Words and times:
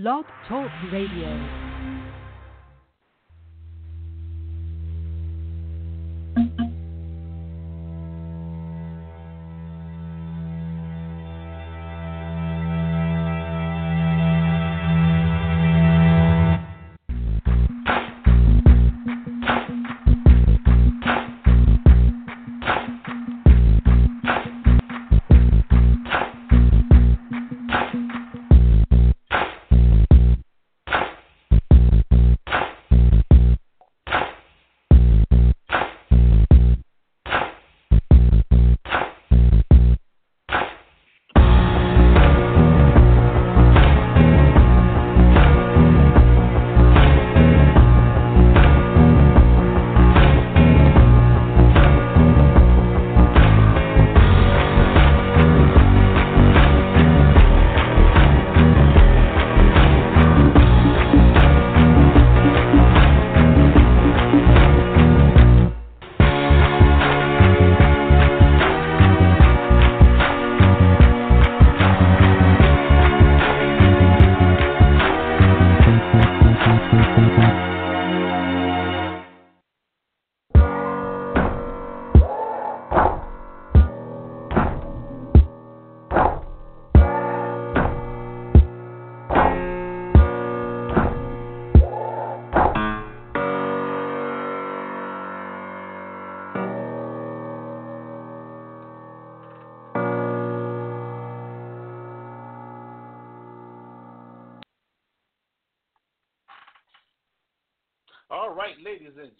Blog 0.00 0.26
Talk 0.48 0.70
Radio. 0.92 1.67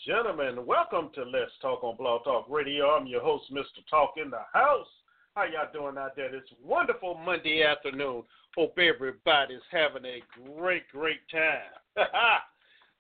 Gentlemen, 0.09 0.65
welcome 0.65 1.11
to 1.15 1.23
Let's 1.23 1.53
Talk 1.61 1.85
on 1.85 1.95
Blog 1.99 2.25
Talk 2.25 2.47
Radio. 2.49 2.87
I'm 2.87 3.07
your 3.07 3.21
host, 3.21 3.53
Mr. 3.53 3.85
Talk 3.91 4.15
in 4.17 4.31
the 4.31 4.41
House. 4.55 4.87
How 5.37 5.45
y'all 5.45 5.71
doing 5.71 5.99
out 5.99 6.17
there? 6.17 6.35
It's 6.35 6.49
wonderful 6.65 7.21
Monday 7.27 7.63
afternoon. 7.63 8.23
Hope 8.57 8.79
everybody's 8.79 9.61
having 9.71 10.07
a 10.07 10.23
great, 10.57 10.89
great 10.91 11.21
time. 11.31 12.07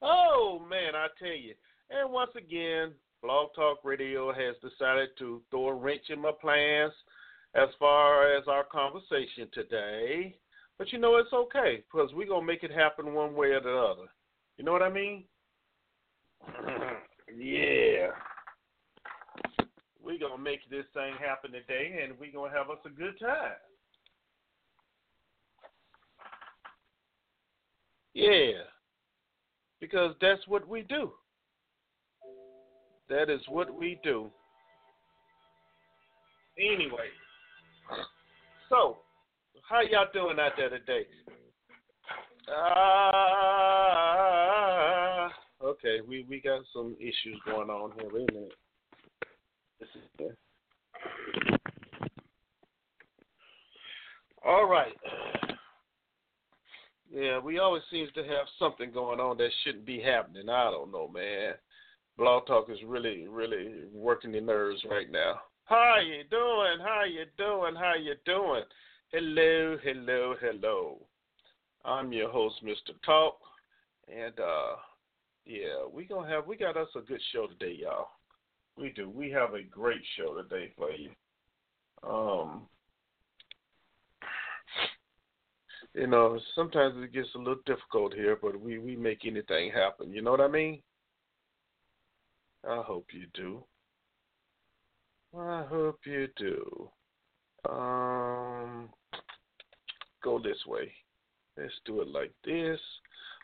oh 0.03 0.63
man, 0.69 0.95
I 0.95 1.07
tell 1.19 1.29
you. 1.29 1.55
And 1.89 2.13
once 2.13 2.33
again, 2.37 2.93
Blog 3.23 3.55
Talk 3.55 3.79
Radio 3.85 4.31
has 4.31 4.57
decided 4.61 5.09
to 5.19 5.41
throw 5.51 5.69
a 5.69 5.75
wrench 5.75 6.11
in 6.11 6.21
my 6.21 6.33
plans 6.39 6.93
as 7.55 7.71
far 7.79 8.37
as 8.37 8.45
our 8.49 8.65
conversation 8.65 9.49
today. 9.55 10.37
But 10.77 10.93
you 10.93 10.99
know 10.99 11.17
it's 11.17 11.33
okay 11.33 11.83
because 11.91 12.11
we're 12.13 12.29
gonna 12.29 12.45
make 12.45 12.65
it 12.65 12.71
happen 12.71 13.15
one 13.15 13.35
way 13.35 13.53
or 13.53 13.63
the 13.63 13.75
other. 13.75 14.11
You 14.59 14.65
know 14.67 14.73
what 14.73 14.83
I 14.83 14.91
mean? 14.91 15.25
yeah. 17.39 18.09
We're 20.03 20.19
going 20.19 20.37
to 20.37 20.43
make 20.43 20.61
this 20.71 20.85
thing 20.95 21.15
happen 21.21 21.53
today, 21.53 22.01
and 22.03 22.19
we're 22.19 22.33
going 22.33 22.51
to 22.51 22.57
have 22.57 22.71
us 22.71 22.79
a 22.87 22.91
good 22.91 23.19
time. 23.21 23.53
Yeah. 28.15 28.65
Because 29.81 30.15
that's 30.21 30.47
what 30.49 30.67
we 30.67 30.83
do. 30.83 31.13
That 33.09 33.31
is 33.31 33.41
what 33.49 33.73
we 33.73 34.01
do. 34.03 34.31
Anyway. 36.59 37.09
So, 38.71 38.99
how 39.67 39.81
y'all 39.81 40.09
doing 40.13 40.39
out 40.39 40.53
there 40.59 40.69
today? 40.69 41.07
Ah. 42.55 43.55
Uh, 45.05 45.08
Okay, 45.63 46.01
we 46.07 46.25
we 46.29 46.41
got 46.41 46.63
some 46.73 46.97
issues 47.01 47.41
going 47.45 47.69
on 47.69 47.93
here. 47.99 48.09
Wait 48.13 48.31
a 48.31 48.33
minute. 48.33 48.53
This 49.81 49.89
is. 49.95 50.31
All 54.47 54.69
right. 54.69 54.95
Yeah, 57.13 57.39
we 57.39 57.59
always 57.59 57.83
seems 57.91 58.13
to 58.13 58.23
have 58.23 58.47
something 58.59 58.93
going 58.93 59.19
on 59.19 59.37
that 59.39 59.51
shouldn't 59.65 59.85
be 59.87 60.01
happening. 60.01 60.49
I 60.49 60.71
don't 60.71 60.93
know, 60.93 61.09
man. 61.09 61.55
Blog 62.17 62.47
Talk 62.47 62.69
is 62.71 62.79
really, 62.87 63.27
really 63.29 63.85
working 63.93 64.33
the 64.33 64.41
nerves 64.41 64.85
right 64.91 65.11
now. 65.11 65.41
How 65.65 65.97
you 66.05 66.23
doing? 66.31 66.79
How 66.81 67.05
you 67.05 67.25
doing? 67.37 67.75
How 67.75 67.95
you 67.95 68.15
doing? 68.25 68.63
Hello, 69.11 69.77
hello, 69.83 70.35
hello. 70.41 70.99
I'm 71.85 72.13
your 72.13 72.31
host, 72.31 72.57
Mr. 72.65 72.95
Talk, 73.05 73.39
and 74.09 74.39
uh 74.39 74.77
yeah, 75.49 75.87
we 75.91 76.05
gonna 76.05 76.29
have 76.29 76.47
we 76.47 76.57
got 76.57 76.77
us 76.77 76.89
a 76.95 77.01
good 77.01 77.23
show 77.33 77.47
today, 77.47 77.79
y'all. 77.81 78.09
We 78.77 78.91
do. 78.91 79.09
We 79.09 79.31
have 79.31 79.55
a 79.55 79.63
great 79.63 80.03
show 80.17 80.35
today 80.35 80.73
for 80.77 80.91
you. 80.91 81.11
Um, 82.09 82.69
you 85.95 86.07
know, 86.07 86.39
sometimes 86.55 87.03
it 87.03 87.15
gets 87.15 87.35
a 87.35 87.39
little 87.39 87.63
difficult 87.65 88.13
here, 88.13 88.39
but 88.41 88.61
we 88.61 88.79
we 88.79 88.95
make 88.95 89.25
anything 89.25 89.73
happen. 89.73 90.13
You 90.13 90.21
know 90.21 90.33
what 90.33 90.43
I 90.43 90.49
mean? 90.49 90.83
I 92.69 92.83
hope 92.83 93.07
you 93.13 93.25
do. 93.33 93.65
I 95.37 95.65
hope 95.69 96.01
you 96.05 96.29
do. 96.37 96.91
Um, 97.69 98.91
go 100.23 100.39
this 100.39 100.59
way. 100.67 100.93
Let's 101.57 101.73
do 101.87 102.03
it 102.03 102.09
like 102.09 102.33
this. 102.45 102.79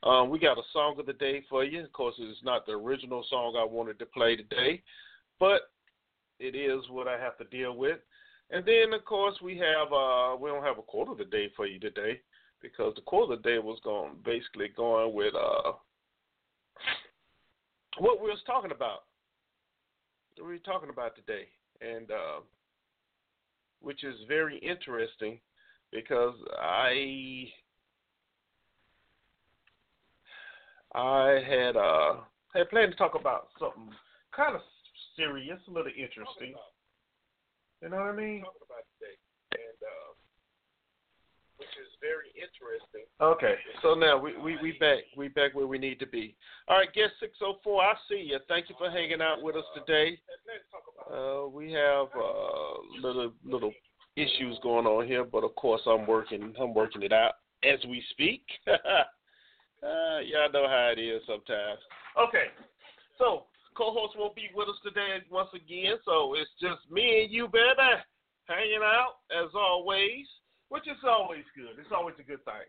Um, 0.04 0.28
we 0.28 0.38
got 0.38 0.58
a 0.58 0.62
song 0.72 0.96
of 0.98 1.06
the 1.06 1.14
day 1.14 1.42
for 1.48 1.64
you. 1.64 1.82
Of 1.82 1.92
course, 1.92 2.14
it's 2.18 2.44
not 2.44 2.66
the 2.66 2.72
original 2.72 3.24
song 3.30 3.56
I 3.58 3.64
wanted 3.64 3.98
to 3.98 4.06
play 4.06 4.36
today, 4.36 4.82
but 5.40 5.70
it 6.38 6.54
is 6.54 6.82
what 6.90 7.08
I 7.08 7.18
have 7.18 7.38
to 7.38 7.44
deal 7.44 7.74
with. 7.74 7.98
And 8.50 8.66
then, 8.66 8.92
of 8.92 9.04
course, 9.06 9.34
we 9.42 9.56
have 9.56 9.92
uh, 9.92 10.36
we 10.38 10.50
don't 10.50 10.62
have 10.62 10.78
a 10.78 10.82
quote 10.82 11.08
of 11.08 11.16
the 11.16 11.24
day 11.24 11.50
for 11.56 11.66
you 11.66 11.80
today 11.80 12.20
because 12.60 12.94
the 12.94 13.00
quote 13.00 13.30
of 13.32 13.42
the 13.42 13.48
day 13.48 13.58
was 13.58 13.78
going 13.82 14.16
basically 14.24 14.68
going 14.76 15.14
with 15.14 15.34
uh, 15.34 15.72
what 17.98 18.20
we 18.20 18.28
was 18.28 18.42
talking 18.46 18.72
about. 18.72 19.04
What 20.36 20.48
we 20.48 20.52
were 20.52 20.58
talking 20.58 20.90
about 20.90 21.16
today, 21.16 21.46
and 21.80 22.10
uh, 22.10 22.40
which 23.80 24.04
is 24.04 24.16
very 24.28 24.58
interesting 24.58 25.40
because 25.90 26.34
I 26.60 27.46
I 30.94 31.42
had 31.46 31.76
uh 31.76 32.22
had 32.54 32.70
planned 32.70 32.92
to 32.92 32.98
talk 32.98 33.14
about 33.18 33.48
something 33.58 33.90
kind 34.34 34.54
of 34.54 34.62
serious, 35.16 35.58
a 35.68 35.70
little 35.70 35.90
interesting. 35.90 36.54
You 37.82 37.88
know 37.90 37.96
what 37.96 38.14
I 38.14 38.16
mean? 38.16 38.42
Talking 38.42 38.64
about 38.64 38.86
today, 38.98 39.18
and 39.52 39.78
uh, 39.82 40.10
which 41.58 41.74
is 41.82 41.90
very 42.00 42.30
interesting. 42.38 43.04
Okay, 43.20 43.54
so 43.82 43.94
now 43.94 44.18
we 44.18 44.38
we 44.38 44.56
we 44.62 44.72
back 44.78 45.02
we 45.16 45.28
back 45.28 45.54
where 45.54 45.66
we 45.66 45.78
need 45.78 45.98
to 46.00 46.06
be. 46.06 46.36
All 46.68 46.78
right, 46.78 46.92
guest 46.94 47.12
six 47.20 47.34
oh 47.42 47.58
four, 47.64 47.82
I 47.82 47.94
see 48.08 48.30
you. 48.30 48.38
Thank 48.48 48.68
you 48.68 48.76
for 48.78 48.90
hanging 48.90 49.20
out 49.20 49.42
with 49.42 49.56
us 49.56 49.64
today. 49.74 50.18
Uh, 51.12 51.48
we 51.48 51.72
have 51.72 52.06
uh, 52.16 53.02
little 53.02 53.32
little 53.44 53.72
issues 54.16 54.58
going 54.62 54.86
on 54.86 55.06
here, 55.06 55.24
but 55.24 55.42
of 55.42 55.54
course 55.56 55.82
I'm 55.86 56.06
working 56.06 56.54
I'm 56.60 56.72
working 56.72 57.02
it 57.02 57.12
out 57.12 57.34
as 57.64 57.78
we 57.88 58.02
speak. 58.10 58.42
Uh, 59.84 60.24
y'all 60.24 60.48
know 60.48 60.64
how 60.64 60.96
it 60.96 60.98
is 60.98 61.20
sometimes. 61.28 61.76
Okay, 62.16 62.48
so 63.18 63.44
co-host 63.76 64.16
won't 64.16 64.34
be 64.34 64.48
with 64.56 64.68
us 64.68 64.80
today 64.80 65.20
once 65.28 65.52
again, 65.52 66.00
so 66.08 66.32
it's 66.40 66.48
just 66.56 66.80
me 66.88 67.24
and 67.24 67.30
you, 67.32 67.48
baby, 67.52 68.00
hanging 68.48 68.80
out 68.80 69.20
as 69.28 69.52
always, 69.52 70.24
which 70.70 70.88
is 70.88 70.96
always 71.04 71.44
good. 71.52 71.76
It's 71.76 71.92
always 71.92 72.16
a 72.18 72.24
good 72.24 72.40
thing. 72.48 72.64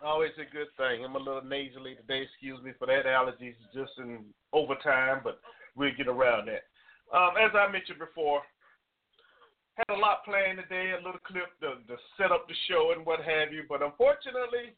Always 0.00 0.32
a 0.40 0.48
good 0.48 0.72
thing. 0.78 1.04
I'm 1.04 1.16
a 1.16 1.18
little 1.18 1.44
nasally 1.44 2.00
today. 2.00 2.24
Excuse 2.24 2.62
me 2.62 2.72
for 2.78 2.86
that. 2.86 3.04
Allergies 3.04 3.58
just 3.74 3.92
in 3.98 4.24
overtime, 4.54 5.20
but 5.22 5.40
we'll 5.76 5.92
get 5.98 6.08
around 6.08 6.48
that. 6.48 6.64
Um, 7.12 7.36
as 7.36 7.50
I 7.52 7.68
mentioned 7.68 7.98
before, 7.98 8.40
had 9.74 9.94
a 9.94 10.00
lot 10.00 10.24
planned 10.24 10.58
today, 10.64 10.94
a 10.94 11.04
little 11.04 11.20
clip 11.26 11.52
to, 11.60 11.82
to 11.92 12.00
set 12.16 12.32
up 12.32 12.48
the 12.48 12.54
show 12.70 12.94
and 12.96 13.04
what 13.04 13.20
have 13.20 13.52
you, 13.52 13.64
but 13.68 13.82
unfortunately, 13.82 14.72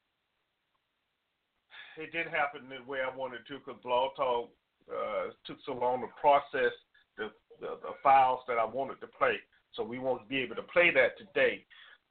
it 2.00 2.12
didn't 2.12 2.32
happen 2.32 2.62
the 2.68 2.90
way 2.90 2.98
I 3.00 3.14
wanted 3.14 3.46
to 3.48 3.58
because 3.58 3.80
Blog 3.82 4.16
Talk 4.16 4.50
uh, 4.88 5.30
took 5.46 5.58
so 5.66 5.72
long 5.72 6.00
to 6.00 6.08
process 6.20 6.72
the, 7.16 7.30
the, 7.60 7.78
the 7.82 7.94
files 8.02 8.40
that 8.48 8.58
I 8.58 8.64
wanted 8.64 9.00
to 9.00 9.06
play. 9.06 9.36
So 9.74 9.84
we 9.84 9.98
won't 9.98 10.28
be 10.28 10.38
able 10.38 10.56
to 10.56 10.64
play 10.64 10.90
that 10.90 11.16
today. 11.18 11.64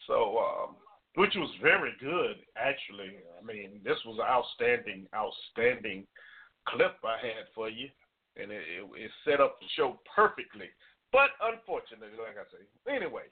So 0.07 0.37
um, 0.39 0.75
which 1.15 1.33
was 1.35 1.49
very 1.61 1.91
good, 1.99 2.37
actually. 2.55 3.19
I 3.35 3.43
mean, 3.43 3.81
this 3.83 3.97
was 4.05 4.19
an 4.19 4.29
outstanding, 4.29 5.07
outstanding 5.13 6.05
clip 6.67 6.95
I 7.03 7.17
had 7.19 7.49
for 7.55 7.69
you, 7.69 7.89
and 8.37 8.51
it, 8.51 8.63
it, 8.63 8.85
it 8.95 9.11
set 9.25 9.41
up 9.41 9.59
the 9.59 9.67
show 9.75 9.99
perfectly. 10.15 10.69
But 11.11 11.33
unfortunately, 11.41 12.15
like 12.15 12.37
I 12.37 12.45
say, 12.53 12.63
anyway, 12.87 13.27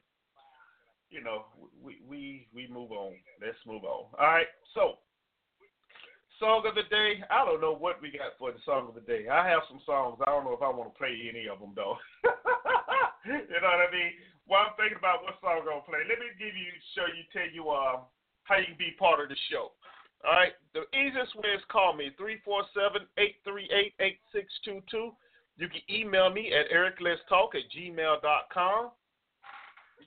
you 1.10 1.24
know, 1.24 1.46
we 1.82 2.02
we 2.10 2.48
we 2.54 2.68
move 2.68 2.92
on. 2.92 3.14
Let's 3.40 3.62
move 3.66 3.84
on. 3.86 4.12
All 4.20 4.28
right, 4.28 4.52
so 4.74 4.98
song 6.40 6.66
of 6.68 6.76
the 6.76 6.88
day. 6.90 7.24
I 7.30 7.46
don't 7.46 7.62
know 7.62 7.76
what 7.76 8.02
we 8.02 8.12
got 8.12 8.38
for 8.38 8.52
the 8.52 8.60
song 8.66 8.90
of 8.90 8.96
the 8.96 9.06
day. 9.06 9.28
I 9.28 9.48
have 9.48 9.62
some 9.70 9.82
songs. 9.86 10.20
I 10.26 10.32
don't 10.32 10.46
know 10.46 10.54
if 10.54 10.62
I 10.62 10.70
want 10.70 10.94
to 10.94 10.98
play 10.98 11.30
any 11.30 11.48
of 11.48 11.60
them 11.60 11.74
though. 11.76 11.98
you 13.26 13.60
know 13.62 13.72
what 13.72 13.86
I 13.86 13.92
mean? 13.92 14.14
while 14.48 14.72
I'm 14.72 14.76
thinking 14.80 14.98
about 14.98 15.24
what 15.24 15.40
song 15.44 15.60
I'm 15.60 15.66
gonna 15.68 15.82
play, 15.84 16.00
let 16.08 16.20
me 16.20 16.28
give 16.40 16.56
you, 16.56 16.72
show 16.96 17.06
you, 17.12 17.24
tell 17.36 17.50
you 17.52 17.70
uh, 17.70 18.00
how 18.48 18.56
you 18.58 18.66
can 18.74 18.80
be 18.80 18.96
part 18.96 19.20
of 19.20 19.28
the 19.30 19.36
show. 19.52 19.74
All 20.26 20.34
right, 20.34 20.54
the 20.74 20.88
easiest 20.98 21.36
way 21.38 21.50
is 21.54 21.62
call 21.70 21.94
me 21.94 22.10
347-838-8622. 22.18 25.14
You 25.60 25.68
can 25.70 25.82
email 25.92 26.32
me 26.32 26.54
at 26.56 26.72
ericletstalk 26.74 27.54
at 27.54 27.70
gmail.com. 27.70 28.92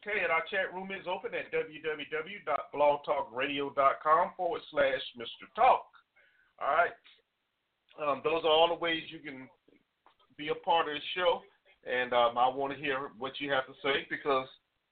Okay, 0.01 0.25
and 0.25 0.33
our 0.33 0.41
chat 0.51 0.73
room 0.73 0.91
is 0.91 1.07
open 1.07 1.35
at 1.37 1.53
www.blogtalkradio.com 1.53 4.33
forward 4.37 4.63
slash 4.73 5.03
Mr. 5.19 5.47
Talk. 5.55 5.85
All 6.61 6.75
right, 6.75 6.93
um, 8.01 8.21
those 8.23 8.45
are 8.45 8.51
all 8.51 8.69
the 8.69 8.75
ways 8.75 9.03
you 9.11 9.19
can 9.19 9.49
be 10.37 10.49
a 10.49 10.55
part 10.55 10.89
of 10.89 10.95
the 10.95 11.01
show 11.15 11.43
and 11.89 12.13
um, 12.13 12.37
I 12.37 12.49
want 12.49 12.73
to 12.73 12.79
hear 12.79 13.11
what 13.19 13.41
you 13.41 13.51
have 13.53 13.67
to 13.67 13.73
say 13.83 14.07
because 14.11 14.49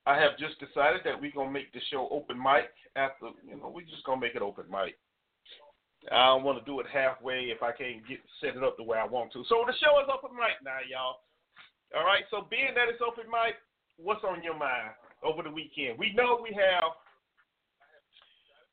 I 0.06 0.17
have 0.17 0.38
just 0.38 0.56
decided 0.56 1.03
that 1.05 1.20
we're 1.20 1.35
gonna 1.35 1.50
make 1.50 1.73
the 1.73 1.81
show 1.91 2.09
open 2.11 2.38
mic. 2.38 2.73
After 2.97 3.29
you 3.44 3.56
know, 3.61 3.69
we're 3.69 3.85
just 3.85 4.05
gonna 4.05 4.20
make 4.20 4.35
it 4.35 4.43
open 4.43 4.65
mic. 4.70 4.97
I 6.11 6.32
don't 6.32 6.44
want 6.44 6.59
to 6.59 6.65
do 6.65 6.81
it 6.81 6.87
halfway 6.88 7.53
if 7.53 7.62
I 7.62 7.73
can't 7.73 8.06
get 8.09 8.20
set 8.41 8.56
it 8.56 8.65
up 8.65 8.79
the 8.79 8.87
way 8.87 8.97
I 8.97 9.05
want 9.05 9.32
to. 9.32 9.44
So 9.49 9.67
the 9.67 9.76
show 9.76 10.00
is 10.00 10.09
open 10.09 10.32
mic 10.32 10.56
now, 10.65 10.81
y'all. 10.88 11.20
All 11.93 12.06
right. 12.06 12.25
So 12.31 12.47
being 12.49 12.73
that 12.73 12.88
it's 12.88 13.05
open 13.05 13.29
mic, 13.29 13.61
what's 13.99 14.25
on 14.25 14.43
your 14.43 14.56
mind 14.56 14.97
over 15.20 15.43
the 15.43 15.50
weekend? 15.53 15.99
We 15.99 16.15
know 16.17 16.41
we 16.41 16.56
have 16.56 16.97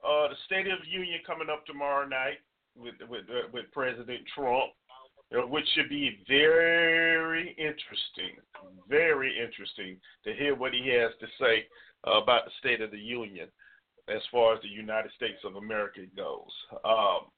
uh, 0.06 0.32
the 0.32 0.40
State 0.46 0.72
of 0.72 0.80
the 0.80 0.92
Union 0.92 1.20
coming 1.28 1.52
up 1.52 1.66
tomorrow 1.66 2.08
night 2.08 2.40
with 2.76 2.96
with 3.10 3.26
uh, 3.30 3.48
with 3.54 3.66
President 3.72 4.22
Trump 4.34 4.72
which 5.32 5.66
should 5.74 5.90
be 5.90 6.20
very 6.28 7.50
interesting, 7.58 8.38
very 8.88 9.34
interesting 9.42 9.98
to 10.24 10.34
hear 10.34 10.56
what 10.56 10.74
he 10.74 10.90
has 10.90 11.12
to 11.20 11.28
say 11.40 11.66
uh, 12.08 12.22
about 12.22 12.46
the 12.46 12.52
State 12.60 12.82
of 12.82 12.92
the 12.92 12.98
Union 12.98 13.48
as 14.08 14.22
far 14.32 14.54
as 14.54 14.62
the 14.62 14.68
United 14.68 15.12
States 15.16 15.40
of 15.44 15.56
America 15.56 16.02
goes. 16.16 16.52
Um, 16.84 17.32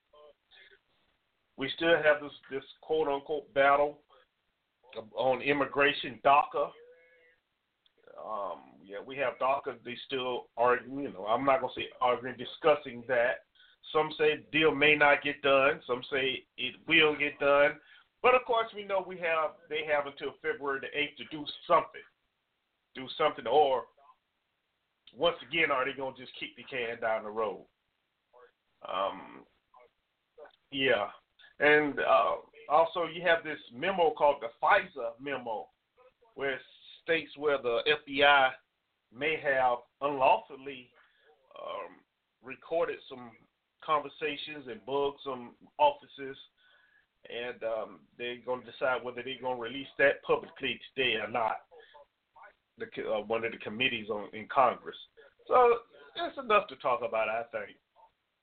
we 1.56 1.72
still 1.75 1.95
have 1.95 2.22
this, 2.22 2.31
this 2.51 2.63
quote 2.81 3.07
unquote 3.07 3.51
battle 3.54 4.00
on 5.16 5.42
immigration, 5.42 6.19
DACA. 6.25 6.69
Um, 8.24 8.60
yeah, 8.83 8.98
we 9.06 9.16
have 9.18 9.33
DACA. 9.42 9.75
They 9.86 9.95
still 10.06 10.48
are, 10.57 10.78
you 10.86 11.12
know, 11.13 11.25
I'm 11.25 11.45
not 11.45 11.60
to 11.60 11.68
say 11.75 11.88
arguing, 12.01 12.36
discussing 12.38 13.04
that. 13.07 13.46
Some 13.94 14.10
say 14.18 14.38
the 14.38 14.57
deal 14.57 14.75
may 14.75 14.95
not 14.95 15.24
get 15.24 15.42
done. 15.42 15.80
Some 15.88 16.01
say 16.12 16.44
it 16.57 16.75
will 16.88 17.16
get 17.16 17.39
done. 17.39 17.74
But 18.22 18.36
of 18.36 18.45
course, 18.45 18.68
we 18.75 18.84
know 18.84 19.04
we 19.06 19.18
have 19.18 19.51
they 19.69 19.86
have 19.92 20.07
until 20.07 20.34
February 20.42 20.81
the 20.81 21.00
eighth 21.00 21.18
to 21.18 21.24
do 21.31 21.45
something, 21.68 22.01
do 22.95 23.07
something, 23.18 23.48
or 23.48 23.84
once 25.16 25.38
again, 25.48 25.72
are 25.72 25.86
they 25.86 25.94
gonna 25.94 26.16
just 26.18 26.31
kick 26.39 26.50
the 26.57 26.63
can 26.63 27.00
down 27.00 27.24
the 27.24 27.30
road? 27.30 27.66
Um, 28.88 29.45
yeah, 30.72 31.07
and 31.60 32.00
uh, 32.00 32.36
also 32.69 33.06
you 33.06 33.22
have 33.22 33.44
this 33.44 33.60
memo 33.74 34.12
called 34.12 34.42
the 34.42 34.50
FISA 34.62 35.12
memo, 35.22 35.68
where 36.36 36.56
it 36.56 36.62
states 37.04 37.31
where 37.38 37.57
the 37.57 37.80
FBI 37.88 38.50
may 39.18 39.40
have 39.42 39.78
unlawfully 40.01 40.90
um, 41.57 41.95
recorded 42.44 42.98
some 43.10 43.31
conversations 43.88 44.68
and 44.68 44.86
bugged 44.86 45.24
some 45.24 45.56
offices 45.80 46.36
and 47.28 47.60
um, 47.63 48.00
they're 48.18 48.39
going 48.45 48.62
to 48.62 48.72
decide 48.72 49.04
whether 49.04 49.22
they're 49.24 49.42
going 49.42 49.57
to 49.57 49.63
release 49.63 49.92
that 49.98 50.24
publicly 50.24 50.80
today 50.94 51.16
or 51.16 51.30
not. 51.30 51.63
The, 52.78 52.86
uh, 53.04 53.22
one 53.25 53.44
of 53.44 53.51
the 53.51 53.57
committees 53.57 54.10
on 54.10 54.30
in 54.34 54.48
Congress. 54.54 54.95
So 55.48 55.81
that's 56.16 56.38
enough 56.38 56.68
to 56.68 56.75
talk 56.78 57.01
about, 57.01 57.28
I 57.28 57.44
think. 57.51 57.74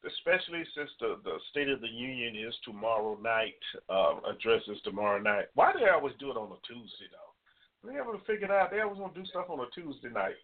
Especially 0.04 0.66
since 0.76 0.90
the, 1.00 1.16
the 1.24 1.38
State 1.50 1.68
of 1.68 1.80
the 1.80 1.88
Union 1.88 2.36
is 2.36 2.54
tomorrow 2.64 3.16
night, 3.22 3.56
um, 3.88 4.20
addresses 4.28 4.82
tomorrow 4.82 5.20
night. 5.20 5.46
Why 5.54 5.72
do 5.72 5.78
they 5.78 5.88
always 5.88 6.14
do 6.18 6.30
it 6.30 6.36
on 6.36 6.50
a 6.50 6.60
Tuesday, 6.66 7.08
though? 7.08 7.88
They 7.88 7.94
haven't 7.94 8.26
figured 8.26 8.50
out 8.50 8.70
they 8.70 8.80
always 8.80 8.98
want 8.98 9.14
to 9.14 9.20
do 9.20 9.26
stuff 9.26 9.46
on 9.48 9.60
a 9.60 9.70
Tuesday 9.72 10.10
night. 10.12 10.36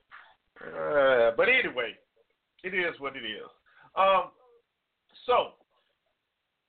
Uh, 0.62 1.32
but 1.36 1.48
anyway, 1.48 1.92
it 2.62 2.74
is 2.74 2.94
what 3.00 3.16
it 3.16 3.26
is. 3.26 3.50
Um, 3.96 4.30
so, 5.26 5.58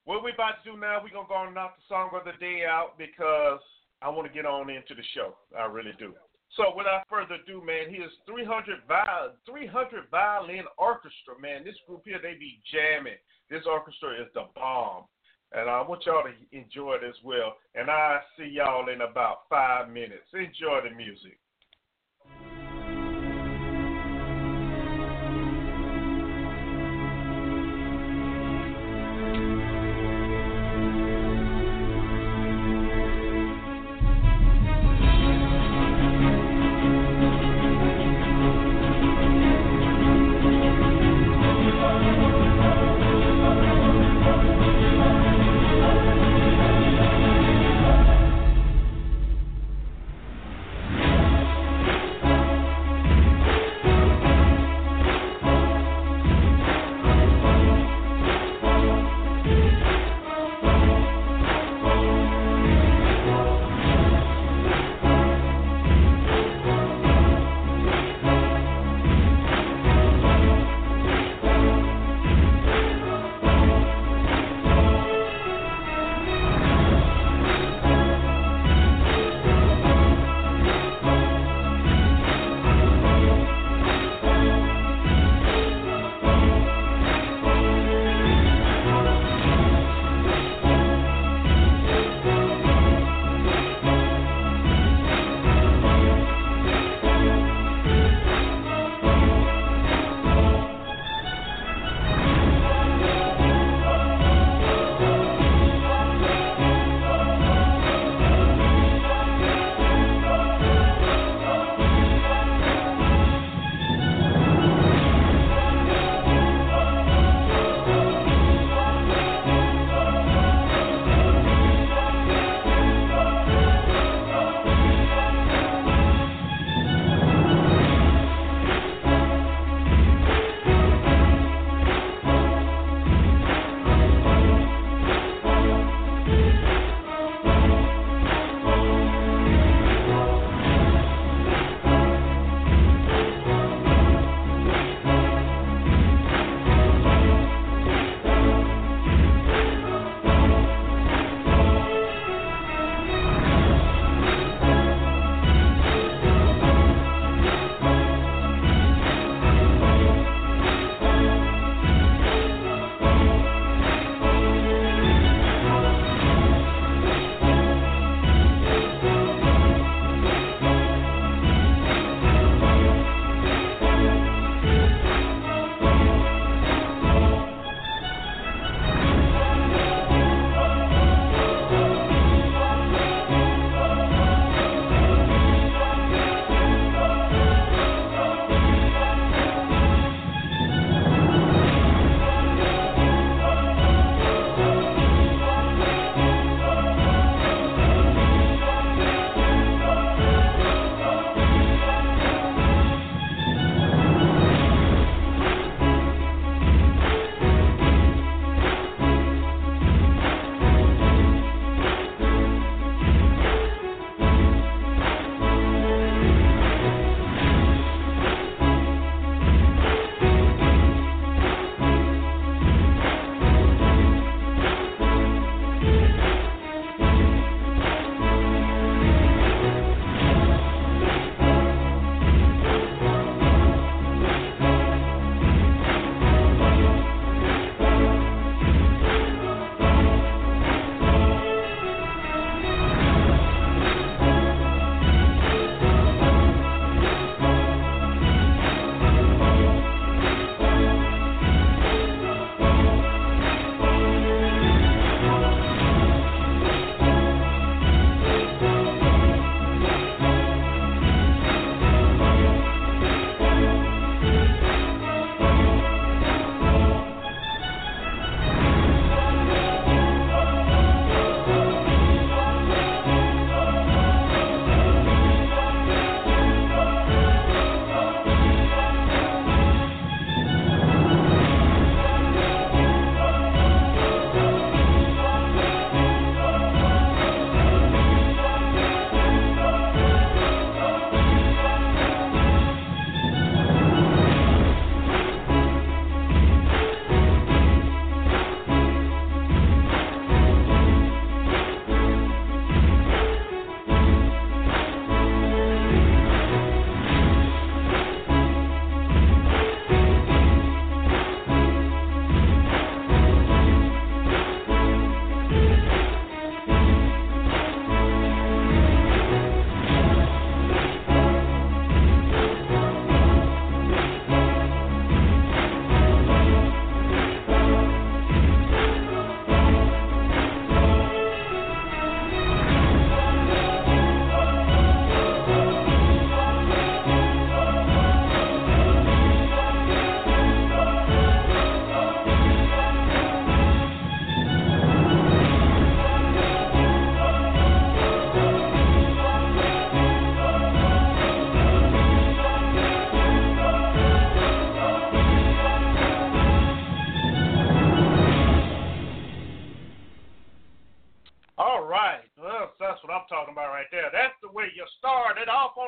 what 0.06 0.24
we're 0.24 0.34
about 0.34 0.64
to 0.64 0.72
do 0.72 0.78
now, 0.78 1.00
we're 1.02 1.14
going 1.14 1.28
to 1.28 1.34
go 1.34 1.46
and 1.46 1.56
knock 1.56 1.78
the 1.78 1.86
song 1.88 2.10
of 2.14 2.26
the 2.26 2.34
day 2.40 2.66
out 2.66 2.98
because 2.98 3.62
I 4.02 4.10
want 4.10 4.28
to 4.28 4.34
get 4.34 4.46
on 4.46 4.70
into 4.70 4.96
the 4.96 5.06
show. 5.14 5.38
I 5.58 5.66
really 5.66 5.94
do. 6.00 6.14
So 6.58 6.76
without 6.76 7.08
further 7.08 7.40
ado, 7.40 7.64
man, 7.64 7.88
here's 7.88 8.12
300 8.28 8.84
viol 8.88 9.32
300 9.48 10.12
violin 10.12 10.66
orchestra, 10.78 11.40
man. 11.40 11.64
This 11.64 11.80
group 11.88 12.04
here, 12.04 12.20
they 12.22 12.36
be 12.38 12.60
jamming. 12.68 13.20
This 13.50 13.64
orchestra 13.66 14.20
is 14.20 14.28
the 14.34 14.52
bomb. 14.56 15.06
And 15.54 15.70
I 15.70 15.82
want 15.82 16.06
y'all 16.06 16.24
to 16.24 16.36
enjoy 16.56 16.96
it 16.96 17.08
as 17.08 17.16
well. 17.24 17.56
And 17.76 17.90
I 17.90 18.20
see 18.38 18.48
y'all 18.48 18.88
in 18.90 19.02
about 19.02 19.48
five 19.50 19.90
minutes. 19.90 20.28
Enjoy 20.34 20.80
the 20.84 20.96
music. 20.96 21.40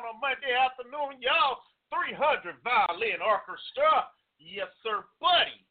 on 0.04 0.16
a 0.16 0.20
Monday 0.20 0.52
afternoon, 0.52 1.24
y'all. 1.24 1.64
300 1.88 2.60
violin 2.60 3.24
orchestra. 3.24 4.12
Yes, 4.36 4.68
sir, 4.84 5.08
buddy. 5.24 5.64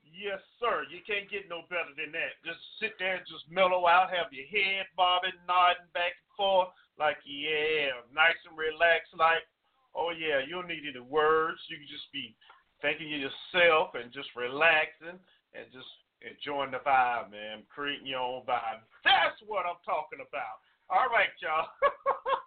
Yes, 0.00 0.40
sir. 0.56 0.88
You 0.88 1.04
can't 1.04 1.28
get 1.28 1.52
no 1.52 1.68
better 1.68 1.92
than 2.00 2.16
that. 2.16 2.40
Just 2.40 2.58
sit 2.80 2.96
there 2.96 3.20
and 3.20 3.28
just 3.28 3.44
mellow 3.52 3.84
out, 3.84 4.08
have 4.08 4.32
your 4.32 4.48
head 4.48 4.88
bobbing, 4.96 5.36
nodding 5.44 5.90
back 5.92 6.16
and 6.16 6.32
forth, 6.32 6.72
like, 6.96 7.20
yeah, 7.28 7.92
nice 8.08 8.38
and 8.48 8.56
relaxed, 8.56 9.12
like, 9.14 9.44
oh, 9.92 10.10
yeah, 10.16 10.40
you 10.40 10.56
don't 10.56 10.70
need 10.70 10.88
any 10.88 11.04
words. 11.04 11.60
You 11.68 11.76
can 11.76 11.90
just 11.90 12.08
be 12.08 12.32
thinking 12.80 13.12
of 13.12 13.28
yourself 13.28 13.98
and 14.00 14.08
just 14.14 14.32
relaxing 14.32 15.20
and 15.52 15.66
just 15.74 15.92
enjoying 16.24 16.72
the 16.72 16.80
vibe, 16.82 17.34
man, 17.34 17.68
creating 17.68 18.08
your 18.08 18.24
own 18.24 18.48
vibe. 18.48 18.80
That's 19.04 19.38
what 19.44 19.68
I'm 19.68 19.82
talking 19.84 20.24
about. 20.24 20.62
All 20.88 21.12
right, 21.12 21.34
y'all. 21.42 21.68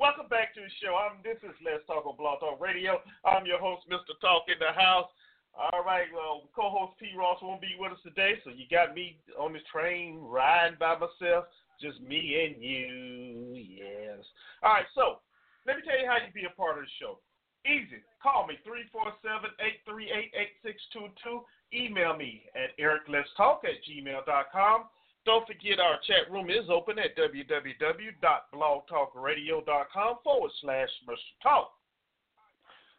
Welcome 0.00 0.32
back 0.32 0.56
to 0.56 0.64
the 0.64 0.72
show. 0.80 0.96
I'm 0.96 1.20
this 1.20 1.36
is 1.44 1.52
Let's 1.60 1.84
Talk 1.84 2.08
on 2.08 2.16
Blog 2.16 2.40
Talk 2.40 2.56
Radio. 2.56 3.04
I'm 3.20 3.44
your 3.44 3.60
host, 3.60 3.84
Mr. 3.84 4.16
Talk 4.24 4.48
in 4.48 4.56
the 4.56 4.72
House. 4.72 5.12
All 5.52 5.84
right, 5.84 6.08
well, 6.08 6.48
co-host 6.56 6.96
P. 6.96 7.12
Ross 7.12 7.36
won't 7.44 7.60
be 7.60 7.76
with 7.76 7.92
us 7.92 8.00
today, 8.00 8.40
so 8.40 8.48
you 8.48 8.64
got 8.72 8.96
me 8.96 9.20
on 9.36 9.52
the 9.52 9.60
train 9.68 10.24
riding 10.24 10.80
by 10.80 10.96
myself, 10.96 11.52
just 11.84 12.00
me 12.00 12.16
and 12.16 12.56
you. 12.64 13.60
Yes. 13.60 14.24
All 14.64 14.72
right, 14.72 14.88
so 14.96 15.20
let 15.68 15.76
me 15.76 15.84
tell 15.84 16.00
you 16.00 16.08
how 16.08 16.16
you 16.16 16.32
be 16.32 16.48
a 16.48 16.56
part 16.56 16.80
of 16.80 16.88
the 16.88 16.92
show. 16.96 17.20
Easy. 17.68 18.00
Call 18.24 18.48
me 18.48 18.56
347-838-8622. 19.84 21.44
Email 21.76 22.16
me 22.16 22.48
at 22.56 22.72
ericletstalk 22.80 23.68
at 23.68 23.84
gmail.com. 23.84 24.88
Don't 25.26 25.46
forget 25.46 25.78
our 25.80 25.98
chat 26.06 26.30
room 26.32 26.48
is 26.48 26.70
open 26.72 26.98
at 26.98 27.14
www.blogtalkradio.com 27.16 30.16
forward 30.24 30.50
slash 30.62 30.88
Mr. 31.06 31.16
Talk. 31.42 31.70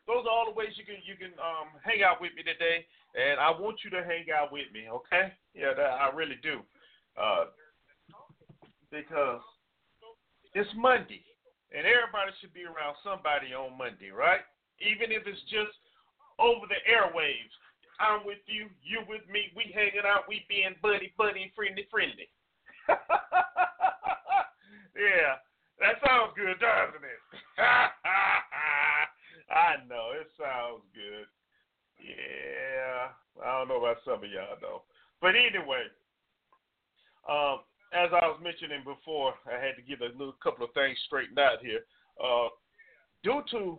Those 0.08 0.25
are 0.25 0.32
all 0.34 0.46
the 0.50 0.56
ways 0.58 0.78
you 0.78 0.86
can 0.86 0.96
you 1.06 1.16
can 1.16 1.32
um, 1.42 1.68
hang 1.86 2.01
out 2.04 2.22
with 2.22 2.34
me 2.36 2.44
today, 2.44 2.86
and 3.18 3.40
I 3.40 3.51
want 3.51 3.84
you 3.84 3.90
to 3.92 4.04
hang 4.04 4.25
out 4.34 4.51
with 4.51 4.72
me, 4.74 4.90
okay? 4.90 5.34
Yeah, 5.54 5.74
that, 5.78 6.01
I 6.01 6.10
really 6.13 6.38
do, 6.42 6.62
uh, 7.18 7.46
because 8.90 9.42
it's 10.54 10.70
Monday, 10.75 11.24
and 11.70 11.86
everybody 11.86 12.32
should 12.42 12.54
be 12.54 12.66
around 12.66 12.98
somebody 13.06 13.54
on 13.54 13.78
Monday, 13.78 14.10
right? 14.10 14.42
Even 14.82 15.12
if 15.13 15.25
it's 15.25 15.42
just 15.50 15.78
over 16.42 16.66
the 16.66 16.82
airwaves. 16.90 17.54
I'm 18.01 18.25
with 18.25 18.41
you, 18.48 18.65
you 18.81 19.05
with 19.08 19.22
me, 19.29 19.53
we 19.55 19.70
hanging 19.70 20.10
out, 20.10 20.25
we 20.27 20.41
being 20.50 20.74
buddy, 20.81 21.13
buddy, 21.17 21.53
friendly, 21.55 21.86
friendly. 21.91 22.25
yeah, 24.98 25.38
that 25.77 26.01
sounds 26.01 26.34
good, 26.34 26.58
doesn't 26.58 27.05
it? 27.05 27.22
I 29.53 29.86
know 29.86 30.17
it 30.17 30.34
sounds 30.34 30.81
good. 30.98 31.29
Yeah, 32.01 33.13
I 33.46 33.60
don't 33.60 33.67
know 33.70 33.77
about 33.77 34.01
some 34.03 34.25
of 34.25 34.31
y'all 34.31 34.58
though, 34.60 34.81
but 35.22 35.36
anyway, 35.38 35.86
um, 37.29 37.62
as 37.93 38.10
I 38.10 38.25
was 38.25 38.39
mentioning 38.41 38.81
before, 38.84 39.36
I 39.46 39.63
had 39.63 39.75
to 39.77 39.86
get 39.86 40.01
a 40.01 40.17
little 40.17 40.36
couple 40.41 40.65
of 40.65 40.74
things 40.74 40.98
straightened 41.05 41.38
out 41.38 41.62
here. 41.62 41.86
Uh, 42.17 42.50
due 43.24 43.43
to 43.51 43.77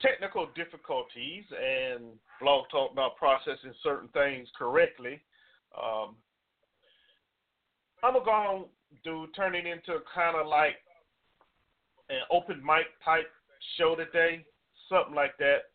technical 0.00 0.48
difficulties 0.54 1.44
and 1.50 2.04
Blog 2.40 2.64
Talk 2.70 2.92
about 2.92 3.16
processing 3.16 3.72
certain 3.82 4.08
things 4.08 4.48
correctly, 4.58 5.20
um, 5.76 6.16
I'm 8.02 8.12
gonna 8.12 8.24
go 8.24 8.30
on 8.30 8.64
do 9.04 9.26
turning 9.34 9.66
into 9.66 9.98
kind 10.14 10.36
of 10.36 10.46
like 10.46 10.76
an 12.08 12.22
open 12.30 12.62
mic 12.64 12.86
type 13.04 13.26
show 13.76 13.96
today, 13.96 14.44
something 14.88 15.14
like 15.14 15.34
that. 15.38 15.72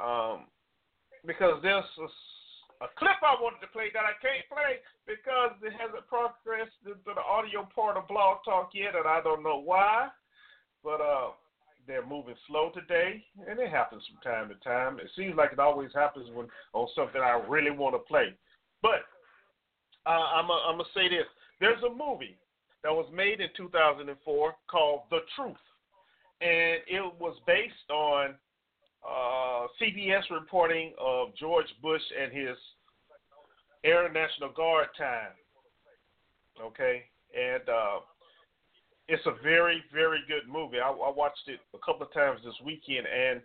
Um, 0.00 0.46
because 1.26 1.60
there's 1.62 1.84
a, 1.98 2.84
a, 2.84 2.88
clip 2.96 3.20
I 3.22 3.36
wanted 3.40 3.60
to 3.60 3.72
play 3.72 3.92
that 3.92 4.08
I 4.08 4.16
can't 4.22 4.46
play 4.48 4.80
because 5.06 5.52
it 5.62 5.72
hasn't 5.76 6.06
progressed 6.08 6.78
into 6.86 6.96
the 7.04 7.20
audio 7.20 7.68
part 7.74 7.96
of 7.96 8.08
Blog 8.08 8.38
Talk 8.44 8.70
yet, 8.72 8.96
and 8.96 9.06
I 9.06 9.20
don't 9.22 9.42
know 9.42 9.60
why. 9.60 10.08
But 10.82 11.00
uh, 11.00 11.36
they're 11.86 12.06
moving 12.06 12.34
slow 12.46 12.70
today, 12.70 13.24
and 13.48 13.58
it 13.58 13.70
happens 13.70 14.02
from 14.06 14.32
time 14.32 14.48
to 14.48 14.54
time. 14.64 14.98
It 14.98 15.10
seems 15.16 15.34
like 15.36 15.52
it 15.52 15.58
always 15.58 15.90
happens 15.94 16.28
when 16.32 16.46
on 16.72 16.88
something 16.94 17.20
I 17.20 17.40
really 17.48 17.70
want 17.70 17.94
to 17.94 17.98
play. 17.98 18.34
But 18.80 19.04
uh, 20.06 20.10
I'm 20.10 20.48
gonna 20.48 20.84
say 20.94 21.08
this: 21.08 21.26
there's 21.60 21.82
a 21.82 21.90
movie 21.90 22.36
that 22.82 22.92
was 22.92 23.06
made 23.14 23.40
in 23.40 23.48
2004 23.56 24.54
called 24.70 25.02
The 25.10 25.20
Truth, 25.36 25.56
and 26.40 26.80
it 26.86 27.12
was 27.20 27.36
based 27.46 27.90
on 27.90 28.34
uh, 29.06 29.66
CBS 29.80 30.22
reporting 30.30 30.92
of 31.00 31.28
George 31.38 31.66
Bush 31.82 32.02
and 32.20 32.32
his 32.32 32.56
Air 33.84 34.10
National 34.12 34.50
Guard 34.50 34.88
time. 34.96 35.34
Okay, 36.60 37.02
and 37.36 37.68
uh, 37.68 38.00
it's 39.08 39.24
a 39.26 39.42
very, 39.42 39.82
very 39.92 40.20
good 40.28 40.50
movie. 40.50 40.78
I, 40.78 40.88
I 40.88 41.10
watched 41.10 41.48
it 41.48 41.60
a 41.74 41.78
couple 41.84 42.06
of 42.06 42.12
times 42.12 42.40
this 42.44 42.54
weekend, 42.64 43.06
and 43.06 43.40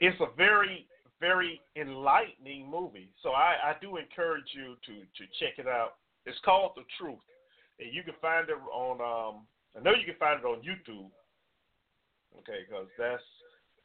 it's 0.00 0.18
a 0.20 0.34
very, 0.36 0.86
very 1.20 1.60
enlightening 1.76 2.70
movie. 2.70 3.10
So 3.22 3.30
I, 3.30 3.56
I 3.64 3.74
do 3.80 3.96
encourage 3.96 4.48
you 4.54 4.76
to 4.86 4.92
to 5.02 5.22
check 5.38 5.58
it 5.58 5.68
out. 5.68 5.94
It's 6.26 6.38
called 6.44 6.72
The 6.76 6.82
Truth, 6.98 7.22
and 7.78 7.92
you 7.92 8.02
can 8.02 8.14
find 8.20 8.48
it 8.48 8.56
on. 8.72 9.00
Um, 9.00 9.42
I 9.76 9.82
know 9.82 9.94
you 9.94 10.04
can 10.04 10.18
find 10.18 10.40
it 10.40 10.46
on 10.46 10.58
YouTube. 10.60 11.10
Okay, 12.38 12.64
because 12.66 12.88
that's 12.98 13.22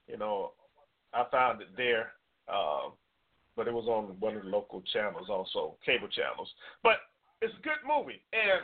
you 0.08 0.17
know 0.17 0.52
I 1.13 1.26
found 1.30 1.62
it 1.62 1.67
there, 1.76 2.13
uh, 2.47 2.89
but 3.56 3.67
it 3.67 3.73
was 3.73 3.88
on 3.88 4.15
one 4.19 4.36
of 4.36 4.43
the 4.43 4.50
local 4.50 4.82
channels 4.93 5.28
also, 5.30 5.76
cable 5.86 6.08
channels. 6.08 6.50
But 6.82 6.97
it's 7.41 7.54
a 7.54 7.62
good 7.62 7.84
movie, 7.86 8.21
and 8.34 8.62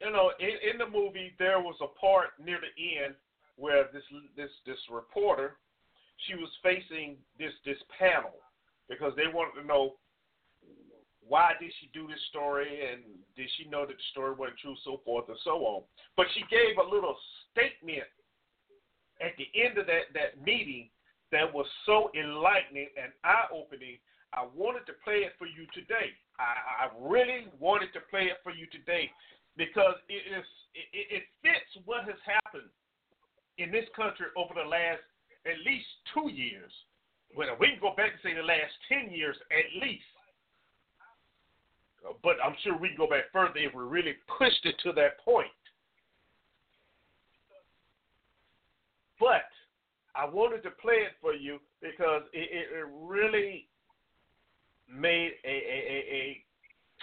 you 0.00 0.12
know, 0.12 0.32
in, 0.38 0.72
in 0.72 0.78
the 0.78 0.86
movie 0.86 1.34
there 1.38 1.60
was 1.60 1.76
a 1.80 1.90
part 1.98 2.36
near 2.42 2.58
the 2.60 3.04
end 3.04 3.14
where 3.56 3.84
this 3.92 4.04
this 4.36 4.50
this 4.66 4.78
reporter 4.90 5.56
she 6.28 6.34
was 6.34 6.48
facing 6.62 7.16
this 7.38 7.52
this 7.64 7.80
panel 7.98 8.36
because 8.88 9.12
they 9.16 9.28
wanted 9.32 9.60
to 9.60 9.66
know 9.66 9.94
why 11.26 11.52
did 11.60 11.72
she 11.80 11.90
do 11.92 12.06
this 12.06 12.22
story 12.30 12.86
and 12.86 13.02
did 13.34 13.48
she 13.58 13.68
know 13.68 13.82
that 13.84 13.98
the 13.98 14.08
story 14.12 14.32
wasn't 14.32 14.58
true, 14.58 14.76
so 14.84 15.00
forth 15.04 15.26
and 15.28 15.38
so 15.42 15.58
on. 15.66 15.82
But 16.16 16.26
she 16.34 16.46
gave 16.46 16.78
a 16.78 16.86
little 16.86 17.16
statement 17.50 18.06
at 19.18 19.34
the 19.34 19.50
end 19.58 19.78
of 19.78 19.86
that, 19.90 20.14
that 20.14 20.38
meeting 20.38 20.88
that 21.32 21.50
was 21.50 21.66
so 21.84 22.10
enlightening 22.14 22.88
and 22.94 23.10
eye 23.24 23.50
opening. 23.50 23.98
I 24.32 24.46
wanted 24.54 24.86
to 24.86 24.94
play 25.02 25.26
it 25.26 25.34
for 25.38 25.50
you 25.50 25.66
today. 25.74 26.14
I, 26.38 26.86
I 26.86 26.94
really 26.94 27.50
wanted 27.58 27.90
to 27.94 28.00
play 28.06 28.30
it 28.30 28.38
for 28.44 28.52
you 28.52 28.70
today 28.70 29.10
because 29.56 29.96
it 30.08 30.24
is 30.28 30.44
it, 30.74 31.22
it 31.22 31.24
fits 31.42 31.84
what 31.84 32.04
has 32.04 32.20
happened 32.24 32.68
in 33.58 33.72
this 33.72 33.88
country 33.96 34.26
over 34.36 34.52
the 34.54 34.68
last 34.68 35.00
at 35.46 35.58
least 35.64 35.88
two 36.12 36.30
years. 36.30 36.72
Well, 37.36 37.48
we 37.58 37.72
can 37.72 37.80
go 37.80 37.96
back 37.96 38.12
and 38.12 38.20
say 38.22 38.34
the 38.34 38.44
last 38.44 38.72
ten 38.88 39.10
years 39.10 39.36
at 39.50 39.82
least. 39.82 40.04
Uh, 42.04 42.12
but 42.22 42.36
I'm 42.44 42.54
sure 42.62 42.76
we 42.76 42.88
can 42.88 42.96
go 42.96 43.08
back 43.08 43.32
further 43.32 43.58
if 43.58 43.74
we 43.74 43.82
really 43.82 44.14
pushed 44.38 44.64
it 44.64 44.76
to 44.84 44.92
that 44.92 45.18
point. 45.24 45.48
But 49.18 49.48
I 50.14 50.26
wanted 50.26 50.62
to 50.64 50.70
play 50.70 51.04
it 51.08 51.12
for 51.20 51.32
you 51.32 51.58
because 51.80 52.22
it, 52.32 52.48
it, 52.52 52.66
it 52.78 52.86
really 53.02 53.66
made 54.88 55.32
a, 55.44 55.48
a, 55.48 55.78
a, 55.92 55.98
a 56.12 56.45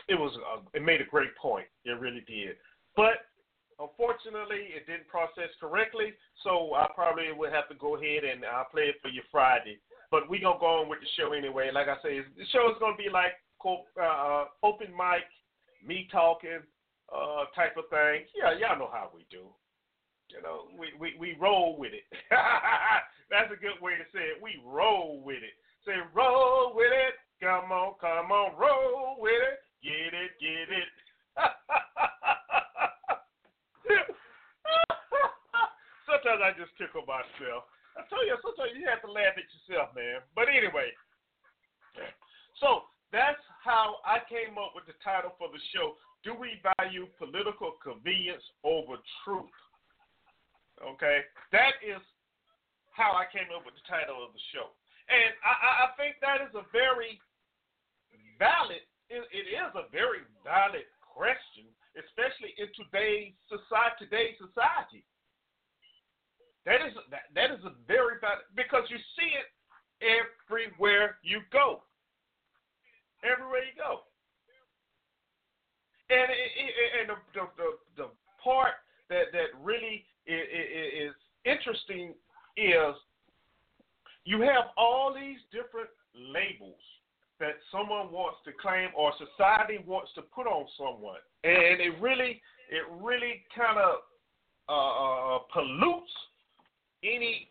it 0.07 0.15
was 0.15 0.35
a, 0.35 0.77
it 0.77 0.83
made 0.83 1.01
a 1.01 1.05
great 1.05 1.35
point. 1.35 1.67
It 1.85 1.99
really 1.99 2.23
did. 2.27 2.55
But 2.95 3.25
unfortunately, 3.79 4.73
it 4.75 4.85
didn't 4.87 5.07
process 5.07 5.49
correctly, 5.59 6.13
so 6.43 6.73
I 6.75 6.87
probably 6.93 7.31
would 7.31 7.51
have 7.51 7.69
to 7.69 7.75
go 7.75 7.95
ahead 7.95 8.23
and 8.23 8.45
I'll 8.45 8.69
play 8.71 8.83
it 8.83 8.95
for 9.01 9.09
you 9.09 9.21
Friday. 9.31 9.79
But 10.11 10.29
we 10.29 10.39
gonna 10.39 10.59
go 10.59 10.83
on 10.83 10.89
with 10.89 10.99
the 10.99 11.09
show 11.17 11.33
anyway. 11.33 11.71
Like 11.73 11.87
I 11.87 11.97
say, 12.03 12.19
the 12.19 12.45
show 12.51 12.69
is 12.69 12.77
gonna 12.79 12.97
be 12.97 13.09
like 13.09 13.33
uh, 13.65 14.45
open 14.61 14.91
mic, 14.91 15.25
me 15.85 16.07
talking, 16.11 16.61
uh, 17.11 17.45
type 17.55 17.77
of 17.77 17.89
thing. 17.89 18.25
Yeah, 18.35 18.53
y'all 18.59 18.77
know 18.77 18.89
how 18.91 19.09
we 19.13 19.25
do. 19.31 19.47
You 20.29 20.41
know, 20.41 20.65
we, 20.77 20.87
we, 20.99 21.15
we 21.19 21.37
roll 21.39 21.77
with 21.77 21.93
it. 21.93 22.03
That's 23.29 23.51
a 23.53 23.59
good 23.59 23.77
way 23.81 23.93
to 23.93 24.05
say 24.13 24.33
it. 24.33 24.41
We 24.41 24.61
roll 24.65 25.21
with 25.23 25.43
it. 25.43 25.53
Say, 25.85 25.93
roll 26.13 26.73
with 26.75 26.91
it. 26.91 27.15
Come 27.41 27.71
on, 27.71 27.93
come 27.99 28.31
on, 28.31 28.57
roll 28.57 29.17
with 29.19 29.31
it. 29.33 29.59
Get 29.83 30.15
it, 30.15 30.31
get 30.39 30.71
it. 30.71 30.89
sometimes 36.07 36.39
I 36.39 36.55
just 36.55 36.71
tickle 36.79 37.03
myself. 37.03 37.67
I 37.99 38.07
tell 38.07 38.23
you, 38.23 38.39
sometimes 38.39 38.71
you 38.79 38.87
have 38.87 39.03
to 39.03 39.11
laugh 39.11 39.35
at 39.35 39.43
yourself, 39.43 39.91
man. 39.91 40.23
But 40.33 40.47
anyway, 40.47 40.89
so 42.63 42.87
that's 43.11 43.43
how 43.61 43.99
I 44.07 44.23
came 44.25 44.57
up 44.57 44.71
with 44.71 44.87
the 44.87 44.95
title 45.03 45.35
for 45.35 45.51
the 45.51 45.59
show. 45.75 45.99
Do 46.23 46.31
we 46.31 46.63
value 46.79 47.11
political 47.19 47.75
convenience 47.83 48.43
over 48.63 48.97
truth? 49.21 49.51
Okay, 50.79 51.27
that 51.51 51.75
is 51.83 52.01
how 52.95 53.13
I 53.13 53.27
came 53.29 53.51
up 53.51 53.67
with 53.67 53.75
the 53.75 53.85
title 53.85 54.23
of 54.23 54.31
the 54.31 54.43
show. 54.55 54.71
And 55.11 55.35
I, 55.43 55.85
I 55.85 55.97
think 55.99 56.17
that 56.23 56.39
is 56.39 56.55
a 56.55 56.63
very 56.71 57.19
valid, 58.39 58.81
it, 59.13 59.23
it 59.29 59.47
is 59.53 59.71
a 59.77 59.85
very 59.93 60.25
valid 60.41 60.89
question, 61.05 61.69
especially 61.93 62.57
in 62.57 62.67
today's 62.73 63.37
society. 63.45 64.09
Today's 64.09 64.37
society. 64.41 65.05
That 66.65 66.81
is 66.81 66.95
that, 67.11 67.29
that 67.37 67.51
is 67.53 67.61
a 67.67 67.75
very 67.85 68.17
valid 68.23 68.47
because 68.57 68.89
you 68.89 68.97
see 69.19 69.29
it 69.35 69.47
everywhere 70.01 71.21
you 71.21 71.45
go. 71.51 71.83
Everywhere 73.21 73.61
you 73.67 73.75
go. 73.77 74.09
And 76.09 76.27
it, 76.31 76.51
it, 76.57 76.73
and 76.99 77.07
the, 77.09 77.45
the, 77.55 77.69
the 77.95 78.07
part 78.41 78.81
that 79.09 79.31
that 79.31 79.53
really 79.61 80.05
is, 80.25 81.11
is 81.11 81.15
interesting 81.45 82.13
is 82.57 82.95
you 84.25 84.41
have 84.41 84.71
all 84.77 85.13
these 85.13 85.39
different 85.51 85.89
labels 86.15 86.79
that 87.39 87.55
someone 87.71 88.11
wants 88.11 88.37
to 88.45 88.51
claim 88.61 88.89
or 88.95 89.11
society 89.17 89.79
wants 89.85 90.11
to 90.15 90.21
put 90.21 90.47
on 90.47 90.65
someone, 90.77 91.19
and 91.43 91.81
it 91.81 91.93
really 91.99 92.41
it 92.69 92.83
really 93.01 93.43
kind 93.55 93.77
of 93.77 93.95
uh, 94.69 95.35
uh, 95.35 95.39
pollutes 95.51 96.11
any 97.03 97.49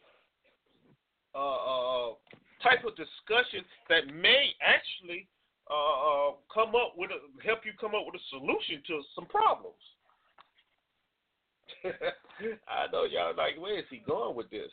uh, 1.35 1.39
uh, 1.39 2.13
type 2.63 2.85
of 2.87 2.97
discussion 2.97 3.65
that 3.89 4.07
may 4.15 4.53
actually 4.63 5.27
uh, 5.71 5.75
uh, 5.75 6.31
come 6.53 6.75
up 6.75 6.95
with 6.97 7.11
a, 7.11 7.19
help 7.47 7.61
you 7.65 7.73
come 7.81 7.95
up 7.95 8.05
with 8.07 8.21
a 8.21 8.25
solution 8.31 8.83
to 8.87 9.03
some 9.15 9.27
problems. 9.27 9.83
I 12.69 12.91
know 12.93 13.05
y'all 13.05 13.35
like, 13.37 13.61
where 13.61 13.79
is 13.79 13.85
he 13.91 14.03
going 14.07 14.37
with 14.37 14.51
this? 14.51 14.71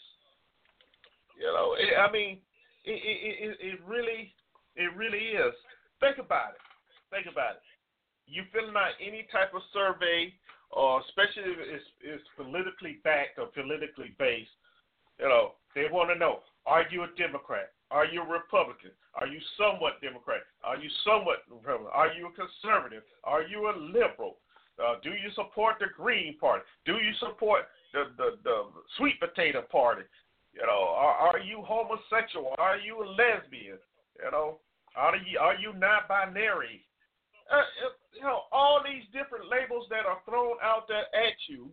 You 1.39 1.47
know, 1.47 1.75
it, 1.79 1.97
I 1.97 2.11
mean, 2.11 2.39
it, 2.83 2.91
it, 2.91 3.49
it, 3.49 3.57
it 3.61 3.79
really, 3.87 4.33
it 4.75 4.89
really 4.95 5.35
is. 5.37 5.53
Think 5.99 6.17
about 6.17 6.55
it. 6.55 6.63
Think 7.09 7.27
about 7.31 7.57
it. 7.57 7.65
You 8.27 8.43
filling 8.53 8.77
out 8.77 8.93
any 9.01 9.25
type 9.31 9.53
of 9.53 9.65
survey, 9.73 10.33
or 10.69 11.01
especially 11.09 11.49
if 11.49 11.59
it's, 11.59 11.89
it's 12.01 12.27
politically 12.37 13.01
backed 13.03 13.39
or 13.41 13.47
politically 13.49 14.13
based, 14.19 14.53
you 15.17 15.27
know, 15.27 15.57
they 15.73 15.89
want 15.91 16.09
to 16.13 16.17
know: 16.17 16.45
Are 16.65 16.85
you 16.91 17.03
a 17.03 17.09
Democrat? 17.17 17.73
Are 17.91 18.05
you 18.05 18.21
a 18.21 18.29
Republican? 18.29 18.91
Are 19.17 19.25
you 19.25 19.41
somewhat 19.57 19.97
Democrat? 20.01 20.45
Are 20.63 20.77
you 20.77 20.89
somewhat 21.03 21.41
Republican? 21.49 21.89
Are 21.91 22.13
you 22.13 22.29
a 22.29 22.33
conservative? 22.37 23.01
Are 23.23 23.41
you 23.41 23.69
a 23.69 23.73
liberal? 23.73 24.37
Uh, 24.77 24.95
do 25.03 25.09
you 25.09 25.33
support 25.35 25.75
the 25.79 25.87
Green 25.97 26.37
Party? 26.37 26.63
Do 26.85 26.93
you 27.01 27.11
support 27.19 27.65
the, 27.91 28.13
the, 28.15 28.37
the 28.45 28.69
Sweet 28.97 29.19
Potato 29.19 29.63
Party? 29.63 30.03
You 30.53 30.61
know, 30.61 30.93
are, 30.95 31.33
are 31.33 31.39
you 31.39 31.61
homosexual? 31.65 32.53
Are 32.57 32.77
you 32.77 33.03
a 33.03 33.07
lesbian? 33.09 33.77
You 34.23 34.31
know, 34.31 34.59
are 34.95 35.15
you 35.15 35.39
are 35.39 35.55
you 35.55 35.73
not 35.73 36.07
binary? 36.07 36.85
Uh, 37.49 37.65
you 38.13 38.21
know, 38.21 38.45
all 38.51 38.81
these 38.83 39.07
different 39.09 39.49
labels 39.49 39.87
that 39.89 40.05
are 40.05 40.21
thrown 40.27 40.57
out 40.61 40.87
there 40.87 41.09
at 41.15 41.33
you. 41.47 41.71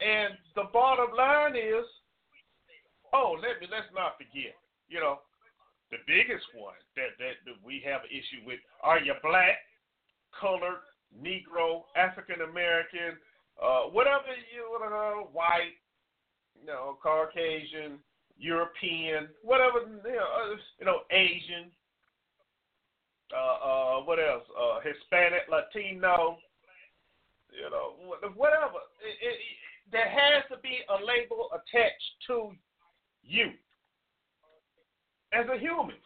And 0.00 0.34
the 0.54 0.68
bottom 0.72 1.14
line 1.16 1.56
is, 1.56 1.86
oh, 3.14 3.38
let 3.40 3.60
me 3.60 3.68
let's 3.70 3.88
not 3.94 4.18
forget. 4.18 4.56
You 4.88 5.00
know, 5.00 5.20
the 5.90 5.98
biggest 6.06 6.44
one 6.56 6.78
that 6.96 7.14
that, 7.18 7.40
that 7.46 7.58
we 7.64 7.82
have 7.84 8.02
an 8.02 8.10
issue 8.10 8.42
with: 8.46 8.58
Are 8.82 8.98
you 8.98 9.14
black? 9.22 9.60
colored, 10.40 10.84
Negro, 11.16 11.84
African 11.96 12.42
American, 12.42 13.16
uh, 13.62 13.88
whatever 13.92 14.36
you 14.52 14.68
want 14.68 14.84
to 14.84 14.90
know, 14.90 15.28
white, 15.32 15.76
you 16.60 16.66
know, 16.66 16.98
Caucasian, 17.02 17.98
European, 18.38 19.28
whatever, 19.42 19.80
you 20.78 20.86
know, 20.86 21.00
Asian, 21.10 21.70
uh, 23.34 23.66
uh, 23.66 24.00
what 24.04 24.18
else? 24.18 24.44
Uh, 24.54 24.80
Hispanic, 24.80 25.42
Latino, 25.50 26.38
you 27.50 27.70
know, 27.70 27.94
whatever. 28.34 28.84
It, 29.02 29.16
it, 29.20 29.38
there 29.90 30.08
has 30.08 30.44
to 30.50 30.58
be 30.62 30.78
a 30.88 31.04
label 31.04 31.48
attached 31.52 32.12
to 32.28 32.52
you 33.22 33.50
as 35.32 35.46
a 35.52 35.58
human 35.58 35.96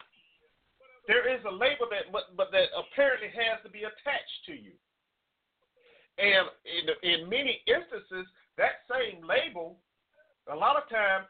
there 1.07 1.27
is 1.27 1.43
a 1.43 1.51
label 1.51 1.89
that 1.89 2.07
but, 2.11 2.31
but 2.37 2.51
that 2.51 2.69
apparently 2.71 3.27
has 3.33 3.59
to 3.65 3.69
be 3.69 3.83
attached 3.83 4.41
to 4.45 4.53
you. 4.53 4.71
And 6.15 6.47
in, 6.63 6.85
in 7.03 7.29
many 7.29 7.59
instances, 7.65 8.27
that 8.57 8.85
same 8.85 9.25
label, 9.25 9.75
a 10.51 10.55
lot 10.55 10.77
of 10.77 10.87
times, 10.87 11.25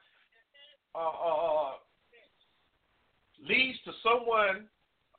uh, 0.95 0.99
uh, 0.99 1.71
leads 3.47 3.79
to 3.85 3.91
someone, 4.03 4.67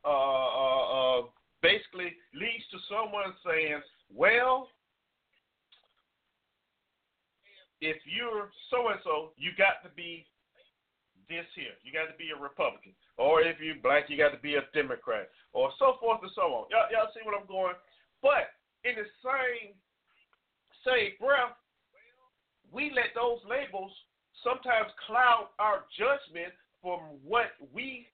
uh, 0.04 0.08
uh, 0.08 0.84
uh, 0.92 1.22
basically 1.62 2.12
leads 2.34 2.64
to 2.70 2.78
someone 2.88 3.34
saying, 3.46 3.80
well, 4.14 4.68
if 7.80 7.96
you're 8.06 8.50
so 8.70 8.88
and 8.88 9.00
so, 9.02 9.32
you 9.36 9.50
got 9.58 9.82
to 9.82 9.90
be 9.96 10.26
this 11.28 11.46
here. 11.54 11.74
You 11.82 11.90
got 11.90 12.10
to 12.12 12.16
be 12.18 12.30
a 12.30 12.38
Republican. 12.38 12.92
Or 13.18 13.42
if 13.42 13.58
you're 13.58 13.80
black, 13.82 14.06
you 14.08 14.16
got 14.16 14.30
to 14.36 14.42
be 14.42 14.54
a 14.54 14.64
Democrat. 14.74 15.30
Or 15.52 15.70
so 15.78 15.96
forth 15.98 16.20
and 16.22 16.30
so 16.34 16.42
on. 16.52 16.64
Y'all, 16.70 16.88
y'all 16.92 17.10
see 17.14 17.24
what 17.24 17.34
I'm 17.38 17.48
going? 17.48 17.74
But 18.22 18.54
in 18.84 18.94
the 18.94 19.08
same 19.22 19.74
same 20.86 21.14
breath, 21.18 21.54
we 22.70 22.90
let 22.94 23.14
those 23.14 23.38
labels 23.46 23.92
sometimes 24.40 24.90
cloud 25.06 25.52
our 25.58 25.84
judgment 25.96 26.52
from 26.80 27.00
what 27.24 27.52
we 27.72 28.06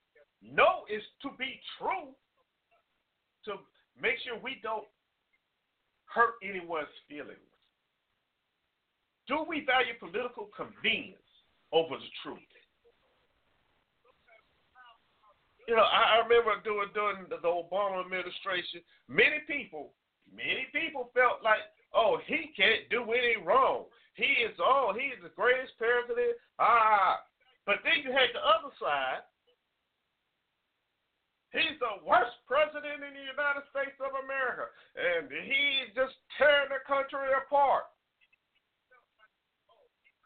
know 0.42 0.85
is 0.90 1.02
to 1.22 1.31
be 1.38 1.61
true 1.78 2.11
to 3.46 3.62
make 4.00 4.18
sure 4.26 4.38
we 4.42 4.59
don't 4.62 4.87
hurt 6.07 6.35
anyone's 6.42 6.90
feelings. 7.09 7.38
Do 9.26 9.44
we 9.46 9.64
value 9.64 9.94
political 10.00 10.48
convenience 10.57 11.22
over 11.72 11.96
the 11.96 12.11
truth? 12.22 12.38
you 15.68 15.76
know, 15.76 15.85
I, 15.85 16.16
I 16.16 16.24
remember 16.24 16.57
doing 16.64 16.88
during 16.96 17.28
the, 17.28 17.37
Obama 17.44 18.00
administration, 18.00 18.81
many 19.07 19.44
people, 19.46 19.92
many 20.35 20.64
people 20.72 21.12
felt 21.12 21.44
like, 21.44 21.61
oh, 21.92 22.18
he 22.26 22.50
can't 22.57 22.88
do 22.88 23.04
any 23.12 23.37
wrong. 23.44 23.85
He 24.18 24.42
is 24.42 24.50
oh, 24.59 24.90
he 24.98 25.14
is 25.14 25.22
the 25.22 25.31
greatest 25.38 25.78
president. 25.78 26.35
Ah, 26.59 27.22
but 27.62 27.78
then 27.87 28.02
you 28.02 28.11
had 28.11 28.35
the 28.35 28.42
other 28.42 28.74
side. 28.83 29.22
He's 31.54 31.78
the 31.78 32.02
worst 32.02 32.35
president 32.44 32.98
in 32.98 33.14
the 33.14 33.26
United 33.31 33.62
States 33.70 33.94
of 34.02 34.18
America, 34.18 34.68
and 34.98 35.31
he's 35.31 35.94
just 35.94 36.18
tearing 36.35 36.68
the 36.68 36.83
country 36.83 37.31
apart. 37.31 37.87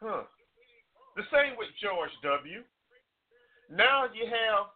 Huh. 0.00 0.24
The 1.14 1.28
same 1.28 1.60
with 1.60 1.68
George 1.78 2.10
W. 2.24 2.64
Now 3.68 4.08
you 4.10 4.24
have 4.24 4.72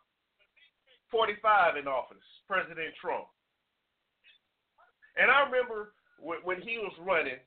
45 1.10 1.80
in 1.80 1.88
office, 1.88 2.22
President 2.44 2.92
Trump. 3.00 3.26
And 5.16 5.32
I 5.32 5.48
remember 5.48 5.96
when 6.20 6.60
he 6.60 6.76
was 6.78 6.92
running, 7.00 7.40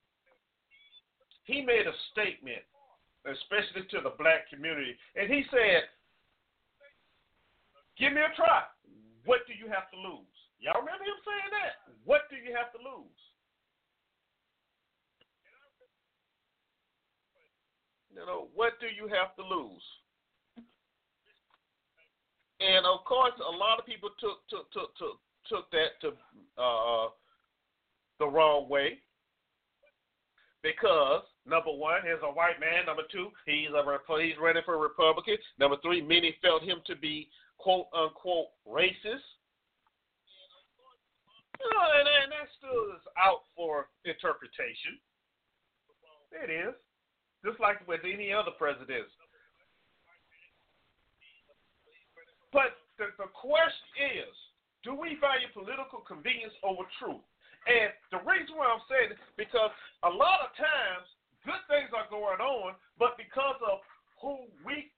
he 1.49 1.65
made 1.65 1.89
a 1.89 1.95
statement, 2.13 2.62
especially 3.25 3.89
to 3.89 4.05
the 4.05 4.13
black 4.21 4.45
community, 4.53 4.93
and 5.17 5.25
he 5.25 5.41
said, 5.49 5.89
Give 7.97 8.13
me 8.13 8.21
a 8.21 8.31
try. 8.38 8.63
What 9.25 9.43
do 9.49 9.53
you 9.57 9.67
have 9.67 9.89
to 9.91 9.97
lose? 9.97 10.38
Y'all 10.62 10.79
remember 10.79 11.03
him 11.03 11.19
saying 11.25 11.51
that? 11.51 11.91
What 12.05 12.29
do 12.29 12.38
you 12.38 12.55
have 12.55 12.71
to 12.71 12.79
lose? 12.79 13.19
You 18.13 18.25
know, 18.25 18.47
what 18.55 18.79
do 18.79 18.88
you 18.88 19.09
have 19.12 19.35
to 19.35 19.43
lose? 19.43 19.83
And 22.62 22.85
of 22.85 23.03
course, 23.05 23.33
a 23.39 23.51
lot 23.57 23.79
of 23.79 23.85
people 23.85 24.09
took 24.19 24.45
took 24.49 24.71
took 24.71 24.95
took, 24.97 25.19
took 25.47 25.71
that 25.71 25.99
to 26.01 26.07
uh, 26.62 27.09
the 28.19 28.27
wrong 28.27 28.69
way 28.69 28.99
because 30.63 31.23
number 31.49 31.73
one, 31.73 32.01
he's 32.05 32.21
a 32.23 32.31
white 32.31 32.59
man. 32.59 32.85
Number 32.85 33.03
two, 33.12 33.29
he's 33.45 33.73
a 33.73 33.81
he's 34.21 34.38
running 34.39 34.63
for 34.63 34.77
Republican. 34.77 35.38
Number 35.59 35.77
three, 35.81 36.01
many 36.01 36.35
felt 36.41 36.63
him 36.63 36.79
to 36.88 36.95
be 36.95 37.29
quote 37.57 37.88
unquote 37.93 38.53
racist. 38.67 39.25
Know, 41.59 41.83
and, 41.99 42.07
and 42.07 42.31
that 42.31 42.47
still 42.55 42.95
is 42.95 43.03
out 43.19 43.43
for 43.51 43.91
interpretation. 44.07 44.95
It 46.31 46.47
is. 46.47 46.71
Just 47.43 47.59
like 47.59 47.83
with 47.88 48.07
any 48.07 48.31
other 48.31 48.55
presidents. 48.55 49.12
But 52.55 52.79
the, 52.97 53.12
the 53.19 53.27
question 53.35 54.23
is, 54.23 54.33
do 54.83 54.95
we 54.95 55.19
value 55.19 55.51
political 55.51 55.99
convenience 55.99 56.55
over 56.63 56.88
truth? 56.99 57.23
And 57.67 57.91
the 58.15 58.23
reason 58.23 58.55
why 58.55 58.71
I'm 58.71 58.83
saying 58.88 59.12
it, 59.13 59.19
because 59.35 59.71
a 60.07 60.12
lot 60.12 60.47
of 60.47 60.55
times 60.55 61.07
good 61.45 61.63
things 61.69 61.89
are 61.95 62.10
going 62.10 62.39
on, 62.39 62.73
but 62.97 63.17
because 63.17 63.58
of 63.65 63.80
who 64.21 64.47
we 64.65 64.91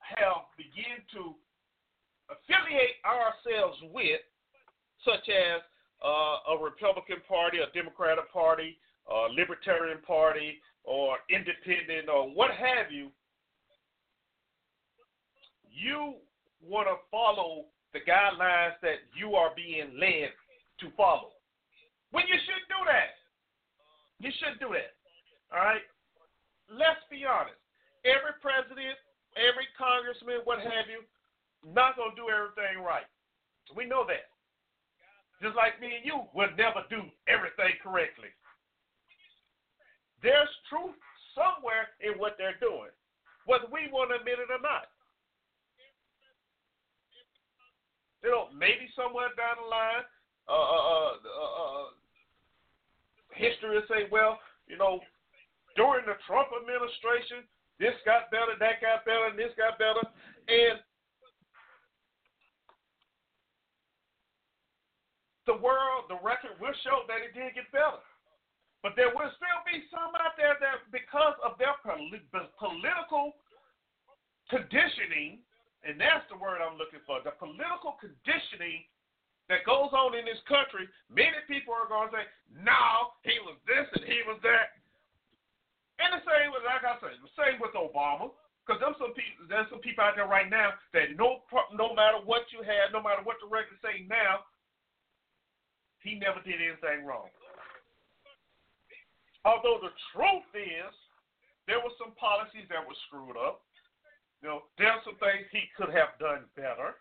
have 0.00 0.48
begun 0.56 1.00
to 1.16 1.34
affiliate 2.28 3.00
ourselves 3.04 3.78
with, 3.92 4.20
such 5.04 5.28
as 5.28 5.60
uh, 6.04 6.52
a 6.52 6.62
Republican 6.62 7.20
Party, 7.28 7.58
a 7.58 7.72
Democratic 7.72 8.30
Party, 8.32 8.76
a 9.08 9.32
Libertarian 9.32 10.00
Party, 10.06 10.60
or 10.84 11.16
Independent, 11.30 12.08
or 12.08 12.28
what 12.28 12.50
have 12.52 12.92
you, 12.92 13.08
you 15.72 16.14
want 16.62 16.88
to 16.88 16.96
follow 17.10 17.64
the 17.92 18.00
guidelines 18.00 18.74
that 18.82 19.04
you 19.16 19.34
are 19.34 19.50
being 19.56 19.98
led 19.98 20.30
to 20.80 20.86
follow. 20.96 21.30
When 22.10 22.24
you 22.28 22.34
should 22.34 22.64
do 22.68 22.80
that. 22.86 23.16
You 24.20 24.30
should 24.38 24.60
do 24.60 24.72
that. 24.72 24.94
All 25.54 25.62
right? 25.62 25.86
Let's 26.66 27.06
be 27.06 27.22
honest. 27.22 27.56
Every 28.02 28.34
president, 28.42 28.98
every 29.38 29.70
congressman, 29.78 30.42
what 30.42 30.58
have 30.58 30.90
you, 30.90 31.06
not 31.62 31.94
going 31.94 32.12
to 32.12 32.18
do 32.18 32.26
everything 32.28 32.82
right. 32.82 33.06
We 33.72 33.86
know 33.86 34.02
that. 34.10 34.28
Just 35.40 35.54
like 35.54 35.78
me 35.78 36.02
and 36.02 36.04
you 36.04 36.26
would 36.34 36.58
never 36.58 36.82
do 36.90 37.06
everything 37.30 37.78
correctly. 37.80 38.34
There's 40.20 40.50
truth 40.68 40.98
somewhere 41.32 41.94
in 42.02 42.18
what 42.18 42.34
they're 42.36 42.58
doing, 42.60 42.92
whether 43.46 43.68
we 43.70 43.92
want 43.92 44.10
to 44.10 44.18
admit 44.18 44.42
it 44.42 44.50
or 44.50 44.60
not. 44.60 44.90
You 48.24 48.32
know, 48.32 48.48
maybe 48.56 48.88
somewhere 48.96 49.28
down 49.36 49.60
the 49.60 49.68
line, 49.68 50.04
uh, 50.48 50.52
uh, 50.52 50.84
uh, 50.88 51.50
uh, 51.60 51.86
history 53.36 53.76
will 53.76 53.88
say, 53.88 54.08
well, 54.08 54.40
you 54.66 54.80
know, 54.80 55.00
during 55.76 56.06
the 56.06 56.16
Trump 56.26 56.48
administration, 56.54 57.46
this 57.78 57.94
got 58.06 58.30
better, 58.30 58.54
that 58.58 58.78
got 58.78 59.04
better, 59.04 59.26
and 59.30 59.38
this 59.38 59.52
got 59.58 59.78
better. 59.78 60.02
And 60.46 60.78
the 65.46 65.58
world, 65.58 66.06
the 66.08 66.20
record 66.22 66.56
will 66.62 66.74
show 66.86 67.02
that 67.10 67.20
it 67.20 67.34
did 67.34 67.54
get 67.58 67.68
better. 67.74 68.00
But 68.84 68.94
there 69.00 69.08
will 69.10 69.32
still 69.40 69.60
be 69.64 69.80
some 69.88 70.12
out 70.20 70.36
there 70.36 70.60
that, 70.60 70.84
because 70.92 71.34
of 71.40 71.56
their 71.56 71.72
political 71.80 73.32
conditioning, 74.52 75.40
and 75.82 75.96
that's 75.96 76.28
the 76.28 76.36
word 76.36 76.60
I'm 76.60 76.76
looking 76.76 77.00
for. 77.08 77.24
The 77.24 77.32
political 77.40 77.96
conditioning 77.96 78.84
that 79.48 79.64
goes 79.64 79.92
on 79.96 80.12
in 80.16 80.28
this 80.28 80.40
country, 80.44 80.88
many 81.08 81.36
people 81.48 81.72
are 81.72 81.88
going 81.88 82.12
to 82.12 82.16
say, 82.16 82.26
no, 82.60 83.16
he 83.24 83.36
was 83.44 83.56
this 83.64 83.88
and 83.96 84.04
he 84.04 84.20
was 84.28 84.40
that. 84.44 84.83
And 86.02 86.10
the 86.10 86.22
same 86.26 86.50
with, 86.50 86.66
like 86.66 86.82
I 86.82 86.98
said, 86.98 87.18
the 87.22 87.34
same 87.38 87.62
with 87.62 87.74
Obama. 87.78 88.34
Because 88.64 88.80
there's 88.80 88.96
some 88.96 89.12
people, 89.12 89.44
there's 89.44 89.68
some 89.68 89.84
people 89.84 90.00
out 90.00 90.16
there 90.16 90.24
right 90.24 90.48
now 90.48 90.72
that 90.96 91.12
no, 91.20 91.44
no 91.76 91.92
matter 91.92 92.24
what 92.24 92.48
you 92.48 92.64
had, 92.64 92.96
no 92.96 93.04
matter 93.04 93.20
what 93.20 93.36
the 93.36 93.48
records 93.52 93.76
say 93.84 94.08
now, 94.08 94.40
he 96.00 96.16
never 96.16 96.40
did 96.40 96.64
anything 96.64 97.04
wrong. 97.04 97.28
Although 99.44 99.84
the 99.84 99.92
truth 100.16 100.48
is, 100.56 100.92
there 101.68 101.76
were 101.76 101.92
some 102.00 102.16
policies 102.16 102.64
that 102.72 102.80
were 102.80 102.96
screwed 103.08 103.36
up. 103.36 103.60
You 104.40 104.48
know, 104.48 104.60
there's 104.80 105.00
some 105.04 105.20
things 105.20 105.44
he 105.52 105.68
could 105.76 105.92
have 105.92 106.16
done 106.16 106.48
better, 106.56 106.96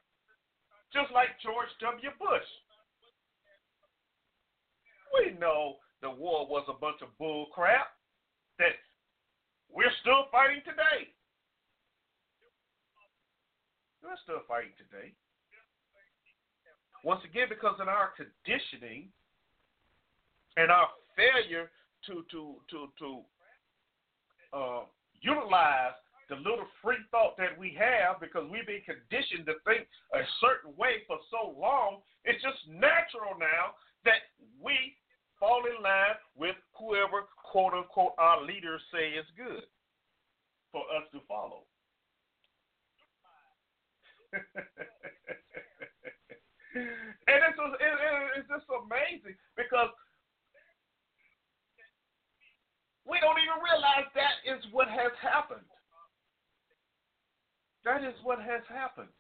just 0.92 1.16
like 1.16 1.32
George 1.40 1.72
W. 1.80 2.12
Bush. 2.20 2.50
We 5.16 5.40
know 5.40 5.80
the 6.04 6.12
war 6.12 6.44
was 6.48 6.68
a 6.68 6.76
bunch 6.76 7.00
of 7.00 7.16
bull 7.16 7.48
crap 7.56 7.96
that 8.64 8.80
we're 9.68 9.92
still 10.00 10.32
fighting 10.32 10.64
today. 10.64 11.12
We're 14.00 14.20
still 14.24 14.48
fighting 14.48 14.72
today. 14.80 15.12
Once 17.04 17.20
again, 17.28 17.52
because 17.52 17.76
in 17.84 17.92
our 17.92 18.16
conditioning 18.16 19.12
and 20.56 20.72
our 20.72 20.88
failure 21.20 21.68
to 22.08 22.24
to 22.32 22.64
to 22.72 22.80
to 23.00 23.10
uh, 24.56 24.84
utilize 25.20 26.00
the 26.32 26.40
little 26.40 26.68
free 26.80 27.04
thought 27.12 27.36
that 27.36 27.52
we 27.60 27.76
have 27.76 28.24
because 28.24 28.48
we've 28.48 28.68
been 28.68 28.84
conditioned 28.88 29.44
to 29.44 29.60
think 29.68 29.84
a 30.16 30.24
certain 30.40 30.72
way 30.80 31.04
for 31.04 31.20
so 31.28 31.52
long, 31.60 32.00
it's 32.24 32.40
just 32.40 32.64
natural 32.72 33.36
now 33.36 33.76
that 34.08 34.32
we 34.56 34.96
fall 35.44 35.60
in 35.68 35.76
line 35.84 36.16
with 36.40 36.56
whoever, 36.80 37.28
quote 37.54 37.74
unquote, 37.78 38.18
our 38.18 38.42
leaders 38.42 38.82
say 38.92 39.14
is 39.14 39.30
good 39.38 39.62
for 40.74 40.82
us 40.98 41.06
to 41.14 41.22
follow. 41.30 41.70
and 46.74 47.38
it's, 47.46 47.60
it, 47.78 47.94
it's 48.42 48.50
just 48.50 48.66
amazing 48.74 49.38
because 49.54 49.94
we 53.06 53.22
don't 53.22 53.38
even 53.38 53.62
realize 53.62 54.10
that 54.18 54.42
is 54.50 54.66
what 54.74 54.90
has 54.90 55.14
happened. 55.22 55.70
That 57.86 58.02
is 58.02 58.18
what 58.26 58.42
has 58.42 58.66
happened. 58.66 59.14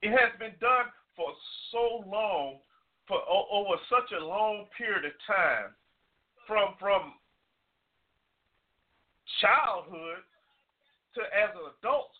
It 0.00 0.08
has 0.08 0.32
been 0.40 0.56
done 0.56 0.88
for 1.20 1.36
so 1.68 2.00
long, 2.08 2.64
for 3.04 3.20
over 3.28 3.76
such 3.92 4.16
a 4.16 4.24
long 4.24 4.64
period 4.78 5.04
of 5.04 5.12
time, 5.28 5.76
from 6.46 6.74
from 6.78 7.12
childhood 9.42 10.22
to 11.14 11.20
as 11.34 11.50
an 11.54 11.72
adult. 11.76 12.10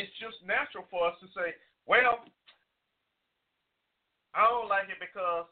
It's 0.00 0.12
just 0.18 0.40
natural 0.44 0.84
for 0.90 1.08
us 1.08 1.16
to 1.20 1.28
say, 1.36 1.54
well, 1.86 2.24
I 4.34 4.48
don't 4.48 4.68
like 4.68 4.88
it 4.88 5.00
because 5.00 5.46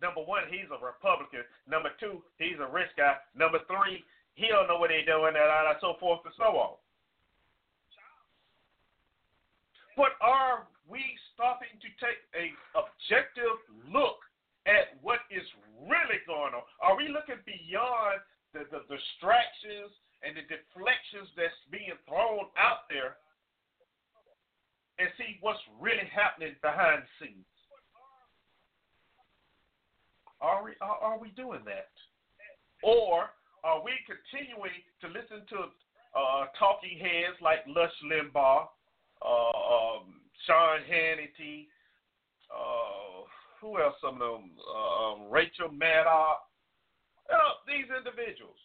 number 0.00 0.22
one, 0.22 0.46
he's 0.50 0.70
a 0.70 0.78
Republican. 0.78 1.42
Number 1.68 1.90
two, 1.98 2.22
he's 2.38 2.58
a 2.58 2.70
rich 2.70 2.90
guy. 2.96 3.18
Number 3.34 3.58
three, 3.66 4.02
he 4.34 4.46
don't 4.48 4.70
know 4.70 4.78
what 4.78 4.90
he's 4.90 5.06
doing, 5.06 5.34
and 5.34 5.78
so 5.82 5.98
forth 5.98 6.22
and 6.24 6.34
so 6.38 6.54
on. 6.56 6.78
But 9.98 10.14
are 10.22 10.70
we 10.86 11.02
stopping 11.34 11.74
to 11.82 11.90
take 11.98 12.22
a 12.38 12.54
objective 12.78 13.58
look 13.90 14.22
at 14.68 15.00
what 15.00 15.24
is 15.32 15.44
really 15.80 16.20
going 16.28 16.52
on? 16.52 16.62
Are 16.84 16.96
we 16.96 17.08
looking 17.08 17.40
beyond 17.48 18.20
the, 18.52 18.68
the 18.68 18.84
distractions 18.84 19.90
and 20.20 20.36
the 20.36 20.44
deflections 20.44 21.32
that's 21.32 21.56
being 21.72 21.96
thrown 22.04 22.52
out 22.60 22.84
there 22.92 23.16
and 25.00 25.08
see 25.16 25.40
what's 25.40 25.62
really 25.80 26.06
happening 26.12 26.52
behind 26.60 27.02
the 27.02 27.10
scenes? 27.18 27.48
Are 30.40 30.62
we 30.62 30.76
are, 30.78 31.16
are 31.16 31.18
we 31.18 31.34
doing 31.34 31.66
that? 31.66 31.90
Or 32.84 33.34
are 33.64 33.82
we 33.82 33.90
continuing 34.06 34.78
to 35.02 35.06
listen 35.10 35.42
to 35.50 35.72
uh, 36.14 36.46
talking 36.58 36.98
heads 36.98 37.40
like 37.42 37.66
Rush 37.74 37.94
Limbaugh 38.06 38.70
uh, 39.22 39.50
um, 39.98 40.22
Sean 40.46 40.80
Hannity, 40.86 41.66
uh, 42.54 43.26
who 43.60 43.80
else? 43.80 43.94
Some 44.00 44.22
of 44.22 44.40
them, 44.40 44.50
uh, 44.58 45.12
um, 45.12 45.30
Rachel 45.30 45.68
Maddow. 45.68 46.38
You 47.28 47.36
know, 47.36 47.52
these 47.68 47.88
individuals. 47.92 48.56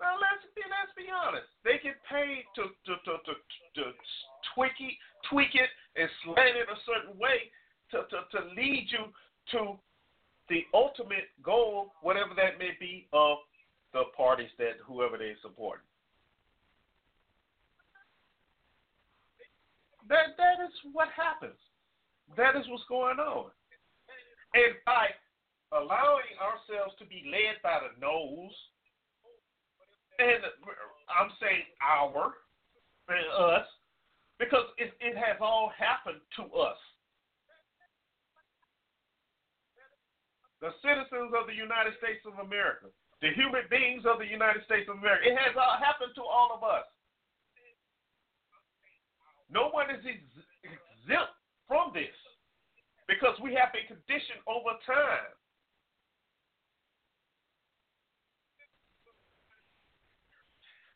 Now 0.00 0.16
let's 0.16 0.44
be 0.56 0.64
let's 0.64 0.92
be 0.96 1.12
honest. 1.12 1.48
They 1.64 1.76
get 1.82 2.00
paid 2.08 2.44
to 2.56 2.72
to 2.88 2.92
to 3.04 3.12
to, 3.24 3.32
to 3.36 3.84
tweak 4.54 4.76
it, 4.80 4.96
tweak 5.28 5.52
it, 5.54 5.70
and 5.96 6.08
slant 6.24 6.56
it 6.56 6.68
a 6.68 6.78
certain 6.88 7.16
way 7.20 7.52
to, 7.92 8.08
to 8.08 8.18
to 8.32 8.38
lead 8.56 8.88
you 8.88 9.12
to 9.52 9.76
the 10.48 10.64
ultimate 10.74 11.28
goal, 11.44 11.92
whatever 12.02 12.34
that 12.34 12.58
may 12.58 12.72
be, 12.80 13.06
of 13.12 13.38
the 13.92 14.04
parties 14.16 14.50
that 14.58 14.80
whoever 14.84 15.16
they 15.16 15.34
support. 15.42 15.80
That 20.10 20.34
that 20.36 20.58
is 20.66 20.74
what 20.90 21.06
happens. 21.14 21.56
That 22.36 22.58
is 22.58 22.66
what's 22.66 22.84
going 22.90 23.22
on. 23.22 23.54
And 24.58 24.74
by 24.82 25.14
allowing 25.70 26.34
ourselves 26.42 26.98
to 26.98 27.06
be 27.06 27.30
led 27.30 27.62
by 27.62 27.78
the 27.78 27.94
nose, 28.02 28.50
and 30.18 30.42
I'm 31.06 31.30
saying 31.38 31.62
our 31.78 32.34
us, 33.10 33.66
because 34.38 34.66
it, 34.78 34.94
it 35.02 35.14
has 35.18 35.38
all 35.42 35.70
happened 35.74 36.22
to 36.38 36.46
us. 36.58 36.78
The 40.62 40.70
citizens 40.78 41.34
of 41.34 41.50
the 41.50 41.56
United 41.56 41.98
States 41.98 42.22
of 42.22 42.38
America, 42.38 42.90
the 43.22 43.34
human 43.34 43.66
beings 43.66 44.06
of 44.06 44.22
the 44.22 44.28
United 44.28 44.62
States 44.66 44.86
of 44.86 44.98
America, 44.98 45.26
it 45.26 45.38
has 45.38 45.58
all 45.58 45.78
happened 45.78 46.14
to 46.18 46.22
all 46.22 46.54
of 46.54 46.62
us. 46.62 46.86
No 49.50 49.68
one 49.70 49.90
is 49.90 50.02
ex- 50.06 50.46
exempt 50.62 51.34
from 51.66 51.90
this 51.92 52.14
because 53.08 53.34
we 53.42 53.54
have 53.54 53.74
been 53.74 53.86
conditioned 53.90 54.38
over 54.46 54.78
time. 54.86 55.34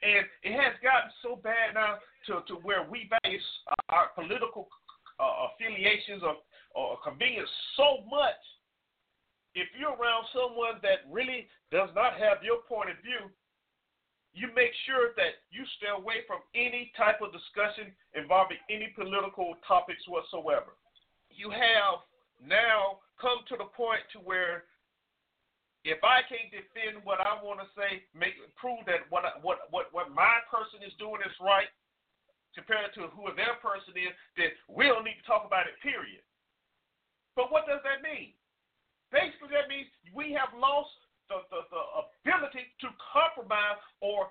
And 0.05 0.27
it 0.45 0.53
has 0.53 0.77
gotten 0.85 1.11
so 1.25 1.41
bad 1.41 1.75
now 1.75 1.97
to, 2.29 2.45
to 2.47 2.61
where 2.61 2.85
we 2.85 3.09
base 3.25 3.49
our 3.89 4.13
political 4.15 4.69
uh, 5.19 5.49
affiliations 5.49 6.23
or, 6.23 6.37
or 6.77 6.99
convenience 7.03 7.49
so 7.77 8.05
much. 8.11 8.39
If 9.55 9.69
you're 9.79 9.97
around 9.97 10.27
someone 10.35 10.83
that 10.83 11.09
really 11.11 11.49
does 11.73 11.89
not 11.95 12.21
have 12.21 12.45
your 12.45 12.61
point 12.69 12.91
of 12.91 12.99
view, 13.01 13.33
you 14.35 14.51
make 14.51 14.75
sure 14.85 15.15
that 15.15 15.39
you 15.55 15.63
stay 15.79 15.95
away 15.95 16.27
from 16.27 16.43
any 16.59 16.91
type 16.99 17.23
of 17.23 17.31
discussion 17.31 17.95
involving 18.19 18.59
any 18.67 18.91
political 18.99 19.55
topics 19.63 20.03
whatsoever. 20.11 20.75
You 21.31 21.55
have 21.55 22.03
now 22.43 22.99
come 23.23 23.47
to 23.47 23.55
the 23.55 23.71
point 23.71 24.03
to 24.13 24.19
where 24.19 24.67
if 25.87 26.03
I 26.03 26.27
can't 26.27 26.51
defend 26.51 27.05
what 27.07 27.23
I 27.23 27.39
want 27.45 27.63
to 27.63 27.69
say, 27.79 28.03
make 28.11 28.35
prove 28.59 28.83
that 28.91 29.07
what 29.13 29.23
what 29.45 29.71
what 29.71 29.93
what 29.95 30.11
my 30.11 30.43
person 30.51 30.83
is 30.83 30.97
doing 30.99 31.23
is 31.23 31.35
right 31.39 31.71
compared 32.57 32.91
to 32.97 33.11
who 33.15 33.29
their 33.39 33.59
person 33.61 33.95
is, 33.99 34.15
then 34.39 34.51
we 34.67 34.89
don't 34.91 35.05
need 35.05 35.19
to 35.21 35.27
talk 35.29 35.45
about 35.47 35.69
it. 35.69 35.77
Period. 35.79 36.23
But 37.37 37.51
what 37.51 37.67
does 37.67 37.83
that 37.85 38.01
mean? 38.01 38.33
Basically, 39.13 39.53
that 39.53 39.71
means 39.71 39.87
we 40.15 40.35
have 40.35 40.51
lost 40.55 40.95
the, 41.29 41.41
the, 41.51 41.61
the 41.71 41.83
ability 42.25 42.65
to 42.81 42.89
compromise 43.13 43.81
or 44.01 44.29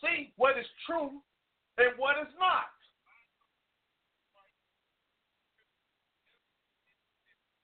see 0.00 0.32
what 0.36 0.56
is 0.56 0.66
true 0.86 1.20
and 1.78 1.92
what 1.96 2.16
is 2.20 2.32
not. 2.38 2.72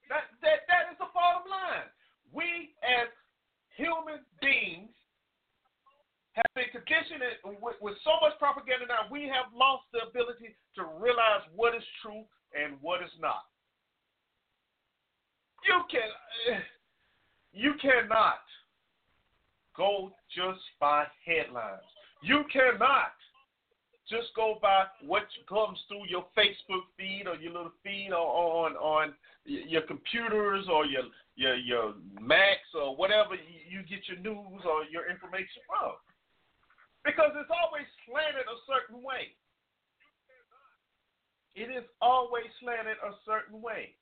That, 0.08 0.30
that, 0.42 0.68
that 0.70 0.94
is 0.94 0.98
the 1.02 1.10
bottom 1.10 1.50
line. 1.50 1.90
We, 2.30 2.76
as 2.84 3.10
human 3.74 4.22
beings, 4.38 4.94
have 6.38 6.52
been 6.54 6.68
conditioned 6.70 7.24
with, 7.58 7.80
with 7.80 7.96
so 8.04 8.20
much 8.20 8.36
propaganda 8.38 8.86
now, 8.86 9.08
we 9.08 9.24
have 9.24 9.48
lost 9.56 9.88
the 9.90 10.04
ability 10.04 10.52
to 10.76 10.84
realize 11.00 11.42
what 11.56 11.74
is 11.74 11.82
true 12.04 12.28
and 12.52 12.76
what 12.84 13.00
is 13.00 13.10
not. 13.18 13.48
You 15.64 15.80
can, 15.90 16.10
you 17.56 17.72
cannot 17.80 18.44
go 19.76 20.12
just 20.34 20.60
by 20.80 21.04
headlines. 21.24 21.82
You 22.22 22.44
cannot 22.52 23.12
just 24.08 24.28
go 24.36 24.58
by 24.62 24.84
what 25.04 25.26
comes 25.48 25.78
through 25.88 26.06
your 26.08 26.26
Facebook 26.38 26.86
feed 26.96 27.24
or 27.26 27.34
your 27.36 27.52
little 27.52 27.72
feed 27.82 28.10
or 28.12 28.66
on 28.66 28.72
on 28.76 29.14
your 29.44 29.82
computers 29.82 30.66
or 30.70 30.86
your 30.86 31.02
your 31.34 31.56
your 31.56 31.94
Macs 32.20 32.70
or 32.74 32.96
whatever 32.96 33.34
you 33.34 33.82
get 33.82 34.06
your 34.08 34.18
news 34.18 34.62
or 34.64 34.84
your 34.90 35.10
information 35.10 35.62
from. 35.66 35.92
Because 37.04 37.30
it's 37.36 37.50
always 37.50 37.86
slanted 38.06 38.46
a 38.46 38.58
certain 38.66 39.02
way. 39.02 39.34
It 41.54 41.70
is 41.70 41.84
always 42.02 42.46
slanted 42.60 42.96
a 43.02 43.14
certain 43.24 43.62
way. 43.62 43.94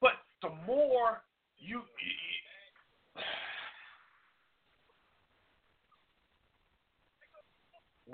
But 0.00 0.12
the 0.42 0.50
more 0.66 1.22
you 1.60 1.82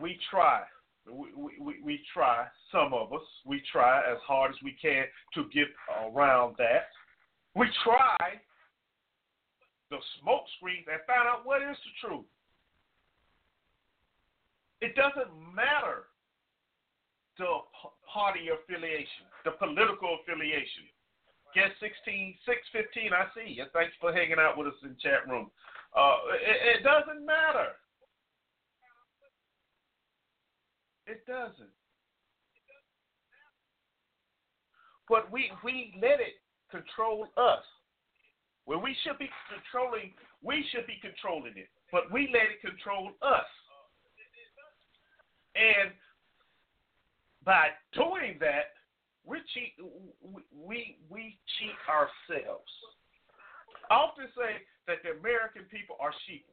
we 0.01 0.19
try. 0.31 0.63
We, 1.07 1.55
we, 1.61 1.75
we 1.85 2.01
try, 2.13 2.47
some 2.73 2.93
of 2.93 3.13
us, 3.13 3.23
we 3.45 3.63
try 3.71 4.01
as 4.01 4.19
hard 4.27 4.51
as 4.51 4.57
we 4.63 4.77
can 4.81 5.05
to 5.35 5.45
get 5.55 5.69
around 6.05 6.57
that. 6.59 6.89
We 7.55 7.67
try 7.85 8.17
the 9.91 9.99
smoke 10.21 10.43
screen 10.59 10.85
and 10.91 11.01
find 11.07 11.29
out 11.29 11.47
what 11.47 11.63
is 11.63 11.77
the 11.77 12.09
truth. 12.09 12.27
It 14.81 14.97
doesn't 14.97 15.31
matter 15.55 16.11
the 17.39 17.63
party 18.13 18.51
affiliation, 18.51 19.31
the 19.45 19.53
political 19.53 20.19
affiliation. 20.21 20.91
Guest 21.57 21.81
16, 21.81 22.37
615, 22.45 23.17
I 23.17 23.25
see 23.33 23.57
you. 23.57 23.65
Thanks 23.73 23.97
for 23.97 24.13
hanging 24.13 24.37
out 24.37 24.61
with 24.61 24.69
us 24.69 24.77
in 24.85 24.93
chat 25.01 25.25
room. 25.25 25.49
Uh, 25.97 26.21
it, 26.37 26.77
it 26.77 26.81
doesn't 26.85 27.25
matter. 27.25 27.73
It 31.09 31.25
doesn't. 31.25 31.73
But 35.09 35.33
we 35.33 35.49
we 35.65 35.95
let 35.97 36.21
it 36.21 36.37
control 36.69 37.29
us. 37.39 37.65
When 38.67 38.83
we 38.83 38.95
should 39.01 39.17
be 39.17 39.31
controlling, 39.49 40.13
we 40.43 40.63
should 40.75 40.87
be 40.87 41.01
controlling 41.01 41.57
it. 41.57 41.71
But 41.91 42.13
we 42.13 42.29
let 42.35 42.53
it 42.53 42.61
control 42.61 43.13
us. 43.23 43.49
And 45.55 45.95
by 47.45 47.69
doing 47.95 48.37
that, 48.41 48.77
we 49.27 49.39
cheat 49.53 49.75
we 50.55 50.97
we 51.11 51.39
cheat 51.59 51.77
ourselves. 51.91 52.71
I 53.91 53.95
often 53.95 54.27
say 54.39 54.63
that 54.87 55.03
the 55.03 55.19
American 55.19 55.63
people 55.71 55.97
are 56.01 56.15
sheep. 56.27 56.47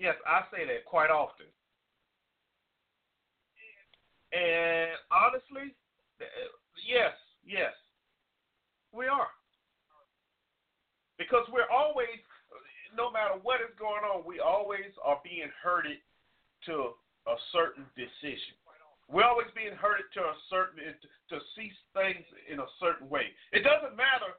Yes, 0.00 0.16
I 0.26 0.42
say 0.50 0.66
that 0.66 0.84
quite 0.84 1.10
often. 1.10 1.46
And 4.32 4.90
honestly, 5.12 5.76
yes, 6.82 7.14
yes, 7.46 7.72
we 8.92 9.06
are. 9.06 9.30
Because 11.16 11.46
we're 11.52 11.70
always, 11.70 12.18
no 12.96 13.12
matter 13.12 13.38
what 13.42 13.60
is 13.60 13.70
going 13.78 14.02
on, 14.02 14.26
we 14.26 14.40
always 14.40 14.90
are 15.04 15.20
being 15.22 15.50
herded 15.62 15.98
to 16.66 16.98
a 17.30 17.36
certain 17.52 17.86
decision. 17.94 18.58
We're 19.14 19.22
always 19.22 19.46
being 19.54 19.78
herded 19.78 20.10
to 20.18 20.26
a 20.26 20.34
certain 20.50 20.82
to 20.82 21.36
see 21.54 21.70
things 21.94 22.26
in 22.50 22.58
a 22.58 22.66
certain 22.82 23.06
way. 23.06 23.30
It 23.54 23.62
doesn't 23.62 23.94
matter 23.94 24.34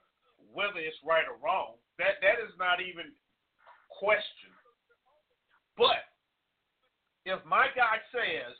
whether 0.52 0.84
it's 0.84 1.00
right 1.00 1.24
or 1.24 1.40
wrong. 1.40 1.80
That 1.96 2.20
that 2.20 2.44
is 2.44 2.52
not 2.60 2.84
even 2.84 3.16
questioned. 3.88 4.52
But 5.80 6.04
if 7.24 7.40
my 7.48 7.72
guy 7.72 8.04
says 8.12 8.52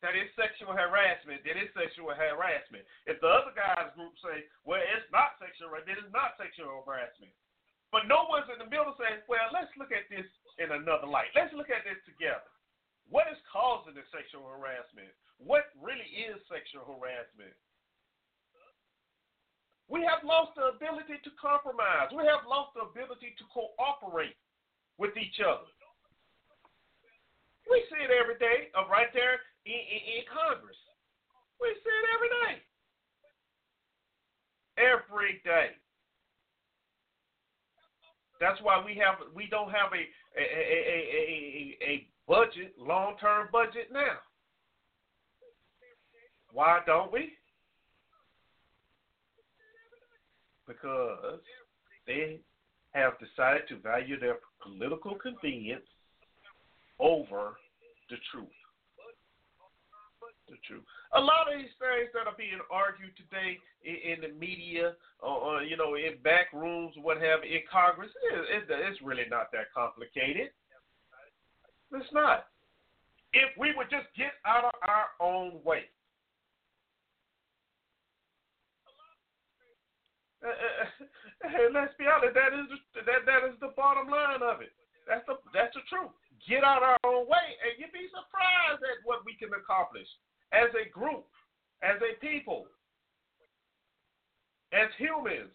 that 0.00 0.16
is 0.16 0.32
sexual 0.40 0.72
harassment, 0.72 1.44
then 1.44 1.60
it's 1.60 1.76
sexual 1.76 2.08
harassment. 2.08 2.88
If 3.04 3.20
the 3.20 3.28
other 3.28 3.52
guys 3.52 3.92
group 3.92 4.16
say, 4.24 4.48
well, 4.64 4.80
it's 4.80 5.04
not 5.12 5.36
sexual, 5.36 5.76
then 5.84 6.00
it's 6.00 6.16
not 6.16 6.32
sexual 6.40 6.80
harassment. 6.80 7.36
But 7.92 8.08
no 8.08 8.24
one's 8.24 8.48
in 8.48 8.56
the 8.56 8.72
middle 8.72 8.96
saying, 8.96 9.20
well, 9.28 9.52
let's 9.52 9.72
look 9.76 9.92
at 9.92 10.08
this 10.08 10.24
in 10.56 10.72
another 10.72 11.08
light. 11.08 11.28
Let's 11.36 11.52
look 11.52 11.68
at 11.68 11.84
this 11.84 12.00
together. 12.08 12.48
What 13.08 13.28
is 13.32 13.40
causing 13.48 13.96
the 13.96 14.04
sexual 14.12 14.44
harassment? 14.44 15.08
What 15.40 15.72
really 15.80 16.08
is 16.28 16.36
sexual 16.48 16.84
harassment? 16.84 17.56
We 19.88 20.04
have 20.04 20.20
lost 20.20 20.52
the 20.52 20.76
ability 20.76 21.16
to 21.24 21.30
compromise. 21.40 22.12
We 22.12 22.28
have 22.28 22.44
lost 22.44 22.76
the 22.76 22.84
ability 22.84 23.32
to 23.40 23.44
cooperate 23.48 24.36
with 25.00 25.16
each 25.16 25.40
other. 25.40 25.64
We 27.64 27.80
see 27.88 28.00
it 28.04 28.12
every 28.12 28.36
day, 28.36 28.68
uh, 28.76 28.84
right 28.92 29.08
there 29.16 29.40
in, 29.64 29.72
in, 29.72 30.00
in 30.20 30.24
Congress. 30.28 30.76
We 31.56 31.72
see 31.80 31.96
it 31.96 32.06
every 32.12 32.30
day. 32.44 32.54
Every 34.76 35.32
day. 35.44 35.72
That's 38.40 38.60
why 38.62 38.78
we 38.78 38.94
have 39.02 39.18
we 39.34 39.50
don't 39.50 39.72
have 39.72 39.90
a 39.90 40.02
a 40.38 40.44
a 40.44 40.98
a, 41.10 41.78
a 41.82 41.92
budget, 42.28 42.74
long 42.78 43.16
term 43.20 43.48
budget 43.50 43.88
now. 43.92 44.18
Why 46.52 46.80
don't 46.86 47.12
we? 47.12 47.30
Because 50.66 51.40
they 52.06 52.40
have 52.92 53.14
decided 53.18 53.62
to 53.68 53.76
value 53.78 54.20
their 54.20 54.36
political 54.62 55.14
convenience 55.14 55.86
over 57.00 57.56
the 58.10 58.16
truth 58.32 58.48
the 60.48 60.56
truth. 60.64 60.84
A 61.12 61.20
lot 61.20 61.48
of 61.48 61.60
these 61.60 61.72
things 61.76 62.08
that 62.16 62.24
are 62.24 62.36
being 62.36 62.58
argued 62.72 63.12
today 63.16 63.60
in, 63.84 63.96
in 64.00 64.18
the 64.24 64.32
media, 64.32 64.96
or, 65.20 65.36
or, 65.36 65.62
you 65.62 65.76
know, 65.76 65.94
in 65.94 66.16
back 66.24 66.52
rooms, 66.52 66.96
what 67.00 67.20
have 67.20 67.44
in 67.44 67.60
Congress, 67.68 68.10
it, 68.32 68.64
it, 68.64 68.72
it's 68.72 69.00
really 69.04 69.28
not 69.28 69.52
that 69.52 69.68
complicated. 69.76 70.50
It's 71.92 72.12
not. 72.12 72.46
If 73.32 73.56
we 73.58 73.72
would 73.76 73.90
just 73.90 74.08
get 74.16 74.32
out 74.46 74.64
of 74.64 74.72
our 74.82 75.12
own 75.20 75.60
way. 75.64 75.84
Uh, 80.44 80.48
uh, 80.48 81.68
let's 81.74 81.92
be 81.98 82.06
honest. 82.06 82.34
That 82.34 82.54
is 82.54 82.68
the, 82.70 83.02
that 83.04 83.26
that 83.26 83.42
is 83.48 83.56
the 83.60 83.74
bottom 83.76 84.08
line 84.08 84.40
of 84.40 84.60
it. 84.60 84.72
That's 85.08 85.24
the 85.26 85.36
that's 85.52 85.74
the 85.74 85.82
truth. 85.88 86.12
Get 86.46 86.62
out 86.62 86.82
our 86.82 87.00
own 87.04 87.26
way, 87.26 87.46
and 87.64 87.74
you'd 87.76 87.92
be 87.92 88.06
surprised 88.08 88.80
at 88.80 89.02
what 89.04 89.26
we 89.26 89.34
can 89.34 89.50
accomplish 89.52 90.06
as 90.52 90.70
a 90.78 90.88
group, 90.88 91.26
as 91.82 91.98
a 92.00 92.14
people, 92.22 92.70
as 94.72 94.88
humans. 94.96 95.52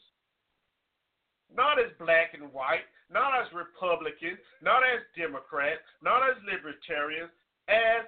Not 1.55 1.79
as 1.79 1.91
black 1.99 2.33
and 2.33 2.51
white, 2.51 2.85
not 3.11 3.33
as 3.39 3.47
Republicans, 3.53 4.39
not 4.61 4.81
as 4.83 5.01
Democrats, 5.15 5.81
not 6.01 6.21
as 6.23 6.35
libertarians, 6.43 7.29
as 7.69 8.05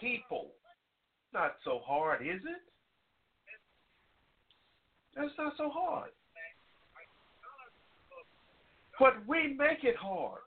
people. 0.00 0.48
Not 1.32 1.56
so 1.64 1.80
hard, 1.84 2.22
is 2.22 2.40
it? 2.42 2.62
That's 5.14 5.32
not 5.38 5.52
so 5.56 5.70
hard. 5.70 6.10
But 8.98 9.14
we 9.26 9.54
make 9.58 9.82
it 9.82 9.96
hard. 9.96 10.40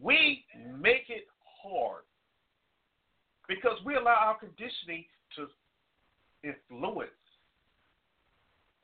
We 0.00 0.44
make 0.80 1.08
it 1.08 1.26
hard 1.62 2.02
because 3.48 3.78
we 3.84 3.94
allow 3.94 4.14
our 4.14 4.38
conditioning 4.38 5.04
to 5.36 5.46
influence 6.42 7.10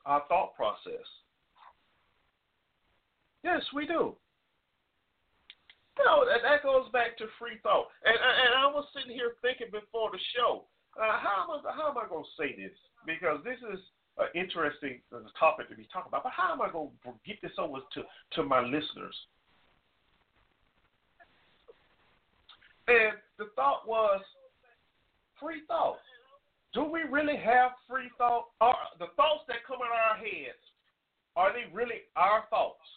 our 0.05 0.23
thought 0.27 0.55
process. 0.55 1.05
Yes, 3.43 3.61
we 3.73 3.85
do. 3.85 4.15
Know, 5.99 6.23
and 6.31 6.39
that 6.47 6.63
goes 6.63 6.87
back 6.95 7.17
to 7.19 7.25
free 7.37 7.59
thought. 7.61 7.87
And, 8.05 8.15
and 8.15 8.55
I 8.55 8.71
was 8.71 8.87
sitting 8.95 9.11
here 9.11 9.35
thinking 9.41 9.67
before 9.67 10.11
the 10.11 10.19
show, 10.35 10.63
uh, 10.95 11.19
how, 11.19 11.43
am 11.43 11.59
I, 11.59 11.75
how 11.75 11.91
am 11.91 11.97
I 11.99 12.07
going 12.07 12.23
to 12.23 12.35
say 12.39 12.55
this? 12.55 12.71
Because 13.05 13.43
this 13.43 13.59
is 13.67 13.79
an 14.17 14.31
interesting 14.31 15.03
topic 15.37 15.67
to 15.69 15.75
be 15.75 15.87
talking 15.91 16.07
about. 16.07 16.23
But 16.23 16.31
how 16.31 16.53
am 16.53 16.61
I 16.61 16.71
going 16.71 16.91
to 17.03 17.11
get 17.27 17.41
this 17.41 17.51
over 17.59 17.79
to, 17.83 18.01
to 18.35 18.43
my 18.43 18.61
listeners? 18.63 19.15
And 22.87 23.19
the 23.37 23.51
thought 23.55 23.87
was 23.87 24.21
free 25.39 25.61
thought. 25.67 25.99
Do 26.73 26.83
we 26.83 27.01
really 27.03 27.37
have 27.37 27.71
free 27.87 28.09
thought? 28.17 28.45
Are 28.61 28.75
the 28.99 29.07
thoughts 29.15 29.43
that 29.47 29.67
come 29.67 29.79
in 29.83 29.91
our 29.91 30.17
heads, 30.17 30.63
are 31.35 31.51
they 31.51 31.71
really 31.73 32.07
our 32.15 32.43
thoughts? 32.49 32.87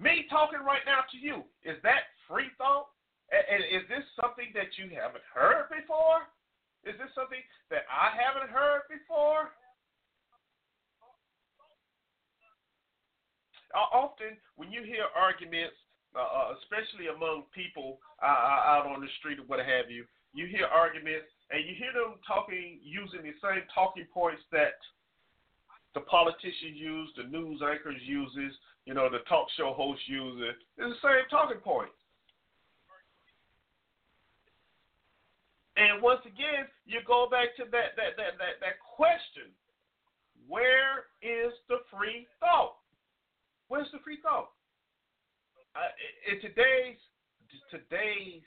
Me 0.00 0.24
talking 0.32 0.64
right 0.64 0.80
now 0.88 1.04
to 1.12 1.18
you, 1.20 1.44
is 1.60 1.76
that 1.84 2.16
free 2.24 2.48
thought? 2.56 2.88
And 3.28 3.60
is 3.68 3.84
this 3.86 4.02
something 4.16 4.48
that 4.56 4.72
you 4.80 4.88
haven't 4.96 5.22
heard 5.28 5.68
before? 5.68 6.24
Is 6.88 6.96
this 6.96 7.12
something 7.12 7.44
that 7.68 7.84
I 7.86 8.08
haven't 8.16 8.48
heard 8.48 8.88
before? 8.88 9.52
Often, 13.76 14.40
when 14.56 14.72
you 14.72 14.82
hear 14.82 15.06
arguments, 15.14 15.76
uh, 16.16 16.26
uh 16.26 16.58
especially 16.58 17.06
among 17.06 17.46
people 17.54 18.02
uh, 18.18 18.26
uh, 18.26 18.72
out 18.72 18.90
on 18.90 18.98
the 18.98 19.12
street 19.22 19.38
or 19.38 19.46
what 19.46 19.60
have 19.60 19.92
you, 19.92 20.08
you 20.32 20.50
hear 20.50 20.66
arguments 20.66 21.30
and 21.52 21.62
you 21.62 21.76
hear 21.78 21.94
them 21.94 22.18
talking 22.26 22.82
using 22.82 23.22
the 23.22 23.36
same 23.38 23.62
talking 23.70 24.08
points 24.10 24.42
that 24.50 24.74
the 25.94 26.00
politicians 26.00 26.76
use, 26.76 27.08
the 27.16 27.24
news 27.24 27.60
anchors 27.62 28.00
uses, 28.04 28.54
you 28.86 28.94
know, 28.94 29.10
the 29.10 29.26
talk 29.28 29.46
show 29.56 29.72
host 29.72 30.00
uses. 30.06 30.54
It's 30.78 31.00
the 31.02 31.08
same 31.08 31.28
talking 31.30 31.58
points. 31.58 31.94
And 35.76 36.02
once 36.02 36.20
again, 36.26 36.68
you 36.84 37.00
go 37.06 37.26
back 37.30 37.56
to 37.56 37.64
that 37.72 37.96
that 37.96 38.12
that 38.20 38.36
that, 38.36 38.60
that 38.60 38.76
question: 38.84 39.48
Where 40.46 41.08
is 41.22 41.56
the 41.68 41.80
free 41.88 42.26
thought? 42.38 42.76
Where's 43.68 43.88
the 43.92 43.98
free 44.04 44.18
thought? 44.22 44.50
Uh, 45.72 45.88
in 46.28 46.40
today's 46.42 47.00
today's 47.70 48.44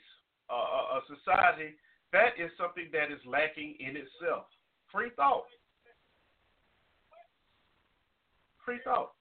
uh, 0.48 0.54
uh, 0.54 0.86
uh, 0.94 1.02
society, 1.08 1.74
that 2.12 2.36
is 2.38 2.52
something 2.60 2.86
that 2.92 3.10
is 3.10 3.20
lacking 3.26 3.76
in 3.80 3.96
itself. 3.96 4.46
Free 4.92 5.10
thought. 5.16 5.48
Free 8.64 8.78
thought. 8.84 9.12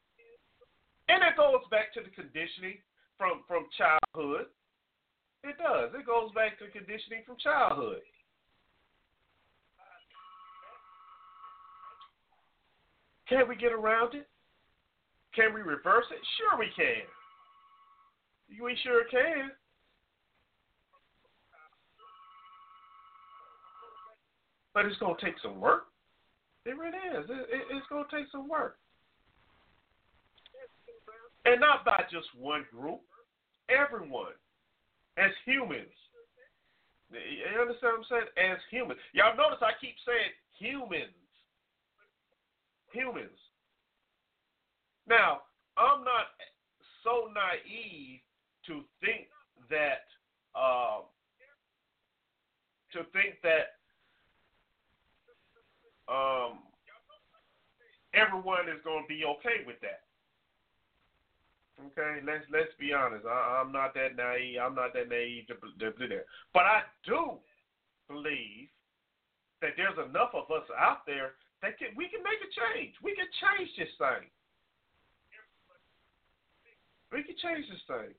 And 1.09 1.21
it 1.21 1.35
goes 1.35 1.61
back 1.69 1.93
to 1.93 2.01
the 2.01 2.09
conditioning 2.09 2.77
from, 3.17 3.43
from 3.47 3.67
childhood. 3.77 4.47
It 5.43 5.57
does. 5.57 5.91
It 5.93 6.05
goes 6.05 6.31
back 6.33 6.57
to 6.59 6.71
conditioning 6.71 7.23
from 7.25 7.35
childhood. 7.43 8.01
Can 13.27 13.47
we 13.49 13.55
get 13.55 13.73
around 13.73 14.15
it? 14.15 14.27
Can 15.35 15.53
we 15.53 15.61
reverse 15.61 16.05
it? 16.11 16.19
Sure 16.37 16.59
we 16.59 16.67
can. 16.75 17.03
We 18.61 18.77
sure 18.83 19.03
can. 19.09 19.51
But 24.73 24.85
it's 24.85 24.97
going 24.97 25.15
to 25.15 25.25
take 25.25 25.35
some 25.41 25.59
work. 25.59 25.87
It 26.65 26.77
really 26.77 26.97
is. 27.19 27.29
It, 27.29 27.47
it, 27.49 27.63
it's 27.71 27.87
going 27.89 28.05
to 28.09 28.15
take 28.15 28.27
some 28.31 28.47
work. 28.47 28.77
And 31.45 31.59
not 31.59 31.83
by 31.83 32.03
just 32.09 32.27
one 32.39 32.65
group, 32.71 33.01
everyone, 33.69 34.33
as 35.17 35.31
humans. 35.45 35.91
You 37.11 37.61
understand 37.61 37.99
what 37.99 38.17
I'm 38.17 38.25
saying? 38.37 38.51
As 38.51 38.59
humans. 38.71 38.99
Y'all 39.13 39.37
notice 39.37 39.59
I 39.61 39.71
keep 39.79 39.95
saying 40.05 40.31
humans. 40.57 41.13
Humans. 42.91 43.37
Now, 45.07 45.41
I'm 45.77 46.03
not 46.03 46.31
so 47.03 47.29
naive 47.33 48.21
to 48.67 48.81
think 49.01 49.27
that 49.69 50.07
uh, 50.55 51.01
to 52.93 53.03
think 53.11 53.35
that 53.43 53.81
um, 56.07 56.59
everyone 58.13 58.69
is 58.69 58.79
going 58.83 59.03
to 59.03 59.07
be 59.07 59.25
okay 59.25 59.65
with 59.65 59.81
that. 59.81 60.05
Okay, 61.81 62.21
let's 62.25 62.45
let's 62.51 62.73
be 62.79 62.93
honest. 62.93 63.25
I, 63.25 63.61
I'm 63.61 63.71
not 63.71 63.93
that 63.95 64.15
naive. 64.15 64.61
I'm 64.61 64.75
not 64.75 64.93
that 64.93 65.09
naive 65.09 65.47
to, 65.47 65.55
to 65.57 66.07
that. 66.07 66.25
But 66.53 66.63
I 66.69 66.81
do 67.05 67.41
believe 68.07 68.69
that 69.61 69.73
there's 69.75 69.97
enough 69.97 70.35
of 70.37 70.51
us 70.51 70.67
out 70.77 71.05
there 71.07 71.33
that 71.61 71.79
can 71.79 71.89
we 71.97 72.09
can 72.09 72.21
make 72.21 72.37
a 72.45 72.51
change. 72.53 72.93
We 73.01 73.15
can 73.15 73.25
change 73.41 73.71
this 73.77 73.89
thing. 73.97 74.29
We 77.11 77.23
can 77.23 77.35
change 77.41 77.65
this 77.69 77.81
thing. 77.87 78.13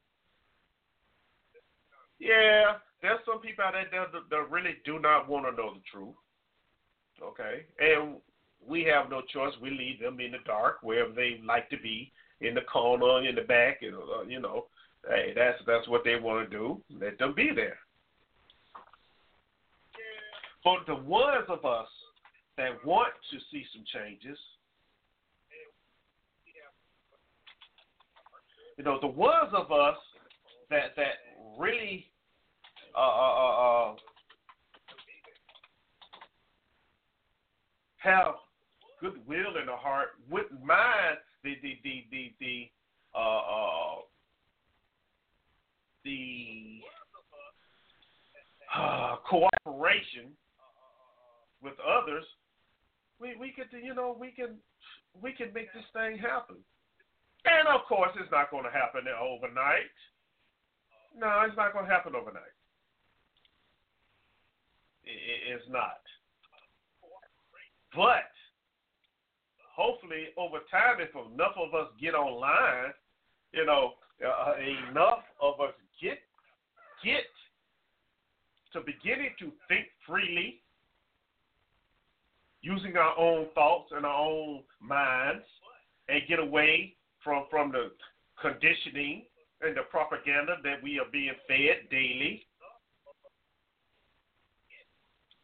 Yeah, 2.19 2.83
there's 3.03 3.21
some 3.27 3.41
people 3.41 3.65
out 3.65 3.75
there 3.75 4.07
that, 4.11 4.31
that 4.31 4.51
really 4.51 4.77
do 4.85 4.99
not 4.99 5.29
want 5.29 5.47
to 5.47 5.53
know 5.53 5.75
the 5.75 5.83
truth. 5.93 6.15
Okay, 7.23 7.67
and 7.79 8.17
we 8.67 8.83
have 8.85 9.11
no 9.11 9.21
choice. 9.21 9.53
We 9.63 9.71
leave 9.71 10.01
them 10.01 10.19
in 10.19 10.33
the 10.33 10.43
dark 10.45 10.79
wherever 10.83 11.13
they 11.13 11.41
like 11.47 11.71
to 11.71 11.79
be 11.79 12.11
in 12.41 12.55
the 12.55 12.61
corner, 12.63 13.27
in 13.27 13.35
the 13.35 13.43
back, 13.43 13.83
and 13.83 13.95
uh, 13.95 14.23
you 14.27 14.41
know, 14.41 14.67
hey, 15.09 15.33
that's 15.35 15.59
that's 15.67 15.89
what 15.89 16.03
they 16.05 16.17
want 16.17 16.51
to 16.51 16.57
do. 16.57 16.81
Let 17.01 17.19
them 17.19 17.35
be 17.35 17.51
there. 17.55 17.79
For 20.63 20.79
the 20.87 20.95
ones 20.95 21.45
of 21.49 21.65
us 21.65 21.89
that 22.57 22.85
want 22.85 23.13
to 23.31 23.39
see 23.51 23.65
some 23.75 23.85
changes, 23.93 24.39
you 28.79 28.85
know, 28.85 28.99
the 29.01 29.07
ones 29.07 29.53
of 29.55 29.71
us 29.71 29.97
that 30.71 30.97
that 30.97 31.59
really 31.59 32.07
uh, 32.97 33.01
uh, 33.01 33.03
uh, 33.03 33.91
uh 33.91 33.95
have 37.99 38.35
goodwill 39.01 39.57
in 39.61 39.67
the 39.67 39.77
heart, 39.77 40.09
wouldn't 40.31 40.63
mind 40.63 41.17
the 41.45 41.55
the 41.63 41.79
the 41.85 42.05
the 42.11 42.33
the 42.41 42.71
uh, 43.15 43.19
uh, 43.19 43.95
the 46.05 46.81
uh, 48.75 49.17
cooperation 49.29 50.33
with 51.63 51.75
others, 51.81 52.25
we 53.21 53.37
we 53.37 53.53
could 53.53 53.69
you 53.73 53.95
know 53.95 54.17
we 54.19 54.31
can 54.33 54.57
we 55.23 55.33
can 55.33 55.53
make 55.53 55.73
this 55.73 55.85
thing 55.93 56.19
happen. 56.19 56.57
And 57.45 57.69
of 57.69 57.87
course, 57.87 58.11
it's 58.19 58.31
not 58.33 58.51
going 58.51 58.65
to 58.65 58.71
happen 58.71 59.05
overnight. 59.07 59.93
No, 61.17 61.45
it's 61.47 61.57
not 61.57 61.73
going 61.73 61.85
to 61.85 61.91
happen 61.91 62.17
overnight. 62.17 62.57
It's 65.05 65.69
not. 65.69 66.01
But 67.95 68.34
hopefully 69.75 70.29
over 70.37 70.59
time, 70.71 71.01
if 71.01 71.11
enough 71.11 71.55
of 71.57 71.75
us 71.75 71.91
get 72.01 72.15
online, 72.15 72.93
you 73.53 73.67
know, 73.67 73.93
uh, 74.25 74.55
enough 74.91 75.25
of 75.43 75.61
us 75.61 75.75
get 76.01 76.19
get 77.03 77.27
to 78.73 78.81
beginning 78.81 79.31
to 79.39 79.53
think 79.69 79.87
freely, 80.07 80.61
using 82.63 82.97
our 82.97 83.19
own 83.19 83.47
thoughts 83.55 83.93
and 83.95 84.07
our 84.07 84.21
own 84.21 84.63
minds, 84.81 85.45
and 86.09 86.23
get 86.29 86.39
away 86.39 86.95
from 87.23 87.45
from 87.51 87.73
the 87.73 87.91
conditioning 88.41 89.25
and 89.61 89.77
the 89.77 89.83
propaganda 89.91 90.57
that 90.63 90.83
we 90.83 90.99
are 90.99 91.11
being 91.13 91.33
fed 91.49 91.89
daily. 91.91 92.47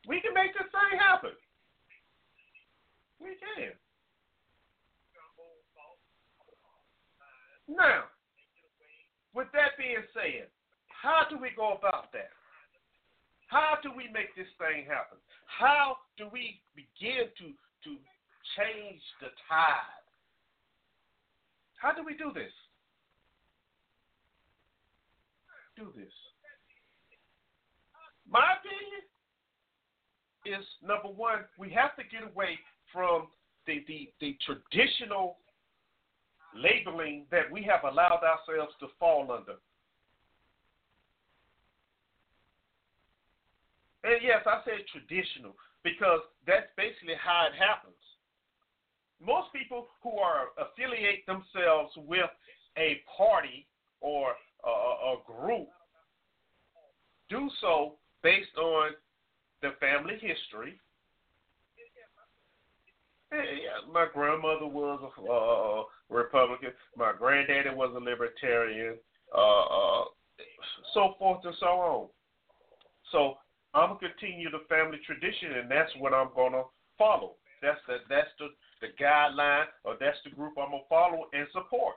We 0.08 0.20
can 0.20 0.34
make 0.34 0.52
this 0.54 0.66
thing 0.70 0.98
happen. 0.98 1.30
We 3.20 3.36
can. 3.36 3.72
Now, 7.70 8.10
with 9.32 9.46
that 9.54 9.78
being 9.78 10.02
said, 10.12 10.50
how 10.90 11.22
do 11.30 11.38
we 11.38 11.50
go 11.54 11.78
about 11.78 12.10
that? 12.12 12.34
How 13.46 13.78
do 13.82 13.90
we 13.94 14.10
make 14.12 14.34
this 14.34 14.50
thing 14.58 14.84
happen? 14.86 15.18
How 15.46 15.96
do 16.18 16.26
we 16.32 16.60
begin 16.74 17.30
to 17.38 17.54
to 17.84 17.90
change 18.58 19.00
the 19.20 19.28
tide? 19.48 20.04
How 21.80 21.92
do 21.92 22.04
we 22.04 22.14
do 22.14 22.30
this? 22.34 22.52
Do 25.76 25.88
this. 25.96 26.12
My 28.28 28.54
opinion 28.60 29.02
is 30.60 30.66
number 30.86 31.08
one, 31.08 31.40
we 31.58 31.70
have 31.70 31.96
to 31.96 32.02
get 32.04 32.22
away 32.22 32.58
from 32.92 33.28
the, 33.66 33.82
the, 33.88 34.12
the 34.20 34.36
traditional 34.44 35.38
labeling 36.54 37.26
that 37.30 37.50
we 37.50 37.62
have 37.62 37.84
allowed 37.84 38.22
ourselves 38.22 38.74
to 38.80 38.86
fall 38.98 39.30
under. 39.30 39.56
And 44.02 44.18
yes, 44.22 44.42
I 44.46 44.60
said 44.64 44.86
traditional 44.90 45.54
because 45.84 46.20
that's 46.46 46.68
basically 46.76 47.14
how 47.22 47.48
it 47.52 47.56
happens. 47.56 47.94
Most 49.24 49.52
people 49.52 49.88
who 50.02 50.16
are 50.18 50.48
affiliate 50.56 51.26
themselves 51.26 51.92
with 51.96 52.30
a 52.78 53.02
party 53.16 53.66
or 54.00 54.32
a, 54.64 54.68
a 54.68 55.16
group 55.26 55.68
do 57.28 57.48
so 57.60 57.94
based 58.22 58.56
on 58.56 58.90
the 59.62 59.70
family 59.78 60.14
history. 60.14 60.80
Yeah, 63.32 63.86
my 63.92 64.06
grandmother 64.12 64.66
was 64.66 65.00
a 65.02 65.32
uh, 65.32 65.84
Republican. 66.14 66.70
My 66.96 67.12
granddaddy 67.16 67.70
was 67.70 67.94
a 67.94 68.00
Libertarian. 68.00 68.96
Uh, 69.34 69.64
uh, 69.64 70.04
so 70.94 71.14
forth 71.18 71.44
and 71.44 71.54
so 71.60 71.66
on. 71.66 72.08
So 73.12 73.34
I'm 73.74 73.94
gonna 73.94 74.00
continue 74.00 74.50
the 74.50 74.66
family 74.68 74.98
tradition, 75.06 75.62
and 75.62 75.70
that's 75.70 75.90
what 75.98 76.12
I'm 76.12 76.30
gonna 76.34 76.64
follow. 76.98 77.36
That's 77.62 77.78
the 77.86 77.98
that's 78.08 78.30
the 78.38 78.48
the 78.80 78.90
guideline, 78.98 79.66
or 79.84 79.96
that's 80.00 80.18
the 80.24 80.30
group 80.30 80.54
I'm 80.58 80.72
gonna 80.72 80.88
follow 80.88 81.30
and 81.32 81.46
support. 81.52 81.96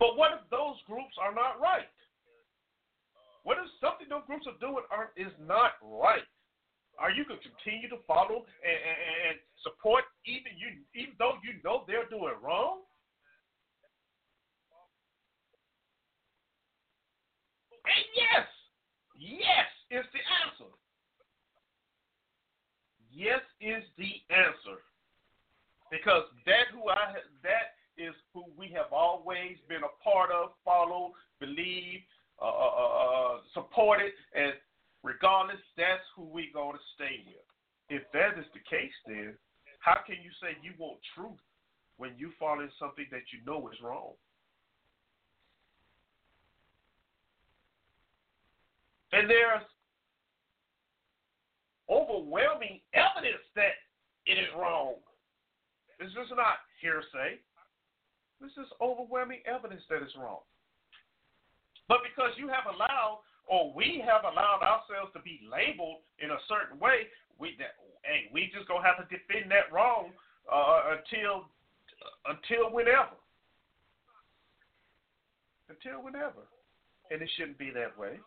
But 0.00 0.16
what 0.16 0.32
if 0.34 0.50
those 0.50 0.82
groups 0.86 1.14
are 1.20 1.34
not 1.34 1.60
right? 1.60 1.90
What 3.44 3.58
if 3.58 3.70
something 3.80 4.08
those 4.10 4.26
groups 4.26 4.46
are 4.46 4.58
doing 4.58 4.82
are 4.90 5.10
is 5.16 5.32
not 5.46 5.78
right? 5.82 6.26
Are 6.98 7.10
you 7.10 7.24
going 7.24 7.38
to 7.38 7.48
continue 7.62 7.88
to 7.90 8.02
follow 8.06 8.42
and, 8.42 8.78
and, 8.82 8.98
and 9.30 9.36
support 9.62 10.02
even 10.26 10.50
you 10.58 10.82
even 10.98 11.14
though 11.18 11.38
you 11.46 11.62
know 11.62 11.86
they're 11.86 12.10
doing 12.10 12.34
wrong? 12.42 12.82
And 17.86 18.04
yes, 18.18 18.46
yes 19.14 19.70
is 19.90 20.06
the 20.10 20.22
answer. 20.42 20.70
Yes 23.10 23.42
is 23.60 23.82
the 23.96 24.12
answer. 24.34 24.82
Because 25.90 26.24
that 26.46 26.68
who 26.74 26.90
I 26.90 27.14
that 27.42 27.78
is 27.96 28.14
who 28.34 28.44
we 28.56 28.70
have 28.74 28.92
always 28.92 29.56
been 29.68 29.82
a 29.82 29.94
part 30.02 30.30
of, 30.30 30.50
followed, 30.64 31.12
believed, 31.40 32.04
uh, 32.40 32.44
uh, 32.44 32.48
uh, 32.48 32.88
uh 32.88 33.38
supported, 33.54 34.12
and 34.34 34.52
regardless, 35.02 35.60
that's 35.76 36.04
who 36.16 36.24
we're 36.24 36.52
going 36.52 36.76
to 36.76 36.86
stay 36.94 37.24
with. 37.26 37.46
If 37.88 38.02
that 38.12 38.38
is 38.38 38.46
the 38.52 38.60
case, 38.68 38.92
then 39.06 39.34
how 39.80 40.00
can 40.06 40.16
you 40.22 40.30
say 40.42 40.56
you 40.62 40.72
want 40.78 40.98
truth 41.14 41.40
when 41.96 42.12
you 42.16 42.30
fall 42.38 42.60
in 42.60 42.70
something 42.78 43.06
that 43.10 43.32
you 43.32 43.40
know 43.46 43.68
is 43.68 43.78
wrong? 43.82 44.12
And 49.12 49.28
there's 49.28 49.64
overwhelming 51.88 52.80
evidence 52.92 53.44
that 53.56 53.80
it 54.26 54.36
is 54.36 54.52
wrong. 54.52 55.00
This 55.98 56.12
is 56.12 56.30
not 56.36 56.60
hearsay. 56.80 57.40
This 58.40 58.52
is 58.60 58.68
overwhelming 58.80 59.40
evidence 59.48 59.82
that 59.88 60.02
it's 60.02 60.14
wrong. 60.14 60.44
But 61.88 62.04
because 62.04 62.36
you 62.36 62.46
have 62.52 62.68
allowed 62.68 63.24
or 63.48 63.72
we 63.72 64.04
have 64.04 64.22
allowed 64.28 64.60
ourselves 64.60 65.12
to 65.16 65.20
be 65.24 65.40
labeled 65.48 66.04
in 66.20 66.30
a 66.30 66.40
certain 66.46 66.78
way, 66.78 67.08
we 67.40 67.56
that, 67.58 67.80
hey, 68.04 68.28
we 68.32 68.52
just 68.54 68.68
gonna 68.68 68.84
have 68.84 69.00
to 69.00 69.08
defend 69.08 69.50
that 69.50 69.72
wrong 69.72 70.12
uh, 70.52 70.94
until 71.00 71.48
until 72.28 72.70
whenever, 72.70 73.16
until 75.68 76.04
whenever, 76.04 76.44
and 77.10 77.22
it 77.22 77.30
shouldn't 77.36 77.58
be 77.58 77.70
that 77.70 77.96
way. 77.98 78.20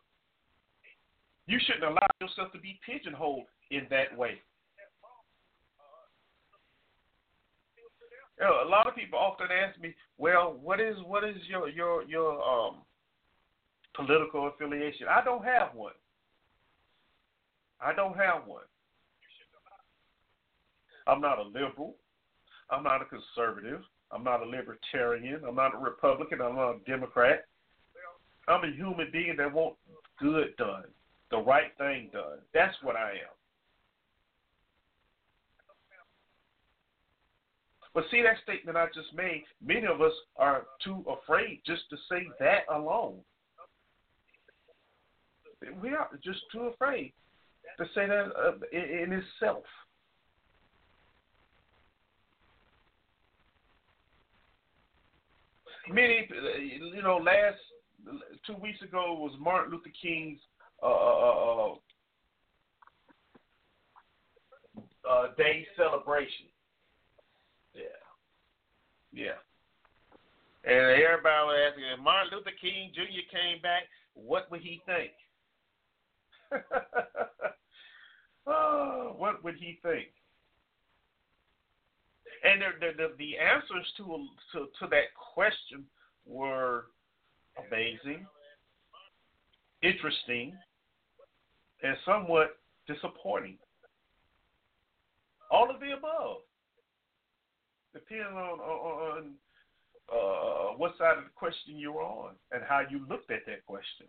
You 1.46 1.60
shouldn't 1.66 1.86
allow 1.86 2.08
yourself 2.20 2.52
to 2.54 2.60
be 2.60 2.80
pigeonholed 2.86 3.46
in 3.70 3.86
that 3.90 4.16
way. 4.18 4.42
You 8.40 8.48
know, 8.48 8.66
a 8.66 8.70
lot 8.70 8.88
of 8.88 8.96
people 8.96 9.20
often 9.20 9.48
ask 9.52 9.80
me, 9.80 9.94
"Well, 10.18 10.58
what 10.62 10.80
is 10.80 10.98
what 11.06 11.24
is 11.24 11.38
your 11.48 11.70
your 11.70 12.04
your 12.04 12.42
um 12.42 12.82
political 13.96 14.48
affiliation. 14.48 15.08
I 15.10 15.24
don't 15.24 15.44
have 15.44 15.74
one. 15.74 15.94
I 17.80 17.94
don't 17.94 18.16
have 18.16 18.46
one. 18.46 18.64
I'm 21.08 21.22
not 21.22 21.40
a 21.40 21.44
liberal. 21.44 21.96
I'm 22.70 22.84
not 22.84 23.02
a 23.02 23.06
conservative. 23.06 23.82
I'm 24.12 24.24
not 24.24 24.44
a 24.44 24.46
libertarian. 24.46 25.42
I'm 25.48 25.56
not 25.56 25.74
a 25.74 25.78
Republican. 25.78 26.42
I'm 26.42 26.56
not 26.56 26.76
a 26.76 26.80
Democrat. 26.88 27.46
I'm 28.48 28.64
a 28.64 28.76
human 28.76 29.10
being 29.12 29.36
that 29.38 29.52
wants 29.52 29.78
good 30.20 30.56
done, 30.58 30.86
the 31.32 31.38
right 31.38 31.72
thing 31.78 32.10
done. 32.14 32.40
That's 32.54 32.76
what 32.84 32.96
I 32.96 33.12
am. 33.12 33.36
But 37.94 38.06
see 38.10 38.22
that 38.22 38.38
statement 38.44 38.78
I 38.78 38.86
just 38.88 39.14
made, 39.14 39.44
many 39.66 39.86
of 39.86 40.02
us 40.02 40.14
are 40.38 40.64
too 40.84 41.04
afraid 41.10 41.62
just 41.66 41.90
to 41.90 41.98
say 42.10 42.28
that 42.40 42.62
alone. 42.74 43.18
We 45.82 45.90
are 45.90 46.10
just 46.24 46.40
too 46.52 46.72
afraid 46.74 47.14
to 47.78 47.86
say 47.94 48.08
that 48.08 48.32
uh, 48.36 48.52
in, 48.72 49.12
in 49.12 49.14
itself. 49.14 49.64
Many, 55.90 56.28
you 56.94 57.02
know, 57.02 57.18
last 57.18 57.58
two 58.46 58.56
weeks 58.56 58.82
ago 58.82 59.14
was 59.14 59.34
Martin 59.40 59.72
Luther 59.72 59.92
King's 60.02 60.40
uh, 60.82 60.86
uh, 60.88 60.90
uh, 60.90 61.74
uh 65.10 65.28
day 65.38 65.66
celebration. 65.76 66.48
Yeah, 67.76 67.82
yeah. 69.12 69.40
And 70.64 71.02
everybody 71.02 71.46
was 71.46 71.58
asking, 71.70 71.84
if 71.92 72.00
Martin 72.00 72.38
Luther 72.38 72.56
King 72.62 72.92
Jr. 72.94 73.26
came 73.32 73.62
back, 73.62 73.84
what 74.14 74.50
would 74.52 74.62
he 74.62 74.82
think? 74.86 75.12
oh, 78.48 79.16
what 79.18 79.44
would 79.44 79.56
he 79.56 79.80
think? 79.82 80.08
And 82.44 82.62
the, 82.62 82.92
the, 82.98 83.14
the, 83.18 83.38
answers 83.38 83.86
to, 83.98 84.28
to 84.54 84.66
to 84.80 84.88
that 84.90 85.14
question 85.34 85.86
were 86.26 86.86
amazing, 87.68 88.26
interesting, 89.84 90.54
and 91.84 91.96
somewhat 92.04 92.58
disappointing. 92.88 93.58
All 95.52 95.70
of 95.70 95.80
the 95.80 95.92
above, 95.92 96.38
depending 97.94 98.26
on 98.26 98.60
on 98.60 99.32
uh, 100.12 100.76
what 100.78 100.98
side 100.98 101.18
of 101.18 101.26
the 101.26 101.30
question 101.36 101.78
you're 101.78 102.02
on 102.02 102.32
and 102.52 102.64
how 102.68 102.82
you 102.90 103.06
looked 103.08 103.32
at 103.32 103.46
that 103.46 103.66
question. 103.66 104.08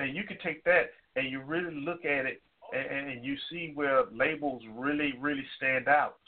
And 0.00 0.16
you 0.16 0.24
can 0.24 0.38
take 0.42 0.64
that 0.64 0.90
and 1.16 1.30
you 1.30 1.42
really 1.42 1.74
look 1.74 2.04
at 2.04 2.24
it 2.24 2.42
and, 2.72 3.10
and 3.10 3.24
you 3.24 3.36
see 3.50 3.72
where 3.74 4.04
labels 4.12 4.62
really, 4.74 5.12
really 5.20 5.44
stand 5.56 5.88
out. 5.88 6.18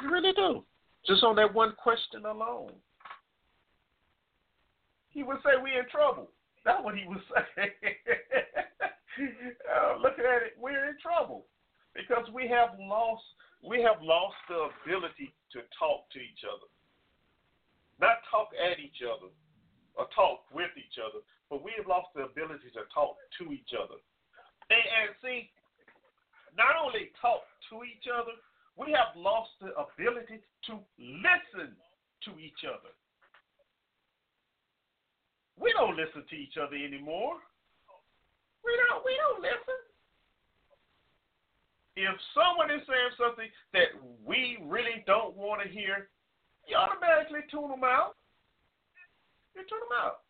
You 0.00 0.10
really 0.10 0.32
do. 0.32 0.64
Just 1.06 1.22
on 1.24 1.36
that 1.36 1.52
one 1.52 1.74
question 1.82 2.24
alone. 2.24 2.72
He 5.10 5.22
would 5.22 5.38
say 5.44 5.50
we're 5.60 5.80
in 5.82 5.88
trouble. 5.90 6.30
That's 6.64 6.82
what 6.82 6.94
he 6.96 7.06
would 7.06 7.18
say. 7.56 7.72
uh, 9.20 9.98
looking 10.00 10.24
at 10.24 10.42
it, 10.42 10.56
we're 10.58 10.88
in 10.88 10.96
trouble 11.02 11.44
because 11.94 12.24
we 12.32 12.48
have 12.48 12.70
lost 12.78 13.22
we 13.60 13.82
have 13.82 14.00
lost 14.00 14.40
the 14.48 14.72
ability 14.80 15.34
to 15.52 15.60
talk 15.76 16.08
to 16.16 16.18
each 16.18 16.48
other, 16.48 16.64
not 18.00 18.24
talk 18.30 18.48
at 18.56 18.80
each 18.80 19.04
other 19.04 19.28
or 20.00 20.08
talk 20.16 20.48
with 20.48 20.72
each 20.80 20.96
other, 20.96 21.20
but 21.50 21.66
we 21.66 21.74
have 21.76 21.90
lost 21.90 22.14
the 22.14 22.22
ability 22.22 22.70
to 22.78 22.86
talk 22.94 23.18
to 23.42 23.50
each 23.50 23.74
other. 23.74 23.98
And, 24.70 24.78
and 24.78 25.10
see, 25.18 25.50
not 26.54 26.78
only 26.78 27.10
talk 27.18 27.42
to 27.74 27.82
each 27.82 28.06
other, 28.06 28.38
we 28.78 28.94
have 28.94 29.12
lost 29.18 29.50
the 29.58 29.74
ability 29.74 30.38
to 30.70 30.78
listen 30.96 31.74
to 32.24 32.30
each 32.38 32.62
other. 32.62 32.94
We 35.58 35.74
don't 35.76 35.98
listen 35.98 36.24
to 36.24 36.36
each 36.38 36.56
other 36.56 36.78
anymore. 36.78 37.36
We 38.64 38.72
don't 38.78 39.04
we 39.04 39.12
don't 39.18 39.42
listen. 39.42 39.78
If 41.96 42.16
someone 42.32 42.70
is 42.70 42.80
saying 42.88 43.12
something 43.18 43.50
that 43.74 43.92
we 44.24 44.56
really 44.64 45.04
don't 45.04 45.36
want 45.36 45.60
to 45.60 45.68
hear, 45.68 46.08
you 46.64 46.76
automatically 46.76 47.44
tune 47.50 47.68
them 47.68 47.84
out. 47.84 48.16
You 49.52 49.66
tune 49.68 49.84
them 49.84 49.98
out. 50.00 50.24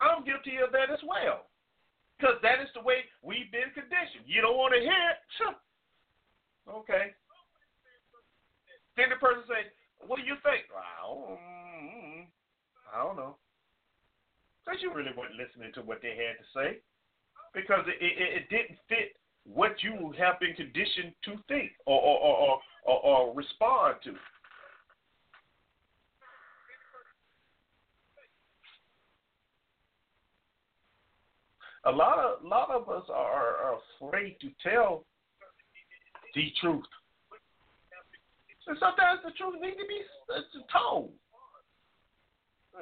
I'm 0.00 0.24
guilty 0.24 0.62
of 0.62 0.70
that 0.72 0.90
as 0.90 1.02
well. 1.06 1.46
Because 2.18 2.38
that 2.42 2.58
is 2.58 2.70
the 2.74 2.82
way 2.82 3.06
we've 3.22 3.50
been 3.54 3.70
conditioned. 3.74 4.26
You 4.26 4.42
don't 4.42 4.58
want 4.58 4.74
to 4.74 4.80
hear 4.82 5.02
it? 5.14 5.22
Okay. 6.66 7.14
Then 8.98 9.14
the 9.14 9.16
person 9.22 9.46
say, 9.46 9.70
what 10.02 10.18
do 10.18 10.26
you 10.26 10.34
think? 10.42 10.66
I 10.74 11.06
don't, 12.98 13.16
know. 13.16 13.38
Because 14.64 14.82
you 14.82 14.90
really 14.92 15.14
weren't 15.16 15.38
listening 15.38 15.70
to 15.74 15.82
what 15.82 16.02
they 16.02 16.18
had 16.18 16.34
to 16.42 16.46
say. 16.50 16.82
Because 17.54 17.86
it, 17.86 18.02
it, 18.02 18.42
it 18.42 18.44
didn't 18.50 18.78
fit 18.90 19.14
what 19.46 19.82
you 19.82 20.12
have 20.18 20.38
been 20.40 20.54
conditioned 20.54 21.14
to 21.24 21.38
think 21.46 21.72
or, 21.86 22.00
or, 22.00 22.18
or, 22.18 22.60
or, 22.84 22.98
or 23.00 23.34
respond 23.34 23.96
to. 24.04 24.12
A 31.84 31.90
lot 31.90 32.18
of 32.18 32.44
lot 32.44 32.70
of 32.70 32.88
us 32.88 33.04
are, 33.08 33.56
are 33.56 33.78
afraid 34.00 34.36
to 34.40 34.50
tell 34.62 35.04
the 36.34 36.52
truth. 36.60 36.84
And 38.66 38.76
sometimes 38.78 39.20
the 39.24 39.30
truth 39.32 39.54
needs 39.60 39.76
to 39.76 39.86
be 39.88 40.00
told. 40.70 41.10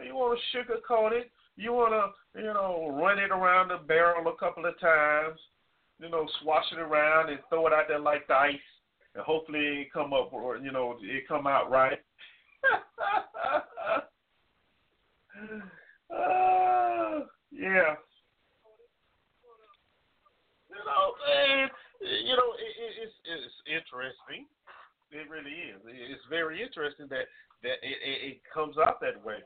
You 0.04 0.14
want 0.14 0.38
to 0.38 0.58
sugarcoat 0.58 1.12
it. 1.12 1.30
You 1.56 1.72
want 1.72 1.94
to, 1.94 2.40
you 2.40 2.52
know, 2.52 2.94
run 3.00 3.18
it 3.18 3.30
around 3.30 3.68
the 3.68 3.78
barrel 3.86 4.28
a 4.28 4.36
couple 4.36 4.66
of 4.66 4.78
times. 4.80 5.38
You 6.00 6.10
know, 6.10 6.26
swash 6.42 6.64
it 6.72 6.78
around 6.78 7.30
and 7.30 7.38
throw 7.48 7.66
it 7.68 7.72
out 7.72 7.84
there 7.88 7.98
like 7.98 8.28
dice, 8.28 8.56
and 9.14 9.24
hopefully 9.24 9.82
it 9.82 9.92
come 9.92 10.12
up 10.12 10.32
or 10.32 10.58
you 10.58 10.70
know 10.70 10.96
it 11.00 11.26
come 11.26 11.46
out 11.46 11.70
right. 11.70 12.00
uh, 16.10 17.20
yeah 17.52 17.94
know, 20.86 21.06
and 21.26 21.70
you 22.00 22.34
know, 22.36 22.54
it, 22.54 22.72
it, 22.78 22.92
it's 23.02 23.16
it's 23.26 23.58
interesting. 23.66 24.46
It 25.10 25.28
really 25.30 25.74
is. 25.74 25.80
It's 25.86 26.26
very 26.30 26.62
interesting 26.62 27.06
that 27.10 27.26
that 27.62 27.78
it, 27.82 27.98
it, 28.02 28.18
it 28.30 28.38
comes 28.52 28.76
out 28.78 29.00
that 29.00 29.22
way. 29.24 29.42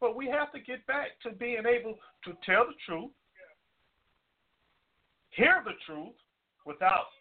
But 0.00 0.16
we 0.16 0.26
have 0.28 0.50
to 0.52 0.60
get 0.60 0.86
back 0.86 1.20
to 1.24 1.30
being 1.32 1.64
able 1.68 1.98
to 2.24 2.32
tell 2.44 2.64
the 2.64 2.78
truth, 2.86 3.12
hear 5.30 5.62
the 5.64 5.76
truth, 5.84 6.16
without 6.64 7.12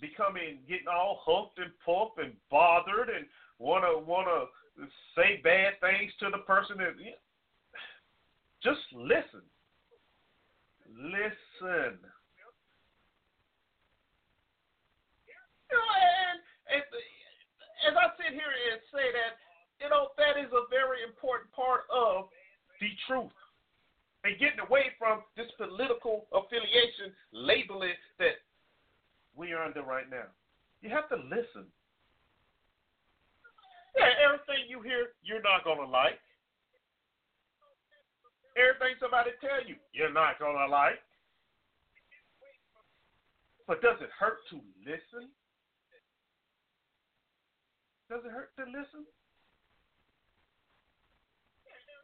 becoming 0.00 0.58
getting 0.68 0.88
all 0.88 1.22
hooked 1.24 1.58
and 1.58 1.70
puffed 1.84 2.18
and 2.18 2.32
bothered 2.50 3.08
and 3.08 3.26
wanna 3.58 3.98
wanna 3.98 4.46
say 5.14 5.40
bad 5.42 5.74
things 5.80 6.12
to 6.20 6.30
the 6.30 6.42
person 6.46 6.78
that 6.78 6.94
just 8.62 8.80
listen 8.94 9.42
listen. 10.96 12.00
You 15.28 15.76
know, 15.76 15.84
and, 15.84 16.40
and 16.72 16.82
as 17.88 17.94
I 17.94 18.06
sit 18.16 18.32
here 18.32 18.48
and 18.48 18.80
say 18.92 19.12
that, 19.12 19.36
you 19.80 19.88
know, 19.88 20.10
that 20.18 20.40
is 20.40 20.50
a 20.50 20.66
very 20.72 21.04
important 21.06 21.52
part 21.52 21.86
of 21.92 22.28
the 22.80 22.90
truth. 23.06 23.34
And 24.24 24.34
getting 24.42 24.58
away 24.58 24.90
from 24.98 25.22
this 25.38 25.46
political 25.56 26.26
affiliation 26.34 27.14
labeling 27.30 27.94
that 28.18 28.42
we 29.36 29.52
are 29.52 29.62
under 29.62 29.82
right 29.82 30.10
now. 30.10 30.26
You 30.82 30.90
have 30.90 31.08
to 31.10 31.16
listen. 31.16 31.70
Yeah, 33.96 34.10
everything 34.22 34.66
you 34.68 34.82
hear, 34.82 35.14
you're 35.22 35.42
not 35.42 35.62
going 35.62 35.78
to 35.78 35.86
like. 35.86 36.18
Everything 38.58 38.98
somebody 38.98 39.30
tell 39.38 39.62
you, 39.62 39.78
you're 39.94 40.12
not 40.12 40.38
gonna 40.42 40.66
like. 40.66 40.98
But 43.70 43.78
does 43.82 44.02
it 44.02 44.10
hurt 44.18 44.42
to 44.50 44.58
listen? 44.82 45.30
Does 48.10 48.24
it 48.26 48.32
hurt 48.34 48.50
to 48.58 48.64
listen? 48.66 49.06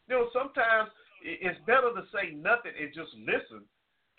You 0.07 0.14
know, 0.14 0.28
sometimes 0.30 0.92
it's 1.24 1.59
better 1.66 1.90
to 1.90 2.05
say 2.12 2.36
nothing 2.36 2.76
and 2.76 2.92
just 2.94 3.11
listen 3.18 3.64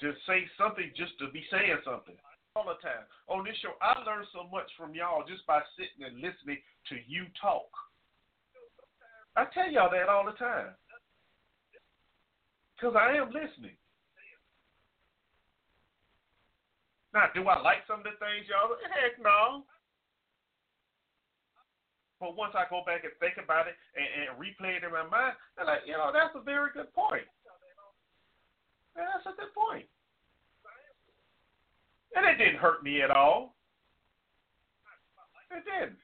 to 0.01 0.11
say 0.27 0.43
something 0.57 0.89
just 0.97 1.13
to 1.21 1.29
be 1.29 1.45
saying 1.47 1.79
something 1.85 2.17
all 2.57 2.65
the 2.65 2.81
time. 2.81 3.05
On 3.29 3.45
this 3.45 3.55
show, 3.61 3.77
I 3.79 3.95
learned 4.03 4.27
so 4.33 4.49
much 4.51 4.67
from 4.75 4.97
y'all 4.97 5.23
just 5.23 5.45
by 5.45 5.61
sitting 5.77 6.03
and 6.03 6.19
listening 6.19 6.59
to 6.89 6.95
you 7.07 7.29
talk. 7.39 7.69
I 9.37 9.45
tell 9.53 9.69
y'all 9.69 9.93
that 9.93 10.09
all 10.09 10.25
the 10.25 10.35
time. 10.35 10.73
Because 12.75 12.95
I 12.99 13.15
am 13.15 13.31
listening. 13.31 13.77
Now, 17.15 17.31
do 17.31 17.47
I 17.47 17.63
like 17.63 17.87
some 17.87 18.03
of 18.03 18.07
the 18.07 18.19
things 18.19 18.43
y'all? 18.51 18.75
Heck 18.91 19.15
no. 19.23 19.63
But 22.19 22.35
once 22.35 22.51
I 22.55 22.67
go 22.69 22.83
back 22.85 23.07
and 23.07 23.15
think 23.23 23.39
about 23.39 23.67
it 23.67 23.75
and, 23.95 24.03
and 24.03 24.35
replay 24.35 24.75
it 24.75 24.83
in 24.83 24.91
my 24.91 25.07
mind, 25.07 25.35
I'm 25.55 25.67
like, 25.67 25.87
you 25.87 25.93
know, 25.93 26.11
that's 26.11 26.35
a 26.35 26.43
very 26.43 26.71
good 26.75 26.91
point. 26.93 27.23
Yeah, 28.95 29.07
that's 29.15 29.27
a 29.27 29.35
good 29.39 29.55
point. 29.55 29.87
And 32.15 32.25
it 32.25 32.35
didn't 32.35 32.59
hurt 32.59 32.83
me 32.83 33.01
at 33.01 33.11
all. 33.11 33.55
It 35.51 35.63
didn't. 35.63 35.99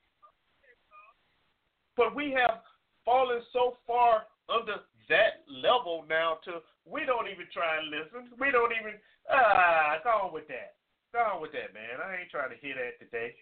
But 1.96 2.16
we 2.16 2.32
have 2.32 2.64
fallen 3.04 3.42
so 3.52 3.78
far 3.88 4.24
under 4.48 4.84
that 5.12 5.44
level 5.48 6.08
now 6.08 6.40
to 6.48 6.64
we 6.88 7.04
don't 7.06 7.28
even 7.28 7.46
try 7.52 7.78
and 7.78 7.92
listen. 7.92 8.32
We 8.40 8.50
don't 8.50 8.72
even 8.72 8.96
ah 9.30 10.00
go 10.04 10.28
on 10.28 10.34
with 10.34 10.48
that. 10.48 10.80
Go 11.12 11.20
on 11.20 11.42
with 11.44 11.52
that, 11.52 11.76
man. 11.76 12.00
I 12.00 12.24
ain't 12.24 12.32
trying 12.32 12.50
to 12.50 12.60
hear 12.64 12.74
that 12.80 12.98
today. 13.04 13.36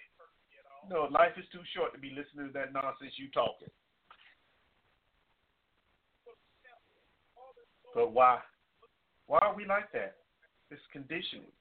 No, 0.90 1.08
life 1.12 1.38
is 1.38 1.46
too 1.54 1.62
short 1.76 1.94
to 1.94 2.00
be 2.00 2.10
listening 2.10 2.50
to 2.50 2.54
that 2.58 2.74
nonsense 2.74 3.14
you 3.16 3.30
talking. 3.30 3.70
But 7.94 8.12
why? 8.12 8.40
Why 9.28 9.40
are 9.40 9.56
we 9.56 9.66
like 9.66 9.92
that? 9.94 10.18
It's 10.72 10.82
conditioning. 10.92 11.54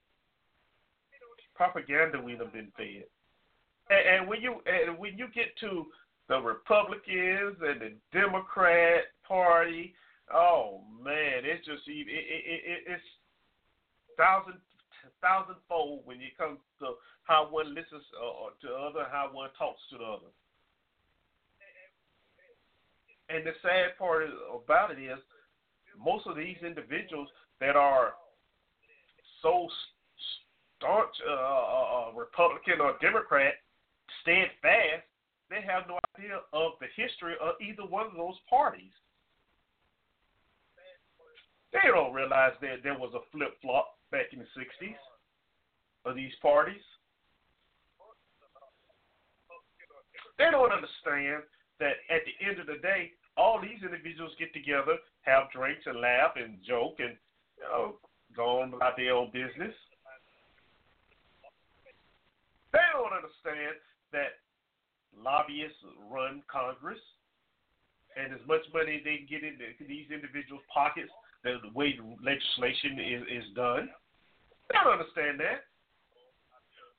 Propaganda 1.53 2.19
we 2.19 2.37
have 2.37 2.53
been 2.53 2.71
fed. 2.75 3.05
And, 3.89 4.03
and 4.09 4.27
when 4.27 4.41
you 4.41 4.61
and 4.65 4.97
when 4.97 5.17
you 5.17 5.27
get 5.33 5.53
to 5.61 5.85
the 6.29 6.39
Republicans 6.39 7.57
and 7.61 7.81
the 7.81 7.91
Democrat 8.13 9.05
Party. 9.29 9.93
Oh 10.33 10.81
man, 11.01 11.45
it's 11.45 11.65
just 11.65 11.87
it, 11.87 12.07
it, 12.09 12.43
it, 12.65 12.83
it's 12.89 13.03
thousand 14.17 14.59
thousandfold 15.21 16.01
when 16.03 16.17
it 16.17 16.35
comes 16.37 16.59
to 16.79 16.97
how 17.23 17.47
one 17.49 17.69
listens 17.69 18.03
uh, 18.17 18.49
to 18.61 18.67
the 18.67 18.73
other, 18.73 19.05
how 19.11 19.29
one 19.31 19.49
talks 19.57 19.79
to 19.91 19.97
the 19.97 20.03
other. 20.03 20.33
And 23.29 23.45
the 23.45 23.53
sad 23.61 23.93
part 23.97 24.25
about 24.49 24.91
it 24.91 24.99
is, 24.99 25.19
most 25.93 26.25
of 26.25 26.35
these 26.35 26.57
individuals 26.65 27.29
that 27.61 27.75
are 27.75 28.13
so 29.41 29.69
staunch 30.77 31.13
uh, 31.29 31.33
uh, 31.33 32.09
uh 32.09 32.11
Republican 32.15 32.81
or 32.81 32.95
Democrat, 33.01 33.53
steadfast, 34.21 35.05
they 35.49 35.61
have 35.61 35.87
no 35.87 35.99
idea 36.17 36.41
of 36.53 36.73
the 36.81 36.87
history 36.95 37.33
of 37.41 37.55
either 37.61 37.83
one 37.83 38.07
of 38.07 38.13
those 38.13 38.37
parties. 38.49 38.93
They 41.71 41.85
don't 41.85 42.13
realize 42.13 42.53
that 42.61 42.81
there 42.83 42.97
was 42.97 43.13
a 43.13 43.23
flip 43.31 43.53
flop 43.61 43.97
back 44.11 44.33
in 44.33 44.39
the 44.39 44.49
60s 44.57 44.97
of 46.05 46.15
these 46.15 46.33
parties. 46.41 46.81
They 50.37 50.49
don't 50.49 50.71
understand 50.71 51.43
that 51.79 51.99
at 52.09 52.23
the 52.23 52.35
end 52.39 52.59
of 52.59 52.67
the 52.67 52.79
day, 52.81 53.11
all 53.37 53.59
these 53.61 53.83
individuals 53.83 54.31
get 54.39 54.53
together, 54.53 54.97
have 55.21 55.51
drinks 55.51 55.83
and 55.85 55.99
laugh 55.99 56.35
and 56.35 56.57
joke 56.65 56.99
and 56.99 57.15
you 57.59 57.63
know 57.63 57.95
go 58.35 58.61
on 58.61 58.73
about 58.73 58.95
their 58.95 59.13
own 59.13 59.31
business. 59.31 59.75
They 62.71 62.87
don't 62.93 63.13
understand 63.13 63.79
that 64.11 64.39
lobbyists 65.15 65.79
run 66.11 66.43
Congress, 66.47 66.99
and 68.15 68.33
as 68.33 68.43
much 68.47 68.61
money 68.73 69.01
they 69.03 69.23
can 69.23 69.27
get 69.29 69.43
into 69.43 69.65
these 69.87 70.07
individuals' 70.11 70.63
pockets, 70.71 71.11
the, 71.43 71.57
way 71.73 71.95
the 71.95 72.03
legislation 72.23 72.99
is, 72.99 73.43
is 73.43 73.55
done. 73.55 73.89
They 74.69 74.77
don't 74.83 74.93
understand 74.93 75.39
that. 75.39 75.65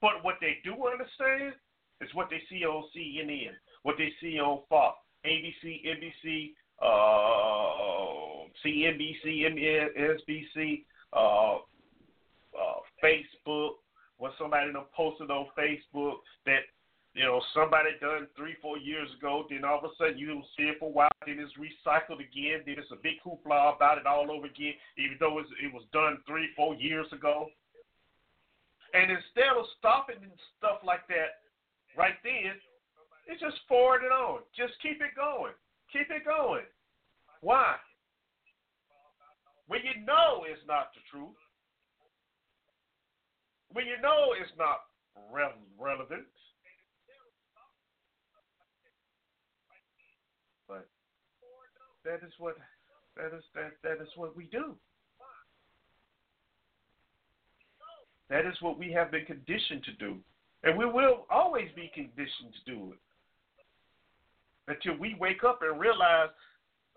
But 0.00 0.22
what 0.22 0.36
they 0.40 0.58
do 0.64 0.72
understand 0.86 1.54
is 2.00 2.08
what 2.14 2.30
they 2.30 2.40
see 2.48 2.64
on 2.64 2.84
CNN, 2.96 3.50
what 3.82 3.96
they 3.98 4.12
see 4.20 4.38
on 4.38 4.60
Fox, 4.68 4.96
ABC, 5.26 5.84
NBC, 5.84 6.52
uh, 6.82 8.48
CNBC, 8.64 9.44
MSNBC, 9.52 10.84
uh, 11.12 11.56
uh, 11.56 12.80
Facebook. 13.04 13.70
When 14.16 14.32
somebody 14.38 14.70
posted 14.94 15.30
on 15.30 15.46
Facebook 15.58 16.16
that 16.44 16.60
you 17.14 17.24
know, 17.24 17.42
somebody 17.54 17.90
done 18.00 18.28
three, 18.36 18.54
four 18.62 18.78
years 18.78 19.08
ago, 19.18 19.44
then 19.50 19.64
all 19.64 19.78
of 19.78 19.84
a 19.84 19.94
sudden 19.98 20.18
you 20.18 20.28
don't 20.28 20.46
see 20.56 20.70
it 20.70 20.78
for 20.78 20.88
a 20.88 20.92
while, 20.92 21.10
then 21.26 21.42
it's 21.42 21.58
recycled 21.58 22.22
again, 22.22 22.62
then 22.64 22.78
it's 22.78 22.92
a 22.92 23.02
big 23.02 23.18
hoopla 23.26 23.74
about 23.74 23.98
it 23.98 24.06
all 24.06 24.30
over 24.30 24.46
again, 24.46 24.74
even 24.96 25.16
though 25.18 25.38
it 25.40 25.72
was 25.74 25.82
done 25.92 26.18
three, 26.26 26.48
four 26.54 26.74
years 26.76 27.06
ago. 27.12 27.48
And 28.94 29.10
instead 29.10 29.58
of 29.58 29.66
stopping 29.78 30.22
and 30.22 30.32
stuff 30.58 30.82
like 30.86 31.06
that 31.08 31.42
right 31.98 32.14
then, 32.22 32.54
it's 33.26 33.40
just 33.42 33.58
forward 33.66 34.02
it 34.02 34.14
on. 34.14 34.42
Just 34.56 34.74
keep 34.82 35.02
it 35.02 35.14
going. 35.14 35.54
Keep 35.92 36.10
it 36.10 36.24
going. 36.24 36.66
Why? 37.42 37.74
When 39.66 39.80
you 39.82 40.04
know 40.06 40.46
it's 40.46 40.62
not 40.66 40.90
the 40.94 41.02
truth, 41.10 41.38
when 43.72 43.86
you 43.86 43.98
know 44.02 44.34
it's 44.34 44.50
not 44.58 44.90
relevant, 45.30 46.26
that 52.04 52.26
is 52.26 52.32
what 52.38 52.56
that 53.16 53.36
is 53.36 53.44
that 53.54 53.72
that 53.82 54.02
is 54.02 54.08
what 54.16 54.36
we 54.36 54.44
do. 54.44 54.74
That 58.28 58.46
is 58.46 58.54
what 58.60 58.78
we 58.78 58.92
have 58.92 59.10
been 59.10 59.24
conditioned 59.26 59.82
to 59.84 59.92
do. 59.98 60.16
And 60.62 60.78
we 60.78 60.84
will 60.84 61.26
always 61.30 61.68
be 61.74 61.90
conditioned 61.92 62.54
to 62.64 62.72
do 62.72 62.92
it. 62.92 62.98
Until 64.68 64.96
we 65.00 65.16
wake 65.18 65.42
up 65.42 65.60
and 65.62 65.80
realize, 65.80 66.28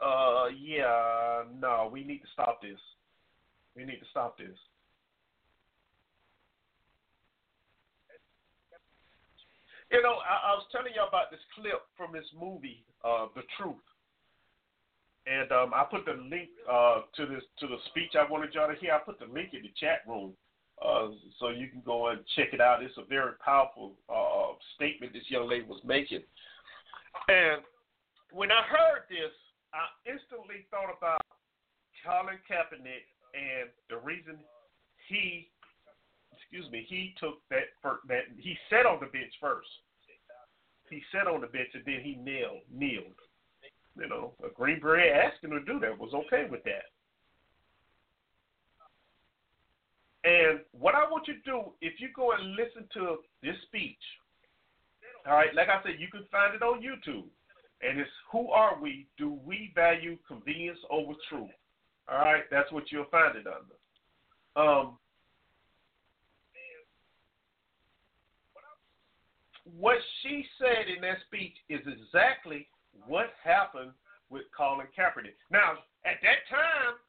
uh, 0.03 0.45
yeah, 0.55 1.43
no, 1.59 1.89
we 1.91 2.03
need 2.03 2.19
to 2.19 2.27
stop 2.33 2.61
this. 2.61 2.79
We 3.75 3.83
need 3.83 3.97
to 3.97 4.05
stop 4.11 4.37
this. 4.37 4.57
You 9.91 10.01
know, 10.01 10.21
I, 10.21 10.51
I 10.51 10.53
was 10.53 10.65
telling 10.71 10.93
y'all 10.95 11.07
about 11.07 11.31
this 11.31 11.41
clip 11.55 11.81
from 11.97 12.13
this 12.13 12.25
movie, 12.39 12.83
uh, 13.03 13.27
The 13.35 13.43
Truth 13.57 13.83
and 15.25 15.51
um, 15.51 15.71
I 15.73 15.85
put 15.89 16.05
the 16.05 16.19
link 16.29 16.49
uh, 16.69 17.07
to 17.15 17.25
this 17.25 17.43
to 17.59 17.67
the 17.67 17.77
speech 17.87 18.11
I 18.19 18.29
wanted 18.29 18.53
y'all 18.53 18.67
to 18.67 18.75
hear. 18.75 18.93
I 18.93 18.99
put 18.99 19.19
the 19.19 19.31
link 19.31 19.53
in 19.53 19.63
the 19.63 19.71
chat 19.79 20.03
room, 20.07 20.33
uh, 20.83 21.15
so 21.39 21.49
you 21.49 21.69
can 21.69 21.81
go 21.85 22.09
and 22.09 22.19
check 22.35 22.51
it 22.51 22.59
out. 22.59 22.83
It's 22.83 22.97
a 22.97 23.07
very 23.07 23.31
powerful 23.43 23.93
uh, 24.11 24.59
statement 24.75 25.13
this 25.13 25.29
young 25.29 25.47
lady 25.47 25.63
was 25.63 25.81
making. 25.85 26.23
And 27.29 27.63
when 28.31 28.51
I 28.51 28.63
heard 28.67 29.07
this, 29.07 29.31
I 29.71 29.87
instantly 30.11 30.67
thought 30.69 30.91
about 30.91 31.23
Colin 32.03 32.37
Kaepernick 32.43 33.07
and 33.31 33.71
the 33.89 33.97
reason 34.03 34.35
he, 35.07 35.47
excuse 36.35 36.69
me, 36.69 36.85
he 36.87 37.15
took 37.17 37.39
that 37.49 37.71
for, 37.81 37.99
that 38.09 38.27
he 38.37 38.57
sat 38.69 38.85
on 38.85 38.99
the 38.99 39.07
bench 39.07 39.31
first. 39.39 39.69
He 40.93 41.01
sat 41.11 41.27
on 41.27 41.41
the 41.41 41.47
bench 41.47 41.69
and 41.73 41.83
then 41.85 42.01
he 42.03 42.15
knelt, 42.15 42.63
kneeled 42.71 43.17
you 43.99 44.07
know, 44.07 44.33
a 44.45 44.49
Green 44.49 44.79
Beret 44.79 45.13
asking 45.13 45.51
him 45.51 45.65
to 45.65 45.73
do 45.73 45.79
that 45.79 45.97
was 45.97 46.13
okay 46.13 46.47
with 46.49 46.63
that. 46.63 46.89
And 50.23 50.59
what 50.71 50.95
I 50.95 51.03
want 51.09 51.27
you 51.27 51.35
to 51.35 51.41
do, 51.45 51.61
if 51.81 51.99
you 51.99 52.09
go 52.15 52.31
and 52.31 52.55
listen 52.55 52.87
to 52.93 53.17
this 53.41 53.55
speech, 53.67 53.99
all 55.27 55.33
right, 55.33 55.53
like 55.53 55.67
I 55.69 55.81
said, 55.83 55.99
you 55.99 56.07
can 56.09 56.25
find 56.31 56.55
it 56.55 56.63
on 56.63 56.81
YouTube. 56.81 57.27
And 57.81 57.99
it's 57.99 58.09
Who 58.31 58.49
Are 58.49 58.79
We? 58.81 59.07
Do 59.17 59.37
We 59.45 59.71
Value 59.75 60.17
Convenience 60.27 60.79
Over 60.89 61.13
Truth? 61.29 61.51
All 62.09 62.19
right, 62.19 62.43
that's 62.49 62.71
what 62.71 62.91
you'll 62.91 63.05
find 63.11 63.35
it 63.35 63.45
under. 63.47 63.75
Um, 64.55 64.97
what 69.65 69.97
she 70.21 70.45
said 70.59 70.91
in 70.91 71.01
that 71.01 71.23
speech 71.27 71.55
is 71.69 71.81
exactly 71.87 72.67
what 73.07 73.31
happened 73.43 73.91
with 74.29 74.43
Colin 74.55 74.87
Kaepernick. 74.91 75.39
Now, 75.51 75.79
at 76.03 76.19
that 76.21 76.43
time, 76.51 76.99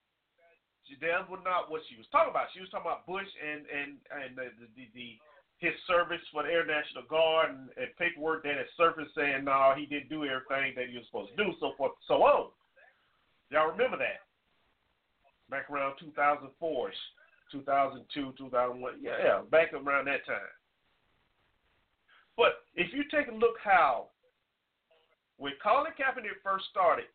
that 1.00 1.26
was 1.26 1.40
not 1.42 1.70
what 1.70 1.82
she 1.88 1.96
was 1.96 2.06
talking 2.12 2.30
about. 2.30 2.52
She 2.52 2.60
was 2.60 2.70
talking 2.70 2.86
about 2.86 3.08
Bush 3.08 3.26
and 3.40 3.64
and 3.66 3.90
and 4.12 4.36
the 4.36 4.52
the, 4.76 4.86
the, 4.94 5.18
his 5.58 5.74
service 5.88 6.22
for 6.30 6.44
the 6.44 6.52
Air 6.52 6.66
National 6.66 7.08
Guard 7.08 7.50
and, 7.50 7.72
and 7.80 7.90
paperwork 7.96 8.44
that 8.44 8.60
had 8.60 8.70
surfaced 8.76 9.16
saying 9.16 9.48
no, 9.48 9.72
he 9.74 9.86
didn't 9.86 10.12
do 10.12 10.28
everything 10.28 10.76
that 10.76 10.92
he 10.92 11.00
was 11.00 11.08
supposed 11.08 11.32
to 11.34 11.40
do, 11.40 11.56
so 11.58 11.72
forth, 11.74 11.96
so 12.06 12.22
on. 12.22 12.52
Y'all 13.50 13.72
remember 13.72 13.96
that? 13.96 14.22
Back 15.50 15.70
around 15.70 15.96
2004, 16.00 16.52
2002, 17.52 18.34
2001, 18.36 18.94
yeah, 19.00 19.10
yeah, 19.22 19.40
back 19.50 19.72
around 19.72 20.06
that 20.06 20.24
time. 20.26 20.52
But 22.36 22.64
if 22.74 22.92
you 22.92 23.04
take 23.10 23.28
a 23.28 23.34
look 23.34 23.56
how 23.62 24.06
when 25.36 25.52
Colin 25.62 25.92
Kaepernick 25.98 26.42
first 26.42 26.64
started, 26.70 27.06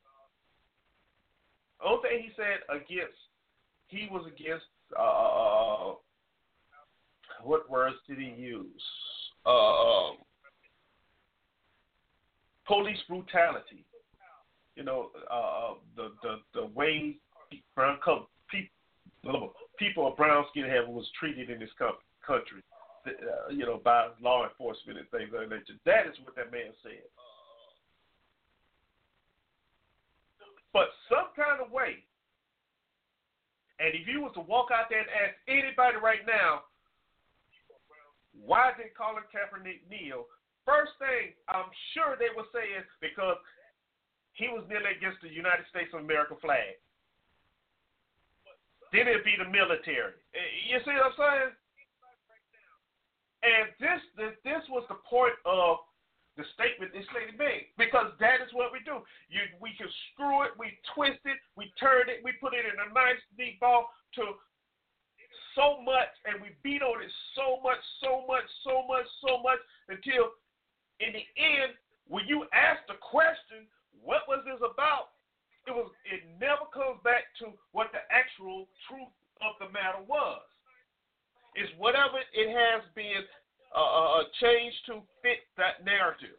only 1.86 2.02
thing 2.02 2.24
he 2.24 2.32
said 2.36 2.60
against, 2.70 3.18
he 3.88 4.08
was 4.12 4.26
against, 4.28 4.66
uh, 4.98 5.94
what 7.44 7.70
words 7.70 7.96
did 8.08 8.18
he 8.18 8.34
use? 8.38 8.84
Uh, 9.46 10.12
police 12.68 13.00
brutality. 13.08 13.86
You 14.76 14.84
know, 14.84 15.10
uh, 15.30 15.74
the 15.96 16.12
the 16.22 16.36
the 16.54 16.66
way 16.68 17.18
brown 17.76 17.98
people 18.50 19.54
people 19.78 20.08
of 20.08 20.18
brown 20.18 20.46
skin 20.52 20.66
have 20.66 20.88
was 20.88 21.10
treated 21.20 21.50
in 21.50 21.60
this 21.60 21.70
country. 22.26 22.64
Uh, 23.08 23.50
you 23.50 23.66
know, 23.66 23.80
by 23.84 24.10
law 24.22 24.43
enforcement 24.43 25.00
and 25.00 25.10
things 25.10 25.32
of 25.34 25.39
that. 25.39 25.50
Nature. 25.50 25.80
That 25.86 26.06
is 26.08 26.16
what 26.24 26.36
that 26.36 26.52
man 26.52 26.76
said. 26.84 27.08
but 30.74 30.93
some 31.10 31.34
kind 31.36 31.62
of 31.62 31.72
way. 31.72 32.06
And 33.80 33.95
if 33.95 34.06
you 34.06 34.22
was 34.22 34.36
to 34.36 34.43
walk 34.43 34.70
out 34.76 34.91
there 34.91 35.02
and 35.02 35.10
ask 35.10 35.36
anybody 35.47 35.97
right 35.97 36.28
now, 36.28 36.68
why 38.36 38.76
did 38.76 38.91
Colin 38.93 39.24
Kaepernick 39.32 39.88
kneel? 39.88 40.28
First 40.68 40.93
thing 41.00 41.34
I'm 41.47 41.72
sure 41.95 42.20
they 42.20 42.30
would 42.36 42.47
say 42.54 42.76
is 42.76 42.86
because 43.00 43.39
he 44.36 44.52
was 44.52 44.68
kneeling 44.68 44.93
against 44.93 45.24
the 45.24 45.32
United 45.32 45.66
States 45.72 45.89
of 45.95 46.04
America 46.04 46.36
flag. 46.43 46.78
Then 48.91 49.08
it'd 49.08 49.24
be 49.24 49.38
the 49.39 49.47
military. 49.47 50.18
You 50.68 50.80
see 50.84 50.95
what 50.95 51.14
I'm 51.14 51.18
saying? 51.18 51.52
And 53.42 53.72
this, 53.80 54.02
this, 54.20 54.36
this 54.44 54.64
was 54.68 54.84
the 54.92 55.00
point 55.08 55.36
of 55.48 55.80
the 56.36 56.44
statement 56.56 56.96
this 56.96 57.08
lady 57.12 57.36
made 57.36 57.72
because 57.76 58.16
that 58.20 58.40
is 58.40 58.52
what 58.56 58.72
we 58.72 58.80
do. 58.84 59.04
You, 59.28 59.44
we 59.60 59.76
can 59.76 59.88
screw 60.12 60.48
it, 60.48 60.56
we 60.56 60.76
twist 60.96 61.20
it, 61.28 61.40
we 61.60 61.72
turn 61.80 62.08
it, 62.08 62.24
we 62.24 62.36
put 62.40 62.56
it 62.56 62.64
in 62.68 62.76
a 62.80 62.88
nice 62.96 63.20
neat 63.36 63.60
ball 63.60 63.92
to 64.20 64.40
so 65.58 65.82
much, 65.84 66.12
and 66.24 66.40
we 66.40 66.56
beat 66.64 66.80
on 66.80 67.04
it 67.04 67.12
so 67.36 67.60
much, 67.60 67.82
so 68.00 68.24
much, 68.24 68.48
so 68.64 68.88
much, 68.88 69.08
so 69.20 69.44
much 69.44 69.60
until 69.92 70.32
in 71.04 71.12
the 71.12 71.26
end, 71.36 71.76
when 72.08 72.28
you 72.28 72.48
ask 72.52 72.80
the 72.88 73.00
question, 73.00 73.68
what 74.04 74.28
was 74.28 74.44
this 74.48 74.60
about? 74.64 75.16
It 75.68 75.76
was. 75.76 75.92
It 76.08 76.24
never 76.40 76.66
comes 76.74 76.98
back 77.04 77.30
to 77.44 77.54
what 77.76 77.92
the 77.92 78.02
actual 78.10 78.66
truth 78.88 79.12
of 79.44 79.60
the 79.60 79.70
matter 79.70 80.02
was. 80.08 80.42
It's 81.56 81.72
whatever 81.78 82.20
it 82.34 82.50
has 82.50 82.84
been 82.95 83.26
uh, 83.76 83.80
uh, 83.80 84.20
uh, 84.20 84.24
change 84.41 84.74
to 84.88 85.02
fit 85.22 85.45
that 85.58 85.86
narrative. 85.86 86.38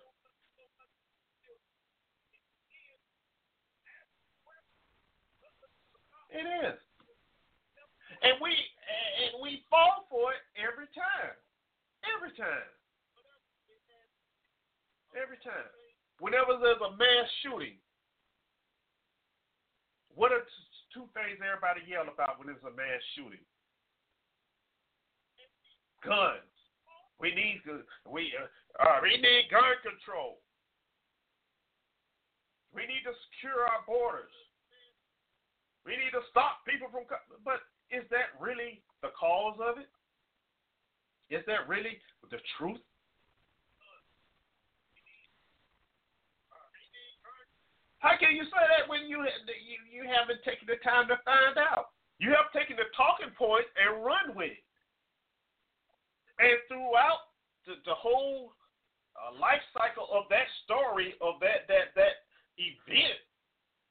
It 6.30 6.46
is. 6.46 6.78
And 8.22 8.38
we 8.38 8.50
and 8.50 9.42
we 9.42 9.62
fall 9.70 10.06
for 10.10 10.30
it 10.30 10.42
every 10.54 10.86
time. 10.94 11.34
Every 12.06 12.30
time. 12.36 12.70
Every 15.16 15.40
time. 15.42 15.70
Whenever 16.20 16.60
there's 16.60 16.80
a 16.84 16.94
mass 16.94 17.28
shooting, 17.42 17.80
what 20.14 20.30
are 20.30 20.44
two 20.92 21.08
things 21.16 21.40
everybody 21.40 21.80
yell 21.88 22.06
about 22.12 22.38
when 22.38 22.52
there's 22.52 22.62
a 22.62 22.76
mass 22.76 23.02
shooting? 23.16 23.42
Guns. 26.04 26.48
We 27.20 27.34
need 27.36 27.60
we 28.08 28.32
uh, 28.32 28.48
uh, 28.80 28.98
we 29.02 29.20
need 29.20 29.52
gun 29.52 29.76
control. 29.84 30.40
We 32.72 32.88
need 32.88 33.04
to 33.04 33.12
secure 33.28 33.68
our 33.68 33.84
borders. 33.84 34.32
We 35.84 35.92
need 36.00 36.16
to 36.16 36.24
stop 36.30 36.64
people 36.64 36.88
from. 36.88 37.04
But 37.44 37.60
is 37.92 38.08
that 38.08 38.32
really 38.40 38.80
the 39.02 39.12
cause 39.12 39.60
of 39.60 39.76
it? 39.76 39.90
Is 41.28 41.44
that 41.46 41.68
really 41.68 42.00
the 42.32 42.40
truth? 42.56 42.80
How 48.00 48.16
can 48.16 48.32
you 48.32 48.48
say 48.48 48.64
that 48.64 48.88
when 48.88 49.04
you 49.04 49.20
you, 49.60 49.78
you 49.92 50.02
haven't 50.08 50.40
taken 50.40 50.64
the 50.64 50.80
time 50.80 51.04
to 51.12 51.20
find 51.28 51.60
out? 51.60 51.92
You 52.16 52.32
have 52.32 52.48
taken 52.56 52.76
the 52.80 52.88
talking 52.96 53.32
point 53.36 53.68
and 53.76 54.00
run 54.00 54.32
with 54.32 54.56
it. 54.56 54.64
And 56.40 56.56
throughout 56.72 57.28
the, 57.68 57.76
the 57.84 57.92
whole 57.92 58.56
uh, 59.12 59.36
life 59.36 59.60
cycle 59.76 60.08
of 60.08 60.24
that 60.32 60.48
story 60.64 61.12
of 61.20 61.36
that 61.44 61.68
that 61.68 61.92
that 61.94 62.24
event, 62.56 63.20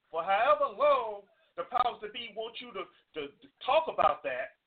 for 0.09 0.25
however 0.25 0.73
long 0.73 1.29
the 1.53 1.69
powers 1.69 2.01
that 2.01 2.13
be 2.15 2.33
want 2.33 2.57
you 2.57 2.73
to, 2.73 2.87
to, 3.13 3.21
to 3.29 3.47
talk 3.61 3.85
about 3.91 4.23
that, 4.23 4.57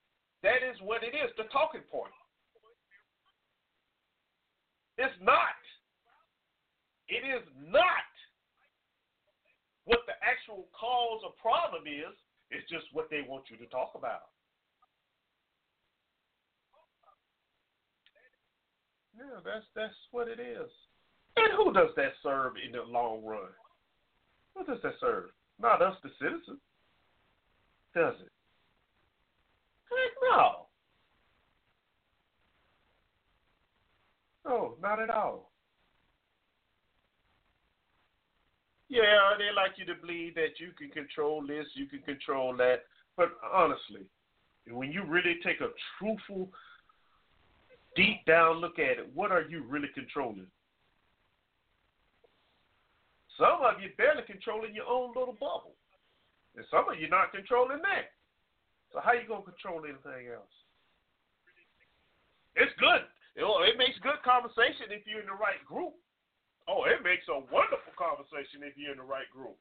that 0.44 0.60
is 0.60 0.76
what 0.84 1.02
it 1.02 1.16
is, 1.16 1.32
the 1.40 1.48
talking 1.48 1.82
point. 1.90 2.12
It's 4.98 5.16
not. 5.24 5.56
It 7.08 7.24
is 7.24 7.42
not 7.58 8.06
what 9.88 10.04
the 10.06 10.14
actual 10.20 10.68
cause 10.76 11.24
or 11.24 11.32
problem 11.40 11.88
is. 11.88 12.12
It's 12.52 12.68
just 12.68 12.86
what 12.92 13.08
they 13.08 13.24
want 13.24 13.48
you 13.48 13.56
to 13.56 13.66
talk 13.72 13.96
about. 13.96 14.36
Yeah, 19.16 19.40
that's 19.44 19.66
that's 19.74 19.94
what 20.10 20.28
it 20.28 20.40
is. 20.40 20.70
And 21.36 21.52
who 21.56 21.72
does 21.72 21.90
that 21.96 22.12
serve 22.22 22.54
in 22.64 22.72
the 22.72 22.82
long 22.82 23.24
run? 23.24 23.52
Who 24.54 24.64
does 24.64 24.82
that 24.82 24.94
serve? 25.00 25.30
Not 25.60 25.82
us, 25.82 25.96
the 26.02 26.10
citizens 26.20 26.60
does 27.94 28.14
it? 28.20 28.32
Heck 29.90 30.12
no. 30.22 30.66
No, 34.44 34.74
not 34.80 35.00
at 35.00 35.10
all. 35.10 35.50
Yeah, 38.88 39.32
they 39.38 39.54
like 39.54 39.72
you 39.76 39.86
to 39.86 40.00
believe 40.00 40.34
that 40.34 40.58
you 40.58 40.70
can 40.76 40.90
control 40.90 41.42
this, 41.46 41.66
you 41.74 41.86
can 41.86 42.00
control 42.00 42.56
that. 42.56 42.84
But 43.16 43.30
honestly, 43.52 44.06
when 44.70 44.90
you 44.92 45.04
really 45.04 45.36
take 45.44 45.60
a 45.60 45.68
truthful, 45.98 46.50
deep 47.96 48.24
down 48.26 48.56
look 48.56 48.78
at 48.78 48.98
it, 48.98 49.10
what 49.14 49.32
are 49.32 49.42
you 49.42 49.62
really 49.64 49.88
controlling? 49.94 50.46
Some 53.38 53.64
of 53.64 53.80
you 53.80 53.90
barely 53.96 54.22
controlling 54.22 54.74
your 54.74 54.86
own 54.86 55.12
little 55.16 55.34
bubble. 55.34 55.74
And 56.56 56.64
some 56.70 56.84
of 56.88 57.00
you 57.00 57.08
not 57.08 57.32
controlling 57.32 57.80
that. 57.80 58.12
So 58.92 59.00
how 59.00 59.16
you 59.16 59.24
gonna 59.24 59.42
control 59.42 59.88
anything 59.88 60.28
else? 60.28 60.52
It's 62.56 62.72
good. 62.76 63.08
It 63.32 63.44
oh, 63.48 63.64
makes 63.80 63.96
good 64.04 64.20
conversation 64.20 64.92
if 64.92 65.08
you're 65.08 65.24
in 65.24 65.32
the 65.32 65.40
right 65.40 65.60
group. 65.64 65.96
Oh, 66.68 66.84
it 66.84 67.00
makes 67.00 67.24
a 67.32 67.40
wonderful 67.48 67.96
conversation 67.96 68.60
if 68.60 68.76
you're 68.76 68.92
in 68.92 69.00
the 69.00 69.08
right 69.08 69.28
group. 69.32 69.56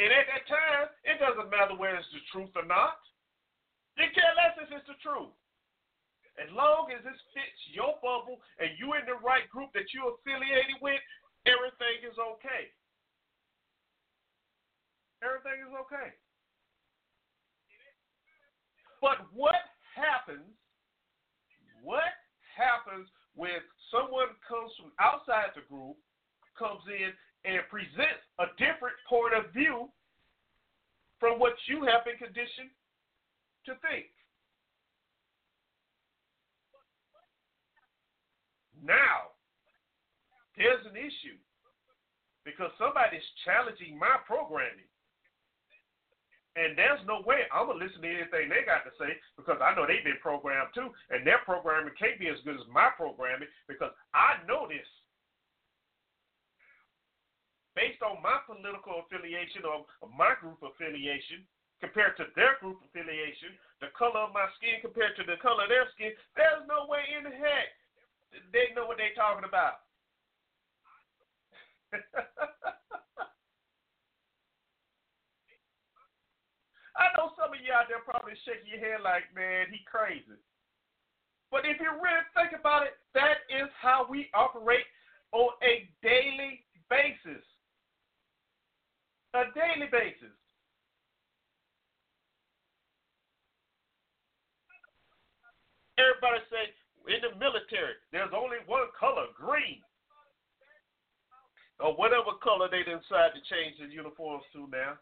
And 0.00 0.08
at 0.14 0.30
that 0.30 0.46
time, 0.48 0.86
it 1.04 1.18
doesn't 1.20 1.50
matter 1.50 1.74
whether 1.74 2.00
it's 2.00 2.08
the 2.14 2.22
truth 2.30 2.54
or 2.54 2.64
not. 2.64 3.02
You 3.98 4.06
care 4.14 4.34
less 4.38 4.54
if 4.62 4.70
it's 4.70 4.86
the 4.86 4.94
truth. 5.02 5.34
As 6.38 6.46
long 6.54 6.86
as 6.94 7.02
this 7.02 7.18
fits 7.34 7.60
your 7.74 7.98
bubble 7.98 8.38
and 8.62 8.70
you're 8.78 8.94
in 8.94 9.10
the 9.10 9.18
right 9.18 9.42
group 9.50 9.74
that 9.74 9.90
you're 9.90 10.14
affiliated 10.14 10.78
with, 10.78 11.02
everything 11.50 12.06
is 12.06 12.14
okay. 12.14 12.70
Everything 15.18 15.66
is 15.66 15.74
okay. 15.82 16.14
But 19.02 19.26
what 19.34 19.58
happens? 19.98 20.46
What 21.82 22.14
happens 22.54 23.10
when 23.34 23.58
someone 23.90 24.30
comes 24.46 24.70
from 24.78 24.94
outside 25.02 25.50
the 25.58 25.66
group, 25.66 25.98
comes 26.54 26.86
in 26.86 27.10
and 27.46 27.66
presents 27.66 28.22
a 28.38 28.46
different 28.62 28.94
point 29.10 29.34
of 29.34 29.50
view 29.50 29.90
from 31.18 31.42
what 31.42 31.58
you 31.66 31.82
have 31.82 32.06
been 32.06 32.18
conditioned 32.18 32.70
to 33.66 33.74
think? 33.82 34.06
Now, 38.82 39.34
there's 40.56 40.86
an 40.86 40.96
issue 40.96 41.38
because 42.44 42.70
somebody's 42.78 43.24
challenging 43.44 43.98
my 43.98 44.18
programming. 44.24 44.88
And 46.58 46.74
there's 46.74 46.98
no 47.06 47.22
way 47.22 47.46
I'm 47.54 47.70
gonna 47.70 47.78
listen 47.78 48.02
to 48.02 48.10
anything 48.10 48.50
they 48.50 48.66
got 48.66 48.82
to 48.82 48.90
say 48.98 49.14
because 49.38 49.62
I 49.62 49.78
know 49.78 49.86
they've 49.86 50.02
been 50.02 50.18
programmed 50.18 50.74
too, 50.74 50.90
and 51.14 51.22
their 51.22 51.38
programming 51.46 51.94
can't 51.94 52.18
be 52.18 52.26
as 52.26 52.42
good 52.42 52.58
as 52.58 52.66
my 52.66 52.90
programming 52.98 53.46
because 53.70 53.94
I 54.10 54.42
know 54.42 54.66
this. 54.66 54.86
Based 57.78 58.02
on 58.02 58.18
my 58.26 58.42
political 58.42 59.06
affiliation 59.06 59.62
or 59.62 59.86
my 60.10 60.34
group 60.42 60.58
affiliation 60.58 61.46
compared 61.80 62.18
to 62.18 62.26
their 62.34 62.58
group 62.58 62.82
affiliation, 62.82 63.54
the 63.80 63.90
color 63.94 64.26
of 64.26 64.34
my 64.34 64.46
skin 64.58 64.82
compared 64.82 65.14
to 65.16 65.24
the 65.24 65.38
color 65.38 65.64
of 65.64 65.70
their 65.70 65.86
skin, 65.94 66.10
there's 66.34 66.66
no 66.66 66.90
way 66.90 67.06
in 67.14 67.22
the 67.22 67.34
heck 67.34 67.70
they 68.52 68.74
know 68.74 68.86
what 68.86 68.98
they're 68.98 69.14
talking 69.16 69.46
about. 69.46 69.86
I 76.98 77.14
know 77.14 77.30
some 77.38 77.54
of 77.54 77.62
you 77.62 77.70
out 77.70 77.86
there 77.86 78.02
probably 78.02 78.34
shaking 78.42 78.74
your 78.74 78.82
head 78.82 79.06
like, 79.06 79.30
man, 79.30 79.70
he 79.70 79.78
crazy. 79.86 80.34
But 81.48 81.64
if 81.64 81.80
you 81.80 81.88
really 81.94 82.26
think 82.34 82.58
about 82.58 82.84
it, 82.84 82.98
that 83.14 83.46
is 83.48 83.70
how 83.78 84.04
we 84.04 84.28
operate 84.34 84.84
on 85.32 85.54
a 85.62 85.88
daily 86.02 86.66
basis. 86.90 87.40
A 89.32 89.44
daily 89.54 89.88
basis. 89.88 90.34
Everybody 95.98 96.40
say 96.48 96.64
in 97.10 97.20
the 97.26 97.34
military, 97.36 97.98
there's 98.14 98.30
only 98.30 98.62
one 98.66 98.86
color, 98.94 99.26
green 99.34 99.82
or 101.80 101.94
whatever 101.94 102.34
color 102.42 102.68
they 102.70 102.82
decide 102.82 103.34
to 103.34 103.42
change 103.46 103.78
the 103.78 103.86
uniforms 103.86 104.42
to 104.52 104.66
now. 104.70 104.98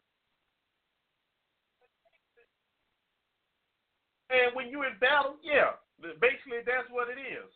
And 4.28 4.55
when 4.55 4.68
you're 4.68 4.86
in 4.86 4.99
battle, 5.01 5.36
yeah, 5.40 5.78
basically 6.20 6.61
that's 6.66 6.90
what 6.90 7.09
it 7.09 7.20
is. 7.20 7.49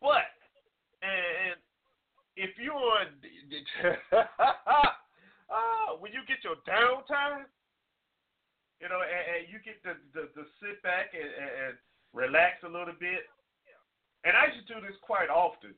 But 0.00 0.32
and 1.02 1.60
if 2.36 2.56
you're 2.56 2.72
on, 2.72 3.08
uh, 4.14 5.96
when 6.00 6.12
you 6.12 6.22
get 6.28 6.40
your 6.44 6.56
downtime, 6.64 7.44
you 8.80 8.88
know, 8.88 9.04
and, 9.04 9.24
and 9.36 9.42
you 9.52 9.60
get 9.60 9.78
to, 9.84 9.92
to, 10.16 10.32
to 10.32 10.42
sit 10.58 10.80
back 10.82 11.12
and, 11.12 11.28
and 11.28 11.72
relax 12.16 12.64
a 12.64 12.70
little 12.72 12.96
bit. 12.96 13.28
And 14.24 14.36
I 14.36 14.52
used 14.52 14.66
to 14.68 14.74
do 14.74 14.80
this 14.84 14.96
quite 15.04 15.28
often 15.28 15.72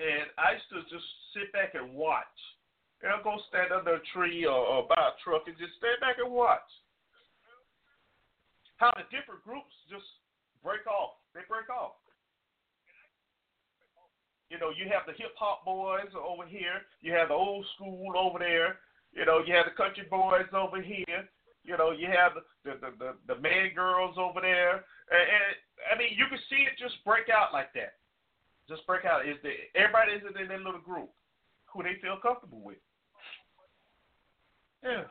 and 0.00 0.32
I 0.40 0.56
used 0.56 0.68
to 0.72 0.80
just 0.88 1.04
sit 1.36 1.52
back 1.52 1.76
and 1.76 1.92
watch. 1.92 2.38
And 3.04 3.12
I'll 3.12 3.24
go 3.24 3.36
stand 3.48 3.72
under 3.72 4.00
a 4.00 4.04
tree 4.12 4.48
or, 4.48 4.56
or 4.56 4.88
by 4.88 4.96
a 4.96 5.16
truck 5.20 5.44
and 5.44 5.56
just 5.60 5.76
stand 5.76 6.00
back 6.00 6.16
and 6.16 6.32
watch. 6.32 6.64
How 8.80 8.92
the 8.96 9.04
different 9.12 9.44
groups 9.44 9.72
just 9.92 10.08
break 10.64 10.88
off. 10.88 11.20
They 11.36 11.44
break 11.44 11.68
off. 11.68 12.00
You 14.48 14.58
know, 14.58 14.72
you 14.72 14.88
have 14.88 15.04
the 15.04 15.14
hip 15.16 15.36
hop 15.36 15.64
boys 15.64 16.10
over 16.16 16.48
here. 16.48 16.84
You 17.04 17.12
have 17.12 17.28
the 17.28 17.36
old 17.36 17.64
school 17.76 18.16
over 18.16 18.40
there. 18.40 18.80
You 19.12 19.24
know, 19.28 19.44
you 19.44 19.52
have 19.54 19.68
the 19.68 19.76
country 19.76 20.08
boys 20.08 20.48
over 20.56 20.80
here. 20.80 21.28
You 21.64 21.76
know, 21.76 21.90
you 21.92 22.08
have 22.08 22.32
the 22.64 22.72
the 22.80 22.90
the, 22.98 23.34
the 23.34 23.40
man 23.40 23.70
girls 23.74 24.16
over 24.18 24.40
there. 24.40 24.84
And, 25.10 25.26
and 25.26 25.44
I 25.92 25.98
mean, 25.98 26.16
you 26.16 26.26
can 26.28 26.38
see 26.48 26.66
it 26.66 26.78
just 26.78 27.02
break 27.04 27.28
out 27.28 27.52
like 27.52 27.72
that 27.74 28.00
just 28.70 28.86
break 28.86 29.04
out. 29.04 29.28
Is 29.28 29.36
the 29.42 29.50
everybody 29.74 30.12
is 30.12 30.22
in 30.40 30.48
their 30.48 30.58
little 30.58 30.80
group 30.80 31.10
who 31.66 31.82
they 31.82 31.98
feel 32.00 32.16
comfortable 32.22 32.60
with. 32.62 32.78
Yeah. 34.82 35.02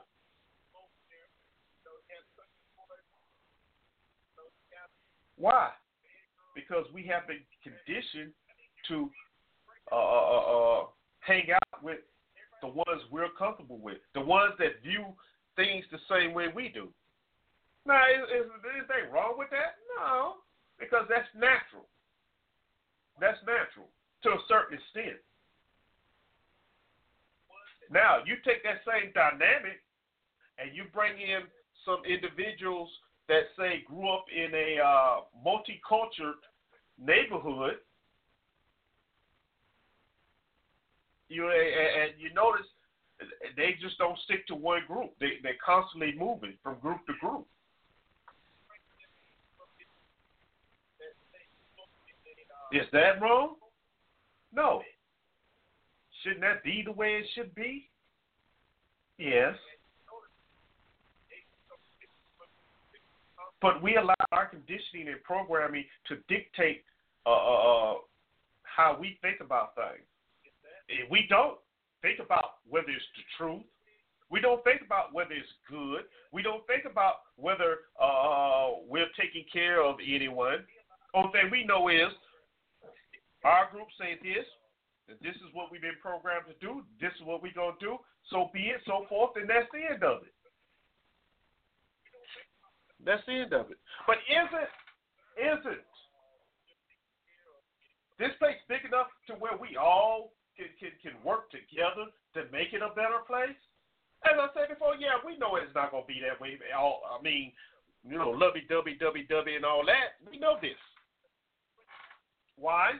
Why? 5.37 5.69
Because 6.55 6.85
we 6.93 7.05
have 7.07 7.27
been 7.27 7.39
conditioned 7.63 8.33
to 8.87 9.09
uh, 9.91 9.95
uh, 9.95 9.99
uh, 9.99 10.81
uh, 10.81 10.85
hang 11.19 11.51
out 11.53 11.83
with 11.83 11.99
the 12.61 12.67
ones 12.67 13.01
we're 13.11 13.31
comfortable 13.37 13.77
with, 13.77 13.99
the 14.13 14.21
ones 14.21 14.53
that 14.59 14.81
view 14.83 15.05
things 15.59 15.83
the 15.91 15.99
same 16.07 16.31
way 16.31 16.47
we 16.47 16.71
do. 16.71 16.87
Now, 17.83 17.99
is, 18.07 18.23
is, 18.31 18.47
is 18.47 18.63
anything 18.63 19.11
wrong 19.11 19.35
with 19.35 19.51
that? 19.51 19.75
No, 19.99 20.39
because 20.79 21.03
that's 21.11 21.27
natural. 21.35 21.83
That's 23.19 23.39
natural 23.43 23.91
to 24.23 24.39
a 24.39 24.41
certain 24.47 24.79
extent. 24.79 25.19
Now 27.91 28.23
you 28.23 28.39
take 28.45 28.63
that 28.63 28.85
same 28.87 29.11
dynamic 29.11 29.83
and 30.55 30.71
you 30.71 30.85
bring 30.93 31.19
in 31.19 31.43
some 31.83 32.05
individuals 32.05 32.87
that 33.27 33.51
say 33.57 33.83
grew 33.87 34.07
up 34.07 34.25
in 34.31 34.53
a 34.53 34.79
uh, 34.79 35.15
multicultural 35.43 36.39
neighborhood. 37.01 37.81
You 41.29 41.49
and 41.49 42.13
you 42.17 42.33
notice 42.33 42.65
they 43.55 43.75
just 43.81 43.97
don't 43.97 44.17
stick 44.25 44.47
to 44.47 44.55
one 44.55 44.81
group. 44.87 45.11
They 45.19 45.33
they're 45.43 45.53
constantly 45.65 46.13
moving 46.17 46.53
from 46.63 46.79
group 46.79 47.05
to 47.07 47.13
group. 47.19 47.45
Is 52.71 52.85
that 52.93 53.21
wrong? 53.21 53.55
No. 54.53 54.81
Shouldn't 56.23 56.41
that 56.41 56.63
be 56.63 56.83
the 56.85 56.91
way 56.91 57.13
it 57.13 57.25
should 57.33 57.53
be? 57.55 57.89
Yes. 59.17 59.55
But 63.61 63.81
we 63.81 63.97
allow 63.97 64.15
our 64.31 64.47
conditioning 64.47 65.07
and 65.09 65.21
programming 65.23 65.83
to 66.07 66.15
dictate 66.29 66.83
uh, 67.25 67.29
uh, 67.29 67.33
uh 67.33 67.93
how 68.63 68.97
we 68.99 69.17
think 69.21 69.41
about 69.41 69.75
things. 69.75 70.05
If 70.87 71.09
we 71.11 71.25
don't 71.29 71.57
think 72.01 72.19
about 72.19 72.61
whether 72.67 72.89
it's 72.89 73.05
the 73.15 73.23
truth, 73.37 73.63
we 74.29 74.39
don't 74.39 74.63
think 74.63 74.81
about 74.85 75.13
whether 75.13 75.33
it's 75.33 75.49
good. 75.67 76.05
We 76.31 76.43
don't 76.43 76.65
think 76.67 76.85
about 76.85 77.25
whether 77.35 77.89
uh, 77.99 78.85
we're 78.87 79.09
taking 79.19 79.45
care 79.51 79.83
of 79.83 79.97
anyone. 80.05 80.65
Only 81.15 81.31
thing 81.31 81.49
we 81.51 81.65
know 81.65 81.89
is 81.89 82.13
our 83.43 83.71
group 83.71 83.87
say 83.97 84.19
this, 84.21 84.45
this 85.21 85.35
is 85.35 85.49
what 85.53 85.71
we've 85.71 85.81
been 85.81 85.97
programmed 86.01 86.45
to 86.45 86.57
do. 86.61 86.85
This 87.01 87.11
is 87.19 87.25
what 87.25 87.41
we're 87.41 87.57
going 87.57 87.73
to 87.79 87.85
do. 87.85 87.97
So 88.29 88.51
be 88.53 88.69
it, 88.69 88.81
so 88.85 89.05
forth, 89.09 89.31
and 89.35 89.49
that's 89.49 89.65
the 89.73 89.81
end 89.93 90.03
of 90.03 90.21
it. 90.21 90.33
That's 93.03 93.25
the 93.25 93.41
end 93.41 93.53
of 93.53 93.71
it. 93.71 93.79
But 94.05 94.17
isn't, 94.29 94.69
isn't 95.41 95.85
this 98.19 98.35
place 98.37 98.59
big 98.67 98.85
enough 98.85 99.07
to 99.27 99.33
where 99.33 99.57
we 99.57 99.77
all 99.77 100.33
can, 100.59 100.67
can, 100.75 100.91
can 100.99 101.15
work 101.23 101.47
together 101.55 102.11
to 102.35 102.51
make 102.51 102.75
it 102.75 102.83
a 102.83 102.91
better 102.91 103.23
place? 103.23 103.55
As 104.27 104.35
I 104.35 104.51
said 104.51 104.67
before, 104.67 104.99
yeah, 104.99 105.15
we 105.23 105.39
know 105.39 105.55
it's 105.55 105.71
not 105.71 105.95
going 105.95 106.03
to 106.03 106.11
be 106.11 106.19
that 106.19 106.35
way. 106.43 106.59
All, 106.75 106.99
I 107.07 107.23
mean, 107.23 107.55
you 108.03 108.19
know, 108.19 108.35
lovey 108.35 108.67
dovey, 108.67 108.99
dovey 108.99 109.23
dovey, 109.23 109.55
and 109.55 109.63
all 109.63 109.87
that. 109.87 110.19
We 110.27 110.35
know 110.35 110.59
this. 110.59 110.75
Why? 112.59 112.99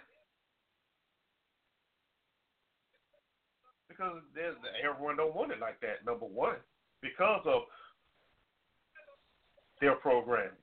because 4.00 4.24
there's 4.32 4.56
everyone 4.80 5.20
don't 5.20 5.36
want 5.36 5.52
it 5.52 5.60
like 5.60 5.82
that. 5.84 6.08
Number 6.08 6.26
one, 6.26 6.56
because 7.04 7.44
of 7.44 7.68
their 9.84 10.00
programming. 10.00 10.56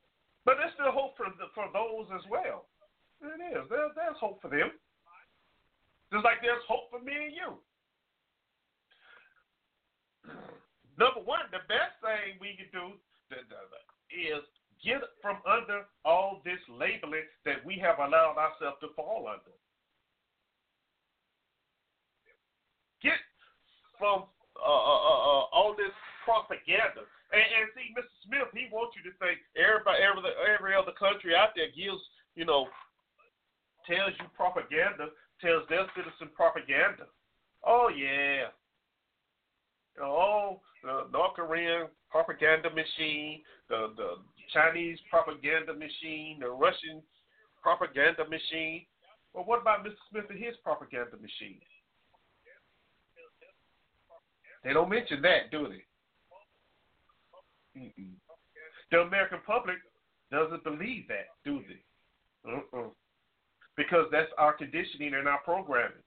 But 0.49 0.57
there's 0.57 0.72
still 0.72 0.88
hope 0.88 1.20
for 1.20 1.28
the, 1.36 1.53
for 1.53 1.68
those 1.68 2.09
as 2.16 2.24
well. 2.30 2.64
It 3.20 3.36
is. 3.53 3.68
There, 3.68 3.92
there's 3.92 4.16
hope 4.16 4.40
for 4.40 4.49
them. 4.49 4.72
Just 6.16 6.24
like 6.24 6.40
there's 6.40 6.64
hope 6.64 6.88
for 6.88 7.04
me 7.04 7.12
and 7.12 7.36
you. 7.36 7.60
Number 10.96 11.20
one, 11.20 11.44
the 11.52 11.60
best 11.68 11.92
thing 12.00 12.40
we 12.40 12.56
can 12.56 12.72
do 12.72 12.96
is 14.08 14.40
get 14.80 15.04
from 15.20 15.44
under 15.44 15.84
all 16.08 16.40
this 16.40 16.56
labeling 16.72 17.28
that 17.44 17.60
we 17.68 17.76
have 17.84 18.00
allowed 18.00 18.40
ourselves 18.40 18.80
to 18.80 18.96
fall 18.96 19.28
under. 19.28 19.52
get 23.04 23.20
from 24.00 24.24
uh, 24.56 24.64
uh, 24.64 25.02
uh, 25.04 25.20
uh, 25.20 25.44
all 25.52 25.76
this 25.76 25.92
propaganda. 26.24 27.04
And, 27.28 27.44
and 27.44 27.68
see, 27.76 27.92
Mr. 27.92 28.08
Smith, 28.24 28.48
he 28.56 28.72
wants 28.72 28.96
you 28.96 29.04
to 29.04 29.12
think 29.20 29.44
everybody, 29.52 30.00
every 30.00 30.24
every 30.48 30.72
other 30.72 30.96
country 30.96 31.36
out 31.36 31.52
there 31.52 31.68
gives, 31.76 32.00
you 32.32 32.48
know, 32.48 32.72
tells 33.84 34.16
you 34.16 34.26
propaganda, 34.32 35.12
tells 35.41 35.68
their 35.68 35.87
citizen 35.95 36.28
propaganda. 36.34 37.07
Oh 37.64 37.89
yeah. 37.89 38.49
You 39.97 40.03
know, 40.03 40.12
oh, 40.12 40.61
the 40.82 41.11
North 41.12 41.34
Korean 41.34 41.89
propaganda 42.11 42.70
machine, 42.70 43.43
the 43.68 43.93
the 43.97 44.09
Chinese 44.53 44.99
propaganda 45.11 45.72
machine, 45.72 46.39
the 46.41 46.49
Russian 46.49 47.03
propaganda 47.62 48.24
machine. 48.28 48.87
Well, 49.32 49.45
what 49.45 49.61
about 49.61 49.84
Mr. 49.84 49.97
Smith 50.11 50.24
and 50.30 50.39
his 50.39 50.55
propaganda 50.62 51.16
machine? 51.16 51.61
They 54.64 54.72
don't 54.72 54.89
mention 54.91 55.22
that, 55.22 55.51
do 55.51 55.68
they? 55.68 55.84
Mm-mm. 57.78 58.14
The 58.91 58.99
American 58.99 59.39
public 59.47 59.76
doesn't 60.30 60.64
believe 60.64 61.07
that, 61.09 61.26
do 61.45 61.61
they? 61.68 62.51
Uh-uh. 62.51 62.89
Because 63.76 64.06
that's 64.10 64.30
our 64.38 64.52
conditioning 64.52 65.14
and 65.14 65.28
our 65.28 65.40
programming. 65.44 65.98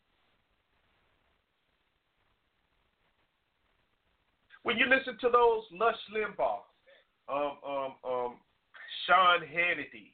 When 4.63 4.78
you 4.78 4.86
listen 4.88 5.17
to 5.22 5.30
those 5.30 5.63
Rush 5.80 5.95
Limbaugh, 6.13 6.59
um, 7.30 7.57
um, 7.65 7.93
um, 8.03 8.36
Sean 9.05 9.41
Hannity, 9.41 10.13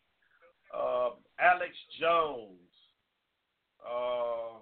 uh, 0.74 1.12
Alex 1.40 1.74
Jones, 2.00 2.60
uh, 3.84 4.60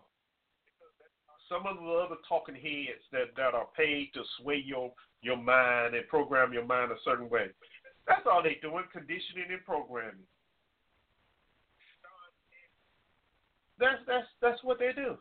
some 1.50 1.68
of 1.68 1.78
the 1.78 1.92
other 1.92 2.16
talking 2.28 2.56
heads 2.56 3.04
that, 3.12 3.36
that 3.36 3.54
are 3.54 3.68
paid 3.76 4.10
to 4.14 4.22
sway 4.40 4.62
your 4.66 4.92
your 5.22 5.38
mind 5.38 5.96
and 5.96 6.08
program 6.10 6.52
your 6.52 6.66
mind 6.66 6.92
a 6.92 6.96
certain 7.06 7.30
way. 7.30 7.48
That's 8.08 8.28
all 8.30 8.44
they 8.44 8.58
doing, 8.62 8.84
conditioning 8.92 9.48
and 9.50 9.64
programming. 9.64 10.28
That's 13.80 14.02
that's 14.08 14.28
that's 14.42 14.64
what 14.64 14.80
they 14.80 14.92
do. 14.96 15.18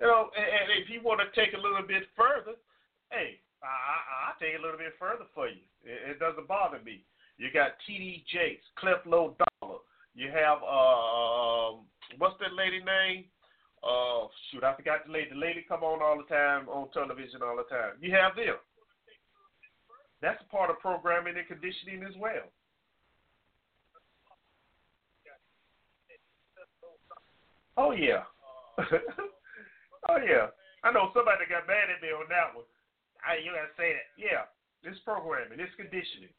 You 0.00 0.06
know, 0.06 0.28
and, 0.36 0.46
and 0.46 0.66
if 0.82 0.90
you 0.90 1.00
want 1.02 1.20
to 1.22 1.28
take 1.38 1.54
a 1.54 1.60
little 1.60 1.86
bit 1.86 2.04
further, 2.16 2.58
hey, 3.10 3.40
I, 3.62 3.66
I 3.66 3.96
I'll 4.28 4.38
take 4.40 4.58
a 4.58 4.62
little 4.62 4.78
bit 4.78 4.94
further 4.98 5.24
for 5.34 5.48
you. 5.48 5.64
It, 5.82 6.16
it 6.16 6.18
doesn't 6.18 6.46
bother 6.46 6.80
me. 6.84 7.04
You 7.38 7.50
got 7.52 7.74
T.D. 7.86 8.24
Jakes, 8.30 8.62
Creflo 8.78 9.34
Dollar, 9.34 9.82
you 10.14 10.30
have 10.30 10.62
uh, 10.62 11.82
what's 12.18 12.38
that 12.38 12.54
lady 12.54 12.78
name? 12.78 13.26
Uh, 13.82 14.30
shoot, 14.48 14.62
I 14.62 14.74
forgot 14.74 15.04
the 15.06 15.12
lady. 15.12 15.30
The 15.30 15.36
lady 15.36 15.64
come 15.66 15.82
on 15.82 16.00
all 16.00 16.16
the 16.16 16.30
time 16.32 16.68
on 16.68 16.88
television 16.94 17.42
all 17.42 17.56
the 17.58 17.68
time. 17.68 17.98
You 18.00 18.14
have 18.14 18.36
them. 18.36 18.56
That's 20.22 20.40
a 20.40 20.48
part 20.48 20.70
of 20.70 20.78
programming 20.78 21.36
and 21.36 21.46
conditioning 21.46 22.06
as 22.06 22.14
well. 22.16 22.48
Oh 27.76 27.92
yeah. 27.92 28.22
oh 28.78 30.18
yeah. 30.22 30.50
I 30.84 30.92
know 30.92 31.10
somebody 31.14 31.48
got 31.48 31.66
mad 31.66 31.90
at 31.90 32.02
me 32.02 32.12
on 32.12 32.28
that 32.28 32.54
one. 32.54 32.68
I 33.24 33.40
you 33.42 33.50
gotta 33.50 33.72
say 33.76 33.96
that. 33.96 34.08
Yeah, 34.20 34.46
it's 34.82 35.00
programming, 35.00 35.58
it's 35.58 35.74
conditioning. 35.76 36.32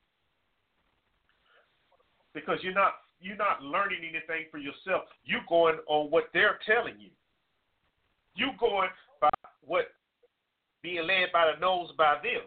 Because 2.33 2.59
you're 2.61 2.77
not 2.77 3.01
you're 3.19 3.39
not 3.39 3.63
learning 3.63 4.03
anything 4.03 4.47
for 4.51 4.59
yourself. 4.59 5.09
You're 5.23 5.47
going 5.49 5.79
on 5.87 6.11
what 6.11 6.29
they're 6.33 6.59
telling 6.65 6.99
you. 6.99 7.09
You 8.35 8.51
going 8.59 8.89
by 9.19 9.29
what 9.65 9.87
being 10.83 11.07
led 11.07 11.31
by 11.33 11.51
the 11.51 11.59
nose 11.59 11.89
by 11.97 12.15
them. 12.21 12.43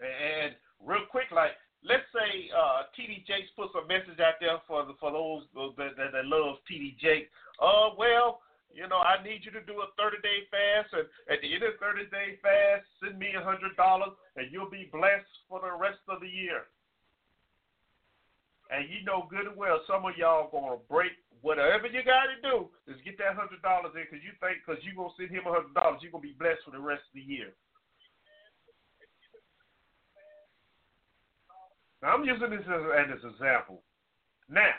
And 0.00 0.56
real 0.84 1.04
quick, 1.10 1.30
like 1.30 1.52
let's 1.84 2.06
say 2.12 2.52
uh, 2.52 2.88
TD 2.92 3.24
Jakes 3.24 3.48
puts 3.56 3.72
a 3.76 3.84
message 3.88 4.20
out 4.20 4.36
there 4.40 4.60
for 4.68 4.84
the, 4.84 4.94
for 5.00 5.12
those 5.12 5.48
that, 5.76 5.96
that, 5.96 6.12
that 6.12 6.26
love 6.28 6.60
TD 6.68 6.98
Jakes. 7.00 7.32
Uh, 7.56 7.96
well, 7.96 8.40
you 8.70 8.86
know, 8.86 9.02
I 9.02 9.18
need 9.22 9.42
you 9.42 9.50
to 9.56 9.64
do 9.66 9.82
a 9.82 9.90
30 9.98 10.22
day 10.22 10.46
fast, 10.46 10.94
and 10.94 11.06
at 11.26 11.42
the 11.42 11.50
end 11.50 11.66
of 11.66 11.74
the 11.74 11.82
30 11.82 12.06
day 12.12 12.38
fast, 12.38 12.86
send 13.02 13.18
me 13.18 13.34
a 13.34 13.42
hundred 13.42 13.74
dollars, 13.74 14.14
and 14.36 14.46
you'll 14.52 14.70
be 14.70 14.88
blessed 14.92 15.34
for 15.50 15.58
the 15.58 15.74
rest 15.74 16.02
of 16.06 16.22
the 16.22 16.30
year. 16.30 16.70
And 18.70 18.86
you 18.86 19.02
know 19.02 19.26
good 19.26 19.50
and 19.50 19.58
well 19.58 19.82
some 19.90 20.06
of 20.06 20.14
y'all 20.14 20.46
gonna 20.54 20.78
break 20.86 21.10
whatever 21.42 21.90
you 21.90 22.06
got 22.06 22.30
to 22.30 22.38
do 22.38 22.70
is 22.86 23.00
get 23.02 23.18
that 23.18 23.34
hundred 23.34 23.58
dollars 23.66 23.90
in 23.98 24.06
because 24.06 24.22
you 24.22 24.30
think 24.38 24.62
because 24.62 24.78
you 24.86 24.94
gonna 24.94 25.10
send 25.18 25.34
him 25.34 25.42
a 25.42 25.50
hundred 25.50 25.74
dollars 25.74 25.98
you're 25.98 26.14
gonna 26.14 26.22
be 26.22 26.38
blessed 26.38 26.62
for 26.62 26.70
the 26.70 26.78
rest 26.78 27.02
of 27.10 27.18
the 27.18 27.26
year. 27.26 27.50
Now 32.00 32.16
I'm 32.16 32.24
using 32.24 32.48
this 32.48 32.64
as, 32.64 32.80
an 32.80 33.12
example. 33.12 33.84
Now, 34.48 34.72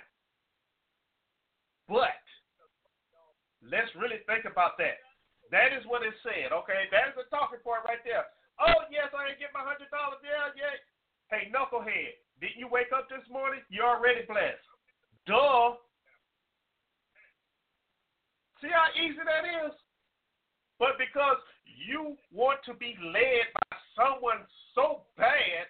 but 1.87 2.17
let's 3.61 3.93
really 3.93 4.25
think 4.25 4.49
about 4.49 4.75
that. 4.81 4.97
That 5.53 5.75
is 5.75 5.85
what 5.85 6.01
it 6.01 6.17
said. 6.25 6.49
Okay, 6.49 6.89
that 6.89 7.13
is 7.13 7.15
the 7.19 7.29
talking 7.29 7.61
point 7.61 7.85
right 7.85 8.01
there. 8.01 8.25
Oh 8.57 8.89
yes, 8.89 9.13
I 9.13 9.31
ain't 9.31 9.39
get 9.39 9.53
my 9.53 9.61
hundred 9.61 9.93
dollars. 9.93 10.19
Yeah, 10.25 10.49
yeah. 10.57 10.75
Hey, 11.29 11.47
knucklehead. 11.53 12.17
Didn't 12.41 12.57
you 12.57 12.67
wake 12.67 12.89
up 12.89 13.07
this 13.07 13.23
morning? 13.29 13.61
You're 13.69 13.87
already 13.87 14.25
blessed. 14.25 14.65
Duh. 15.29 15.77
See 18.59 18.73
how 18.73 18.89
easy 18.97 19.21
that 19.21 19.45
is? 19.45 19.73
But 20.81 20.97
because 20.97 21.37
you 21.65 22.17
want 22.33 22.59
to 22.65 22.73
be 22.73 22.97
led 22.97 23.45
by 23.53 23.77
someone 23.93 24.41
so 24.73 25.05
bad 25.17 25.69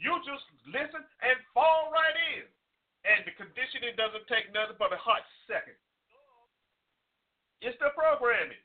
you 0.00 0.16
just 0.24 0.44
listen 0.64 1.04
and 1.20 1.36
fall 1.52 1.92
right 1.92 2.16
in. 2.34 2.48
And 3.04 3.24
the 3.24 3.32
conditioning 3.36 3.96
doesn't 3.96 4.24
take 4.28 4.48
nothing 4.52 4.76
but 4.80 4.92
a 4.92 5.00
hot 5.00 5.24
second. 5.48 5.76
It's 7.60 7.76
the 7.80 7.92
programming. 7.92 8.60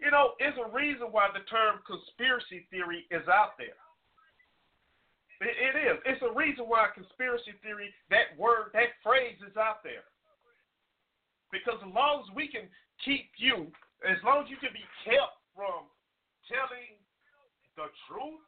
You 0.00 0.10
know, 0.10 0.34
it's 0.42 0.58
a 0.58 0.68
reason 0.74 1.14
why 1.14 1.30
the 1.30 1.46
term 1.46 1.78
conspiracy 1.86 2.66
theory 2.74 3.06
is 3.14 3.22
out 3.30 3.54
there. 3.54 3.78
It, 5.42 5.74
is. 5.74 5.98
It's 6.06 6.22
a 6.22 6.30
reason 6.34 6.66
why 6.66 6.90
conspiracy 6.94 7.54
theory, 7.62 7.90
that 8.10 8.34
word, 8.38 8.70
that 8.74 8.94
phrase 9.02 9.38
is 9.42 9.56
out 9.56 9.82
there. 9.82 10.06
Because 11.50 11.78
as 11.82 11.92
long 11.94 12.22
as 12.22 12.30
we 12.34 12.46
can 12.46 12.66
keep 13.04 13.30
you, 13.38 13.70
as 14.08 14.18
long 14.26 14.42
as 14.42 14.48
you 14.50 14.58
can 14.58 14.74
be 14.74 14.84
kept 15.06 15.38
from 15.54 15.86
telling 16.50 16.98
the 17.78 17.86
truth, 18.08 18.42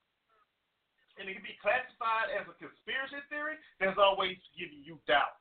and 1.17 1.31
it 1.31 1.39
can 1.39 1.47
be 1.47 1.55
classified 1.63 2.35
as 2.35 2.45
a 2.51 2.55
conspiracy 2.59 3.23
theory, 3.31 3.55
there's 3.79 3.99
always 3.99 4.35
giving 4.59 4.83
you 4.83 4.99
doubt. 5.07 5.39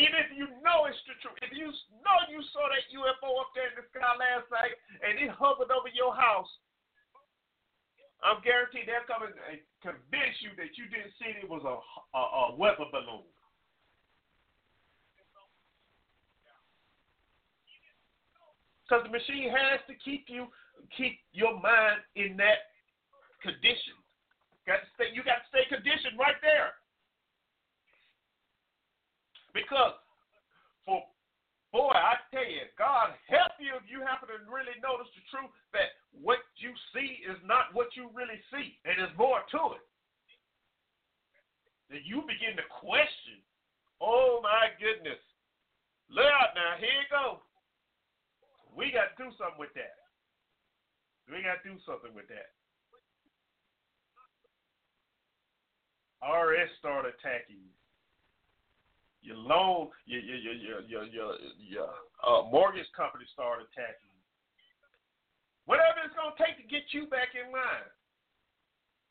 Even 0.00 0.16
if 0.16 0.32
you 0.32 0.48
know 0.64 0.88
it's 0.88 0.96
the 1.04 1.12
truth, 1.20 1.36
if 1.44 1.52
you 1.52 1.68
know 2.00 2.18
you 2.32 2.40
saw 2.56 2.64
that 2.72 2.88
UFO 2.88 3.44
up 3.44 3.52
there 3.52 3.68
in 3.68 3.76
the 3.76 3.84
sky 3.92 4.08
last 4.16 4.48
night 4.48 4.72
and 5.04 5.20
it 5.20 5.28
hovered 5.36 5.68
over 5.68 5.92
your 5.92 6.16
house, 6.16 6.48
I'm 8.24 8.40
guaranteed 8.40 8.88
they're 8.88 9.04
coming 9.04 9.32
and 9.32 9.60
convince 9.84 10.36
you 10.40 10.56
that 10.56 10.72
you 10.80 10.88
didn't 10.88 11.12
see 11.20 11.36
it 11.36 11.48
was 11.48 11.64
a, 11.68 11.76
a, 12.16 12.22
a 12.22 12.56
weather 12.56 12.88
balloon. 12.88 13.28
Because 18.90 19.06
the 19.06 19.14
machine 19.14 19.54
has 19.54 19.78
to 19.86 19.94
keep 20.02 20.26
you 20.26 20.50
keep 20.98 21.22
your 21.30 21.54
mind 21.62 22.02
in 22.18 22.34
that 22.42 22.74
condition. 23.38 23.94
Got 24.66 24.82
to 24.82 24.88
stay 24.98 25.14
you 25.14 25.22
got 25.22 25.46
to 25.46 25.48
stay 25.54 25.62
conditioned 25.70 26.18
right 26.18 26.34
there. 26.42 26.74
Because, 29.54 29.94
for 30.82 31.06
boy, 31.70 31.94
I 31.94 32.18
tell 32.34 32.42
you, 32.42 32.66
God 32.74 33.14
help 33.30 33.54
you 33.62 33.78
if 33.78 33.86
you 33.86 34.02
happen 34.02 34.26
to 34.26 34.42
really 34.50 34.74
notice 34.82 35.06
the 35.14 35.22
truth 35.30 35.54
that 35.70 35.94
what 36.10 36.42
you 36.58 36.74
see 36.90 37.22
is 37.30 37.38
not 37.46 37.70
what 37.70 37.94
you 37.94 38.10
really 38.10 38.42
see, 38.50 38.74
and 38.82 38.98
there's 38.98 39.14
more 39.14 39.46
to 39.54 39.78
it. 39.78 39.86
Then 41.94 42.02
you 42.02 42.26
begin 42.26 42.58
to 42.58 42.66
question. 42.74 43.38
Oh 44.02 44.42
my 44.42 44.74
goodness, 44.82 45.22
Lord, 46.10 46.50
now 46.58 46.74
here 46.82 46.90
you 46.90 47.06
go. 47.06 47.46
We 48.76 48.90
got 48.94 49.14
to 49.14 49.16
do 49.18 49.30
something 49.36 49.58
with 49.58 49.74
that. 49.74 49.98
We 51.28 51.42
got 51.42 51.62
to 51.62 51.66
do 51.66 51.76
something 51.86 52.14
with 52.14 52.26
that. 52.28 52.54
RS 56.20 56.68
start 56.78 57.06
attacking 57.08 57.64
you 57.64 57.74
your 59.22 59.36
loan, 59.36 59.92
your 60.06 60.20
your 60.20 60.36
your 60.36 60.80
your 60.88 61.04
your, 61.04 61.32
your, 61.60 61.88
uh, 62.24 62.42
mortgage 62.48 62.88
company 62.96 63.24
start 63.32 63.60
attacking 63.60 64.08
you. 64.08 64.24
Whatever 65.68 66.08
it's 66.08 66.16
gonna 66.16 66.36
take 66.40 66.56
to 66.56 66.66
get 66.66 66.88
you 66.90 67.06
back 67.12 67.36
in 67.36 67.52
line. 67.52 67.90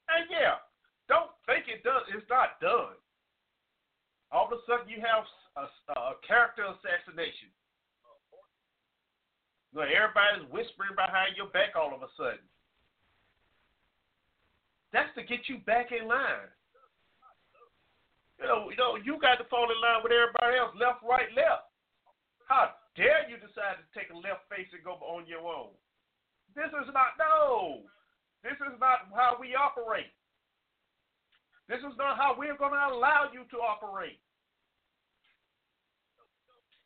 And 0.10 0.26
yeah, 0.34 0.58
don't 1.06 1.30
think 1.46 1.70
it 1.70 1.86
does. 1.86 2.02
It's 2.10 2.26
not 2.30 2.58
done. 2.58 2.98
All 4.34 4.50
of 4.50 4.54
a 4.54 4.62
sudden, 4.66 4.90
you 4.90 5.02
have 5.02 5.26
a, 5.58 5.66
a 5.94 6.18
character 6.26 6.66
assassination. 6.66 7.54
You 9.74 9.82
know, 9.82 9.86
everybody's 9.86 10.50
whispering 10.50 10.98
behind 10.98 11.38
your 11.38 11.54
back 11.54 11.78
all 11.78 11.94
of 11.94 12.02
a 12.02 12.10
sudden. 12.18 12.42
That's 14.90 15.14
to 15.14 15.22
get 15.22 15.46
you 15.46 15.62
back 15.70 15.94
in 15.94 16.10
line. 16.10 16.50
You 18.42 18.48
know, 18.48 18.72
you 18.72 18.78
know, 18.80 18.98
you 18.98 19.20
got 19.22 19.38
to 19.38 19.46
fall 19.52 19.70
in 19.70 19.78
line 19.78 20.02
with 20.02 20.16
everybody 20.16 20.58
else, 20.58 20.74
left, 20.80 21.06
right, 21.06 21.30
left. 21.36 21.70
How 22.48 22.74
dare 22.98 23.30
you 23.30 23.38
decide 23.38 23.78
to 23.78 23.86
take 23.94 24.10
a 24.10 24.18
left 24.18 24.50
face 24.50 24.72
and 24.74 24.82
go 24.82 24.98
on 25.06 25.30
your 25.30 25.46
own? 25.46 25.76
This 26.58 26.72
is 26.74 26.90
not 26.90 27.20
no. 27.22 27.86
This 28.42 28.58
is 28.58 28.74
not 28.80 29.12
how 29.14 29.38
we 29.38 29.54
operate. 29.54 30.10
This 31.68 31.86
is 31.86 31.94
not 32.02 32.18
how 32.18 32.34
we're 32.34 32.58
going 32.58 32.74
to 32.74 32.86
allow 32.90 33.30
you 33.30 33.46
to 33.54 33.58
operate. 33.62 34.18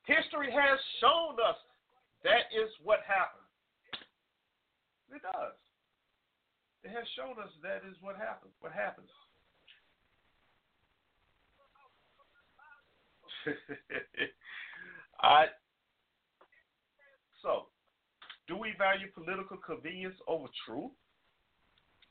History 0.04 0.52
has 0.52 0.76
shown 1.00 1.40
us 1.40 1.56
that 2.24 2.52
is 2.52 2.70
what 2.84 3.00
happened. 3.08 3.44
It 5.14 5.22
does. 5.22 5.54
It 6.84 6.90
has 6.90 7.06
shown 7.16 7.38
us 7.42 7.52
that 7.62 7.88
is 7.88 7.96
what 8.02 8.18
happens. 8.18 8.54
What 8.60 8.72
happens. 8.74 9.10
I 15.22 15.46
so 17.42 17.68
do 18.48 18.58
we 18.58 18.74
value 18.78 19.08
political 19.14 19.58
convenience 19.58 20.16
over 20.28 20.48
truth? 20.66 20.92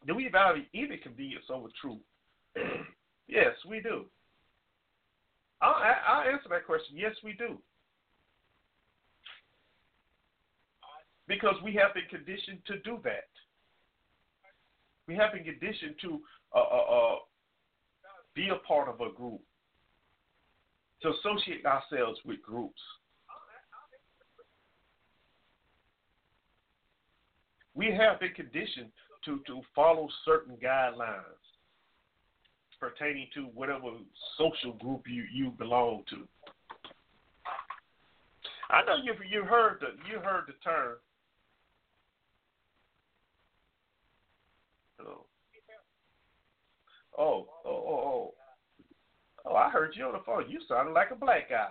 Do 0.07 0.15
we 0.15 0.29
value 0.29 0.65
any 0.75 0.97
convenience 0.99 1.45
over 1.51 1.69
truth? 1.81 2.01
yes, 3.29 3.53
we 3.69 3.81
do. 3.81 4.07
I'll, 5.61 5.77
I'll 6.07 6.29
answer 6.29 6.49
that 6.51 6.67
question. 6.67 6.97
Yes, 6.97 7.13
we 7.23 7.35
do. 7.35 7.59
Because 11.29 11.55
we 11.65 11.75
have 11.75 11.95
been 11.95 12.09
conditioned 12.11 12.59
to 12.67 12.79
do 12.81 12.99
that. 13.05 13.29
We 15.07 15.17
have 15.17 15.33
been 15.33 15.45
conditioned 15.45 15.95
to 16.03 16.21
uh, 16.55 16.59
uh, 16.59 17.13
uh, 17.13 17.17
be 18.35 18.49
a 18.49 18.67
part 18.67 18.89
of 18.89 19.01
a 19.01 19.13
group 19.13 19.41
to 21.03 21.11
associate 21.11 21.65
ourselves 21.67 22.19
with 22.25 22.43
groups. 22.43 22.81
We 27.75 27.87
have 27.87 28.21
been 28.21 28.35
conditioned 28.35 28.91
to, 29.25 29.41
to 29.47 29.61
follow 29.75 30.09
certain 30.25 30.57
guidelines 30.57 31.23
pertaining 32.83 33.29
to 33.33 33.43
whatever 33.55 33.91
social 34.37 34.73
group 34.73 35.03
you, 35.07 35.25
you 35.33 35.53
belong 35.53 36.03
to. 36.11 36.27
I 38.71 38.83
know 38.85 38.97
you 39.03 39.15
you 39.31 39.45
heard 39.45 39.81
the 39.81 39.89
you 40.11 40.19
heard 40.19 40.45
the 40.47 40.55
term. 40.65 40.97
Oh, 45.01 45.27
oh, 47.19 47.47
oh, 47.65 47.69
oh. 47.69 47.95
Oh, 47.95 48.35
Oh, 49.45 49.57
I 49.57 49.71
heard 49.71 49.95
you 49.97 50.05
on 50.05 50.13
the 50.13 50.21
phone. 50.25 50.49
You 50.49 50.61
sounded 50.69 50.93
like 50.93 51.11
a 51.11 51.17
black 51.17 51.51
guy. 51.51 51.69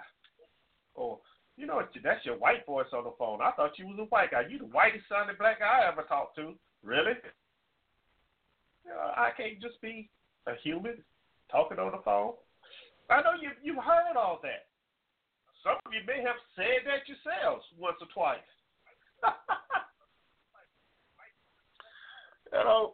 Oh, 0.97 1.21
you 1.55 1.65
know 1.65 1.81
that's 2.03 2.25
your 2.25 2.37
white 2.37 2.65
voice 2.65 2.87
on 2.93 3.03
the 3.03 3.13
phone. 3.17 3.41
I 3.41 3.51
thought 3.51 3.79
you 3.79 3.87
was 3.87 3.99
a 3.99 4.05
white 4.05 4.31
guy. 4.31 4.43
You 4.49 4.59
the 4.59 4.65
whitest 4.65 5.05
sounding 5.07 5.35
black 5.39 5.59
guy 5.59 5.83
I 5.83 5.91
ever 5.91 6.03
talked 6.03 6.35
to. 6.35 6.53
Really? 6.83 7.13
You 8.83 8.91
know, 8.91 9.11
I 9.15 9.29
can't 9.37 9.61
just 9.61 9.79
be 9.81 10.09
a 10.47 10.53
human 10.63 10.97
talking 11.49 11.79
on 11.79 11.91
the 11.91 12.01
phone. 12.03 12.33
I 13.09 13.21
know 13.21 13.33
you 13.39 13.51
you've 13.63 13.83
heard 13.83 14.17
all 14.17 14.39
that. 14.43 14.65
Some 15.63 15.77
of 15.85 15.93
you 15.93 16.01
may 16.05 16.21
have 16.23 16.35
said 16.55 16.85
that 16.85 17.07
yourselves 17.07 17.65
once 17.77 17.97
or 18.01 18.07
twice. 18.13 18.39
you 22.51 22.59
know, 22.59 22.93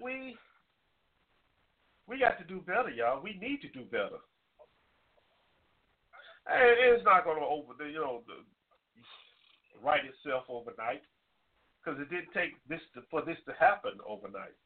we 0.00 0.36
we 2.06 2.18
got 2.18 2.38
to 2.38 2.44
do 2.44 2.60
better, 2.60 2.90
y'all. 2.90 3.22
We 3.22 3.38
need 3.40 3.60
to 3.62 3.68
do 3.68 3.84
better. 3.90 4.20
And 6.46 6.94
it's 6.94 7.04
not 7.04 7.24
going 7.24 7.38
to 7.38 7.46
over, 7.46 7.72
you 7.88 7.98
know, 7.98 8.20
right 9.82 10.02
itself 10.04 10.44
overnight 10.48 11.02
because 11.80 12.00
it 12.00 12.10
didn't 12.10 12.32
take 12.34 12.56
this 12.68 12.80
to, 12.94 13.00
for 13.10 13.22
this 13.22 13.38
to 13.46 13.52
happen 13.58 13.92
overnight. 14.06 14.56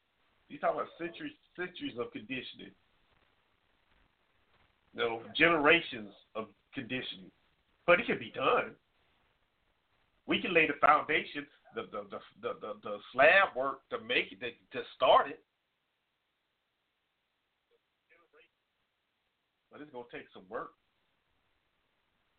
You 0.49 0.59
talk 0.59 0.75
about 0.75 0.89
centuries, 0.99 1.37
centuries 1.57 1.95
of 1.99 2.11
conditioning. 2.13 2.75
You 4.95 5.01
know, 5.01 5.21
generations 5.37 6.11
of 6.35 6.47
conditioning, 6.75 7.31
but 7.87 8.01
it 8.01 8.07
can 8.07 8.19
be 8.19 8.33
done. 8.35 8.73
We 10.27 10.41
can 10.41 10.55
lay 10.55 10.67
the 10.67 10.81
foundation, 10.81 11.47
the 11.75 11.83
the 11.93 12.05
the 12.11 12.19
the, 12.43 12.53
the, 12.61 12.73
the 12.83 12.97
slab 13.13 13.55
work 13.55 13.89
to 13.91 14.01
make 14.01 14.33
it 14.33 14.41
to, 14.41 14.51
to 14.79 14.85
start 14.97 15.29
it. 15.29 15.41
But 19.79 19.85
it's 19.85 19.93
gonna 19.93 20.11
take 20.13 20.27
some 20.35 20.43
work. 20.51 20.73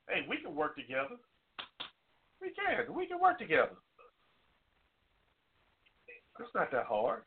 Hey, 0.09 0.25
we 0.27 0.37
can 0.37 0.55
work 0.55 0.75
together. 0.75 1.15
We 2.41 2.51
can. 2.51 2.93
We 2.93 3.07
can 3.07 3.19
work 3.19 3.39
together. 3.39 3.77
It's 6.39 6.55
not 6.55 6.71
that 6.71 6.85
hard. 6.85 7.23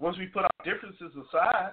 once 0.00 0.16
we 0.18 0.26
put 0.26 0.44
our 0.44 0.64
differences 0.64 1.12
aside 1.14 1.72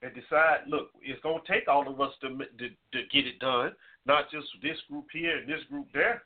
and 0.00 0.12
decide, 0.14 0.60
look, 0.68 0.90
it's 1.02 1.20
to 1.22 1.38
take 1.48 1.68
all 1.68 1.88
of 1.88 2.00
us 2.00 2.12
to, 2.20 2.28
to 2.28 2.68
to 2.92 3.08
get 3.12 3.26
it 3.26 3.38
done, 3.40 3.72
not 4.06 4.30
just 4.30 4.46
this 4.62 4.78
group 4.88 5.06
here 5.12 5.38
and 5.38 5.48
this 5.48 5.62
group 5.68 5.86
there. 5.92 6.22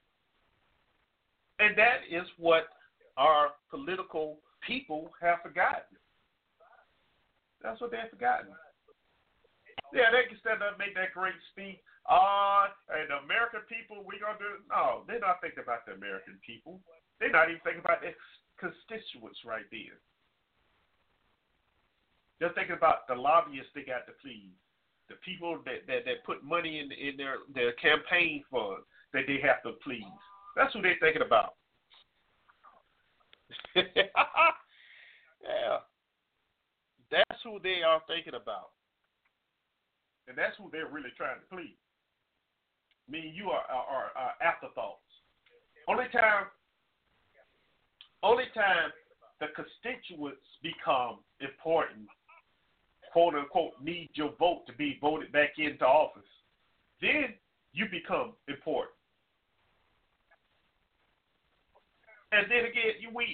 And 1.58 1.76
that 1.76 2.04
is 2.10 2.26
what 2.38 2.68
our 3.16 3.52
political 3.70 4.38
people 4.66 5.10
have 5.20 5.40
forgotten. 5.42 5.96
That's 7.62 7.80
what 7.80 7.90
they've 7.90 8.10
forgotten. 8.10 8.52
Yeah, 9.94 10.10
they 10.10 10.26
can 10.26 10.38
stand 10.42 10.62
up 10.62 10.78
make 10.78 10.94
that 10.98 11.14
great 11.14 11.38
speech. 11.52 11.78
Uh, 12.06 12.70
and 12.90 13.10
American 13.26 13.66
people, 13.66 14.06
we 14.06 14.18
gonna 14.22 14.38
do. 14.38 14.62
No, 14.70 15.02
they're 15.06 15.22
not 15.22 15.42
thinking 15.42 15.62
about 15.62 15.86
the 15.86 15.98
American 15.98 16.38
people. 16.46 16.78
They're 17.18 17.34
not 17.34 17.50
even 17.50 17.60
thinking 17.66 17.82
about 17.82 18.02
their 18.02 18.14
constituents 18.58 19.42
right 19.42 19.66
there. 19.74 19.98
They're 22.38 22.54
thinking 22.54 22.76
about 22.76 23.08
the 23.08 23.14
lobbyists 23.14 23.72
they 23.74 23.82
got 23.82 24.06
to 24.06 24.14
please, 24.22 24.54
the 25.08 25.16
people 25.24 25.58
that 25.66 25.86
that, 25.90 26.04
that 26.06 26.22
put 26.22 26.44
money 26.44 26.78
in 26.78 26.92
in 26.94 27.16
their 27.16 27.42
their 27.54 27.72
campaign 27.74 28.44
fund 28.50 28.86
that 29.12 29.26
they 29.26 29.40
have 29.42 29.62
to 29.66 29.72
please. 29.82 30.06
That's 30.54 30.72
who 30.72 30.82
they're 30.82 31.00
thinking 31.00 31.22
about. 31.22 31.54
yeah, 33.76 33.84
that's 37.10 37.42
who 37.42 37.58
they 37.62 37.82
are 37.82 38.02
thinking 38.06 38.34
about. 38.34 38.75
And 40.28 40.36
that's 40.36 40.56
who 40.58 40.68
they're 40.70 40.90
really 40.90 41.14
trying 41.16 41.38
to 41.38 41.46
please. 41.54 41.76
Me 43.08 43.20
and 43.28 43.36
you 43.36 43.50
are, 43.50 43.62
are, 43.70 44.10
are 44.16 44.34
afterthoughts. 44.42 45.06
Only 45.88 46.06
time, 46.12 46.46
only 48.22 48.44
time 48.54 48.90
the 49.38 49.46
constituents 49.54 50.42
become 50.62 51.18
important, 51.40 52.08
quote 53.12 53.34
unquote, 53.34 53.72
need 53.82 54.10
your 54.14 54.32
vote 54.38 54.66
to 54.66 54.72
be 54.74 54.98
voted 55.00 55.30
back 55.30 55.50
into 55.58 55.84
office. 55.84 56.22
Then 57.00 57.34
you 57.72 57.86
become 57.90 58.32
important. 58.48 58.96
And 62.32 62.50
then 62.50 62.64
again, 62.66 62.98
you, 63.00 63.08
we, 63.14 63.24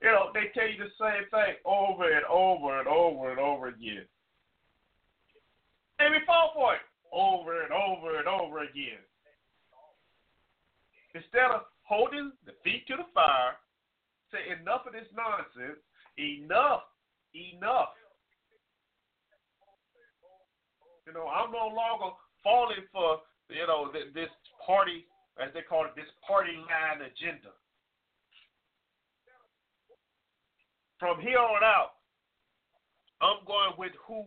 you 0.00 0.08
know, 0.08 0.30
they 0.32 0.48
tell 0.54 0.66
you 0.66 0.78
the 0.78 0.90
same 0.98 1.28
thing 1.30 1.54
over 1.64 2.10
and 2.10 2.24
over 2.24 2.78
and 2.78 2.88
over 2.88 3.30
and 3.30 3.38
over 3.38 3.68
again. 3.68 4.06
And 5.98 6.12
we 6.12 6.18
fall 6.26 6.50
for 6.54 6.74
it 6.74 6.80
over 7.12 7.62
and 7.62 7.72
over 7.72 8.18
and 8.18 8.26
over 8.26 8.64
again. 8.64 9.02
Instead 11.14 11.54
of 11.54 11.62
holding 11.82 12.32
the 12.44 12.52
feet 12.64 12.86
to 12.88 12.96
the 12.96 13.06
fire, 13.14 13.54
say 14.32 14.50
enough 14.50 14.82
of 14.86 14.92
this 14.92 15.06
nonsense, 15.14 15.78
enough, 16.18 16.82
enough. 17.34 17.94
You 21.06 21.12
know, 21.12 21.28
I'm 21.28 21.52
no 21.52 21.70
longer 21.70 22.16
falling 22.42 22.82
for, 22.90 23.20
you 23.50 23.66
know, 23.66 23.92
this 23.92 24.32
party, 24.66 25.06
as 25.38 25.52
they 25.54 25.62
call 25.62 25.84
it, 25.84 25.94
this 25.94 26.10
party 26.26 26.56
line 26.56 27.06
agenda. 27.06 27.54
From 30.98 31.20
here 31.20 31.38
on 31.38 31.62
out, 31.62 32.00
I'm 33.20 33.44
going 33.46 33.74
with 33.78 33.92
who 34.06 34.24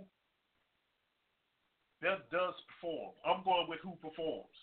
that 2.02 2.30
does 2.30 2.54
perform. 2.70 3.12
I'm 3.26 3.44
going 3.44 3.68
with 3.70 3.80
who 3.82 3.98
performs. 3.98 4.54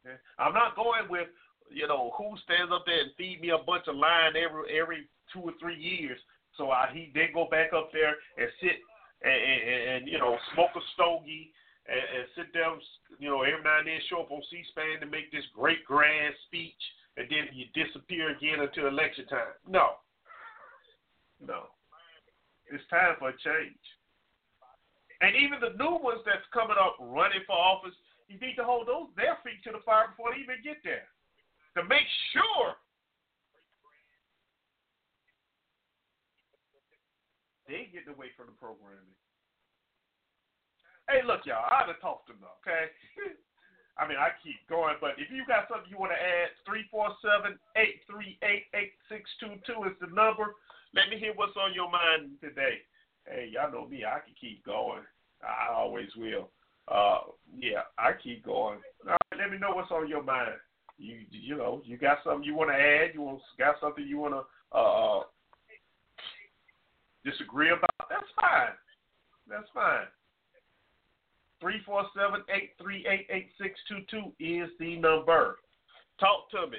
Okay? 0.00 0.16
I'm 0.38 0.54
not 0.54 0.76
going 0.76 1.08
with 1.08 1.28
you 1.70 1.86
know 1.86 2.12
who 2.16 2.34
stands 2.44 2.72
up 2.72 2.84
there 2.86 3.00
and 3.00 3.12
feed 3.16 3.40
me 3.40 3.50
a 3.50 3.62
bunch 3.62 3.86
of 3.86 3.96
line 3.96 4.34
every 4.36 4.64
every 4.72 5.08
two 5.32 5.40
or 5.40 5.52
three 5.60 5.76
years. 5.76 6.18
So 6.56 6.70
I 6.70 6.90
he 6.92 7.12
then 7.14 7.30
go 7.34 7.46
back 7.50 7.72
up 7.72 7.90
there 7.92 8.16
and 8.36 8.48
sit 8.60 8.80
and, 9.22 9.32
and, 9.32 9.82
and 9.90 10.08
you 10.08 10.18
know 10.18 10.36
smoke 10.54 10.74
a 10.74 10.82
stogie 10.94 11.52
and, 11.86 12.00
and 12.00 12.24
sit 12.36 12.52
down 12.56 12.80
you 13.18 13.28
know 13.28 13.42
every 13.42 13.62
now 13.62 13.78
and 13.78 13.86
then 13.86 14.00
show 14.08 14.22
up 14.22 14.32
on 14.32 14.42
C-SPAN 14.50 15.00
to 15.00 15.06
make 15.06 15.30
this 15.30 15.44
great 15.54 15.84
grand 15.84 16.34
speech 16.46 16.80
and 17.16 17.28
then 17.28 17.52
you 17.52 17.68
disappear 17.76 18.30
again 18.30 18.60
until 18.60 18.88
election 18.88 19.26
time. 19.26 19.54
No, 19.68 20.00
no, 21.44 21.68
it's 22.72 22.84
time 22.88 23.14
for 23.18 23.28
a 23.28 23.32
change. 23.32 23.84
And 25.20 25.36
even 25.36 25.60
the 25.60 25.76
new 25.76 26.00
ones 26.00 26.24
that's 26.24 26.44
coming 26.48 26.80
up 26.80 26.96
running 26.98 27.44
for 27.44 27.52
office, 27.52 27.96
you 28.28 28.40
need 28.40 28.56
to 28.56 28.64
hold 28.64 28.88
those 28.88 29.12
their 29.20 29.36
feet 29.44 29.60
to 29.68 29.72
the 29.76 29.84
fire 29.84 30.08
before 30.08 30.32
they 30.32 30.40
even 30.40 30.64
get 30.64 30.80
there. 30.80 31.04
To 31.76 31.84
make 31.84 32.08
sure 32.32 32.80
they 37.68 37.92
get 37.92 38.08
away 38.08 38.32
from 38.32 38.48
the 38.48 38.56
programming. 38.56 39.12
Hey, 41.06 41.20
look, 41.26 41.44
y'all, 41.44 41.68
I 41.68 41.84
done 41.84 42.00
talked 42.00 42.32
enough, 42.32 42.56
okay? 42.64 42.88
I 44.00 44.08
mean, 44.08 44.16
I 44.16 44.32
keep 44.40 44.62
going, 44.72 44.96
but 45.02 45.20
if 45.20 45.28
you 45.28 45.44
got 45.44 45.68
something 45.68 45.90
you 45.90 46.00
want 46.00 46.16
to 46.16 46.22
add, 46.22 46.56
347 46.64 47.60
838 47.76 48.40
8622 49.12 49.92
is 49.92 49.96
the 50.00 50.08
number. 50.16 50.56
Let 50.96 51.12
me 51.12 51.20
hear 51.20 51.36
what's 51.36 51.58
on 51.60 51.76
your 51.76 51.92
mind 51.92 52.40
today 52.40 52.80
hey, 53.26 53.50
y'all 53.52 53.72
know 53.72 53.86
me. 53.86 54.04
I 54.04 54.20
can 54.20 54.34
keep 54.40 54.64
going. 54.64 55.02
I 55.42 55.72
always 55.72 56.08
will. 56.16 56.50
Uh, 56.88 57.20
yeah, 57.58 57.82
I 57.98 58.12
keep 58.22 58.44
going. 58.44 58.78
All 59.06 59.10
right, 59.10 59.38
let 59.38 59.50
me 59.50 59.58
know 59.58 59.70
what's 59.72 59.90
on 59.90 60.08
your 60.08 60.22
mind. 60.22 60.52
You 60.98 61.20
you 61.30 61.56
know, 61.56 61.80
you 61.84 61.96
got 61.96 62.18
something 62.24 62.44
you 62.44 62.54
want 62.54 62.70
to 62.70 62.76
add? 62.76 63.14
You 63.14 63.22
want 63.22 63.40
got 63.58 63.76
something 63.80 64.06
you 64.06 64.18
want 64.18 64.34
to 64.34 64.78
uh, 64.78 65.22
disagree 67.24 67.70
about? 67.70 67.90
That's 68.10 68.28
fine. 68.38 68.74
That's 69.48 69.68
fine. 69.72 70.06
Three 71.60 71.80
four 71.86 72.04
seven 72.16 72.42
eight 72.54 72.72
three 72.80 73.06
eight 73.06 73.26
eight 73.30 73.48
six 73.60 73.78
two 73.88 74.00
two 74.10 74.32
is 74.38 74.68
the 74.78 74.96
number. 74.96 75.58
Talk 76.18 76.50
to 76.50 76.70
me. 76.70 76.78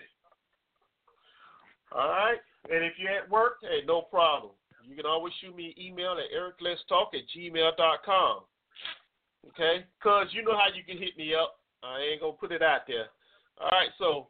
All 1.91 2.09
right. 2.09 2.37
And 2.69 2.83
if 2.83 2.93
you're 2.97 3.11
at 3.11 3.29
work, 3.29 3.57
hey, 3.61 3.85
no 3.87 4.01
problem. 4.01 4.51
You 4.87 4.95
can 4.95 5.05
always 5.05 5.33
shoot 5.41 5.55
me 5.55 5.75
an 5.75 5.83
email 5.83 6.17
at 6.17 6.31
ericletstalk 6.31 7.13
at 7.13 7.25
gmail.com. 7.35 8.39
Okay? 9.49 9.85
Because 9.99 10.27
you 10.31 10.43
know 10.43 10.55
how 10.55 10.67
you 10.73 10.83
can 10.83 10.97
hit 11.01 11.17
me 11.17 11.33
up. 11.33 11.59
I 11.83 11.99
ain't 12.11 12.21
going 12.21 12.33
to 12.33 12.39
put 12.39 12.51
it 12.51 12.61
out 12.61 12.81
there. 12.87 13.07
All 13.59 13.69
right, 13.71 13.89
so 13.97 14.27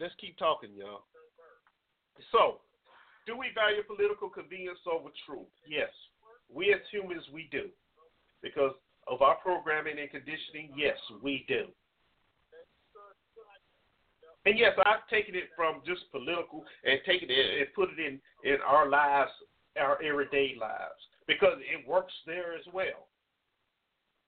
let's 0.00 0.14
keep 0.20 0.36
talking, 0.38 0.70
y'all. 0.74 1.04
So, 2.32 2.60
do 3.26 3.36
we 3.36 3.48
value 3.54 3.82
political 3.86 4.28
convenience 4.28 4.80
over 4.90 5.08
truth? 5.26 5.48
Yes. 5.68 5.90
We 6.52 6.72
as 6.72 6.80
humans, 6.90 7.24
we 7.32 7.48
do. 7.52 7.68
Because 8.42 8.72
of 9.06 9.22
our 9.22 9.36
programming 9.36 9.98
and 9.98 10.10
conditioning, 10.10 10.72
yes, 10.76 10.96
we 11.22 11.44
do. 11.48 11.66
And 14.46 14.58
yes, 14.58 14.72
I've 14.86 15.06
taken 15.10 15.34
it 15.34 15.52
from 15.54 15.82
just 15.86 16.10
political 16.12 16.64
and 16.84 16.98
taken 17.04 17.28
it 17.28 17.60
and 17.60 17.66
put 17.74 17.90
it 17.90 18.00
in 18.00 18.20
in 18.42 18.56
our 18.66 18.88
lives 18.88 19.30
our 19.78 20.02
everyday 20.02 20.56
lives 20.60 21.02
because 21.26 21.58
it 21.60 21.86
works 21.86 22.12
there 22.26 22.54
as 22.54 22.64
well. 22.72 23.06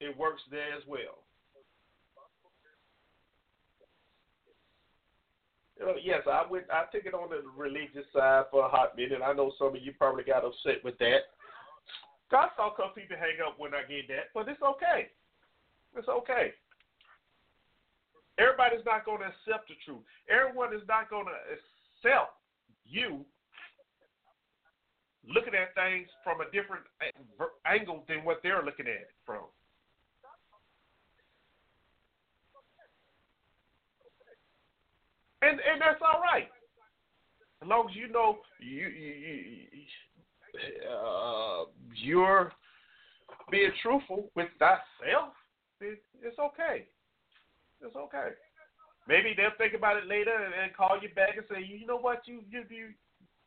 It 0.00 0.16
works 0.16 0.42
there 0.50 0.74
as 0.76 0.82
well. 0.86 1.22
Know, 5.80 5.94
yes, 6.02 6.22
I 6.30 6.46
went. 6.48 6.70
I 6.70 6.84
took 6.94 7.06
it 7.06 7.14
on 7.14 7.30
the 7.30 7.42
religious 7.56 8.06
side 8.14 8.44
for 8.50 8.66
a 8.66 8.68
hot 8.68 8.96
minute. 8.96 9.18
I 9.18 9.32
know 9.32 9.50
some 9.58 9.74
of 9.74 9.82
you 9.82 9.92
probably 9.98 10.22
got 10.22 10.44
upset 10.44 10.78
with 10.84 10.96
that. 10.98 11.34
God 12.30 12.48
saw 12.56 12.70
some 12.78 12.94
people 12.94 13.16
hang 13.18 13.42
up 13.44 13.58
when 13.58 13.74
I 13.74 13.82
get 13.90 14.06
that, 14.08 14.30
but 14.32 14.46
it's 14.46 14.62
okay. 14.62 15.10
It's 15.96 16.08
okay. 16.08 16.54
Everybody's 18.38 18.86
not 18.86 19.04
going 19.04 19.20
to 19.20 19.28
accept 19.28 19.68
the 19.68 19.74
truth. 19.84 20.06
Everyone 20.30 20.72
is 20.72 20.86
not 20.88 21.10
going 21.10 21.26
to 21.26 21.36
accept 21.50 22.32
you 22.86 23.26
looking 25.28 25.54
at 25.54 25.74
things 25.74 26.08
from 26.24 26.40
a 26.40 26.44
different 26.46 26.82
angle 27.66 28.04
than 28.08 28.24
what 28.24 28.40
they're 28.42 28.64
looking 28.64 28.86
at 28.86 29.06
it 29.06 29.10
from. 29.24 29.44
And 35.42 35.58
and 35.58 35.80
that's 35.80 36.00
all 36.00 36.20
right, 36.20 36.48
as 37.62 37.68
long 37.68 37.88
as 37.90 37.96
you 37.96 38.06
know 38.08 38.38
you, 38.60 38.86
you, 38.86 39.66
uh, 40.88 41.64
you're 41.96 42.52
being 43.50 43.72
truthful 43.82 44.30
with 44.36 44.48
thyself. 44.58 45.34
It, 45.80 46.00
it's 46.22 46.38
okay. 46.38 46.86
It's 47.80 47.96
okay. 47.96 48.28
Maybe 49.08 49.34
they'll 49.36 49.50
think 49.58 49.74
about 49.74 49.96
it 49.96 50.06
later 50.06 50.30
and, 50.30 50.54
and 50.54 50.76
call 50.76 50.96
you 51.02 51.08
back 51.14 51.36
and 51.36 51.44
say, 51.50 51.64
you 51.66 51.86
know 51.86 51.98
what, 51.98 52.22
you 52.26 52.42
you 52.48 52.62
you 52.70 52.88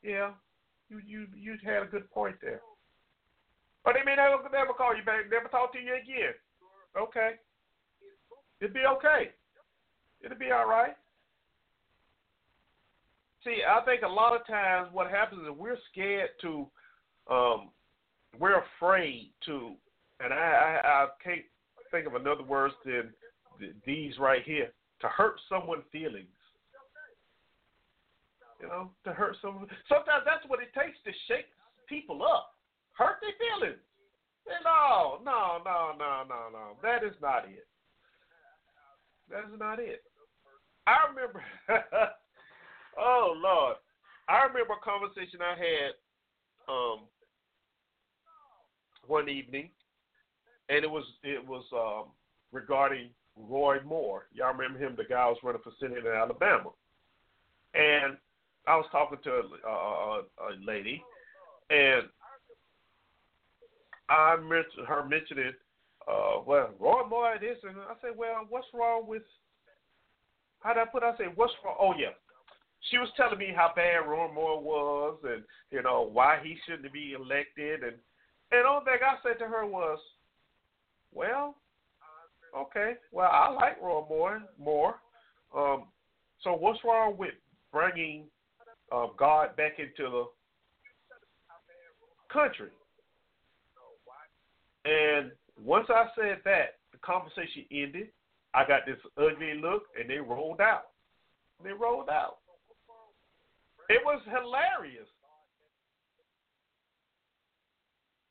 yeah, 0.04 0.32
you 0.90 1.02
you 1.06 1.28
you 1.36 1.58
had 1.64 1.84
a 1.84 1.88
good 1.88 2.10
point 2.12 2.36
there. 2.42 2.62
But 3.84 3.96
they 3.96 4.04
may 4.04 4.16
never 4.16 4.38
never 4.52 4.74
call 4.74 4.96
you 4.96 5.04
back, 5.04 5.30
never 5.30 5.48
talk 5.50 5.74
to 5.74 5.80
you 5.80 5.94
again. 5.94 6.34
Okay. 6.98 7.32
It'll 8.62 8.74
be 8.74 8.86
okay. 8.98 9.32
It'll 10.24 10.38
be 10.38 10.52
all 10.52 10.68
right. 10.68 10.96
see, 13.44 13.60
I 13.68 13.84
think 13.86 14.02
a 14.02 14.08
lot 14.08 14.36
of 14.36 14.46
times 14.48 14.90
what 14.92 15.10
happens 15.10 15.42
is 15.42 15.54
we're 15.58 15.78
scared 15.92 16.30
to, 16.42 16.68
um, 17.30 17.70
we're 18.40 18.62
afraid 18.78 19.32
to, 19.46 19.74
and 20.20 20.34
I, 20.34 20.38
I, 20.84 20.88
I 20.88 21.08
can't 21.24 21.42
think 21.92 22.08
of 22.08 22.16
another 22.16 22.44
words 22.44 22.74
than 22.84 23.14
these 23.86 24.18
right 24.18 24.42
here 24.44 24.72
to 25.02 25.08
hurt 25.08 25.36
someone's 25.48 25.84
feelings. 25.92 26.28
You 28.62 28.68
know, 28.68 28.92
to 29.04 29.12
hurt 29.12 29.36
someone. 29.42 29.68
Sometimes 29.90 30.24
that's 30.26 30.48
what 30.48 30.64
it 30.64 30.72
takes 30.74 30.98
to 31.04 31.12
shake 31.28 31.52
people 31.90 32.24
up, 32.24 32.56
hurt 32.94 33.20
their 33.22 33.36
feelings. 33.36 33.82
No, 34.64 35.20
no, 35.26 35.60
no, 35.66 35.92
no, 35.98 36.24
no, 36.28 36.42
no. 36.52 36.78
That 36.82 37.04
is 37.04 37.16
not 37.22 37.46
it. 37.46 37.68
That 39.30 39.52
is 39.52 39.60
not 39.60 39.80
it. 39.80 40.04
I 40.88 40.98
remember. 41.10 41.44
oh 43.00 43.34
Lord, 43.36 43.76
I 44.30 44.44
remember 44.46 44.74
a 44.74 44.86
conversation 44.86 45.40
I 45.42 45.58
had 45.58 45.92
um, 46.70 47.00
one 49.08 49.30
evening, 49.30 49.70
and 50.70 50.84
it 50.84 50.90
was 50.90 51.06
it 51.24 51.46
was 51.46 51.66
um, 51.74 52.12
regarding 52.52 53.10
Roy 53.36 53.78
Moore. 53.84 54.28
Y'all 54.34 54.54
remember 54.54 54.80
him, 54.80 54.96
the 54.96 55.04
guy 55.04 55.24
who 55.26 55.30
was 55.32 55.40
running 55.44 55.62
for 55.64 55.74
Senate 55.80 56.06
in 56.06 56.12
Alabama, 56.12 56.70
and 57.74 58.18
I 58.68 58.76
was 58.76 58.86
talking 58.92 59.20
to 59.24 59.32
a, 59.32 59.70
a, 59.70 60.22
a 60.22 60.50
lady, 60.66 61.04
and 61.70 62.04
I 64.10 64.36
mentioned 64.38 64.88
her 64.88 65.06
mentioning, 65.06 65.54
uh, 66.08 66.42
well, 66.46 66.70
Roy 66.80 67.08
Moore 67.08 67.36
this, 67.40 67.58
and 67.64 67.78
I 67.78 67.94
said, 68.02 68.18
well, 68.18 68.46
what's 68.50 68.68
wrong 68.74 69.04
with? 69.08 69.24
How 70.60 70.74
did 70.74 70.82
I 70.82 70.86
put? 70.86 71.04
It? 71.04 71.14
I 71.14 71.18
said, 71.18 71.36
what's 71.36 71.54
wrong? 71.64 71.76
Oh 71.80 71.94
yeah, 71.98 72.14
she 72.90 72.98
was 72.98 73.10
telling 73.18 73.40
me 73.40 73.52
how 73.56 73.72
bad 73.76 74.08
Roy 74.08 74.32
Moore 74.32 74.62
was, 74.62 75.18
and 75.24 75.44
you 75.72 75.82
know 75.82 76.10
why 76.12 76.40
he 76.44 76.58
shouldn't 76.66 76.92
be 76.92 77.14
elected, 77.14 77.84
and 77.84 77.96
and 78.52 78.66
all 78.66 78.84
thing 78.84 78.98
I 79.02 79.16
said 79.24 79.40
to 79.40 79.48
her 79.48 79.66
was, 79.66 80.00
well, 81.14 81.56
okay, 82.56 82.94
well 83.12 83.30
I 83.32 83.50
like 83.50 83.82
Roy 83.82 84.04
Moore 84.08 84.42
more. 84.60 84.96
Um, 85.56 85.86
so 86.42 86.54
what's 86.54 86.84
wrong 86.84 87.16
with 87.18 87.34
bringing 87.72 88.26
uh, 88.92 89.08
God 89.18 89.56
back 89.56 89.80
into 89.80 90.10
the 90.10 90.26
country? 92.32 92.70
And 94.86 95.32
once 95.64 95.88
I 95.90 96.06
said 96.16 96.40
that, 96.46 96.78
the 96.92 97.00
conversation 97.00 97.66
ended. 97.72 98.10
I 98.54 98.68
got 98.68 98.86
this 98.86 99.00
ugly 99.18 99.56
look, 99.62 99.84
and 100.00 100.10
they 100.10 100.18
rolled 100.18 100.62
out. 100.62 100.94
They 101.64 101.72
rolled 101.72 102.10
out. 102.10 102.38
It 103.90 104.02
was 104.06 104.22
hilarious. 104.26 105.08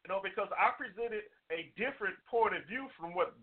You 0.05 0.13
know, 0.13 0.21
because 0.23 0.49
I 0.53 0.77
presented 0.77 1.25
a 1.51 1.73
different 1.77 2.15
point 2.29 2.55
of 2.55 2.67
view 2.69 2.89
from 2.99 3.15
what 3.15 3.35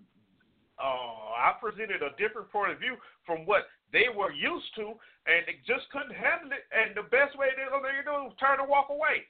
uh, 0.78 1.38
I 1.38 1.54
presented 1.62 2.02
a 2.02 2.14
different 2.18 2.52
point 2.52 2.72
of 2.72 2.80
view 2.80 2.96
from 3.26 3.46
what 3.46 3.66
they 3.92 4.08
were 4.08 4.32
used 4.32 4.72
to, 4.80 4.96
and 5.28 5.44
they 5.46 5.60
just 5.68 5.88
couldn't 5.92 6.16
handle 6.16 6.52
it. 6.56 6.64
And 6.72 6.96
the 6.96 7.08
best 7.12 7.38
way 7.38 7.52
they 7.54 7.68
could 7.68 7.84
do 7.84 8.32
is 8.32 8.36
turn 8.40 8.60
and 8.60 8.72
walk 8.72 8.88
away. 8.90 9.28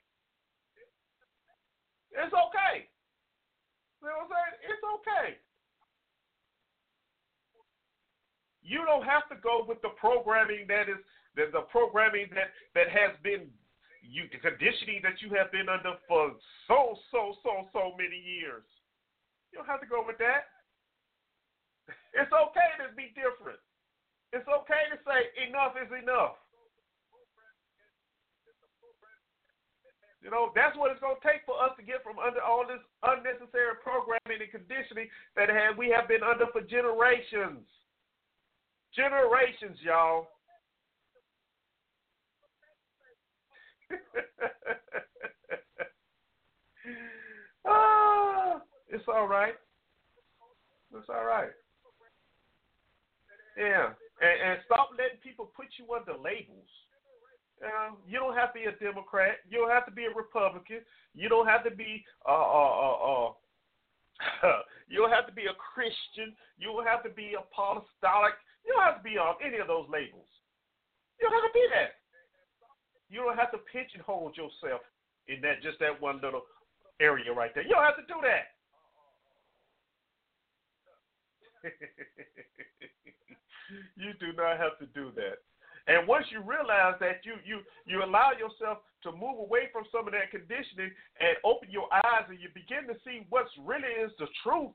It's 2.14 2.34
okay. 2.34 2.86
You 4.02 4.10
know 4.10 4.26
what 4.26 4.34
I'm 4.34 4.38
saying? 4.38 4.56
It's 4.70 4.86
okay. 5.02 5.28
You 8.62 8.86
don't 8.86 9.06
have 9.06 9.26
to 9.30 9.38
go 9.42 9.66
with 9.66 9.82
the 9.82 9.94
programming 9.98 10.70
that 10.70 10.90
is 10.90 11.02
the, 11.36 11.50
the 11.50 11.66
programming 11.72 12.30
that 12.36 12.54
that 12.76 12.92
has 12.92 13.16
been 13.24 13.50
you 14.06 14.30
the 14.30 14.38
conditioning 14.38 15.02
that 15.02 15.22
you 15.22 15.34
have 15.34 15.50
been 15.54 15.70
under 15.70 15.98
for 16.06 16.36
so 16.68 16.98
so 17.10 17.38
so 17.42 17.70
so 17.74 17.98
many 17.98 18.18
years. 18.18 18.66
You 19.50 19.62
don't 19.62 19.70
have 19.70 19.82
to 19.82 19.90
go 19.90 20.04
with 20.06 20.18
that. 20.20 20.50
It's 22.14 22.32
okay 22.32 22.70
to 22.84 22.92
be 22.96 23.16
different. 23.16 23.60
It's 24.34 24.48
okay 24.48 24.88
to 24.88 24.98
say 25.04 25.28
enough 25.48 25.76
is 25.76 25.92
enough. 25.92 26.40
You 30.24 30.30
know, 30.30 30.52
that's 30.56 30.78
what 30.78 30.92
it's 30.92 31.02
going 31.02 31.16
to 31.18 31.28
take 31.28 31.42
for 31.46 31.58
us 31.58 31.72
to 31.78 31.84
get 31.84 32.04
from 32.04 32.20
under 32.20 32.42
all 32.42 32.64
this 32.68 32.80
unnecessary 33.04 33.76
programming 33.82 34.40
and 34.40 34.52
conditioning 34.54 35.10
that 35.36 35.50
have, 35.50 35.78
we 35.78 35.90
have 35.90 36.08
been 36.08 36.22
under 36.24 36.46
for 36.54 36.62
generations. 36.62 37.66
Generations, 38.96 39.78
y'all. 39.82 40.28
ah, 47.68 48.62
it's 48.90 49.04
all 49.08 49.28
right. 49.28 49.56
It's 50.96 51.10
all 51.10 51.26
right. 51.26 51.50
Yeah, 53.58 53.90
and, 54.22 54.38
and 54.54 54.56
stop 54.66 54.94
letting 54.94 55.18
people 55.20 55.50
put 55.58 55.68
you 55.82 55.90
under 55.94 56.14
labels. 56.14 56.70
You 58.08 58.18
don't 58.18 58.34
have 58.34 58.54
to 58.54 58.60
be 58.60 58.66
a 58.66 58.74
Democrat. 58.82 59.38
You 59.50 59.62
don't 59.62 59.70
have 59.70 59.86
to 59.86 59.92
be 59.94 60.06
a 60.06 60.14
Republican. 60.14 60.82
You 61.14 61.30
don't 61.30 61.46
have 61.46 61.64
to 61.66 61.72
be 61.72 62.04
uh, 62.26 62.32
uh, 62.32 62.74
uh, 62.74 62.98
uh 62.98 63.32
you 64.90 64.98
don't 64.98 65.14
have 65.14 65.28
to 65.28 65.34
be 65.34 65.46
a 65.46 65.54
Christian. 65.58 66.34
You 66.58 66.74
don't 66.74 66.86
have 66.86 67.04
to 67.04 67.10
be 67.10 67.34
apostolic. 67.38 68.34
You 68.66 68.74
don't 68.74 68.86
have 68.86 68.98
to 68.98 69.06
be 69.06 69.18
on 69.18 69.36
any 69.46 69.58
of 69.58 69.68
those 69.68 69.86
labels. 69.90 70.30
You 71.20 71.30
don't 71.30 71.38
have 71.38 71.50
to 71.50 71.54
be 71.54 71.66
that. 71.74 72.02
You 73.10 73.22
don't 73.26 73.38
have 73.38 73.52
to 73.52 73.60
pigeonhole 73.70 74.34
yourself 74.34 74.82
in 75.28 75.42
that 75.42 75.62
just 75.62 75.78
that 75.80 76.02
one 76.02 76.22
little 76.22 76.42
area 77.00 77.34
right 77.34 77.54
there. 77.54 77.64
You 77.64 77.78
don't 77.78 77.86
have 77.86 77.98
to 77.98 78.08
do 78.10 78.18
that. 78.26 78.46
you 83.96 84.12
do 84.20 84.34
not 84.36 84.58
have 84.58 84.78
to 84.80 84.86
do 84.94 85.12
that. 85.16 85.40
And 85.88 86.08
once 86.08 86.26
you 86.30 86.42
realize 86.42 86.96
that 87.00 87.26
you 87.26 87.36
you 87.44 87.62
you 87.86 88.04
allow 88.04 88.32
yourself 88.38 88.80
to 89.04 89.12
move 89.12 89.40
away 89.42 89.70
from 89.74 89.84
some 89.92 90.06
of 90.06 90.14
that 90.14 90.30
conditioning 90.30 90.94
and 91.20 91.38
open 91.44 91.72
your 91.72 91.90
eyes 91.92 92.30
and 92.30 92.40
you 92.40 92.50
begin 92.54 92.86
to 92.86 92.94
see 93.02 93.26
what's 93.30 93.50
really 93.66 93.90
is 93.98 94.12
the 94.20 94.28
truth 94.44 94.70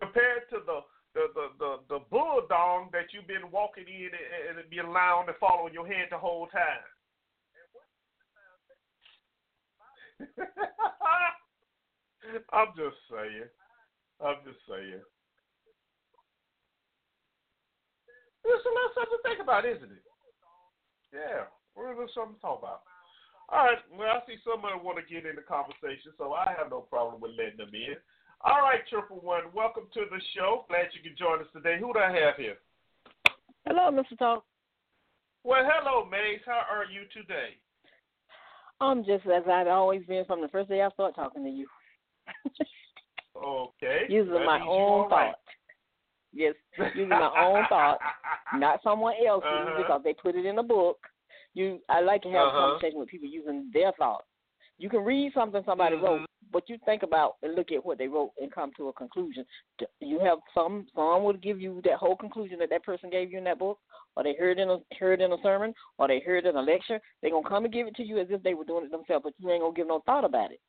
compared 0.00 0.44
to 0.52 0.60
the 0.66 0.80
the 1.16 1.32
the 1.32 1.46
the, 1.56 1.80
the 1.88 2.00
bulldog 2.12 2.92
that 2.92 3.16
you've 3.16 3.26
been 3.26 3.50
walking 3.50 3.88
in 3.88 4.12
and, 4.12 4.60
and 4.60 4.68
being 4.68 4.84
allowed 4.84 5.24
to 5.24 5.32
follow 5.40 5.68
your 5.72 5.86
head 5.86 6.08
the 6.10 6.18
whole 6.18 6.48
time. 6.52 6.84
I'm 12.52 12.68
just 12.76 12.96
saying. 13.10 13.48
I'm 14.20 14.36
just 14.44 14.58
saying. 14.68 15.00
It's 18.46 18.62
a 18.62 18.70
little 18.70 18.94
something 18.94 19.18
to 19.18 19.22
think 19.26 19.40
about, 19.42 19.66
isn't 19.66 19.90
it? 19.90 20.06
Yeah, 21.10 21.50
we're 21.74 21.90
a 21.90 21.98
little 21.98 22.12
something 22.14 22.38
to 22.38 22.42
talk 22.42 22.62
about. 22.62 22.86
All 23.50 23.66
right, 23.66 23.82
well, 23.90 24.10
I 24.10 24.26
see 24.26 24.38
somebody 24.42 24.78
want 24.78 24.98
to 24.98 25.06
get 25.06 25.26
in 25.26 25.34
the 25.34 25.46
conversation, 25.46 26.14
so 26.18 26.34
I 26.34 26.54
have 26.54 26.70
no 26.70 26.82
problem 26.86 27.22
with 27.22 27.34
letting 27.38 27.58
them 27.58 27.74
in. 27.74 27.98
All 28.42 28.62
right, 28.62 28.82
Triple 28.90 29.18
One, 29.22 29.50
welcome 29.54 29.90
to 29.94 30.02
the 30.10 30.20
show. 30.34 30.66
Glad 30.70 30.94
you 30.94 31.02
can 31.02 31.18
join 31.18 31.42
us 31.42 31.50
today. 31.54 31.78
Who 31.78 31.90
do 31.94 31.98
I 31.98 32.10
have 32.10 32.38
here? 32.38 32.58
Hello, 33.66 33.90
Mr. 33.90 34.18
Talk. 34.18 34.44
Well, 35.42 35.62
hello, 35.62 36.06
Maze. 36.06 36.42
How 36.46 36.66
are 36.70 36.86
you 36.86 37.06
today? 37.14 37.58
I'm 38.80 39.04
just 39.04 39.26
as 39.26 39.42
I've 39.50 39.68
always 39.68 40.02
been 40.06 40.24
from 40.24 40.42
the 40.42 40.48
first 40.48 40.68
day 40.68 40.82
I 40.82 40.90
started 40.90 41.14
talking 41.14 41.44
to 41.44 41.50
you. 41.50 41.66
okay. 43.36 44.06
Using 44.08 44.44
my 44.44 44.60
own 44.60 45.08
thought. 45.08 45.16
Right. 45.16 45.34
Yes, 46.36 46.54
using 46.94 47.08
my 47.08 47.30
own 47.40 47.64
thought, 47.68 47.98
not 48.54 48.80
someone 48.84 49.14
else's 49.26 49.48
uh-huh. 49.48 49.82
because 49.82 50.00
they 50.04 50.12
put 50.12 50.36
it 50.36 50.44
in 50.44 50.58
a 50.58 50.62
book. 50.62 50.98
You, 51.54 51.80
I 51.88 52.02
like 52.02 52.22
to 52.22 52.28
have 52.28 52.48
uh-huh. 52.48 52.58
a 52.58 52.60
conversation 52.70 52.98
with 52.98 53.08
people 53.08 53.28
using 53.28 53.70
their 53.72 53.92
thoughts. 53.92 54.26
You 54.78 54.90
can 54.90 55.00
read 55.00 55.32
something 55.34 55.62
somebody 55.64 55.96
mm-hmm. 55.96 56.04
wrote, 56.04 56.26
but 56.52 56.68
you 56.68 56.76
think 56.84 57.02
about 57.02 57.36
and 57.42 57.54
look 57.54 57.72
at 57.72 57.84
what 57.84 57.96
they 57.96 58.08
wrote 58.08 58.32
and 58.38 58.52
come 58.52 58.70
to 58.76 58.88
a 58.88 58.92
conclusion. 58.92 59.46
You 60.00 60.20
have 60.20 60.38
some 60.54 60.86
someone 60.94 61.24
will 61.24 61.32
give 61.32 61.58
you 61.58 61.80
that 61.84 61.94
whole 61.94 62.16
conclusion 62.16 62.58
that 62.58 62.68
that 62.68 62.84
person 62.84 63.08
gave 63.08 63.32
you 63.32 63.38
in 63.38 63.44
that 63.44 63.58
book, 63.58 63.78
or 64.14 64.22
they 64.22 64.34
heard 64.38 64.58
in 64.58 64.68
a 64.68 64.78
heard 65.00 65.22
in 65.22 65.32
a 65.32 65.36
sermon, 65.42 65.72
or 65.96 66.08
they 66.08 66.20
heard 66.20 66.44
in 66.44 66.56
a 66.56 66.60
lecture. 66.60 67.00
They're 67.22 67.30
gonna 67.30 67.48
come 67.48 67.64
and 67.64 67.72
give 67.72 67.86
it 67.86 67.96
to 67.96 68.04
you 68.04 68.18
as 68.18 68.26
if 68.28 68.42
they 68.42 68.52
were 68.52 68.64
doing 68.64 68.84
it 68.84 68.90
themselves, 68.90 69.24
but 69.24 69.32
you 69.38 69.50
ain't 69.50 69.62
gonna 69.62 69.74
give 69.74 69.88
no 69.88 70.02
thought 70.04 70.26
about 70.26 70.52
it. 70.52 70.60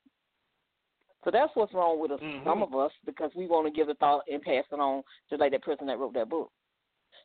So 1.23 1.31
that's 1.31 1.51
what's 1.55 1.73
wrong 1.73 1.99
with 1.99 2.11
us, 2.11 2.19
mm-hmm. 2.21 2.47
some 2.47 2.61
of 2.61 2.73
us, 2.75 2.91
because 3.05 3.31
we 3.35 3.47
want 3.47 3.67
to 3.67 3.73
give 3.73 3.87
the 3.87 3.95
thought 3.95 4.21
and 4.31 4.41
pass 4.41 4.63
it 4.71 4.79
on, 4.79 5.03
just 5.29 5.39
like 5.39 5.51
that 5.51 5.63
person 5.63 5.87
that 5.87 5.97
wrote 5.97 6.13
that 6.13 6.29
book. 6.29 6.51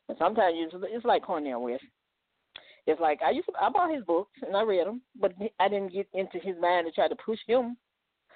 And 0.09 0.17
sometimes 0.17 0.55
it's, 0.57 0.75
it's 0.89 1.05
like 1.05 1.23
Cornel 1.23 1.63
West. 1.63 1.83
It's 2.85 2.99
like 2.99 3.21
I 3.25 3.31
used 3.31 3.47
to, 3.47 3.53
I 3.61 3.69
bought 3.69 3.93
his 3.93 4.03
books 4.03 4.31
and 4.45 4.57
I 4.57 4.63
read 4.63 4.85
them, 4.85 5.01
but 5.19 5.33
I 5.59 5.69
didn't 5.69 5.93
get 5.93 6.07
into 6.13 6.39
his 6.39 6.55
mind 6.59 6.85
to 6.85 6.91
try 6.91 7.07
to 7.07 7.15
push 7.15 7.39
him. 7.47 7.77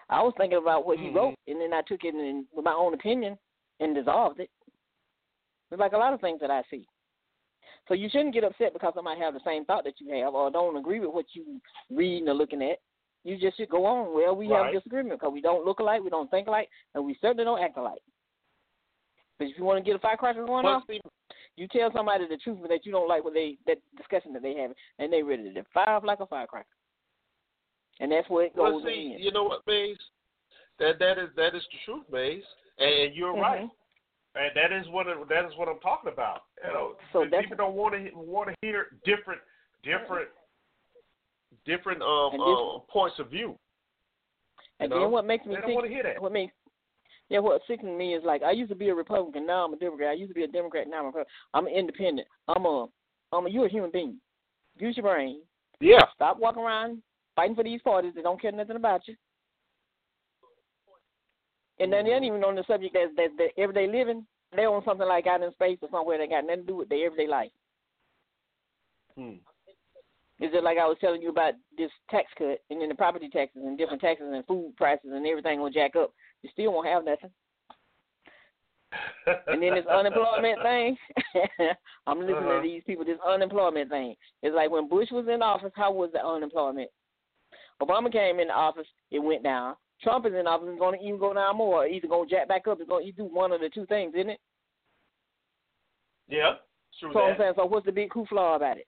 I 0.10 0.22
was 0.22 0.34
thinking 0.38 0.58
about 0.58 0.86
what 0.86 0.98
mm-hmm. 0.98 1.10
he 1.10 1.14
wrote, 1.14 1.36
and 1.48 1.60
then 1.60 1.74
I 1.74 1.82
took 1.82 2.04
it 2.04 2.16
in, 2.16 2.46
with 2.56 2.64
my 2.64 2.72
own 2.72 2.94
opinion 2.94 3.38
and 3.82 3.94
dissolved 3.94 4.40
it. 4.40 4.50
It's 5.70 5.80
like 5.80 5.92
a 5.92 5.98
lot 5.98 6.14
of 6.14 6.22
things 6.22 6.40
that 6.40 6.52
I 6.52 6.62
see. 6.72 6.88
So 7.88 7.94
you 7.94 8.10
shouldn't 8.10 8.34
get 8.34 8.44
upset 8.44 8.74
because 8.74 8.94
somebody 8.96 9.20
have 9.20 9.34
the 9.34 9.42
same 9.46 9.66
thought 9.66 9.84
that 9.84 10.00
you 10.00 10.14
have 10.24 10.34
or 10.34 10.52
don't 10.52 10.78
agree 10.78 11.00
with 11.00 11.12
what 11.12 11.26
you 11.34 11.60
reading 11.90 12.30
or 12.30 12.34
looking 12.34 12.62
at. 12.62 12.80
You 13.28 13.36
just 13.36 13.58
should 13.58 13.68
go 13.68 13.86
on. 13.86 14.14
Well, 14.14 14.38
we 14.38 14.48
Right. 14.50 14.64
have 14.64 14.74
disagreement 14.74 15.20
because 15.20 15.34
we 15.34 15.42
don't 15.42 15.66
look 15.66 15.80
alike, 15.80 16.02
we 16.02 16.10
don't 16.10 16.32
think 16.32 16.48
alike, 16.48 16.70
and 16.96 17.06
we 17.06 17.14
certainly 17.16 17.44
don't 17.44 17.60
act 17.60 17.76
alike. 17.76 18.02
But 19.38 19.48
if 19.50 19.58
you 19.58 19.66
want 19.66 19.84
to 19.84 19.84
get 19.84 19.98
a 19.98 20.00
firecracker 20.00 20.46
going 20.46 20.64
But 20.64 20.70
off, 20.70 20.84
you 21.58 21.68
tell 21.68 21.92
somebody 21.92 22.26
the 22.26 22.38
truth 22.38 22.60
that 22.70 22.86
you 22.86 22.94
don't 22.94 23.10
like 23.10 23.26
what 23.26 23.34
they 23.34 23.58
that 23.66 23.80
discussion 23.98 24.32
that 24.32 24.42
they 24.44 24.56
have, 24.56 24.72
and 25.00 25.12
they 25.12 25.24
ready 25.24 25.54
to 25.54 25.64
fire 25.74 25.90
off 25.90 26.06
like 26.06 26.22
a 26.22 26.26
firecracker. 26.26 26.70
And 28.00 28.10
that's 28.14 28.30
where 28.30 28.46
it 28.46 28.56
goes. 28.56 28.82
well, 28.82 28.86
see, 28.86 29.16
in. 29.16 29.20
you 29.20 29.32
know 29.32 29.44
what, 29.44 29.68
Maze? 29.68 29.98
That 30.80 30.98
that 31.00 31.18
is 31.18 31.28
that 31.36 31.54
is 31.54 31.64
the 31.70 31.78
truth, 31.84 32.08
Maze, 32.10 32.46
and 32.78 33.14
you're 33.14 33.34
Mhm. 33.34 33.42
right. 33.42 33.70
And 34.36 34.56
that 34.56 34.72
is 34.72 34.88
what 34.88 35.08
it, 35.08 35.28
that 35.28 35.44
is 35.46 35.56
what 35.58 35.68
I'm 35.68 35.80
talking 35.80 36.12
about. 36.14 36.46
You 36.64 36.72
know, 36.72 36.96
So 37.12 37.28
people 37.28 37.58
don't 37.58 37.74
want 37.76 37.94
to 37.94 38.10
want 38.16 38.50
to 38.50 38.56
hear 38.62 38.98
different 39.04 39.42
different 39.84 40.30
different 41.68 42.02
um, 42.02 42.32
this- 42.32 42.42
um 42.42 42.82
points 42.90 43.20
of 43.20 43.30
view. 43.30 43.58
And 44.80 44.90
know? 44.90 45.02
then 45.02 45.12
what 45.12 45.26
makes 45.26 45.44
They 45.46 45.52
me 45.52 45.58
don't 45.62 45.74
want 45.74 45.86
to 45.86 45.92
hear 45.92 46.04
that. 46.04 46.22
what 46.22 46.32
makes 46.32 46.54
yeah, 47.30 47.40
what 47.40 47.62
sickens 47.68 47.98
me 47.98 48.16
is 48.16 48.24
like 48.24 48.42
I 48.42 48.52
used 48.52 48.70
to 48.70 48.76
be 48.76 48.90
a 48.90 48.96
Republican, 48.96 49.46
now 49.46 49.66
I'm 49.66 49.74
a 49.74 49.78
Democrat. 49.78 50.12
I 50.12 50.14
used 50.14 50.32
to 50.32 50.36
be 50.36 50.44
a 50.44 50.48
Democrat, 50.48 50.88
now 50.88 51.00
I'm 51.00 51.06
a 51.06 51.08
Republican. 51.08 51.34
I'm 51.54 51.68
an 51.68 51.74
independent. 51.74 52.28
I'm 52.48 52.66
a 52.66 52.88
I'm 53.34 53.46
a 53.46 53.50
you're 53.50 53.66
a 53.66 53.70
human 53.72 53.92
being. 53.92 54.18
Use 54.78 54.96
your 54.96 55.06
brain. 55.06 55.42
Yeah. 55.80 56.00
Stop 56.16 56.40
walking 56.40 56.64
around 56.64 57.02
fighting 57.36 57.56
for 57.56 57.64
these 57.64 57.82
parties 57.82 58.14
that 58.16 58.24
don't 58.24 58.42
care 58.42 58.52
nothing 58.52 58.76
about 58.76 59.08
you. 59.08 59.16
And 61.80 61.94
then 61.94 62.06
they 62.06 62.12
ain't 62.12 62.26
even 62.26 62.44
on 62.44 62.56
the 62.56 62.64
subject 62.68 62.96
that's 62.96 63.16
that, 63.16 63.30
that 63.38 63.62
everyday 63.62 63.88
living. 63.88 64.26
They 64.56 64.64
on 64.66 64.84
something 64.86 65.08
like 65.08 65.28
out 65.28 65.44
in 65.44 65.52
space 65.54 65.78
or 65.82 65.90
somewhere 65.92 66.18
that 66.18 66.30
got 66.30 66.46
nothing 66.46 66.62
to 66.62 66.68
do 66.68 66.76
with 66.76 66.90
their 66.90 67.06
everyday 67.06 67.28
life. 67.28 67.52
Hmm. 69.16 69.34
It's 70.40 70.54
it 70.56 70.64
like 70.64 70.78
I 70.78 70.86
was 70.86 70.98
telling 71.02 71.22
you 71.22 71.30
about 71.30 71.54
this 71.78 71.90
tax 72.12 72.28
cut 72.38 72.60
and 72.70 72.80
then 72.80 72.90
the 72.90 72.96
property 72.96 73.28
taxes 73.28 73.64
and 73.66 73.78
different 73.78 74.02
taxes 74.02 74.28
and 74.32 74.46
food 74.46 74.74
prices 74.78 75.10
and 75.12 75.26
everything 75.26 75.60
will 75.60 75.72
jack 75.72 75.96
up. 75.96 76.14
You 76.44 76.50
still 76.54 76.74
won't 76.74 76.88
have 76.88 77.04
nothing. 77.06 77.32
And 79.48 79.62
then 79.62 79.74
this 79.76 79.86
unemployment 79.92 80.62
thing. 80.62 80.98
I'm 82.08 82.20
listening 82.20 82.36
Uh-huh. 82.38 82.56
to 82.58 82.62
these 82.62 82.84
people. 82.86 83.04
This 83.04 83.18
unemployment 83.28 83.90
thing. 83.90 84.16
It's 84.44 84.56
like 84.56 84.70
when 84.72 84.88
Bush 84.88 85.10
was 85.12 85.28
in 85.28 85.42
office. 85.42 85.72
How 85.76 85.92
was 85.92 86.12
the 86.14 86.26
unemployment? 86.26 86.90
Obama 87.82 88.12
came 88.12 88.40
in 88.40 88.50
office. 88.50 88.88
It 89.12 89.20
went 89.20 89.44
down. 89.44 89.76
Trump 90.02 90.26
is 90.26 90.34
in 90.34 90.48
office. 90.48 90.68
It's 90.72 90.80
going 90.80 90.98
to 91.00 91.06
even 91.06 91.20
go 91.20 91.34
down 91.34 91.58
more. 91.58 91.84
Or 91.84 91.88
either 91.88 92.08
going 92.08 92.30
to 92.30 92.36
jack 92.36 92.48
back 92.48 92.68
up. 92.68 92.80
It's 92.80 92.88
going 92.90 93.06
to 93.06 93.12
do 93.12 93.26
one 93.26 93.52
of 93.52 93.60
the 93.60 93.70
two 93.70 93.86
things, 93.88 94.14
isn't 94.16 94.30
it? 94.32 94.40
yeah. 96.30 96.54
True 97.00 97.12
So 97.14 97.20
I'm 97.20 97.38
saying. 97.38 97.54
So 97.58 97.66
what's 97.66 97.86
the 97.86 97.92
big 97.92 98.10
hoopla 98.12 98.56
about 98.56 98.78
it? 98.78 98.88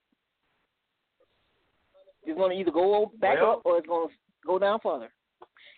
It's 2.23 2.37
going 2.37 2.51
to 2.51 2.57
either 2.59 2.71
go 2.71 3.11
back 3.19 3.37
Well- 3.41 3.51
up 3.53 3.61
or 3.65 3.77
it's 3.77 3.87
going 3.87 4.09
to 4.09 4.13
go 4.45 4.59
down 4.59 4.79
further. 4.81 5.11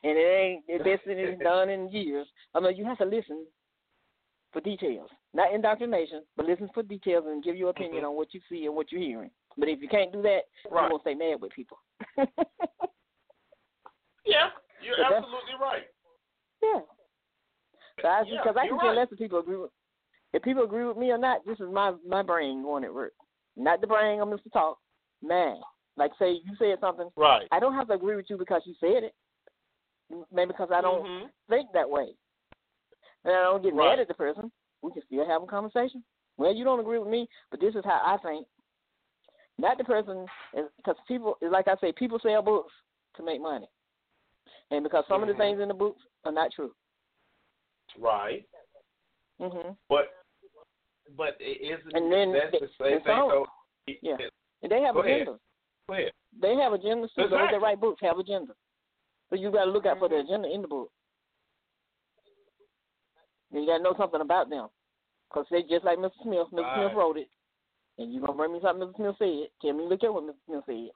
And 0.04 0.18
it 0.18 0.22
ain't 0.22 0.68
the 0.68 0.84
best 0.84 1.04
thing 1.06 1.20
it's 1.20 1.42
done 1.44 1.70
in 1.70 1.90
years. 1.92 2.28
I 2.56 2.60
mean, 2.60 2.76
you 2.76 2.84
have 2.86 2.98
to 2.98 3.06
listen 3.06 3.46
for 4.52 4.60
details, 4.62 5.10
not 5.34 5.54
indoctrination, 5.54 6.24
but 6.36 6.48
listen 6.48 6.70
for 6.74 6.82
details 6.84 7.26
and 7.28 7.44
give 7.44 7.56
your 7.56 7.70
opinion 7.70 8.04
Mhm. 8.04 8.10
on 8.10 8.16
what 8.16 8.34
you 8.34 8.42
see 8.50 8.66
and 8.66 8.76
what 8.76 8.92
you're 8.92 9.00
hearing. 9.02 9.30
But 9.58 9.70
if 9.70 9.80
you 9.82 9.88
can't 9.88 10.12
do 10.12 10.22
that, 10.24 10.46
Right. 10.70 10.82
you're 10.82 10.90
gonna 10.90 11.02
stay 11.02 11.14
mad 11.14 11.40
with 11.42 11.52
people. 11.54 11.78
Yeah. 14.26 14.50
You're 14.82 15.04
absolutely 15.04 15.54
right. 15.60 15.84
yeah. 16.62 16.80
So 18.02 18.08
I, 18.08 18.22
Yeah, 18.24 18.42
because 18.42 18.58
I 18.58 18.68
can 18.68 18.80
care 18.80 18.90
right. 18.90 18.98
less 18.98 19.12
if 19.12 19.18
people 19.20 19.40
agree 19.40 19.58
with 19.58 19.72
if 20.34 20.42
people 20.44 20.64
agree 20.64 20.86
with 20.86 20.98
me 20.98 21.12
or 21.12 21.18
not. 21.18 21.46
This 21.46 21.60
is 21.60 21.70
my 21.70 21.94
my 22.08 22.22
brain 22.24 22.64
going 22.64 22.84
at 22.84 22.94
work, 22.94 23.14
not 23.56 23.82
the 23.82 23.88
brain 23.88 24.20
of 24.22 24.28
Mr. 24.28 24.52
Talk. 24.52 24.80
Man, 25.22 25.62
like 25.98 26.12
say 26.18 26.32
you 26.32 26.56
said 26.58 26.80
something, 26.80 27.10
Right. 27.16 27.48
I 27.52 27.60
don't 27.60 27.74
have 27.74 27.88
to 27.88 27.94
agree 27.94 28.16
with 28.16 28.30
you 28.30 28.38
because 28.38 28.62
you 28.66 28.74
said 28.80 29.04
it. 29.04 29.16
Maybe 30.32 30.48
because 30.48 30.70
I 30.72 30.82
don't 30.82 31.06
Mhm. 31.06 31.32
think 31.50 31.72
that 31.74 31.90
way. 31.90 32.16
And 33.24 33.34
I 33.36 33.44
don't 33.44 33.62
get 33.62 33.74
Right. 33.74 33.90
mad 33.92 34.00
at 34.00 34.08
the 34.08 34.14
person. 34.14 34.52
We 34.82 34.92
can 34.92 35.04
still 35.06 35.26
have 35.26 35.44
a 35.44 35.48
conversation. 35.48 36.04
Well, 36.38 36.54
you 36.54 36.64
don't 36.64 36.80
agree 36.80 36.98
with 36.98 37.08
me, 37.10 37.30
but 37.50 37.60
this 37.60 37.76
is 37.76 37.86
how 37.86 38.02
I 38.04 38.18
think. 38.18 38.48
Not 39.58 39.78
the 39.78 39.84
person, 39.84 40.28
because 40.78 40.98
people, 41.08 41.38
like 41.42 41.68
I 41.68 41.76
say, 41.78 41.92
people 41.92 42.20
sell 42.20 42.42
books 42.42 42.74
to 43.16 43.24
make 43.24 43.42
money. 43.42 43.68
And 44.72 44.84
because 44.84 45.06
some 45.08 45.22
of 45.22 45.30
Mhm. 45.30 45.34
the 45.34 45.38
things 45.38 45.60
in 45.60 45.68
the 45.68 45.74
books 45.74 46.02
are 46.24 46.32
not 46.32 46.52
true. 46.52 46.76
Right. 47.98 48.48
hmm 49.38 49.72
But 49.90 50.14
but 51.18 51.36
it 51.42 51.62
isn't 51.62 51.94
And 51.96 52.12
then 52.12 52.32
that's 52.32 52.52
the 52.60 52.70
same 52.80 53.02
thing 53.02 53.28
though. 53.28 53.48
yeah. 54.02 54.18
And 54.62 54.72
they 54.72 54.82
have 54.82 54.96
ahead. 54.96 55.28
agendas. 55.28 55.40
They 55.92 56.56
have 56.56 56.72
agendas 56.74 57.10
too. 57.14 57.24
Those 57.24 57.34
Exactly. 57.34 57.52
that 57.52 57.62
write 57.62 57.80
books 57.82 58.02
have 58.02 58.18
agendas. 58.18 58.56
So 59.30 59.36
you 59.36 59.52
got 59.52 59.66
to 59.66 59.72
look 59.72 59.86
out 59.86 60.00
for 60.00 60.08
the 60.10 60.16
Mhm. 60.16 60.24
agenda 60.26 60.50
in 60.50 60.62
the 60.62 60.68
book. 60.68 60.92
And 63.52 63.62
you 63.62 63.68
got 63.68 63.78
to 63.78 63.84
know 63.84 63.94
something 63.96 64.22
about 64.22 64.50
them. 64.50 64.70
Because 65.30 65.48
they 65.50 65.64
just 65.64 65.84
like 65.86 65.98
Mr. 65.98 66.14
Smith. 66.22 66.48
Mr. 66.52 66.64
Right. 66.64 66.76
Smith 66.76 66.94
wrote 66.96 67.18
it. 67.18 67.30
And 67.98 68.12
you're 68.14 68.22
going 68.22 68.34
to 68.34 68.38
bring 68.38 68.54
me 68.54 68.60
something 68.62 68.88
Mr. 68.90 68.96
Smith 68.96 69.18
said. 69.18 69.50
Tell 69.62 69.74
me, 69.74 69.86
look 69.86 70.04
at 70.04 70.14
what 70.14 70.24
Mr. 70.24 70.36
Smith 70.46 70.66
said. 70.66 70.92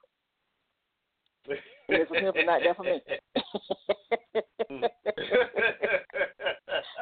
Mr. 1.90 2.08
Smith 2.08 2.36
is 2.36 2.46
not 2.46 2.62
there 2.62 2.74
for 2.74 2.84
me. 2.84 3.02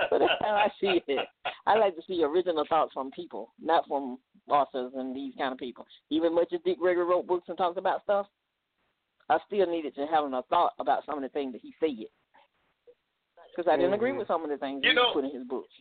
so 0.09 0.19
that's 0.19 0.33
how 0.41 0.55
I 0.55 0.67
see 0.79 1.01
it. 1.07 1.27
I 1.65 1.77
like 1.77 1.95
to 1.95 2.01
see 2.07 2.23
original 2.23 2.65
thoughts 2.67 2.93
from 2.93 3.11
people, 3.11 3.53
not 3.61 3.87
from 3.87 4.19
authors 4.49 4.91
and 4.95 5.15
these 5.15 5.33
kind 5.37 5.51
of 5.53 5.57
people. 5.57 5.85
Even 6.09 6.33
much 6.35 6.51
as 6.53 6.59
Dick 6.65 6.79
Gregory 6.79 7.05
wrote 7.05 7.27
books 7.27 7.47
and 7.49 7.57
talked 7.57 7.77
about 7.77 8.03
stuff, 8.03 8.27
I 9.29 9.37
still 9.47 9.65
needed 9.67 9.95
to 9.95 10.05
have 10.07 10.25
a 10.25 10.43
thought 10.49 10.73
about 10.79 11.05
some 11.05 11.15
of 11.15 11.21
the 11.23 11.29
things 11.29 11.53
that 11.53 11.61
he 11.61 11.73
said. 11.79 12.07
Because 13.55 13.71
I 13.71 13.77
didn't 13.77 13.93
agree 13.93 14.11
Mhm. 14.11 14.17
with 14.17 14.27
some 14.27 14.43
of 14.43 14.49
the 14.49 14.57
things 14.57 14.83
You 14.83 14.89
he 14.89 14.95
know- 14.95 15.13
put 15.13 15.23
in 15.25 15.31
his 15.31 15.43
books. 15.45 15.73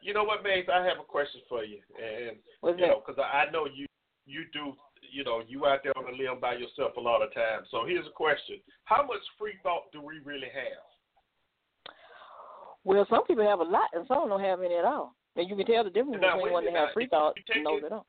You 0.00 0.14
know 0.14 0.24
what, 0.24 0.42
Mace? 0.42 0.68
I 0.68 0.82
have 0.84 0.98
a 0.98 1.04
question 1.04 1.42
for 1.48 1.62
you, 1.62 1.82
and 2.00 2.42
What's 2.60 2.78
you 2.78 2.86
that? 2.86 2.92
know, 2.92 3.00
because 3.04 3.18
I 3.18 3.42
I 3.44 3.50
know 3.50 3.66
you 3.66 3.86
you 4.24 4.46
do 4.52 4.74
you 5.02 5.24
know 5.24 5.40
you 5.40 5.66
out 5.66 5.82
there 5.82 5.96
on 5.98 6.06
the 6.06 6.12
limb 6.12 6.40
by 6.40 6.54
yourself 6.54 6.96
a 6.96 7.00
lot 7.00 7.20
of 7.20 7.32
times. 7.34 7.68
So 7.70 7.84
here's 7.84 8.06
a 8.06 8.10
question: 8.10 8.62
How 8.84 9.02
much 9.02 9.20
free 9.36 9.58
thought 9.62 9.92
do 9.92 10.00
we 10.00 10.20
really 10.20 10.48
have? 10.48 11.94
Well, 12.84 13.04
some 13.10 13.24
people 13.26 13.44
have 13.46 13.60
a 13.60 13.64
lot, 13.64 13.90
and 13.92 14.06
some 14.06 14.28
don't 14.28 14.40
have 14.40 14.62
any 14.62 14.76
at 14.76 14.84
all. 14.86 15.14
And 15.38 15.48
you 15.48 15.54
can 15.56 15.66
tell 15.66 15.84
the 15.84 15.90
difference 15.90 16.18
Now, 16.20 16.34
between 16.34 16.42
wait 16.42 16.50
a 16.50 16.52
one 16.52 16.64
that 16.64 16.72
minute. 16.72 16.86
have 16.86 16.92
free 16.94 17.04
If 17.04 17.10
thought 17.10 17.36
you 17.38 17.42
and 17.54 17.64
those 17.66 17.78
it- 17.78 17.82
that 17.82 17.90
don't. 17.90 18.06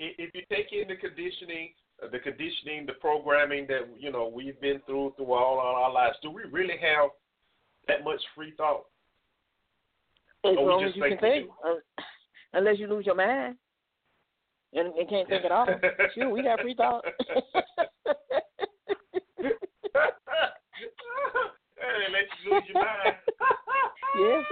If 0.00 0.32
you 0.32 0.42
take 0.48 0.72
in 0.72 0.86
the 0.86 0.94
conditioning, 0.96 1.74
uh, 2.00 2.06
the 2.08 2.20
conditioning, 2.20 2.86
the 2.86 2.92
programming 3.00 3.66
that 3.66 3.88
you 3.98 4.12
know 4.12 4.28
we've 4.28 4.60
been 4.60 4.78
through 4.86 5.14
through 5.16 5.32
all 5.32 5.58
our 5.58 5.90
lives, 5.90 6.16
do 6.22 6.30
we 6.30 6.44
really 6.44 6.76
have 6.78 7.10
that 7.88 8.04
much 8.04 8.20
free 8.36 8.52
thought? 8.56 8.84
As 10.44 10.56
Or 10.56 10.70
long 10.70 10.84
as 10.84 10.94
you 10.94 11.02
can 11.02 11.18
think, 11.18 11.50
uh, 11.66 11.74
unless 12.52 12.78
you 12.78 12.86
lose 12.86 13.06
your 13.06 13.16
mind 13.16 13.56
and, 14.72 14.94
and 14.94 15.08
can't 15.08 15.28
think 15.28 15.44
at 15.44 15.50
all. 15.50 15.66
Sure, 16.14 16.30
we 16.30 16.42
got 16.42 16.60
free 16.60 16.74
thought. 16.74 17.04
hey, 17.34 17.42
let 22.12 22.24
you 22.44 22.52
lose 22.52 22.62
your 22.72 22.84
mind. 22.84 23.16
yes, 24.20 24.44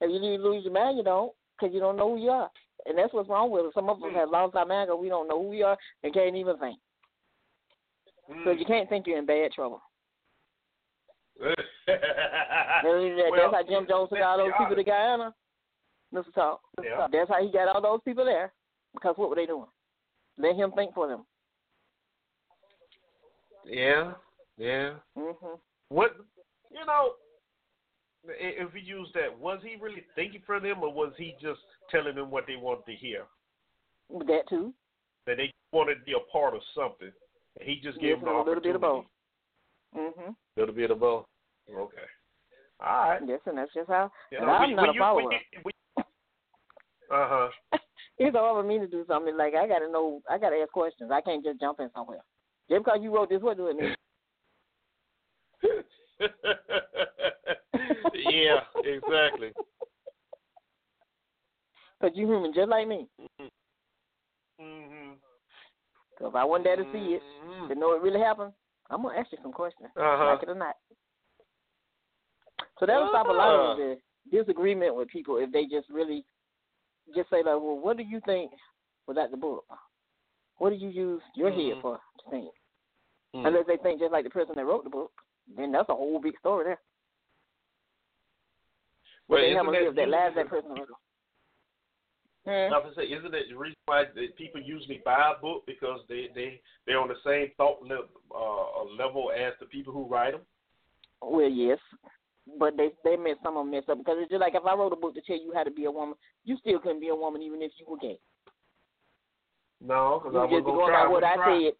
if 0.00 0.10
you 0.10 0.38
lose 0.38 0.64
your 0.64 0.72
mind, 0.72 0.96
you 0.96 1.04
don't, 1.04 1.32
because 1.60 1.74
you 1.74 1.80
don't 1.80 1.96
know 1.96 2.16
who 2.16 2.22
you 2.22 2.30
are, 2.30 2.50
and 2.86 2.96
that's 2.96 3.12
what's 3.12 3.28
wrong 3.28 3.50
with 3.50 3.66
us. 3.66 3.74
Some 3.74 3.88
of 3.90 4.02
us 4.02 4.10
Hmm. 4.10 4.16
have 4.16 4.30
lost 4.30 4.56
our 4.56 4.64
mind 4.66 4.88
because 4.88 5.00
we 5.00 5.08
don't 5.08 5.28
know 5.28 5.42
who 5.42 5.48
we 5.50 5.62
are 5.62 5.76
and 6.02 6.14
can't 6.14 6.36
even 6.36 6.56
think. 6.58 6.78
So 8.44 8.50
if 8.50 8.58
you 8.60 8.64
can't 8.64 8.88
think, 8.88 9.06
you're 9.06 9.18
in 9.18 9.26
bad 9.26 9.52
trouble. 9.52 9.82
That- 11.86 13.30
Well, 13.30 13.50
that's 13.50 13.54
how 13.54 13.62
Jim 13.68 13.86
Jones 13.88 14.10
got 14.10 14.22
all 14.22 14.38
those 14.38 14.52
people 14.58 14.76
to. 14.76 14.84
Guyana. 14.84 15.34
Mr. 16.14 16.32
Talk. 16.34 16.60
Mr. 16.78 16.84
Yeah. 16.84 16.96
Talk. 16.96 17.12
That's 17.12 17.28
how 17.30 17.42
he 17.44 17.50
got 17.50 17.68
all 17.68 17.80
those 17.82 18.00
people 18.04 18.24
there. 18.24 18.52
Because 18.94 19.16
what 19.16 19.30
were 19.30 19.36
they 19.36 19.46
doing? 19.46 19.66
Let 20.38 20.54
him 20.56 20.72
think 20.72 20.94
for 20.94 21.08
them. 21.08 21.24
Yeah, 23.64 24.12
yeah. 24.56 24.94
hmm 25.16 25.30
What 25.88 26.16
you 26.70 26.84
know? 26.86 27.12
I- 28.28 28.32
If 28.62 28.72
we 28.74 28.80
use 28.80 29.10
that, 29.14 29.36
was 29.38 29.60
he 29.62 29.76
really 29.76 30.04
thinking 30.14 30.42
for 30.42 30.60
them, 30.60 30.82
or 30.82 30.92
was 30.92 31.12
he 31.16 31.36
just 31.40 31.60
telling 31.90 32.14
them 32.14 32.30
what 32.30 32.46
they 32.46 32.56
wanted 32.56 32.84
to 32.86 32.94
hear? 32.94 33.26
That 34.10 34.42
too. 34.48 34.74
That 35.26 35.36
they 35.36 35.52
wanted 35.72 35.96
to 35.96 36.04
be 36.04 36.12
a 36.14 36.20
part 36.32 36.54
of 36.54 36.62
something, 36.74 37.12
and 37.58 37.68
he 37.68 37.76
just 37.80 37.98
gave 38.00 38.16
Yes, 38.18 38.24
them 38.24 38.34
a 38.34 38.42
little 38.42 38.62
bit 38.62 38.74
of 38.74 38.80
both. 38.80 39.06
Mhm. 39.94 40.36
little 40.56 40.74
bit 40.74 40.90
of 40.90 40.98
both. 41.00 41.26
Okay. 41.70 42.06
All 42.80 43.10
right. 43.10 43.22
Yes, 43.26 43.40
and 43.46 43.58
that's 43.58 43.72
just 43.74 43.88
how. 43.88 44.10
You 44.30 44.38
and 44.38 44.50
I'm 44.50 44.60
when- 44.62 44.76
not 44.76 44.88
a 44.90 44.92
you- 44.94 44.98
follower. 45.00 45.34
Uh 47.10 47.28
huh. 47.28 47.50
it's 48.18 48.36
all 48.36 48.54
for 48.54 48.62
me 48.62 48.78
to 48.78 48.86
do 48.86 49.04
something. 49.06 49.36
Like 49.36 49.54
I 49.54 49.66
gotta 49.66 49.88
know. 49.88 50.22
I 50.28 50.38
gotta 50.38 50.56
ask 50.56 50.72
questions. 50.72 51.10
I 51.10 51.20
can't 51.20 51.44
just 51.44 51.60
jump 51.60 51.80
in 51.80 51.90
somewhere. 51.92 52.22
Just 52.68 52.84
because 52.84 53.00
you 53.02 53.14
wrote 53.14 53.28
this, 53.28 53.42
what 53.42 53.56
do 53.56 53.66
it 53.68 53.76
mean? 53.76 53.94
yeah, 58.28 58.60
exactly. 58.84 59.52
Because 62.00 62.16
you 62.16 62.26
human 62.26 62.52
just 62.54 62.68
like 62.68 62.88
me. 62.88 63.06
So 66.18 66.26
if 66.28 66.34
I 66.34 66.44
wasn't 66.44 66.64
there 66.64 66.76
to 66.76 66.84
see 66.92 67.14
it, 67.14 67.22
Mm-hmm. 67.44 67.68
to 67.68 67.74
know 67.74 67.94
it 67.94 68.02
really 68.02 68.20
happened, 68.20 68.52
I'm 68.90 69.02
gonna 69.02 69.18
ask 69.18 69.32
you 69.32 69.38
some 69.42 69.52
questions, 69.52 69.90
Uh-huh. 69.96 70.26
like 70.26 70.42
it 70.42 70.48
or 70.48 70.54
not. 70.54 70.76
So 72.78 72.86
that'll 72.86 73.08
stop 73.08 73.26
a 73.28 73.32
lot 73.32 73.54
of 73.54 73.76
the 73.76 73.98
disagreement 74.30 74.94
with 74.94 75.08
people 75.08 75.36
if 75.38 75.50
they 75.52 75.64
just 75.66 75.88
really 75.90 76.24
just 77.14 77.28
say 77.30 77.38
like, 77.38 77.46
well, 77.46 77.78
what 77.78 77.96
do 77.96 78.02
you 78.02 78.20
think 78.26 78.52
without 79.06 79.30
the 79.30 79.36
book? 79.36 79.64
What 80.58 80.70
do 80.70 80.76
you 80.76 80.88
use 80.88 81.22
your 81.34 81.50
head 81.50 81.76
Mhm. 81.76 81.80
for 81.82 81.96
to 82.24 82.30
think? 82.30 82.54
Mm. 83.34 83.46
Unless 83.48 83.66
they 83.66 83.76
think 83.78 83.98
just 84.00 84.12
like 84.12 84.24
the 84.24 84.30
person 84.30 84.54
that 84.56 84.64
wrote 84.64 84.84
the 84.84 84.90
book, 84.90 85.12
then 85.56 85.72
that's 85.72 85.88
a 85.88 85.94
whole 85.94 86.18
big 86.20 86.38
story 86.38 86.64
there. 86.64 86.80
Well, 89.30 89.40
they 89.40 89.54
have 89.54 89.66
isn't 89.66 89.74
a 89.74 89.78
that 89.78 89.84
live 89.84 89.94
that 89.94 90.08
lives 90.08 90.34
that 90.34 90.48
person. 90.48 90.74
Hmm? 92.44 92.72
I 92.74 92.78
was 92.82 92.94
say, 92.96 93.04
isn't 93.04 93.34
it 93.34 93.46
the 93.48 93.56
reason 93.56 93.76
why 93.86 94.04
that 94.04 94.36
people 94.36 94.60
usually 94.60 95.00
buy 95.04 95.34
a 95.36 95.40
book 95.40 95.62
because 95.66 96.00
they 96.08 96.28
they 96.34 96.60
they're 96.86 96.98
on 96.98 97.08
the 97.08 97.20
same 97.24 97.48
thought 97.56 97.78
level, 97.82 98.08
uh, 98.34 98.84
level 98.98 99.30
as 99.30 99.52
the 99.60 99.66
people 99.66 99.92
who 99.92 100.08
write 100.08 100.32
them? 100.32 100.40
Well, 101.22 101.48
yes, 101.48 101.78
but 102.58 102.76
they 102.76 102.90
they 103.04 103.16
mess 103.16 103.36
some 103.44 103.56
of 103.56 103.66
them 103.66 103.70
mess 103.70 103.84
up 103.88 103.98
because 103.98 104.16
it's 104.18 104.30
just 104.30 104.40
like 104.40 104.54
if 104.56 104.64
I 104.64 104.74
wrote 104.74 104.92
a 104.92 104.96
book 104.96 105.14
to 105.14 105.20
tell 105.20 105.36
you 105.36 105.52
how 105.54 105.62
to 105.62 105.70
be 105.70 105.84
a 105.84 105.90
woman, 105.90 106.16
you 106.44 106.56
still 106.58 106.80
couldn't 106.80 107.00
be 107.00 107.08
a 107.08 107.14
woman 107.14 107.42
even 107.42 107.62
if 107.62 107.70
you 107.78 107.86
were 107.88 107.98
gay. 107.98 108.18
No, 109.80 110.20
because 110.20 110.36
I 110.36 110.44
You 110.50 110.62
wasn't 110.62 110.66
just 110.66 110.76
gonna 110.76 110.92
try. 110.92 111.04
by 111.04 111.12
what 111.12 111.24
I 111.24 111.36
said. 111.36 111.72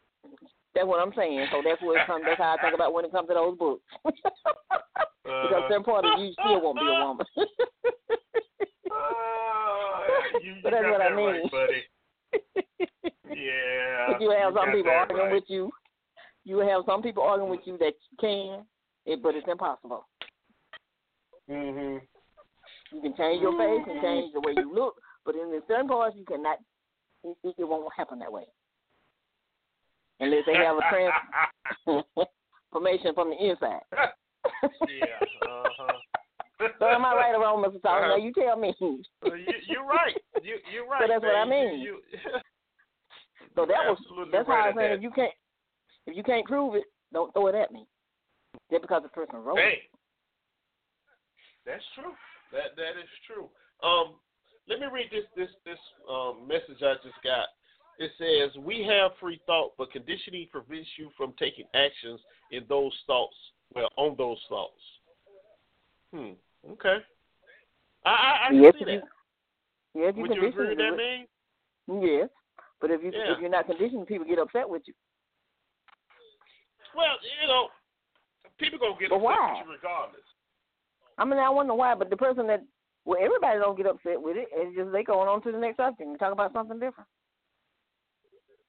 That's 0.74 0.86
what 0.86 1.00
I'm 1.00 1.12
saying. 1.16 1.46
So 1.50 1.62
that's 1.64 1.82
what 1.82 2.00
it 2.00 2.06
comes. 2.06 2.24
That's 2.26 2.38
how 2.38 2.56
I 2.56 2.62
think 2.62 2.74
about 2.74 2.92
when 2.92 3.04
it 3.04 3.12
comes 3.12 3.28
to 3.28 3.34
those 3.34 3.58
books. 3.58 3.82
because 4.04 4.16
Uh-huh. 5.26 5.68
certain 5.68 5.84
part 5.84 6.04
of 6.04 6.18
you 6.18 6.32
still 6.32 6.60
won't 6.62 6.78
be 6.78 6.86
a 6.86 7.06
woman. 7.06 7.26
Uh, 8.90 10.02
you, 10.42 10.54
you 10.54 10.60
But 10.64 10.72
that's 10.72 10.84
what 10.84 11.00
I 11.00 11.14
mean. 11.14 11.26
right, 11.26 11.50
buddy. 11.50 11.82
Yeah. 13.30 14.06
But 14.08 14.20
you 14.20 14.30
have 14.30 14.52
some 14.54 14.72
people 14.72 14.90
arguing 14.90 15.22
right. 15.26 15.32
with 15.32 15.44
you. 15.46 15.70
You 16.44 16.58
have 16.58 16.82
some 16.86 17.00
people 17.00 17.22
arguing 17.22 17.50
with 17.52 17.60
you 17.64 17.78
that 17.78 17.94
you 18.10 18.16
can, 18.18 18.64
it, 19.06 19.22
but 19.22 19.36
it's 19.36 19.46
impossible. 19.46 20.08
Mhm. 21.48 22.00
You 22.92 23.00
can 23.00 23.14
change 23.16 23.40
your 23.40 23.56
face 23.56 23.86
and 23.88 24.02
change 24.02 24.32
the 24.32 24.40
way 24.40 24.54
you 24.56 24.74
look, 24.74 25.00
but 25.24 25.36
in 25.36 25.52
the 25.52 25.62
certain 25.68 25.86
parts 25.86 26.16
you 26.18 26.24
cannot. 26.24 26.58
It, 27.22 27.36
it 27.56 27.64
won't 27.64 27.92
happen 27.96 28.18
that 28.18 28.32
way 28.32 28.46
unless 30.20 30.44
they 30.46 30.54
have 30.54 30.76
a 30.76 30.84
transformation 31.84 33.14
from 33.14 33.30
the 33.30 33.36
inside. 33.36 33.80
yeah. 33.92 35.20
Uh-huh. 35.42 35.92
So 36.78 36.88
am 36.88 37.04
I 37.06 37.14
right 37.14 37.34
or 37.34 37.40
wrong, 37.40 37.64
Mr. 37.64 37.80
Thomas? 37.82 38.04
Uh-huh. 38.04 38.08
Now 38.08 38.16
you 38.16 38.32
tell 38.32 38.56
me. 38.56 38.74
Well, 38.80 39.36
you, 39.36 39.46
you're 39.66 39.84
right. 39.84 40.16
You, 40.42 40.56
you're 40.72 40.86
right. 40.86 41.00
But 41.00 41.08
that's 41.08 41.22
what 41.22 41.34
I 41.34 41.44
mean. 41.44 41.80
You, 41.80 42.00
So 43.56 43.66
that 43.66 43.82
was 43.82 43.98
that's 44.30 44.48
right 44.48 44.62
how 44.62 44.70
I'm 44.70 44.76
saying 44.76 44.92
if 44.92 45.02
you 45.02 45.10
can't 45.10 45.32
if 46.06 46.16
you 46.16 46.22
can't 46.22 46.46
prove 46.46 46.74
it, 46.76 46.84
don't 47.12 47.32
throw 47.32 47.48
it 47.48 47.54
at 47.54 47.72
me. 47.72 47.86
Just 48.70 48.82
because 48.82 49.02
the 49.02 49.08
person 49.08 49.36
wrote 49.42 49.58
it. 49.58 49.62
Hey, 49.62 49.78
that's 51.66 51.84
true. 51.94 52.14
That 52.52 52.76
that 52.76 52.94
is 52.98 53.10
true. 53.26 53.48
Um, 53.82 54.14
let 54.68 54.78
me 54.80 54.86
read 54.92 55.10
this 55.10 55.26
this 55.36 55.50
this 55.64 55.78
um 56.08 56.46
message 56.46 56.82
I 56.82 56.94
just 57.02 57.18
got. 57.24 57.48
It 58.00 58.10
says, 58.16 58.56
"We 58.64 58.82
have 58.84 59.12
free 59.20 59.38
thought, 59.44 59.72
but 59.76 59.92
conditioning 59.92 60.48
prevents 60.50 60.88
you 60.96 61.10
from 61.18 61.34
taking 61.38 61.66
actions 61.74 62.18
in 62.50 62.64
those 62.66 62.92
thoughts. 63.06 63.36
Well, 63.74 63.90
on 63.96 64.16
those 64.16 64.42
thoughts." 64.48 64.80
Hmm. 66.12 66.32
Okay. 66.72 67.04
I 68.06 68.10
I, 68.10 68.48
I 68.48 68.52
yes, 68.52 68.72
see 68.74 68.80
if 68.80 68.88
you, 68.88 69.00
that. 69.00 69.08
yes, 69.94 70.14
you 70.16 70.22
Would 70.22 70.34
you 70.34 70.48
agree 70.48 70.68
with 70.68 70.78
that, 70.78 70.96
man? 70.96 71.26
Yes. 72.02 72.30
But 72.80 72.90
if 72.90 73.02
you 73.02 73.12
Yeah. 73.12 73.34
if 73.34 73.38
you're 73.38 73.50
not 73.50 73.66
conditioned, 73.66 74.06
people 74.06 74.26
get 74.26 74.38
upset 74.38 74.66
with 74.66 74.82
you. 74.88 74.94
Well, 76.96 77.18
you 77.42 77.48
know, 77.48 77.68
people 78.56 78.78
gonna 78.78 78.96
get 78.98 79.10
But 79.10 79.16
upset 79.16 79.24
why? 79.24 79.52
with 79.58 79.66
you 79.66 79.72
regardless. 79.74 80.22
I 81.18 81.24
mean, 81.26 81.38
I 81.38 81.50
wonder 81.50 81.74
why, 81.74 81.94
but 81.94 82.08
the 82.08 82.16
person 82.16 82.46
that 82.46 82.64
well, 83.04 83.18
everybody 83.22 83.58
don't 83.58 83.76
get 83.76 83.86
upset 83.86 84.20
with 84.20 84.38
it. 84.38 84.48
It's 84.52 84.74
just 84.74 84.90
they 84.90 85.02
going 85.02 85.28
on 85.28 85.42
to 85.42 85.52
the 85.52 85.58
next 85.58 85.76
subject 85.76 86.00
and 86.00 86.18
talk 86.18 86.32
about 86.32 86.54
something 86.54 86.78
different. 86.78 87.08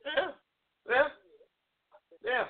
Yeah, 0.06 0.32
yeah, 0.90 1.10
yeah. 2.26 2.46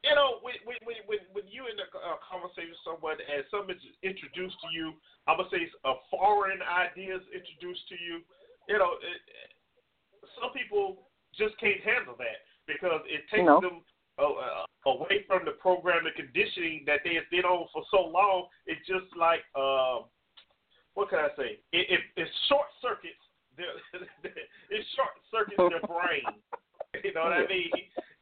You 0.00 0.16
know, 0.16 0.40
when 0.40 0.56
when 0.64 0.80
when 1.04 1.20
when, 1.28 1.44
you 1.44 1.68
in 1.68 1.76
a 1.76 1.86
uh, 1.92 2.16
conversation 2.24 2.72
with 2.72 2.84
someone 2.88 3.20
and 3.20 3.44
something 3.52 3.76
introduced 4.00 4.56
to 4.64 4.68
you, 4.72 4.96
I'm 5.28 5.36
gonna 5.36 5.52
say 5.52 5.68
a 5.84 5.94
foreign 6.08 6.64
idea 6.64 7.20
is 7.20 7.26
introduced 7.28 7.84
to 7.92 7.96
you. 8.00 8.24
You 8.64 8.80
know, 8.80 8.96
it, 8.96 9.20
some 10.40 10.56
people 10.56 11.10
just 11.36 11.52
can't 11.60 11.84
handle 11.84 12.16
that 12.16 12.48
because 12.64 13.04
it 13.04 13.28
takes 13.28 13.44
No. 13.44 13.60
them 13.60 13.84
uh, 14.16 14.24
uh, 14.24 14.64
away 14.88 15.24
from 15.28 15.44
the 15.44 15.52
program 15.60 16.06
and 16.06 16.14
conditioning 16.16 16.84
that 16.88 17.00
they 17.04 17.14
have 17.14 17.28
been 17.30 17.44
on 17.44 17.68
for 17.72 17.84
so 17.90 18.08
long. 18.08 18.48
It's 18.66 18.84
just 18.88 19.08
like, 19.16 19.44
uh, 19.54 20.08
what 20.94 21.08
can 21.08 21.20
I 21.20 21.28
say? 21.36 21.60
It, 21.72 21.86
it, 21.88 22.00
it 22.16 22.28
short 22.48 22.68
circuits 22.80 23.20
it 24.70 24.86
short 24.96 25.14
circuits 25.30 25.58
their 25.58 25.80
brain. 25.86 26.26
You 27.04 27.14
know 27.14 27.22
what 27.22 27.32
I 27.34 27.46
mean? 27.46 27.70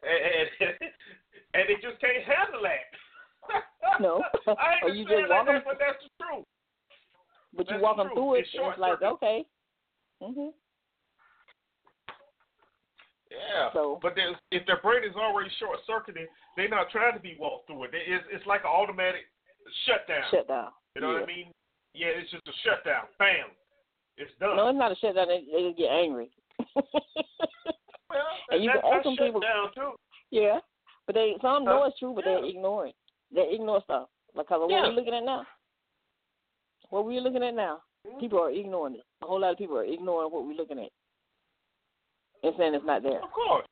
And, 0.04 0.20
and, 0.60 0.76
and 1.56 1.62
they 1.72 1.80
just 1.80 1.96
can't 2.04 2.20
handle 2.20 2.60
that. 2.60 2.84
No. 3.96 4.20
I 4.44 4.84
ain't 4.84 5.08
saying 5.08 5.08
just 5.08 5.30
walk 5.30 5.48
like 5.48 5.56
that, 5.56 5.64
but 5.64 5.78
that's 5.80 6.04
the 6.04 6.12
truth. 6.20 6.44
But 7.56 7.70
you 7.70 7.80
walk 7.80 7.96
them 7.96 8.10
through 8.12 8.34
it, 8.34 8.40
It's 8.44 8.50
and 8.52 8.68
it's 8.68 8.78
like 8.78 9.00
circuit. 9.00 9.08
okay. 9.16 9.46
Mhm. 10.20 10.52
Yeah. 13.30 13.72
So- 13.72 13.98
but 14.02 14.16
if 14.52 14.66
their 14.66 14.80
brain 14.84 15.04
is 15.04 15.16
already 15.16 15.50
short 15.58 15.80
circuiting, 15.86 16.26
they're 16.56 16.68
not 16.68 16.90
trying 16.90 17.14
to 17.14 17.20
be 17.20 17.36
walked 17.40 17.68
through 17.68 17.84
it. 17.84 17.90
It's, 17.94 18.24
it's 18.30 18.46
like 18.46 18.62
an 18.62 18.70
automatic 18.70 19.24
shutdown. 19.86 20.28
Shut 20.30 20.48
down. 20.48 20.72
You 20.94 21.00
know 21.00 21.12
yeah. 21.12 21.20
what 21.20 21.30
I 21.30 21.32
mean? 21.32 21.52
Yeah, 21.94 22.08
it's 22.08 22.30
just 22.30 22.46
a 22.46 22.52
shutdown. 22.64 23.08
Bam. 23.18 23.48
It's 24.18 24.30
done. 24.40 24.56
No, 24.56 24.68
it's 24.68 24.78
not 24.78 24.92
a 24.92 24.96
shutdown. 24.96 25.28
They, 25.28 25.44
they 25.52 25.62
just 25.68 25.78
get 25.78 25.90
angry. 25.90 26.30
well, 26.74 26.84
and 28.50 28.62
you 28.64 28.70
that, 28.72 28.82
can 28.82 28.92
ask 28.94 29.04
them 29.04 29.16
people- 29.16 29.40
too. 29.74 29.92
yeah, 30.30 30.58
but 31.06 31.14
they 31.14 31.34
some 31.40 31.64
know 31.64 31.84
it's 31.84 31.98
true, 31.98 32.12
but 32.14 32.24
Yeah. 32.26 32.40
they 32.42 32.48
ignore 32.48 32.86
it. 32.86 32.94
They 33.34 33.48
ignore 33.52 33.80
stuff 33.84 34.08
because 34.34 34.60
of 34.62 34.70
Yeah. 34.70 34.80
what 34.82 34.88
we're 34.90 34.96
looking 34.96 35.14
at 35.14 35.24
now. 35.24 35.46
What 36.90 37.04
we're 37.06 37.20
looking 37.20 37.42
at 37.44 37.54
now, 37.54 37.82
Mhm. 38.06 38.18
people 38.20 38.40
are 38.40 38.50
ignoring 38.50 38.94
it. 38.96 39.04
A 39.22 39.26
whole 39.26 39.40
lot 39.40 39.52
of 39.52 39.58
people 39.58 39.76
are 39.78 39.84
ignoring 39.84 40.32
what 40.32 40.44
we're 40.44 40.54
looking 40.54 40.78
at 40.80 40.90
and 42.42 42.54
saying 42.56 42.74
it's 42.74 42.84
not 42.84 43.02
there. 43.02 43.22
Of 43.22 43.30
course. 43.30 43.66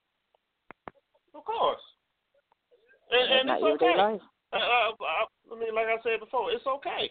Of 1.35 1.45
course. 1.45 1.81
And, 3.11 3.33
and 3.33 3.51
it's 3.51 3.63
everyday 3.63 3.87
okay. 3.91 3.97
life. 3.97 4.23
Uh, 4.53 4.57
uh, 4.57 4.93
I, 5.01 5.25
I 5.53 5.59
mean, 5.59 5.75
like 5.75 5.87
I 5.87 5.97
said 6.03 6.21
before, 6.21 6.51
it's 6.53 6.67
okay. 6.67 7.11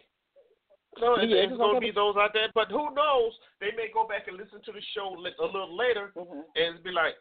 No, 1.00 1.16
it's, 1.16 1.28
Yeah, 1.30 1.44
it's 1.48 1.58
going 1.58 1.76
to 1.76 1.82
be 1.82 1.92
those 1.92 2.16
out 2.18 2.32
there, 2.34 2.48
but 2.54 2.70
who 2.70 2.94
knows? 2.94 3.34
They 3.60 3.72
may 3.76 3.90
go 3.94 4.08
back 4.08 4.28
and 4.28 4.38
listen 4.38 4.62
to 4.66 4.72
the 4.72 4.82
show 4.94 5.16
a 5.16 5.20
little 5.20 5.76
later 5.76 6.12
hmm 6.18 6.42
and 6.56 6.84
be 6.84 6.92
like, 6.92 7.16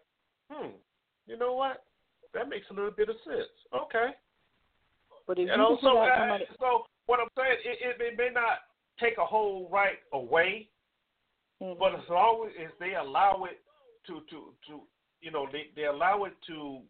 hmm, 0.51 0.71
you 1.27 1.37
know 1.37 1.55
what? 1.55 1.83
That 2.35 2.49
makes 2.49 2.67
a 2.71 2.75
little 2.75 2.91
bit 2.91 3.09
of 3.09 3.17
sense. 3.25 3.51
Okay. 3.75 4.11
But 5.27 5.39
if 5.39 5.47
You 5.47 5.53
you, 5.53 5.57
know, 5.57 5.77
can 5.77 5.79
so 5.83 5.89
figure 5.91 6.03
out 6.03 6.11
uh, 6.11 6.21
somebody, 6.23 6.45
so 6.61 6.85
what 7.07 7.21
I'm 7.21 7.29
saying, 7.37 7.59
it, 7.65 7.79
it, 8.01 8.13
it 8.13 8.19
may 8.19 8.31
not 8.33 8.59
take 9.01 9.19
a 9.19 9.25
whole 9.25 9.69
right 9.71 9.99
away, 10.13 10.69
Mhm. 11.63 11.79
but 11.79 11.95
as 11.95 12.09
long 12.11 12.51
as 12.61 12.71
they 12.81 12.95
allow 12.95 13.45
it 13.45 13.61
to 14.07 14.21
to 14.31 14.53
to 14.67 14.83
you 15.21 15.31
know 15.31 15.47
they 15.51 15.71
they 15.77 15.85
allow 15.87 16.25
it 16.25 16.35
to 16.49 16.83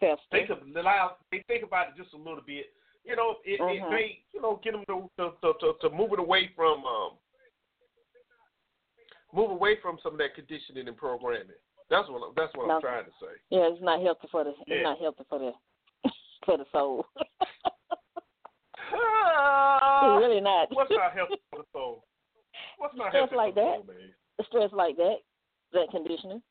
fester. 0.00 0.22
think 0.30 0.48
of 0.50 0.58
allow 0.74 1.16
they 1.30 1.42
think 1.48 1.64
about 1.64 1.88
it 1.88 1.96
just 1.96 2.14
a 2.14 2.16
little 2.16 2.40
bit. 2.46 2.66
You 3.08 3.16
know, 3.16 3.36
it, 3.42 3.58
it 3.58 3.82
Mhm. 3.82 3.90
may 3.90 4.22
you 4.34 4.40
know 4.42 4.60
get 4.62 4.72
them 4.72 4.84
to 4.86 5.08
to, 5.16 5.52
to 5.60 5.72
to 5.80 5.88
move 5.90 6.12
it 6.12 6.18
away 6.18 6.48
from 6.54 6.84
um 6.84 7.12
move 9.32 9.50
away 9.50 9.76
from 9.80 9.98
some 10.02 10.12
of 10.12 10.18
that 10.18 10.34
conditioning 10.34 10.86
and 10.86 10.96
programming. 10.96 11.56
That's 11.88 12.06
what 12.10 12.34
that's 12.36 12.54
what 12.54 12.68
No. 12.68 12.74
I'm 12.74 12.80
trying 12.82 13.06
to 13.06 13.10
say. 13.18 13.32
Yeah, 13.48 13.68
it's 13.72 13.80
not 13.82 14.02
healthy 14.02 14.28
for 14.30 14.44
the. 14.44 14.52
Yeah. 14.66 14.74
It's 14.76 14.84
not 14.84 14.98
healthy 14.98 15.24
for 15.28 15.38
the 15.38 15.52
for 16.44 16.58
the 16.58 16.66
soul. 16.70 17.06
It's 18.90 20.24
really 20.24 20.40
not. 20.40 20.68
What's 20.74 20.90
not 20.90 21.12
healthy 21.12 21.36
for 21.50 21.58
the 21.58 21.64
soul? 21.72 22.04
What's 22.78 22.94
not 22.96 23.10
Stuff 23.10 23.30
healthy 23.30 23.36
like 23.36 23.54
for 23.54 23.60
the 23.60 23.66
that. 23.66 23.76
soul, 23.76 23.86
man? 23.86 24.46
Stress 24.46 24.72
like 24.72 24.96
that, 24.96 25.16
that 25.72 25.90
conditioning. 25.90 26.42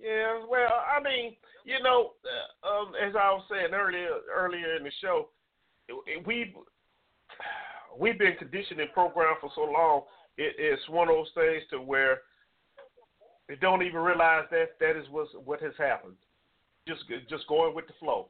Yeah, 0.00 0.40
well, 0.48 0.72
I 0.88 1.02
mean, 1.02 1.36
you 1.64 1.82
know, 1.82 2.12
uh, 2.24 2.66
um, 2.66 2.92
as 2.96 3.14
I 3.14 3.32
was 3.32 3.44
saying 3.50 3.74
earlier 3.74 4.08
earlier 4.34 4.76
in 4.76 4.84
the 4.84 4.90
show, 5.02 5.28
we 6.26 6.54
we've 7.98 8.18
been 8.18 8.36
conditioned 8.38 8.80
and 8.80 8.92
programmed 8.92 9.36
for 9.40 9.50
so 9.54 9.62
long. 9.62 10.02
It, 10.38 10.54
it's 10.58 10.88
one 10.88 11.08
of 11.08 11.14
those 11.16 11.30
things 11.34 11.62
to 11.70 11.80
where 11.80 12.22
they 13.48 13.56
don't 13.56 13.82
even 13.82 14.00
realize 14.00 14.44
that 14.50 14.78
that 14.80 14.96
is 14.96 15.06
what 15.10 15.26
what 15.44 15.60
has 15.60 15.74
happened. 15.76 16.16
Just 16.88 17.02
just 17.28 17.46
going 17.46 17.74
with 17.74 17.86
the 17.86 17.92
flow, 18.00 18.28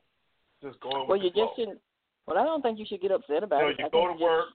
just 0.62 0.80
going 0.80 1.06
Well, 1.06 1.18
with 1.18 1.22
you 1.22 1.30
the 1.30 1.34
flow. 1.34 1.46
just 1.46 1.56
shouldn't. 1.56 1.80
Well, 2.26 2.38
I 2.38 2.44
don't 2.44 2.62
think 2.62 2.78
you 2.78 2.86
should 2.86 3.00
get 3.00 3.12
upset 3.12 3.42
about 3.44 3.62
know, 3.62 3.68
it. 3.68 3.76
you 3.78 3.86
I 3.86 3.88
go 3.90 4.08
to 4.08 4.22
work. 4.22 4.46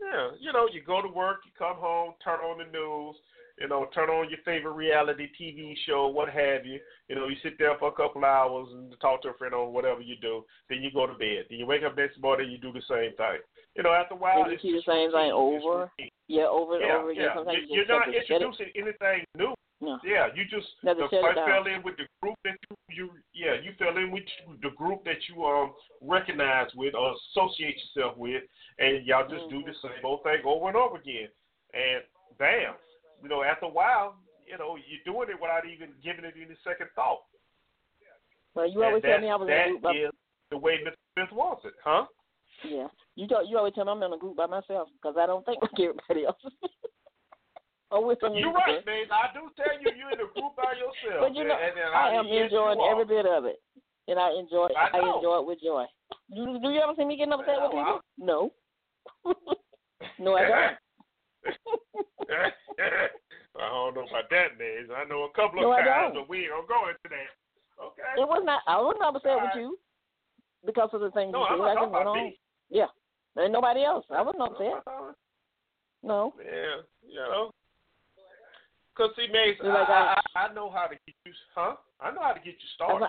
Yeah, 0.00 0.30
you 0.40 0.52
know, 0.52 0.68
you 0.72 0.82
go 0.86 1.00
to 1.00 1.08
work, 1.08 1.40
you 1.44 1.52
come 1.58 1.76
home, 1.76 2.14
turn 2.22 2.40
on 2.40 2.58
the 2.58 2.64
news, 2.64 3.16
You 3.58 3.68
know, 3.68 3.86
turn 3.94 4.10
on 4.10 4.28
your 4.28 4.38
favorite 4.44 4.72
reality 4.74 5.28
TV 5.40 5.74
show, 5.86 6.08
what 6.08 6.28
have 6.28 6.66
you. 6.66 6.78
You 7.08 7.14
know, 7.16 7.26
you 7.28 7.36
sit 7.42 7.58
there 7.58 7.76
for 7.78 7.88
a 7.88 7.92
couple 7.92 8.24
hours 8.24 8.68
and 8.72 8.94
talk 9.00 9.22
to 9.22 9.28
a 9.30 9.34
friend 9.34 9.54
or 9.54 9.72
whatever 9.72 10.02
you 10.02 10.16
do. 10.20 10.44
Then 10.68 10.82
you 10.82 10.90
go 10.92 11.06
to 11.06 11.14
bed. 11.14 11.46
Then 11.48 11.58
you 11.58 11.66
wake 11.66 11.82
up 11.82 11.96
next 11.96 12.20
morning, 12.20 12.50
you 12.50 12.58
do 12.58 12.72
the 12.72 12.82
same 12.88 13.16
thing. 13.16 13.40
You 13.74 13.82
know, 13.82 13.92
after 13.92 14.14
a 14.14 14.18
while, 14.18 14.42
And 14.42 14.48
you 14.48 14.52
it's 14.54 14.62
see 14.62 14.72
the 14.72 14.82
same 14.84 15.10
thing 15.10 15.32
over. 15.32 15.90
Yeah, 16.28 16.44
over 16.52 16.76
and 16.76 16.84
Yeah, 16.84 16.96
over 16.98 17.10
again. 17.10 17.22
yeah. 17.24 17.34
Sometimes 17.34 17.56
You- 17.58 17.66
you 17.68 17.74
You're 17.76 17.86
not 17.86 18.04
to 18.04 18.12
shut 18.12 18.42
it. 18.42 18.44
introducing 18.44 18.70
anything 18.76 19.24
new. 19.36 19.54
No. 19.80 19.98
Yeah, 20.04 20.28
you 20.34 20.44
just 20.46 20.66
Never 20.82 21.06
the, 21.08 21.18
I 21.20 21.34
fell 21.34 21.66
in 21.66 21.82
with 21.82 21.96
the 21.98 22.06
group 22.22 22.36
that 22.44 22.56
you, 22.70 22.76
you 22.88 23.10
yeah 23.34 23.60
you 23.60 23.72
fell 23.78 23.94
in 23.98 24.10
with 24.10 24.24
the 24.62 24.70
group 24.70 25.04
that 25.04 25.18
you 25.28 25.44
um 25.44 25.74
recognize 26.00 26.68
with 26.74 26.94
or 26.94 27.14
associate 27.32 27.76
yourself 27.76 28.16
with, 28.16 28.42
and 28.78 29.04
y'all 29.04 29.28
just 29.28 29.48
do 29.50 29.60
the 29.64 29.72
Mm-hmm. 29.72 29.86
same 29.88 30.04
old 30.04 30.22
thing 30.22 30.40
over 30.46 30.68
and 30.68 30.76
over 30.78 30.96
again, 30.96 31.28
and 31.74 32.02
bam, 32.38 32.74
after 33.56 33.66
a 33.66 33.72
while, 33.72 34.20
you 34.44 34.58
know 34.60 34.76
you're 34.76 35.00
doing 35.08 35.32
it 35.32 35.40
without 35.40 35.64
even 35.64 35.96
giving 36.04 36.28
it 36.28 36.36
any 36.36 36.52
second 36.60 36.92
thought. 36.92 37.24
Well, 38.52 38.68
you 38.68 38.84
always 38.84 39.00
and 39.04 39.12
tell 39.12 39.20
me 39.20 39.32
I 39.32 39.36
was 39.36 39.48
in 39.48 39.56
a 39.56 39.68
group 39.72 39.82
by 39.82 39.96
is 39.96 40.12
the 40.50 40.58
way 40.60 40.76
Mr. 40.84 41.00
Smith 41.16 41.32
wants 41.32 41.64
it, 41.64 41.72
huh? 41.80 42.04
Yeah. 42.64 42.88
You 43.16 43.26
talk, 43.28 43.44
you 43.48 43.56
always 43.56 43.72
tell 43.72 43.84
me 43.84 43.92
I'm 43.92 44.02
in 44.02 44.12
a 44.12 44.18
group 44.20 44.36
by 44.36 44.46
myself 44.46 44.88
because 44.96 45.16
I 45.16 45.26
don't 45.26 45.44
think 45.44 45.60
like 45.60 45.72
everybody 45.76 46.24
else. 46.24 46.40
or 47.90 48.00
oh, 48.00 48.06
with 48.06 48.20
some 48.20 48.32
You're 48.36 48.52
right, 48.52 48.84
man. 48.84 49.08
I 49.12 49.32
do 49.32 49.48
tell 49.56 49.72
you 49.80 49.92
you're 49.96 50.12
in 50.12 50.20
a 50.20 50.28
group 50.32 50.56
by 50.56 50.72
yourself. 50.76 51.20
But 51.20 51.36
you 51.36 51.44
know, 51.44 51.56
and, 51.56 51.76
and 51.76 51.92
I 51.92 52.12
am 52.12 52.28
enjoying 52.28 52.80
every 52.92 53.04
bit 53.04 53.24
of 53.24 53.44
it, 53.44 53.56
and 54.08 54.18
I 54.20 54.32
enjoy. 54.36 54.68
I 54.76 55.00
I, 55.00 55.00
enjoy 55.00 55.40
it 55.40 55.48
with 55.48 55.60
joy. 55.60 55.84
Do, 56.32 56.60
do 56.60 56.68
you 56.72 56.80
ever 56.80 56.92
see 56.96 57.04
me 57.04 57.16
getting 57.16 57.32
upset 57.32 57.60
with 57.60 57.72
people? 57.72 58.00
No. 58.16 58.52
no, 60.18 60.36
I 60.36 60.48
don't. 60.48 60.76
I 63.56 63.68
don't 63.68 63.94
know 63.94 64.04
about 64.04 64.28
that, 64.30 64.58
Nays. 64.58 64.88
I 64.94 65.04
know 65.08 65.24
a 65.24 65.32
couple 65.32 65.60
of 65.60 65.70
No, 65.70 65.76
times, 65.76 66.14
but 66.14 66.28
we 66.28 66.44
ain't 66.44 66.52
gonna 66.52 66.68
go 66.68 66.88
into 66.88 67.08
that. 67.08 67.32
Okay. 67.80 68.20
It 68.20 68.28
was 68.28 68.42
not. 68.44 68.62
I 68.66 68.76
was 68.78 68.96
not 68.98 69.16
upset 69.16 69.36
with 69.42 69.56
you 69.56 69.78
because 70.64 70.90
of 70.92 71.00
the 71.00 71.10
things 71.12 71.32
no, 71.32 71.48
you 71.48 71.56
said. 71.60 71.76
I 71.76 71.80
just 71.80 71.92
went 71.92 72.08
on. 72.08 72.16
me. 72.16 72.38
Yeah, 72.70 72.92
and 73.36 73.52
nobody 73.52 73.84
else. 73.84 74.04
I 74.10 74.22
wasn't 74.22 74.42
upset. 74.42 74.82
No. 76.02 76.34
Yeah, 76.38 76.82
you 77.06 77.16
know. 77.16 77.50
Cause 78.96 79.10
see, 79.14 79.28
Mace, 79.30 79.56
You're 79.62 79.74
like, 79.74 79.90
I, 79.90 80.16
I 80.34 80.48
I 80.48 80.54
know 80.54 80.70
how 80.70 80.86
to 80.86 80.96
get 81.06 81.14
you, 81.26 81.32
huh? 81.54 81.76
I 82.00 82.10
know 82.12 82.22
how 82.22 82.32
to 82.32 82.40
get 82.40 82.56
you 82.56 82.68
started. 82.74 83.08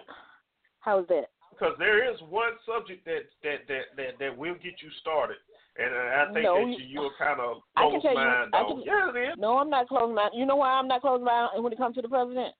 How's 0.82 1.08
that? 1.08 1.32
Because 1.50 1.76
there 1.80 2.12
is 2.12 2.20
one 2.30 2.54
subject 2.68 3.06
that 3.06 3.24
that 3.44 3.68
that 3.68 3.96
that, 3.96 4.20
that 4.20 4.38
will 4.38 4.56
get 4.56 4.84
you 4.84 4.92
started, 5.00 5.38
and 5.80 5.96
I 5.96 6.26
think 6.34 6.44
No, 6.46 6.56
that 6.56 6.62
you- 6.68 6.78
you, 6.78 7.02
you're 7.02 7.12
kind 7.18 7.40
of 7.40 7.62
I 7.76 7.82
can 7.84 7.90
close 7.92 8.02
tell 8.04 8.12
you- 8.12 8.18
mind 8.18 8.56
I 8.56 8.64
can- 8.64 8.82
Yeah, 8.82 9.10
it 9.10 9.16
is. 9.34 9.38
No, 9.38 9.58
I'm 9.60 9.70
not 9.70 9.88
closing 9.88 10.16
my. 10.16 10.30
You 10.34 10.46
know 10.46 10.56
why 10.56 10.72
I'm 10.72 10.88
not 10.88 11.02
closing 11.02 11.26
my 11.26 11.50
when 11.58 11.72
it 11.72 11.78
comes 11.78 11.96
to 11.96 12.02
the 12.02 12.10
president? 12.10 12.54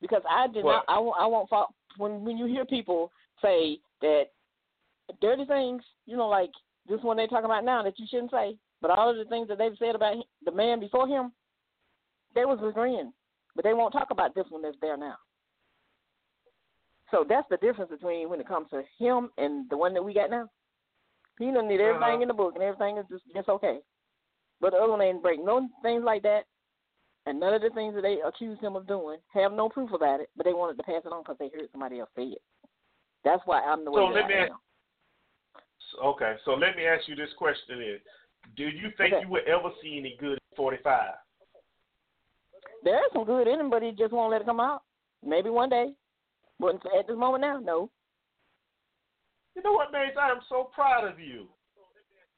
Because 0.00 0.22
I 0.28 0.46
did 0.48 0.64
What? 0.64 0.72
not. 0.72 0.84
I 0.88 0.98
won't. 0.98 1.16
I 1.20 1.26
won't 1.26 1.48
fall. 1.48 1.74
When 1.96 2.24
when 2.24 2.36
you 2.36 2.46
hear 2.46 2.64
people 2.64 3.10
say 3.40 3.80
that 4.00 4.30
dirty 5.20 5.44
things, 5.44 5.82
you 6.06 6.16
know, 6.16 6.28
like 6.28 6.50
this 6.86 7.00
one 7.02 7.16
they're 7.16 7.28
talking 7.28 7.44
about 7.44 7.64
now 7.64 7.82
that 7.82 7.98
you 7.98 8.06
shouldn't 8.06 8.30
say, 8.30 8.56
but 8.80 8.90
all 8.90 9.08
of 9.08 9.16
the 9.16 9.24
things 9.26 9.48
that 9.48 9.58
they've 9.58 9.76
said 9.78 9.94
about 9.94 10.14
him, 10.14 10.24
the 10.44 10.50
man 10.50 10.80
before 10.80 11.06
him, 11.06 11.32
they 12.34 12.44
was 12.44 12.58
agreeing, 12.62 13.12
but 13.54 13.64
they 13.64 13.74
won't 13.74 13.92
talk 13.92 14.10
about 14.10 14.34
this 14.34 14.46
one 14.50 14.62
that's 14.62 14.76
there 14.80 14.96
now. 14.96 15.16
So 17.10 17.24
that's 17.28 17.48
the 17.50 17.58
difference 17.58 17.90
between 17.90 18.28
when 18.30 18.40
it 18.40 18.48
comes 18.48 18.68
to 18.70 18.82
him 18.98 19.30
and 19.38 19.68
the 19.70 19.76
one 19.76 19.92
that 19.94 20.02
we 20.02 20.14
got 20.14 20.30
now. 20.30 20.48
He 21.38 21.50
done 21.50 21.68
did 21.68 21.80
everything 21.80 22.14
Uh-huh. 22.14 22.22
in 22.22 22.28
the 22.28 22.34
book 22.34 22.54
and 22.54 22.62
everything 22.62 22.98
is 22.98 23.06
just 23.08 23.24
just 23.34 23.48
okay. 23.48 23.80
But 24.60 24.72
the 24.72 24.78
other 24.78 24.90
one 24.92 25.00
ain't 25.02 25.22
break 25.22 25.42
no 25.42 25.68
things 25.82 26.04
like 26.04 26.22
that, 26.22 26.44
and 27.26 27.40
none 27.40 27.54
of 27.54 27.62
the 27.62 27.70
things 27.70 27.94
that 27.94 28.02
they 28.02 28.20
accused 28.20 28.60
him 28.60 28.76
of 28.76 28.86
doing 28.86 29.18
have 29.32 29.52
no 29.52 29.68
proof 29.68 29.92
about 29.92 30.20
it. 30.20 30.30
But 30.36 30.44
they 30.46 30.52
wanted 30.52 30.76
to 30.76 30.82
pass 30.84 31.02
it 31.04 31.12
on 31.12 31.22
because 31.22 31.36
they 31.38 31.48
heard 31.48 31.68
somebody 31.72 31.98
else 32.00 32.10
say 32.14 32.24
it. 32.24 32.42
That's 33.24 33.42
why 33.46 33.60
I'm 33.60 33.84
the 33.84 33.90
way 33.90 34.02
So 34.02 34.08
that 34.08 34.14
let 34.20 34.28
me 34.28 34.34
I 34.34 34.38
ask- 34.44 34.52
am. 34.52 34.58
Okay, 36.02 36.36
so 36.44 36.54
let 36.54 36.76
me 36.76 36.86
ask 36.86 37.06
you 37.08 37.14
this 37.16 37.32
question: 37.34 37.82
Is 37.82 38.00
do 38.56 38.64
you 38.68 38.90
think 38.96 39.14
Okay. 39.14 39.22
you 39.22 39.28
would 39.28 39.44
ever 39.48 39.70
see 39.82 39.98
any 39.98 40.16
good 40.18 40.34
at 40.38 40.56
45? 40.56 41.14
There 42.84 42.96
is 43.04 43.12
some 43.12 43.24
good 43.24 43.46
in 43.46 43.60
him, 43.60 43.70
but 43.70 43.82
he 43.82 43.92
just 43.92 44.12
won't 44.12 44.30
let 44.30 44.40
it 44.40 44.46
come 44.46 44.60
out. 44.60 44.82
Maybe 45.24 45.50
one 45.50 45.68
day, 45.68 45.94
but 46.58 46.74
at 46.98 47.06
this 47.06 47.16
moment 47.16 47.42
now, 47.42 47.58
no. 47.58 47.90
You 49.54 49.62
know 49.62 49.72
what, 49.72 49.92
Mace? 49.92 50.16
I 50.20 50.30
am 50.30 50.40
so 50.48 50.70
proud 50.74 51.04
of 51.06 51.20
you. 51.20 51.46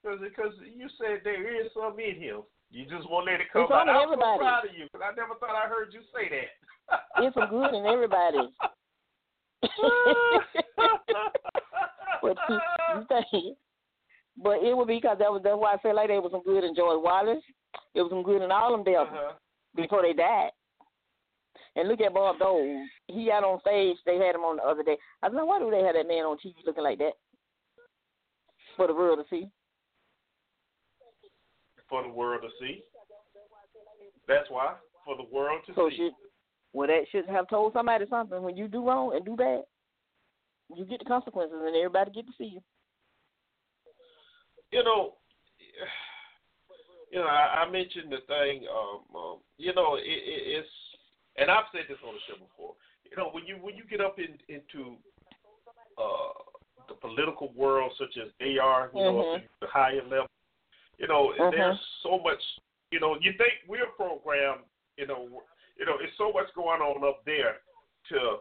Because 0.03 0.20
because 0.20 0.53
you 0.77 0.89
said 0.99 1.20
there 1.24 1.65
is 1.65 1.70
some 1.73 1.99
in 1.99 2.20
him. 2.20 2.43
You 2.70 2.85
just 2.85 3.09
won't 3.09 3.27
let 3.27 3.41
it 3.41 3.47
come 3.53 3.62
It's 3.65 3.73
out. 3.73 3.89
I'm 3.89 4.03
everybody. 4.03 4.36
so 4.36 4.39
proud 4.39 4.65
of 4.66 4.74
you 4.77 4.85
because 4.91 5.07
I 5.07 5.15
never 5.15 5.35
thought 5.39 5.55
I 5.55 5.69
heard 5.69 5.95
you 5.95 6.01
say 6.12 6.28
that. 6.28 6.51
It's 7.24 7.35
some 7.35 7.49
good 7.49 7.73
in 7.73 7.86
everybody. 7.86 8.51
but 12.20 12.36
you, 12.49 12.59
you 12.95 13.07
think, 13.09 13.57
but 14.43 14.62
it 14.62 14.77
would 14.77 14.89
be 14.89 14.97
because 14.97 15.19
that 15.20 15.31
was 15.31 15.41
that's 15.43 15.57
why 15.57 15.74
I 15.74 15.78
feel 15.78 15.95
like 15.95 16.09
there 16.09 16.20
was 16.20 16.32
some 16.32 16.43
good 16.43 16.65
in 16.65 16.74
George 16.74 17.01
Wallace. 17.03 17.43
It 17.95 18.03
was 18.03 18.11
some 18.11 18.23
good 18.23 18.43
in 18.43 18.51
all 18.51 18.73
them 18.73 18.85
devils 18.85 19.09
uh-huh. 19.11 19.32
before 19.74 20.03
they 20.03 20.12
died. 20.12 20.51
And 21.77 21.89
look 21.89 22.01
at 22.01 22.15
Bob 22.15 22.39
Dole. 22.39 22.87
He 23.09 23.31
out 23.31 23.43
on 23.45 23.61
stage. 23.61 23.97
They 24.07 24.17
had 24.17 24.35
him 24.35 24.43
on 24.43 24.57
the 24.57 24.63
other 24.63 24.83
day. 24.85 24.97
I 25.23 25.29
don't 25.29 25.37
know 25.37 25.45
why 25.45 25.59
do 25.59 25.71
they 25.71 25.83
have 25.83 25.95
that 25.97 26.07
man 26.07 26.25
on 26.25 26.37
TV 26.39 26.55
looking 26.65 26.85
like 26.85 26.99
that 26.99 27.15
for 28.77 28.87
the 28.87 28.95
world 28.95 29.19
to 29.19 29.25
see. 29.29 29.49
For 31.89 32.03
the 32.03 32.09
world 32.09 32.43
to 32.43 32.49
see. 32.65 32.83
That's 34.29 34.49
why. 34.51 34.75
For 35.05 35.17
the 35.17 35.27
world 35.35 35.63
to 35.67 35.75
So 35.75 35.91
see. 35.91 35.97
should 35.97 36.13
well 36.73 36.89
that 36.89 37.03
should 37.11 37.27
have 37.27 37.49
told 37.49 37.73
somebody 37.73 38.05
something. 38.09 38.43
When 38.43 38.57
you 38.57 38.69
do 38.69 38.87
wrong 38.87 39.15
and 39.15 39.25
do 39.25 39.37
bad, 39.37 39.63
you 40.75 40.85
get 40.85 41.01
the 41.01 41.05
consequences, 41.05 41.59
and 41.61 41.77
everybody 41.77 42.11
get 42.11 42.27
to 42.27 42.33
see 42.39 42.45
you. 42.55 42.61
you 44.73 44.83
know, 44.83 45.15
you 47.13 47.19
know, 47.19 47.27
I, 47.27 47.65
I 47.65 47.71
mentioned 47.71 48.11
the 48.11 48.19
thing. 48.27 48.67
Um, 48.73 49.17
um, 49.17 49.39
you 49.57 49.75
know, 49.75 49.97
it, 49.97 50.03
it, 50.03 50.59
it's, 50.59 50.69
and 51.36 51.51
I've 51.51 51.69
said 51.73 51.85
this 51.89 51.98
on 52.06 52.15
the 52.15 52.20
show 52.27 52.39
before. 52.39 52.74
You 53.11 53.16
know, 53.16 53.31
when 53.31 53.44
you 53.47 53.56
when 53.56 53.77
you 53.77 53.85
get 53.85 54.01
up 54.01 54.19
in, 54.19 54.39
into 54.48 54.97
uh, 55.98 56.35
the 56.89 56.94
political 56.94 57.52
world, 57.55 57.93
such 57.98 58.16
as 58.19 58.31
they 58.40 58.59
are, 58.59 58.90
you 58.94 59.02
know, 59.02 59.15
Mhm. 59.15 59.36
up 59.36 59.43
the 59.61 59.66
higher 59.69 60.02
level, 60.02 60.28
you 60.98 61.06
know, 61.06 61.32
Mhm. 61.39 61.51
there's 61.51 61.81
so 62.02 62.19
much. 62.19 62.43
You 62.90 63.01
know, 63.01 63.16
you 63.20 63.32
think 63.35 63.55
we're 63.66 63.90
programmed. 63.93 64.65
You 64.97 65.06
know, 65.06 65.43
you 65.77 65.85
know, 65.85 65.98
it's 65.98 66.16
so 66.16 66.32
much 66.32 66.52
going 66.55 66.81
on 66.81 67.02
up 67.05 67.24
there 67.24 67.61
to 68.11 68.40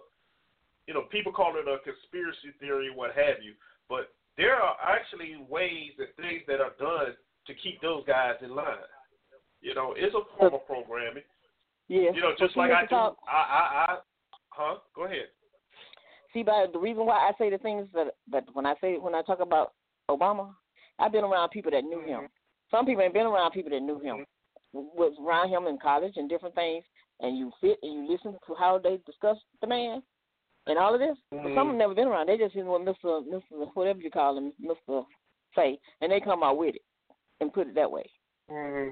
you 0.87 0.93
know, 0.93 1.03
people 1.03 1.31
call 1.31 1.55
it 1.55 1.67
a 1.67 1.79
conspiracy 1.79 2.51
theory, 2.59 2.89
what 2.91 3.15
have 3.15 3.41
you, 3.41 3.53
but 3.87 4.13
there 4.35 4.55
are 4.55 4.75
actually 4.81 5.37
ways 5.47 5.91
and 5.97 6.07
things 6.17 6.43
that 6.47 6.59
are 6.59 6.73
done 6.79 7.15
to 7.47 7.53
keep 7.55 7.81
those 7.81 8.03
guys 8.05 8.35
in 8.41 8.53
line. 8.55 8.89
You 9.61 9.73
know, 9.75 9.93
it's 9.95 10.13
a 10.15 10.37
form 10.37 10.53
of 10.53 10.65
programming. 10.65 11.23
Yeah. 11.87 12.11
You 12.13 12.21
know, 12.21 12.31
just 12.39 12.57
like 12.57 12.71
I 12.71 12.83
do. 12.83 12.87
Talk, 12.89 13.17
I, 13.27 13.31
I, 13.31 13.93
I, 13.93 13.97
huh? 14.49 14.75
Go 14.95 15.05
ahead. 15.05 15.27
see, 16.33 16.43
but 16.43 16.73
the 16.73 16.79
reason 16.79 17.05
why 17.05 17.17
I 17.17 17.31
say 17.37 17.49
the 17.49 17.57
things 17.57 17.87
that 17.93 18.15
that 18.31 18.45
when 18.53 18.65
I 18.65 18.73
say 18.81 18.97
when 18.97 19.15
I 19.15 19.21
talk 19.21 19.39
about 19.39 19.73
Obama, 20.09 20.49
I've 20.99 21.11
been 21.11 21.23
around 21.23 21.49
people 21.49 21.71
that 21.71 21.83
knew 21.83 22.01
him. 22.01 22.21
Mm-hmm. 22.21 22.71
Some 22.71 22.85
people 22.85 23.03
ain't 23.03 23.13
been 23.13 23.27
around 23.27 23.51
people 23.51 23.71
that 23.71 23.81
knew 23.81 23.99
him. 23.99 24.25
Mm-hmm. 24.75 24.97
Was 24.97 25.13
around 25.23 25.49
him 25.49 25.67
in 25.67 25.77
college 25.77 26.13
and 26.15 26.27
different 26.27 26.55
things, 26.55 26.83
and 27.19 27.37
you 27.37 27.51
fit 27.61 27.77
and 27.83 27.93
you 27.93 28.11
listen 28.11 28.35
to 28.47 28.55
how 28.57 28.79
they 28.79 28.97
discuss 29.05 29.37
the 29.61 29.67
man 29.67 30.01
and 30.65 30.79
all 30.79 30.93
of 30.93 30.99
this. 30.99 31.17
But 31.29 31.43
some 31.43 31.53
have 31.53 31.65
mm-hmm. 31.67 31.77
never 31.77 31.93
been 31.93 32.07
around. 32.07 32.27
They 32.27 32.37
just 32.37 32.53
hear 32.53 32.65
what 32.65 32.83
Mister 32.83 33.21
Mister 33.21 33.55
whatever 33.75 33.99
you 33.99 34.09
call 34.09 34.37
him, 34.37 34.51
Mister 34.59 35.03
say, 35.55 35.77
and 36.01 36.11
they 36.11 36.19
come 36.19 36.41
out 36.41 36.57
with 36.57 36.75
it 36.75 36.81
and 37.39 37.53
put 37.53 37.67
it 37.67 37.75
that 37.75 37.91
way. 37.91 38.09
Mm-hmm. 38.51 38.91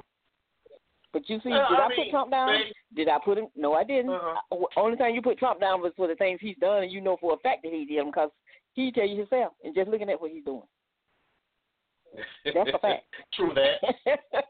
But 1.13 1.27
you 1.27 1.39
see, 1.43 1.49
did 1.49 1.57
I 1.57 1.65
I, 1.65 1.89
mean, 1.89 2.05
put 2.05 2.11
Trump 2.11 2.31
down? 2.31 2.49
they- 2.49 2.71
Did 2.95 3.07
I 3.07 3.17
put 3.23 3.37
him? 3.37 3.47
No, 3.55 3.73
I 3.73 3.83
didn't. 3.83 4.11
Uh-huh. 4.11 4.39
Uh, 4.51 4.79
Only 4.79 4.97
time 4.97 5.15
you 5.15 5.21
put 5.21 5.37
Trump 5.37 5.59
down 5.59 5.81
was 5.81 5.93
for 5.95 6.07
the 6.07 6.15
things 6.15 6.39
he's 6.41 6.57
done, 6.59 6.83
and 6.83 6.91
you 6.91 7.01
know 7.01 7.17
for 7.21 7.33
a 7.33 7.37
fact 7.37 7.63
that 7.63 7.71
he 7.71 7.85
did 7.85 7.99
them 7.99 8.07
because 8.07 8.29
he 8.73 8.91
tell 8.91 9.07
you 9.07 9.17
himself, 9.17 9.53
and 9.63 9.75
just 9.75 9.89
looking 9.89 10.09
at 10.09 10.19
what 10.19 10.31
he's 10.31 10.43
doing. 10.43 10.63
That's 12.43 12.69
a 12.73 12.79
fact. 12.79 13.03
True 13.33 13.53
that. 13.55 13.79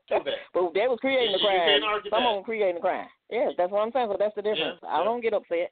True 0.08 0.20
that. 0.26 0.34
but 0.54 0.74
they 0.74 0.88
was 0.88 0.98
creating 1.00 1.34
the 1.34 1.40
crime. 1.40 1.82
can't 1.82 1.84
Some 2.10 2.24
that. 2.24 2.30
of 2.30 2.36
them 2.38 2.44
creating 2.44 2.76
the 2.76 2.82
crime. 2.82 3.08
Yes, 3.30 3.54
that's 3.58 3.72
what 3.72 3.82
I'm 3.82 3.92
saying. 3.92 4.10
So 4.12 4.18
that's 4.18 4.36
the 4.36 4.42
difference. 4.42 4.80
Yeah, 4.82 4.90
I 4.90 5.00
yeah. 5.00 5.04
don't 5.04 5.22
get 5.22 5.34
upset. 5.34 5.70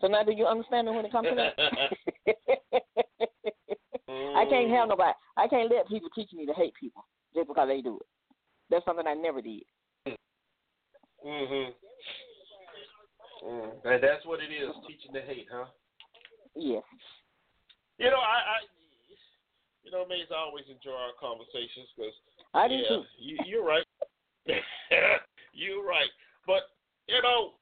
So 0.00 0.06
now, 0.06 0.22
do 0.22 0.30
you 0.32 0.46
understand 0.46 0.86
me 0.86 0.94
when 0.94 1.04
it 1.04 1.10
comes 1.12 1.26
to 1.28 1.34
that? 1.34 1.58
I 4.08 4.44
can't 4.48 4.70
have 4.70 4.88
nobody. 4.88 5.12
I 5.36 5.48
can't 5.48 5.70
let 5.70 5.88
people 5.88 6.08
teach 6.14 6.32
me 6.32 6.46
to 6.46 6.54
hate 6.54 6.74
people 6.78 7.04
just 7.34 7.48
because 7.48 7.68
they 7.68 7.82
do 7.82 7.96
it. 7.96 8.06
That's 8.70 8.84
something 8.84 9.06
I 9.06 9.14
never 9.14 9.42
did. 9.42 9.64
Mhm. 11.24 11.74
Mm. 13.44 13.70
And 13.84 14.02
that's 14.02 14.24
what 14.26 14.40
it 14.40 14.52
is, 14.52 14.74
teaching 14.86 15.12
to 15.14 15.22
hate, 15.22 15.46
huh? 15.50 15.66
Yes. 16.54 16.82
You 17.98 18.10
know, 18.10 18.18
I, 18.18 18.38
I 18.38 18.56
you 19.84 19.90
know, 19.90 20.04
Maze, 20.06 20.28
I 20.30 20.36
always 20.36 20.66
enjoy 20.68 20.92
our 20.92 21.16
conversations 21.18 21.88
because 21.96 22.12
I 22.54 22.68
do 22.68 22.74
yeah, 22.74 22.88
too. 22.88 23.02
You, 23.18 23.36
you're 23.46 23.64
right. 23.64 23.86
You're 25.52 25.84
right. 25.84 26.10
But 26.46 26.70
you 27.08 27.20
know, 27.22 27.58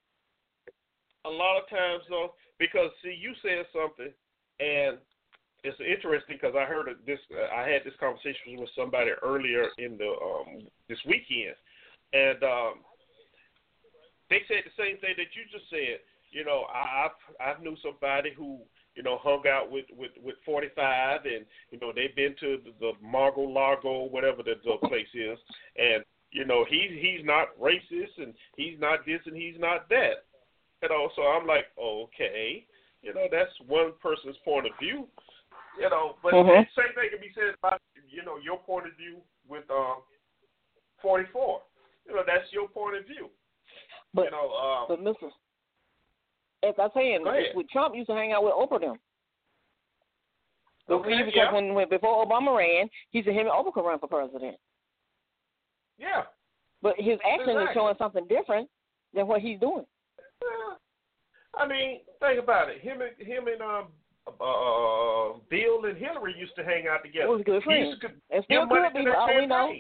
a 1.25 1.31
lot 1.31 1.59
of 1.59 1.69
times 1.69 2.03
though, 2.11 2.35
because 2.59 2.91
see, 3.03 3.17
you 3.19 3.33
said 3.43 3.65
something, 3.73 4.13
and 4.61 4.99
it's 5.65 5.79
interesting 5.81 6.37
because 6.41 6.55
I 6.59 6.65
heard 6.65 6.87
this. 7.07 7.19
Uh, 7.31 7.55
I 7.55 7.69
had 7.69 7.83
this 7.85 7.95
conversation 7.99 8.59
with 8.59 8.71
somebody 8.77 9.11
earlier 9.23 9.69
in 9.79 9.97
the 9.97 10.11
um, 10.11 10.67
this 10.89 10.99
weekend, 11.07 11.57
and 12.13 12.43
um, 12.43 12.75
they 14.31 14.43
said 14.49 14.63
the 14.65 14.75
same 14.83 14.99
thing 14.99 15.15
that 15.17 15.35
you 15.35 15.45
just 15.51 15.69
said. 15.71 16.01
You 16.31 16.45
know, 16.45 16.67
I 16.73 17.07
I've, 17.07 17.57
I 17.59 17.63
knew 17.63 17.77
somebody 17.83 18.33
who 18.37 18.59
you 18.95 19.03
know 19.03 19.19
hung 19.23 19.45
out 19.49 19.71
with 19.71 19.87
with 19.97 20.11
with 20.23 20.37
45, 20.45 21.25
and 21.25 21.47
you 21.71 21.79
know 21.79 21.93
they've 21.95 22.15
been 22.15 22.35
to 22.41 22.59
the, 22.65 22.73
the 22.81 22.93
Margo 23.01 23.43
Largo, 23.43 24.05
whatever 24.05 24.43
the, 24.43 24.55
the 24.65 24.89
place 24.89 25.11
is, 25.15 25.39
and 25.77 26.05
you 26.33 26.45
know 26.45 26.65
he's 26.69 26.91
he's 26.99 27.25
not 27.25 27.57
racist 27.61 28.19
and 28.19 28.35
he's 28.57 28.79
not 28.81 29.07
this 29.07 29.21
and 29.27 29.37
he's 29.37 29.59
not 29.59 29.89
that. 29.89 30.27
You 30.83 30.89
know, 30.91 31.09
so 31.17 31.23
I'm 31.23 31.47
like, 31.47 31.67
okay, 31.81 32.67
you 33.03 33.15
know 33.15 33.27
that's 33.31 33.53
one 33.67 33.93
person's 34.03 34.37
point 34.45 34.67
of 34.67 34.73
view. 34.81 35.07
You 35.79 35.91
know, 35.91 36.17
but 36.23 36.33
Mhm. 36.33 36.67
same 36.75 36.93
thing 36.95 37.11
can 37.11 37.21
be 37.21 37.33
said 37.35 37.55
about 37.59 37.81
you 38.09 38.25
know 38.25 38.37
your 38.39 38.59
point 38.59 38.87
of 38.87 38.95
view 38.95 39.23
with 39.49 39.65
um 39.71 40.03
44. 41.03 41.63
You 42.07 42.15
know, 42.15 42.23
that's 42.27 42.51
your 42.53 42.69
point 42.69 42.97
of 42.97 43.07
view. 43.07 43.31
But 44.17 44.25
you 44.25 44.31
know, 44.33 44.51
um, 44.51 44.87
but 44.89 45.01
Mrs. 45.05 45.31
As 46.67 46.75
I 46.79 46.89
saying, 46.95 47.25
with 47.55 47.69
Trump 47.69 47.95
used 47.95 48.09
to 48.09 48.15
hang 48.15 48.33
out 48.33 48.43
with 48.43 48.55
Oprah 48.55 48.81
them. 48.81 48.97
okay, 50.91 51.19
because 51.19 51.33
yeah, 51.37 51.53
when, 51.53 51.75
when 51.75 51.89
before 51.89 52.25
Obama 52.27 52.57
ran, 52.57 52.89
he 53.11 53.23
said 53.23 53.35
him 53.35 53.47
and 53.47 53.51
Oprah 53.51 53.73
could 53.75 53.85
run 53.87 53.99
for 53.99 54.09
president. 54.09 54.57
yeah. 55.99 56.23
But 56.83 56.95
his 56.99 57.19
action 57.31 57.57
is 57.59 57.69
showing 57.75 57.95
something 57.99 58.27
different 58.29 58.69
than 59.15 59.27
what 59.27 59.41
he's 59.41 59.59
doing. 59.61 59.85
Well, 60.43 60.79
I 61.57 61.67
mean, 61.67 62.01
think 62.21 62.39
about 62.43 62.69
it. 62.71 62.81
Him 62.81 62.99
and 63.01 63.27
him 63.27 63.47
and 63.49 63.61
um 63.63 63.87
uh 64.41 65.39
Bill 65.51 65.85
and 65.85 65.97
Hillary 65.97 66.35
used 66.39 66.55
to 66.57 66.65
hang 66.65 66.87
out 66.89 67.03
together. 67.05 67.27
It 67.27 67.31
was 67.31 67.41
a 67.41 67.45
good 67.45 67.63
He 67.63 67.65
friends. 67.65 67.89
used 67.89 68.01
to 68.03 68.09
And 68.31 68.45
still 68.45 68.67
could 68.67 68.93
be, 68.93 69.11
all 69.11 69.35
we 69.35 69.47
know. 69.47 69.73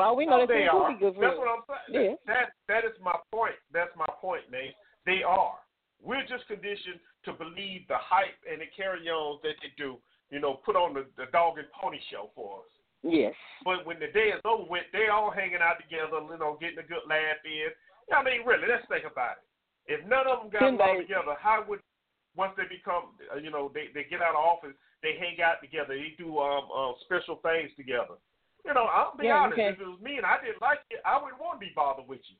For 0.00 0.08
all 0.08 0.16
we 0.16 0.24
know, 0.24 0.40
No, 0.40 0.46
they 0.48 0.64
they 0.64 0.72
are. 0.72 0.96
That's 0.96 1.36
what 1.36 1.52
I'm 1.52 1.64
saying. 1.68 2.16
Yeah. 2.16 2.16
That 2.24 2.56
that 2.72 2.88
is 2.88 2.96
my 3.04 3.20
point. 3.28 3.60
That's 3.68 3.92
my 4.00 4.08
point, 4.16 4.48
Nate. 4.48 4.72
They 5.04 5.20
are. 5.20 5.60
We're 6.00 6.24
just 6.24 6.48
conditioned 6.48 6.96
to 7.28 7.36
believe 7.36 7.84
the 7.84 8.00
hype 8.00 8.40
and 8.48 8.64
the 8.64 8.68
carry-ons 8.72 9.44
that 9.44 9.60
they 9.60 9.76
do. 9.76 10.00
You 10.32 10.40
know, 10.40 10.64
put 10.64 10.72
on 10.72 10.96
the, 10.96 11.04
the 11.20 11.28
dog 11.36 11.60
and 11.60 11.68
pony 11.76 12.00
show 12.08 12.32
for 12.32 12.64
us. 12.64 12.72
Yes. 13.04 13.36
But 13.60 13.84
when 13.84 14.00
the 14.00 14.08
day 14.08 14.32
is 14.32 14.40
over 14.48 14.64
with, 14.64 14.88
they 14.96 15.12
all 15.12 15.28
hanging 15.28 15.60
out 15.60 15.76
together, 15.76 16.24
you 16.24 16.40
know, 16.40 16.56
getting 16.56 16.80
a 16.80 16.88
good 16.88 17.04
laugh 17.04 17.44
in. 17.44 17.68
I 18.08 18.24
mean, 18.24 18.40
really, 18.48 18.72
let's 18.72 18.88
think 18.88 19.04
about 19.04 19.44
it. 19.44 19.44
If 19.84 20.00
none 20.08 20.24
of 20.24 20.40
them 20.40 20.48
got 20.48 20.64
along 20.64 21.04
together, 21.04 21.36
how 21.36 21.60
would 21.68 21.84
once 22.32 22.56
they 22.56 22.64
become, 22.72 23.12
uh, 23.28 23.36
you 23.36 23.52
know, 23.52 23.68
they 23.76 23.92
they 23.92 24.08
get 24.08 24.24
out 24.24 24.32
of 24.32 24.40
office, 24.40 24.72
they 25.04 25.20
hang 25.20 25.44
out 25.44 25.60
together, 25.60 25.92
they 25.92 26.16
do 26.16 26.40
um 26.40 26.72
uh, 26.72 26.96
special 27.04 27.36
things 27.44 27.68
together. 27.76 28.16
You 28.64 28.74
know, 28.74 28.84
I'll 28.84 29.16
be 29.16 29.26
Yeah, 29.26 29.38
honest. 29.38 29.58
If 29.58 29.80
it 29.80 29.86
was 29.86 30.00
me 30.00 30.16
and 30.16 30.26
I 30.26 30.36
didn't 30.44 30.60
like 30.60 30.80
it, 30.90 31.00
I 31.04 31.20
wouldn't 31.22 31.40
want 31.40 31.60
to 31.60 31.66
be 31.66 31.72
bothered 31.74 32.06
with 32.06 32.20
you. 32.28 32.36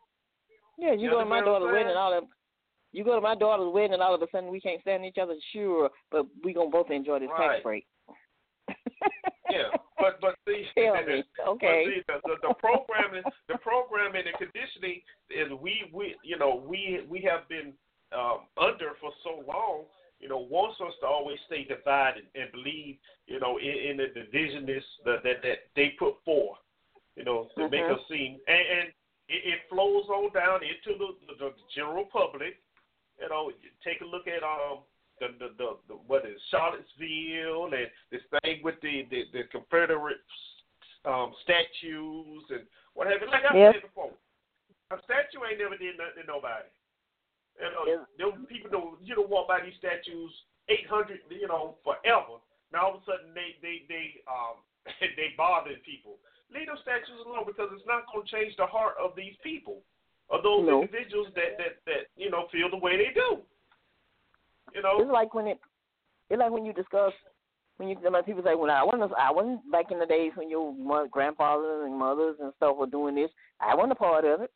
Yeah, 0.79 0.93
you 0.93 1.09
You 1.09 1.11
go 1.11 1.21
to 1.21 1.27
my 1.27 1.39
understand 1.39 1.47
what 1.47 1.57
I'm 1.57 1.63
daughter's 1.63 1.73
wedding 1.75 1.89
and 1.91 1.99
all 1.99 2.11
that. 2.13 2.23
You 2.93 3.05
go 3.05 3.15
to 3.15 3.21
my 3.21 3.35
daughter's 3.35 3.73
wedding 3.73 3.95
and 3.95 4.03
all 4.03 4.15
of 4.15 4.23
a 4.23 4.27
sudden 4.33 4.51
we 4.51 4.61
can't 4.61 4.81
stand 4.81 5.05
each 5.05 5.19
other. 5.21 5.35
Sure, 5.53 5.91
but 6.11 6.27
we 6.43 6.53
gonna 6.53 6.71
both 6.71 6.91
enjoy 6.91 7.21
this 7.21 7.31
Right. 7.31 7.51
tax 7.51 7.63
break. 7.63 7.87
Yeah, 9.51 9.71
but 9.99 10.21
but 10.21 10.35
see, 10.47 10.67
Tell 10.75 10.95
me, 11.05 11.25
okay. 11.47 11.85
But 11.85 11.93
see, 11.93 12.03
the, 12.07 12.17
the, 12.25 12.49
the 12.49 12.55
programming, 12.55 13.25
the 13.49 13.59
programming 13.59 14.25
and 14.27 14.37
conditioning 14.39 15.03
is 15.31 15.51
we 15.61 15.91
we 15.93 16.17
you 16.23 16.39
know 16.39 16.55
we 16.67 17.05
we 17.09 17.21
have 17.23 17.49
been 17.49 17.73
um, 18.13 18.47
under 18.61 18.93
for 19.01 19.11
so 19.23 19.45
long. 19.47 19.85
You 20.21 20.29
know, 20.29 20.39
wants 20.39 20.81
us 20.81 20.93
to 21.01 21.07
always 21.07 21.39
stay 21.47 21.65
divided 21.65 22.25
and 22.35 22.53
believe 22.53 22.97
you 23.27 23.41
know 23.41 23.59
in, 23.59 23.91
in 23.91 23.97
the 23.97 24.09
divisionness 24.13 24.85
that, 25.05 25.23
that 25.25 25.43
that 25.43 25.59
they 25.75 25.91
put 25.99 26.15
forth. 26.25 26.59
You 27.17 27.25
know, 27.25 27.49
to 27.57 27.69
make 27.69 27.85
Mhm. 27.85 27.95
us 27.95 28.01
seem 28.09 28.39
and, 28.47 28.67
and 28.79 28.89
it, 29.29 29.43
it 29.45 29.61
flows 29.69 30.09
on 30.09 30.33
down 30.33 30.61
into 30.63 30.99
the, 30.99 31.09
the, 31.27 31.35
the 31.39 31.55
general 31.75 32.05
public. 32.07 32.61
You 33.21 33.29
know, 33.29 33.53
take 33.85 34.01
a 34.01 34.05
look 34.05 34.27
at 34.27 34.43
um 34.43 34.81
the 35.21 35.29
the, 35.39 35.49
the, 35.59 35.69
the 35.89 35.95
what 36.07 36.25
is 36.27 36.41
Charlottesville 36.51 37.73
and 37.73 37.89
this 38.11 38.23
thing 38.43 38.61
with 38.63 38.81
the 38.83 39.07
the, 39.11 39.25
the 39.33 39.43
Confederate 39.51 40.21
um, 41.05 41.33
statues 41.45 42.45
and 42.51 42.65
what 42.95 43.07
have 43.07 43.21
you. 43.21 43.29
Like 43.31 43.45
I 43.49 43.57
Yep. 43.57 43.75
said 43.75 43.83
before, 43.83 44.13
a 44.91 44.97
statue 45.05 45.45
ain't 45.49 45.59
never 45.61 45.77
did 45.77 45.97
nothing 45.97 46.23
to 46.23 46.27
nobody. 46.27 46.69
You 47.61 47.71
know, 47.71 47.85
Yep. 47.85 48.01
them 48.17 48.47
people 48.49 48.71
don't 48.73 48.97
you 49.05 49.15
don't 49.15 49.29
walk 49.29 49.49
by 49.49 49.61
these 49.61 49.77
statues 49.77 50.33
eight 50.69 50.89
hundred 50.89 51.21
you 51.29 51.47
know 51.47 51.77
forever. 51.85 52.41
Now 52.73 52.89
all 52.89 52.95
of 52.97 53.03
a 53.03 53.05
sudden 53.05 53.37
they 53.37 53.61
they 53.61 53.85
they 53.89 54.25
um 54.25 54.65
they 55.01 55.37
bothering 55.37 55.85
people. 55.85 56.17
Leave 56.49 56.67
those 56.67 56.81
statues 56.83 57.21
alone 57.27 57.45
because 57.47 57.69
it's 57.77 57.87
not 57.87 58.09
going 58.11 58.27
to 58.27 58.33
change 58.33 58.57
the 58.57 58.67
heart 58.67 58.97
of 58.99 59.15
these 59.15 59.37
people, 59.45 59.85
of 60.33 60.43
those 60.43 60.67
No. 60.67 60.83
individuals 60.83 61.29
that 61.37 61.61
that 61.61 61.85
that 61.87 62.03
you 62.17 62.31
know 62.33 62.49
feel 62.51 62.71
the 62.71 62.81
way 62.81 62.97
they 62.97 63.13
do. 63.15 63.45
You 64.75 64.83
know, 64.83 65.03
It's 65.03 65.11
like 65.11 65.35
when 65.35 65.47
it, 65.47 65.59
it's 66.31 66.39
like 66.39 66.51
when 66.51 66.65
you 66.65 66.73
discuss 66.73 67.13
when 67.77 67.89
you 67.89 67.97
when 68.01 68.23
people 68.25 68.43
say, 68.45 68.55
"Well, 68.55 68.71
I 68.71 68.83
wasn't, 68.85 69.13
I 69.19 69.31
wasn't 69.33 69.69
back 69.71 69.91
in 69.91 69.99
the 69.99 70.07
days 70.07 70.33
when 70.35 70.49
your 70.51 70.73
grandfathers 71.11 71.85
and 71.85 71.99
mothers 71.99 72.37
and 72.41 72.53
stuff 72.57 72.77
were 72.77 72.87
doing 72.87 73.15
this. 73.15 73.31
I 73.61 73.75
wasn't 73.75 73.93
a 73.93 73.97
part 73.97 74.25
of 74.25 74.43
it, 74.43 74.51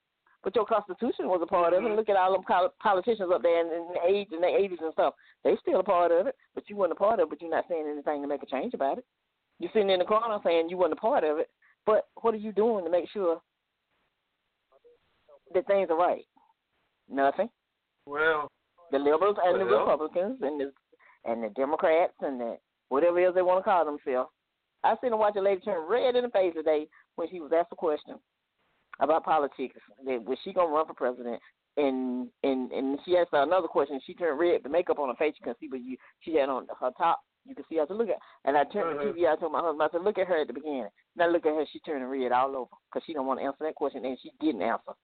but 0.44 0.54
your 0.54 0.66
Constitution 0.66 1.28
was 1.28 1.40
a 1.42 1.46
part 1.46 1.72
of 1.72 1.80
it. 1.80 1.82
Mhm. 1.82 1.86
And 1.86 1.96
look 1.96 2.08
at 2.10 2.16
all 2.16 2.32
them 2.32 2.44
pol- 2.44 2.72
politicians 2.78 3.32
up 3.32 3.42
there 3.42 3.60
in, 3.60 3.72
in 3.72 3.92
the 3.94 4.06
age 4.06 4.28
in 4.30 4.40
the 4.40 4.46
eighties 4.46 4.78
and 4.80 4.92
stuff. 4.92 5.14
They 5.42 5.56
still 5.56 5.80
a 5.80 5.84
part 5.84 6.12
of 6.12 6.26
it, 6.26 6.36
but 6.54 6.68
you 6.68 6.76
weren't 6.76 6.92
a 6.92 6.96
part 6.96 7.18
of 7.18 7.26
it. 7.26 7.30
But 7.30 7.40
you're 7.40 7.50
not 7.50 7.66
saying 7.68 7.86
anything 7.88 8.22
to 8.22 8.28
make 8.28 8.42
a 8.42 8.46
change 8.46 8.74
about 8.74 8.98
it. 8.98 9.04
You're 9.58 9.70
sitting 9.72 9.90
in 9.90 10.00
the 10.00 10.04
corner 10.04 10.38
saying 10.44 10.68
you 10.68 10.76
weren't 10.76 10.92
a 10.92 10.96
part 10.96 11.24
of 11.24 11.38
it, 11.38 11.50
but 11.86 12.08
what 12.20 12.34
are 12.34 12.38
you 12.38 12.52
doing 12.52 12.84
to 12.84 12.90
make 12.90 13.08
sure 13.08 13.40
that 15.52 15.66
things 15.66 15.90
are 15.90 15.96
right? 15.96 16.24
Nothing 17.08 17.50
well, 18.06 18.48
the 18.90 18.98
liberals 18.98 19.36
and 19.42 19.60
the 19.60 19.64
Republicans 19.64 20.38
and 20.42 20.60
the 20.60 20.72
and 21.24 21.42
the 21.42 21.48
Democrats 21.50 22.14
and 22.20 22.40
the 22.40 22.58
whatever 22.88 23.18
else 23.20 23.34
they 23.34 23.42
want 23.42 23.60
to 23.64 23.70
call 23.70 23.84
themselves. 23.84 24.30
I 24.82 24.94
seen 25.00 25.12
and 25.12 25.18
watch 25.18 25.36
a 25.36 25.40
lady 25.40 25.60
turn 25.62 25.88
red 25.88 26.16
in 26.16 26.24
the 26.24 26.30
face 26.30 26.52
today 26.54 26.86
when 27.16 27.28
she 27.30 27.40
was 27.40 27.52
asked 27.52 27.72
a 27.72 27.76
question 27.76 28.18
about 29.00 29.24
politics. 29.24 29.76
That 30.04 30.24
was 30.24 30.38
she 30.44 30.52
gonna 30.52 30.72
run 30.72 30.86
for 30.86 30.94
president? 30.94 31.40
And 31.76 32.28
and 32.42 32.70
and 32.72 32.98
she 33.04 33.16
asked 33.16 33.30
another 33.32 33.68
question. 33.68 34.00
She 34.06 34.14
turned 34.14 34.38
red. 34.38 34.62
The 34.62 34.68
makeup 34.68 34.98
on 34.98 35.08
her 35.08 35.14
face 35.16 35.34
you 35.38 35.44
can 35.44 35.54
see, 35.60 35.68
but 35.68 35.82
you 35.82 35.96
she 36.20 36.36
had 36.36 36.48
on 36.48 36.66
her 36.80 36.90
top. 36.96 37.20
You 37.46 37.54
can 37.54 37.64
see. 37.68 37.78
I 37.78 37.86
said, 37.86 37.96
look 37.96 38.08
at. 38.08 38.16
And 38.44 38.56
I 38.56 38.64
turned 38.64 38.98
Mhm. 38.98 39.14
the 39.14 39.20
TV. 39.20 39.28
I 39.28 39.36
told 39.36 39.52
my 39.52 39.60
husband, 39.60 39.82
I 39.82 39.88
said, 39.90 40.02
look 40.02 40.18
at 40.18 40.26
her 40.28 40.40
at 40.40 40.46
the 40.46 40.54
beginning. 40.54 40.88
Now 41.14 41.28
look 41.28 41.44
at 41.44 41.54
her. 41.54 41.66
She 41.66 41.78
turned 41.80 42.10
red 42.10 42.32
all 42.32 42.56
over 42.56 42.70
because 42.86 43.04
she 43.04 43.12
don't 43.12 43.26
want 43.26 43.40
to 43.40 43.44
answer 43.44 43.64
that 43.64 43.74
question, 43.74 44.04
and 44.04 44.18
she 44.22 44.30
didn't 44.40 44.62
answer. 44.62 44.94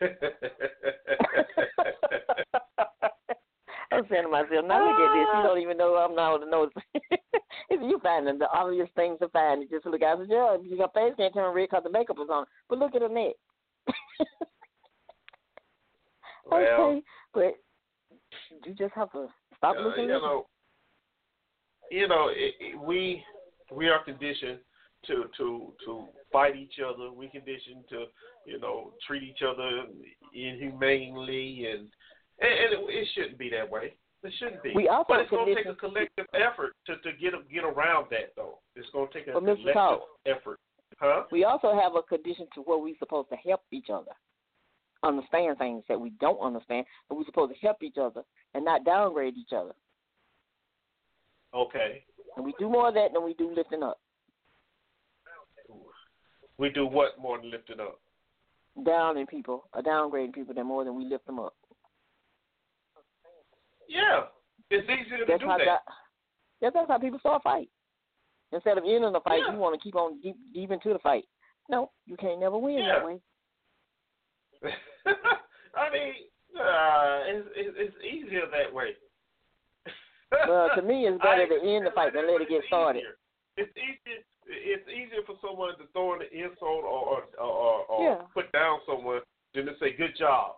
I'm 3.92 4.04
saying 4.10 4.24
to 4.24 4.28
myself, 4.28 4.64
now 4.64 4.80
look 4.80 4.98
at 4.98 5.12
this. 5.14 5.28
You 5.36 5.42
don't 5.42 5.60
even 5.60 5.76
know 5.76 5.96
I'm 5.96 6.14
not 6.14 6.38
to 6.38 6.48
know. 6.48 6.68
if 7.70 7.80
you 7.80 7.98
find 8.02 8.26
the 8.26 8.48
obvious 8.52 8.88
things 8.96 9.18
to 9.20 9.28
find, 9.28 9.62
you 9.62 9.68
just 9.68 9.86
look 9.86 10.02
at 10.02 10.20
it. 10.20 10.28
Yeah, 10.30 10.56
your 10.62 10.88
face 10.88 11.12
can't 11.16 11.34
turn 11.34 11.54
red 11.54 11.68
because 11.70 11.84
the 11.84 11.90
makeup 11.90 12.16
is 12.22 12.30
on. 12.30 12.46
But 12.68 12.78
look 12.78 12.94
at 12.94 13.02
her 13.02 13.08
neck. 13.08 13.34
well, 16.50 16.60
okay, 16.60 17.02
but 17.34 17.54
you 18.66 18.74
just 18.74 18.94
have 18.94 19.12
to 19.12 19.26
stop 19.56 19.76
uh, 19.78 19.82
looking 19.82 20.04
you 20.04 20.08
know, 20.10 20.46
you 21.90 22.08
know, 22.08 22.28
it, 22.30 22.54
it, 22.60 22.80
we 22.80 23.22
we 23.70 23.88
are 23.88 24.02
conditioned 24.04 24.58
to 25.06 25.24
to 25.36 25.72
to 25.84 26.04
fight 26.32 26.56
each 26.56 26.76
other. 26.84 27.12
We 27.12 27.28
conditioned 27.28 27.84
to 27.90 28.04
you 28.46 28.58
know 28.60 28.92
treat 29.06 29.22
each 29.22 29.42
other 29.42 29.84
inhumanely, 30.34 31.66
and 31.70 31.88
and, 32.42 32.52
and 32.52 32.68
it, 32.74 32.80
it 32.90 33.08
shouldn't 33.14 33.38
be 33.38 33.50
that 33.50 33.68
way. 33.68 33.94
It 34.22 34.32
shouldn't 34.38 34.62
be. 34.62 34.72
We 34.74 34.88
also 34.88 35.06
but 35.08 35.20
it's 35.20 35.30
going 35.30 35.46
to 35.46 35.54
take 35.54 35.66
a 35.66 35.74
collective 35.74 36.26
effort 36.34 36.74
to 36.86 36.96
to 36.98 37.16
get 37.18 37.32
get 37.52 37.64
around 37.64 38.06
that, 38.10 38.34
though. 38.36 38.58
It's 38.76 38.88
going 38.92 39.08
to 39.08 39.14
take 39.14 39.28
a 39.28 39.30
Mr. 39.32 39.72
collective 39.72 40.08
effort, 40.26 40.60
huh? 40.98 41.24
We 41.30 41.44
also 41.44 41.72
have 41.78 41.94
a 41.96 42.02
condition 42.02 42.46
to 42.54 42.60
where 42.62 42.78
we're 42.78 42.98
supposed 42.98 43.30
to 43.30 43.36
help 43.36 43.62
each 43.72 43.90
other 43.92 44.12
understand 45.02 45.58
things 45.58 45.82
that 45.88 46.00
we 46.00 46.10
don't 46.20 46.38
understand, 46.40 46.86
but 47.08 47.16
we're 47.16 47.24
supposed 47.24 47.52
to 47.52 47.58
help 47.60 47.82
each 47.82 47.96
other 48.00 48.22
and 48.54 48.64
not 48.64 48.84
downgrade 48.84 49.36
each 49.36 49.52
other. 49.52 49.72
Okay. 51.54 52.04
And 52.36 52.44
we 52.44 52.54
do 52.58 52.68
more 52.68 52.88
of 52.88 52.94
that 52.94 53.12
than 53.12 53.24
we 53.24 53.34
do 53.34 53.52
lifting 53.54 53.82
up. 53.82 54.00
We 56.58 56.70
do 56.70 56.86
what 56.86 57.18
more 57.20 57.38
than 57.38 57.50
lifting 57.50 57.80
up? 57.80 58.00
Downing 58.84 59.26
people, 59.26 59.64
or 59.74 59.82
downgrading 59.82 60.32
people, 60.32 60.54
than 60.54 60.66
more 60.66 60.84
than 60.84 60.96
we 60.96 61.04
lift 61.04 61.26
them 61.26 61.38
up. 61.38 61.54
Yeah, 63.92 64.20
it's 64.70 64.88
easier 64.88 65.18
to 65.18 65.24
That's 65.28 65.40
do 65.42 65.46
that. 65.48 65.82
Yeah, 66.60 66.70
that's 66.72 66.88
how 66.88 66.98
people 66.98 67.18
start 67.18 67.40
a 67.40 67.44
fight. 67.44 67.68
Instead 68.52 68.78
of 68.78 68.84
ending 68.84 69.12
the 69.12 69.20
fight, 69.20 69.42
Yeah. 69.46 69.52
you 69.52 69.58
want 69.58 69.74
to 69.78 69.82
keep 69.82 69.96
on 69.96 70.20
deep 70.20 70.36
deep 70.54 70.70
into 70.70 70.92
the 70.92 70.98
fight. 71.00 71.24
No, 71.68 71.90
you 72.06 72.16
can't 72.16 72.40
never 72.40 72.56
win 72.58 72.78
Yeah. 72.78 72.98
that 73.00 73.04
way. 73.06 73.20
I 75.74 75.90
mean, 75.90 76.12
uh, 76.58 77.20
it's, 77.26 77.48
it's 77.56 77.96
easier 78.04 78.46
that 78.50 78.72
way. 78.72 78.94
Well, 80.48 80.70
to 80.74 80.80
me, 80.82 81.06
it's 81.06 81.20
better 81.22 81.46
to 81.46 81.60
end 81.60 81.84
the 81.86 81.90
fight 81.94 82.14
than 82.14 82.26
let 82.26 82.40
it 82.40 82.48
get 82.48 82.58
it's 82.64 82.66
started. 82.68 83.02
It's 83.58 83.70
easier. 83.76 84.16
It's 84.48 84.88
easier 84.88 85.20
for 85.26 85.36
someone 85.44 85.76
to 85.76 85.84
throw 85.92 86.14
an 86.14 86.20
insult 86.32 86.84
or 86.88 87.20
or, 87.20 87.22
or, 87.38 87.84
or 87.86 88.00
Yeah. 88.04 88.22
put 88.32 88.50
down 88.52 88.78
someone 88.86 89.20
than 89.54 89.66
to 89.66 89.72
say 89.78 89.92
"good 89.92 90.16
job." 90.18 90.56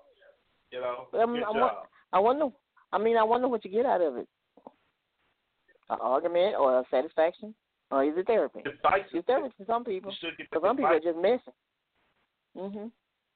You 0.70 0.80
know, 0.80 1.08
But 1.10 1.22
I 1.22 1.26
mean, 1.26 1.36
good 1.42 1.42
I 1.42 1.52
job. 1.52 1.56
want- 1.60 1.88
I 2.12 2.18
wonder. 2.20 2.46
I 2.94 2.98
mean, 2.98 3.16
I 3.16 3.24
wonder 3.24 3.48
what 3.48 3.64
you 3.64 3.72
get 3.72 3.86
out 3.86 4.00
of 4.00 4.16
it. 4.16 4.28
An 5.90 5.98
argument 6.00 6.54
or 6.54 6.78
a 6.78 6.84
satisfaction, 6.90 7.52
or 7.90 8.04
is 8.04 8.14
it 8.16 8.26
therapy? 8.26 8.60
It's 8.64 9.26
therapy 9.26 9.52
for 9.58 9.64
some 9.66 9.84
people. 9.84 10.12
You 10.12 10.16
should 10.20 10.38
get 10.38 10.46
For 10.52 10.60
some 10.62 10.76
people, 10.76 10.92
it's 10.94 11.04
just 11.04 11.18
messing. 11.18 11.52
Mhm. 12.56 12.92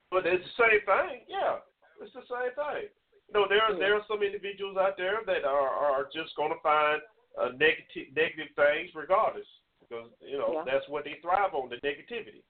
But 0.09 0.25
it's 0.25 0.43
the 0.55 0.63
same 0.63 0.81
thing. 0.85 1.25
Yeah, 1.27 1.59
it's 2.01 2.13
the 2.13 2.23
same 2.25 2.51
thing. 2.55 2.89
No, 3.33 3.47
there 3.47 3.61
are 3.61 3.73
Yeah. 3.73 3.79
there 3.79 3.95
are 3.95 4.05
some 4.07 4.23
individuals 4.23 4.77
out 4.77 4.95
there 4.97 5.23
that 5.25 5.43
are 5.43 5.69
are 5.69 6.05
just 6.05 6.35
going 6.35 6.53
to 6.53 6.59
find 6.61 7.01
uh, 7.37 7.49
negative 7.49 8.07
negative 8.15 8.49
things 8.55 8.95
regardless 8.95 9.47
because 9.81 10.09
you 10.21 10.37
know 10.37 10.53
Yeah. 10.53 10.63
that's 10.63 10.87
what 10.87 11.03
they 11.03 11.15
thrive 11.15 11.53
on 11.53 11.67
the 11.69 11.77
negativity. 11.81 12.43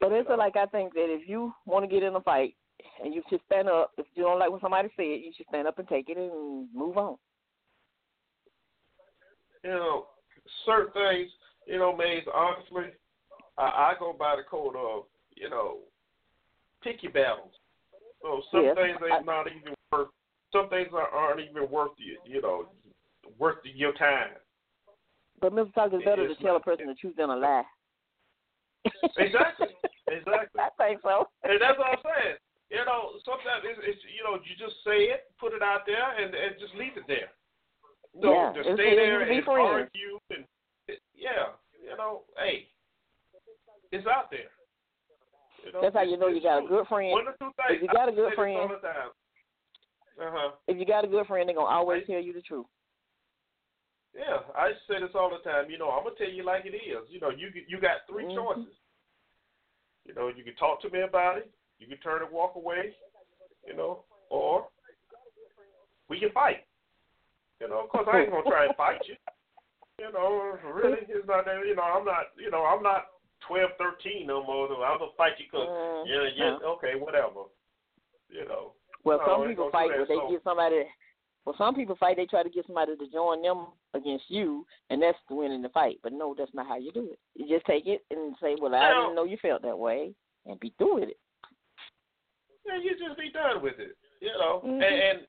But 0.00 0.12
it's 0.12 0.28
like 0.28 0.56
I 0.56 0.66
think 0.66 0.92
that 0.94 1.10
if 1.10 1.26
you 1.26 1.52
want 1.64 1.82
to 1.82 1.88
get 1.88 2.04
in 2.04 2.14
a 2.14 2.20
fight 2.20 2.54
and 3.04 3.14
you 3.14 3.22
should 3.28 3.40
stand 3.46 3.68
up, 3.68 3.92
if 3.98 4.06
you 4.14 4.24
don't 4.24 4.38
like 4.38 4.50
what 4.50 4.60
somebody 4.60 4.88
said, 4.96 5.02
you 5.02 5.32
should 5.36 5.46
stand 5.48 5.66
up 5.68 5.78
and 5.78 5.88
take 5.88 6.08
it 6.08 6.16
and 6.16 6.68
move 6.74 6.96
on. 6.96 7.16
You 9.64 9.70
know, 9.70 10.06
certain 10.66 10.92
things. 10.92 11.30
You 11.66 11.78
know, 11.78 11.94
Maze. 11.94 12.24
Honestly, 12.32 12.92
I, 13.58 13.62
I 13.62 13.94
go 13.98 14.14
by 14.18 14.36
the 14.36 14.42
code 14.48 14.76
of 14.76 15.04
you 15.36 15.50
know, 15.50 15.78
picky 16.82 17.08
battles. 17.08 17.52
So 18.22 18.42
some 18.50 18.64
Yes, 18.64 18.76
things 18.76 18.98
I- 19.02 19.16
ain't 19.16 19.26
not 19.26 19.46
even 19.46 19.74
worth. 19.92 20.08
Some 20.52 20.68
things 20.70 20.88
are, 20.92 21.08
aren't 21.08 21.40
even 21.40 21.70
worth 21.70 21.92
you. 21.98 22.18
You 22.24 22.40
know, 22.40 22.68
worth 23.38 23.58
your 23.64 23.92
time. 23.92 24.30
But 25.40 25.52
Mr. 25.52 25.72
Tucker, 25.74 25.96
it's 25.96 26.04
better 26.04 26.26
to 26.26 26.32
It's 26.32 26.40
tell 26.40 26.56
a 26.56 26.60
person 26.60 26.86
the 26.86 26.94
truth 26.94 27.14
than 27.16 27.30
a 27.30 27.36
lie. 27.36 27.64
Exactly. 29.18 29.68
Exactly. 30.10 30.58
I 30.58 30.68
think 30.78 31.02
so. 31.02 31.28
And 31.44 31.60
that's 31.60 31.76
what 31.78 31.88
I'm 31.88 31.98
saying. 32.02 32.36
You 32.70 32.84
know, 32.84 33.16
sometimes 33.24 33.64
it's, 33.64 33.80
it's 33.80 34.02
you 34.12 34.20
know 34.22 34.36
you 34.44 34.52
just 34.60 34.76
say 34.84 35.08
it, 35.08 35.32
put 35.40 35.56
it 35.56 35.62
out 35.64 35.88
there, 35.88 36.04
and 36.20 36.34
and 36.34 36.52
just 36.60 36.74
leave 36.76 36.96
it 37.00 37.08
there. 37.08 37.32
So 38.20 38.28
Yeah, 38.28 38.52
to 38.52 38.60
it's- 38.60 38.76
stay 38.76 38.92
there 38.96 39.22
and 39.24 39.48
argue 39.48 40.20
and 40.30 40.44
yeah, 41.16 41.56
you 41.80 41.96
know, 41.96 42.24
hey, 42.36 42.68
it's 43.92 44.06
out 44.06 44.30
there. 44.30 44.52
You 45.64 45.72
know, 45.72 45.80
That's 45.82 45.96
how 45.96 46.02
you 46.02 46.16
know 46.16 46.28
you 46.28 46.40
got 46.42 46.64
a 46.64 46.68
good 46.68 46.86
friend. 46.88 47.12
One 47.12 47.26
or 47.28 47.36
two 47.40 47.52
things. 47.56 47.80
If 47.80 47.82
you 47.82 47.88
got 47.88 48.08
a 48.08 48.12
good 48.12 48.32
I 48.32 48.34
friend- 48.36 48.58
all 48.60 48.68
the 48.68 48.76
time. 48.84 49.10
Uh 50.20 50.30
huh. 50.34 50.50
If 50.66 50.76
you 50.78 50.84
got 50.84 51.04
a 51.04 51.08
good 51.08 51.26
friend, 51.26 51.48
they're 51.48 51.56
gonna 51.56 51.66
always 51.72 52.02
Right. 52.04 52.06
tell 52.18 52.22
you 52.22 52.32
the 52.32 52.42
truth. 52.42 52.66
Yeah, 54.14 54.40
I 54.56 54.72
say 54.88 55.00
this 55.00 55.14
all 55.14 55.30
the 55.30 55.38
time. 55.48 55.70
You 55.70 55.78
know, 55.78 55.90
I'm 55.90 56.04
gonna 56.04 56.16
tell 56.16 56.28
you 56.28 56.42
like 56.42 56.64
it 56.66 56.74
is. 56.74 57.08
You 57.08 57.20
know, 57.20 57.30
you 57.30 57.48
you 57.66 57.80
got 57.80 58.06
3 58.08 58.24
Mhm. 58.24 58.34
choices. 58.34 58.74
You 60.04 60.14
know, 60.14 60.28
you 60.28 60.42
can 60.44 60.54
talk 60.56 60.80
to 60.82 60.90
me 60.90 61.00
about 61.02 61.38
it. 61.38 61.50
You 61.78 61.86
can 61.86 61.98
turn 61.98 62.22
and 62.22 62.30
walk 62.32 62.56
away. 62.56 62.94
You 63.66 63.76
know, 63.76 64.04
or 64.30 64.68
we 66.08 66.18
can 66.20 66.30
fight. 66.32 66.64
You 67.60 67.68
know, 67.68 67.88
because 67.90 68.06
I 68.10 68.20
ain't 68.20 68.30
gonna 68.30 68.48
try 68.48 68.66
and 68.66 68.76
fight 68.76 69.00
you. 69.06 69.14
You 69.98 70.12
know, 70.12 70.56
really, 70.72 70.98
it's 71.08 71.26
not 71.26 71.44
that. 71.44 71.66
You 71.66 71.74
know, 71.74 71.82
I'm 71.82 72.04
not. 72.04 72.30
You 72.38 72.50
know, 72.50 72.64
I'm 72.64 72.82
not 72.82 73.06
12, 73.46 73.70
13 73.78 74.26
no 74.26 74.44
more. 74.44 74.66
I'm 74.84 74.98
gonna 74.98 75.10
fight 75.16 75.32
you 75.38 75.46
because 75.50 75.68
Mhm. 75.68 76.06
yeah, 76.06 76.22
yeah, 76.36 76.58
okay, 76.66 76.94
whatever. 76.94 77.44
You 78.30 78.44
know. 78.46 78.74
Well, 79.04 79.18
No, 79.18 79.26
some 79.26 79.48
people 79.48 79.70
fight, 79.70 79.90
but 79.96 80.08
they 80.08 80.14
so- 80.16 80.30
get 80.30 80.42
somebody. 80.44 80.88
Well, 81.44 81.56
some 81.56 81.74
people 81.74 81.96
fight. 81.96 82.16
They 82.16 82.26
try 82.26 82.42
to 82.42 82.50
get 82.50 82.66
somebody 82.66 82.96
to 82.96 83.06
join 83.08 83.42
them 83.42 83.72
against 83.94 84.30
you, 84.30 84.66
and 84.90 85.02
that's 85.02 85.18
the 85.28 85.34
winning 85.34 85.62
the 85.62 85.70
fight. 85.70 85.98
But 86.02 86.12
no, 86.12 86.34
that's 86.34 86.52
not 86.52 86.66
how 86.66 86.76
you 86.76 86.92
do 86.92 87.10
it. 87.10 87.18
You 87.34 87.48
just 87.48 87.64
take 87.66 87.86
it 87.86 88.04
and 88.10 88.36
say, 88.38 88.54
"Well, 88.56 88.74
I 88.74 88.80
Now- 88.80 89.00
didn't 89.02 89.14
know 89.16 89.24
you 89.24 89.38
felt 89.38 89.62
that 89.62 89.78
way," 89.78 90.14
and 90.46 90.60
be 90.60 90.70
through 90.70 90.94
with 90.94 91.08
it. 91.08 91.18
Yeah, 92.68 92.76
you 92.84 92.92
just 93.00 93.18
be 93.18 93.30
done 93.32 93.62
with 93.62 93.78
it. 93.78 93.96
You 94.20 94.32
know, 94.32 94.60
Mhm. 94.64 94.82
and, 94.82 94.84
and 94.84 95.26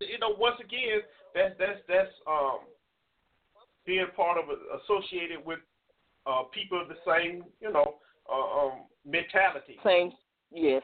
you 0.00 0.18
know, 0.18 0.30
once 0.30 0.58
again, 0.60 1.02
that's 1.34 1.56
that's 1.58 1.80
that's 1.86 2.12
um 2.26 2.60
being 3.84 4.06
part 4.16 4.38
of 4.38 4.48
a, 4.48 4.56
associated 4.78 5.44
with 5.44 5.58
uh 6.26 6.44
people 6.44 6.80
of 6.80 6.88
the 6.88 6.96
same, 7.04 7.44
you 7.60 7.70
know, 7.70 7.98
uh, 8.30 8.58
um 8.58 8.84
mentality. 9.04 9.78
Same, 9.84 10.12
yes. 10.50 10.82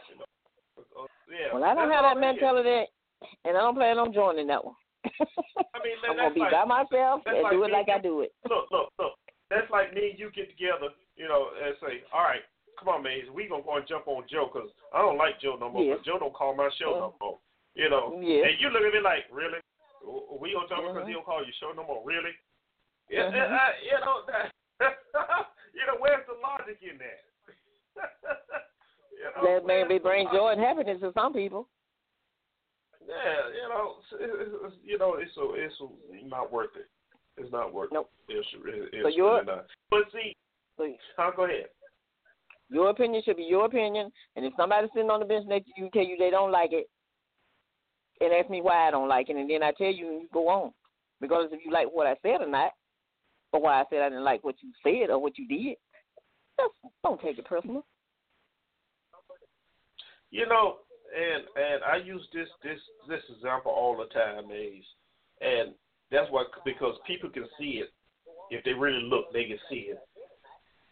Uh, 0.77 1.07
yeah. 1.31 1.55
Well, 1.55 1.65
I 1.65 1.75
don't 1.75 1.89
that's 1.89 2.03
have 2.03 2.17
that 2.17 2.23
it 2.23 2.37
is. 2.37 2.43
mentality, 2.43 2.91
and 3.45 3.57
I 3.57 3.61
don't 3.61 3.75
plan 3.75 3.99
on 3.99 4.13
joining 4.13 4.47
that 4.49 4.65
one. 4.65 4.75
I 5.05 5.79
mean, 5.83 5.97
I'm 6.09 6.17
gonna 6.17 6.35
be 6.35 6.41
like, 6.41 6.53
by 6.53 6.65
myself 6.65 7.23
and 7.27 7.43
like 7.43 7.53
do 7.53 7.65
it 7.65 7.71
like 7.73 7.89
I 7.89 7.99
do 7.99 8.21
it. 8.21 8.33
Look, 8.49 8.71
look, 8.71 8.93
look. 8.99 9.15
That's 9.49 9.71
like 9.71 9.95
me 9.95 10.11
and 10.11 10.19
you 10.19 10.31
get 10.33 10.51
together, 10.51 10.93
you 11.17 11.27
know, 11.27 11.49
and 11.65 11.75
say, 11.81 12.03
all 12.13 12.23
right, 12.23 12.43
come 12.79 12.89
on, 12.89 13.03
Maze, 13.03 13.29
we 13.35 13.49
gonna 13.49 13.63
go 13.63 13.77
and 13.77 13.87
jump 13.87 14.07
on 14.09 14.25
Joe 14.31 14.51
because 14.53 14.71
I 14.95 15.03
don't 15.03 15.19
like 15.19 15.41
Joe 15.41 15.57
no 15.59 15.69
more. 15.71 15.83
Yeah. 15.83 15.97
'cause 15.97 16.05
Joe 16.07 16.19
don't 16.19 16.35
call 16.35 16.55
my 16.55 16.69
show 16.79 16.91
no 16.99 17.15
Uh, 17.15 17.25
more. 17.25 17.39
You 17.75 17.89
know. 17.91 18.19
yeah. 18.21 18.47
And 18.47 18.61
you 18.61 18.71
look 18.71 18.83
at 18.83 18.93
me 18.93 19.01
like, 19.01 19.27
really? 19.31 19.59
We 20.41 20.53
gonna 20.53 20.69
jump 20.69 20.83
because 20.87 21.05
Mhm. 21.05 21.09
he 21.09 21.13
don't 21.15 21.25
call 21.27 21.43
your 21.45 21.53
show 21.61 21.73
no 21.73 21.85
more? 21.85 22.03
Really? 22.05 22.33
Yeah. 23.11 23.29
I, 23.29 23.75
you 23.83 23.99
know 24.01 24.23
that. 24.27 24.53
you 25.75 25.87
know 25.87 25.97
where's 25.99 26.27
the 26.27 26.35
logic 26.35 26.79
in 26.83 26.99
that? 26.99 27.25
you 29.13 29.25
know, 29.37 29.43
That 29.43 29.67
may 29.67 29.85
be 29.85 29.99
bring 29.99 30.29
joy 30.33 30.51
and 30.53 30.61
happiness 30.61 31.01
to 31.01 31.13
some 31.13 31.33
people. 31.33 31.69
Yeah, 33.07 33.49
you 33.55 33.69
know, 33.69 33.95
it's, 33.99 34.13
it's, 34.21 34.77
you 34.85 34.99
know, 34.99 35.15
it's 35.15 35.35
a, 35.37 35.55
it's 35.55 35.81
a, 35.81 36.27
not 36.29 36.53
worth 36.53 36.77
it. 36.77 36.89
It's 37.39 37.51
not 37.51 37.73
worth 37.73 37.91
Nope. 37.93 38.11
it. 38.29 38.37
It's, 38.37 38.49
it's 38.93 39.03
So 39.03 39.09
you're- 39.09 39.31
really 39.41 39.47
not. 39.47 39.67
But 39.91 40.05
see, 40.13 40.37
So 40.77 40.93
huh, 41.17 41.31
go 41.35 41.45
ahead. 41.45 41.71
Your 42.71 42.91
opinion 42.91 43.23
should 43.25 43.37
be 43.37 43.45
your 43.45 43.67
opinion, 43.67 44.11
and 44.37 44.45
if 44.45 44.53
somebody's 44.57 44.91
sitting 44.95 45.11
on 45.11 45.21
the 45.21 45.27
bench 45.27 45.47
next 45.47 45.67
to 45.67 45.73
you 45.77 45.91
tell 45.93 46.05
you 46.05 46.17
they 46.19 46.31
don't 46.31 46.53
like 46.53 46.73
it, 46.73 46.89
and 48.21 48.33
ask 48.33 48.51
me 48.51 48.61
why 48.61 48.89
I 48.89 48.91
don't 48.91 49.09
like 49.09 49.31
it, 49.31 49.37
and 49.37 49.49
then 49.49 49.63
I 49.63 49.73
tell 49.73 49.93
you 49.93 50.09
and 50.09 50.23
you 50.23 50.29
go 50.33 50.49
on, 50.49 50.73
regardless 51.21 51.53
if 51.53 51.65
you 51.65 51.73
like 51.73 51.87
what 51.91 52.07
I 52.07 52.17
said 52.23 52.41
or 52.41 52.49
not, 52.49 52.73
or 53.53 53.61
why 53.61 53.81
I 53.81 53.85
said 53.91 54.01
I 54.01 54.09
didn't 54.09 54.25
like 54.25 54.45
what 54.45 54.57
you 54.61 54.71
said 54.83 55.11
or 55.11 55.19
what 55.19 55.39
you 55.39 55.49
did. 55.49 55.77
Just 56.61 56.75
don't 57.03 57.21
take 57.21 57.39
it 57.39 57.45
personal. 57.45 57.85
You 60.31 60.47
know, 60.47 60.77
and 61.17 61.45
and 61.57 61.85
I 61.85 61.97
use 62.05 62.27
this 62.35 62.49
this 62.63 62.79
this 63.09 63.23
example 63.35 63.73
all 63.73 63.97
the 63.97 64.13
time, 64.13 64.49
Maze, 64.49 64.85
and 65.41 65.75
that's 66.11 66.31
why 66.31 66.45
because 66.65 66.95
people 67.07 67.31
can 67.31 67.47
see 67.59 67.83
it 67.83 67.91
if 68.51 68.65
they 68.65 68.73
really 68.73 69.03
look, 69.03 69.33
they 69.33 69.45
can 69.45 69.59
see 69.71 69.91
it. 69.93 69.99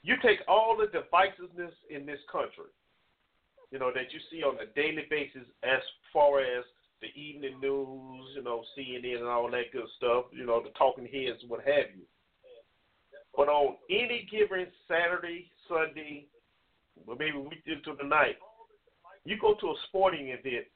You 0.06 0.14
take 0.22 0.38
all 0.46 0.78
the 0.78 0.86
divisiveness 0.86 1.74
in 1.90 2.06
this 2.06 2.20
country, 2.30 2.70
you 3.72 3.80
know, 3.80 3.90
that 3.92 4.12
you 4.14 4.20
see 4.30 4.44
on 4.44 4.54
a 4.62 4.72
daily 4.78 5.02
basis, 5.10 5.42
as 5.64 5.82
far 6.12 6.38
as 6.38 6.62
the 7.02 7.08
evening 7.20 7.58
news, 7.60 8.30
you 8.36 8.42
know, 8.44 8.62
CNN 8.78 9.18
and 9.18 9.26
all 9.26 9.50
that 9.50 9.72
good 9.72 9.88
stuff, 9.96 10.26
you 10.30 10.46
know, 10.46 10.62
the 10.62 10.70
talking 10.78 11.06
heads, 11.06 11.42
what 11.48 11.58
have 11.66 11.90
you. 11.96 12.06
But 13.36 13.48
on 13.48 13.74
any 13.90 14.28
given 14.30 14.68
Saturday, 14.86 15.50
Sunday, 15.68 16.28
or 17.04 17.16
maybe 17.16 17.38
week 17.38 17.66
into 17.66 17.98
the 18.00 18.06
night, 18.06 18.36
you 19.24 19.36
go 19.40 19.54
to 19.60 19.66
a 19.66 19.74
sporting 19.88 20.28
event, 20.28 20.66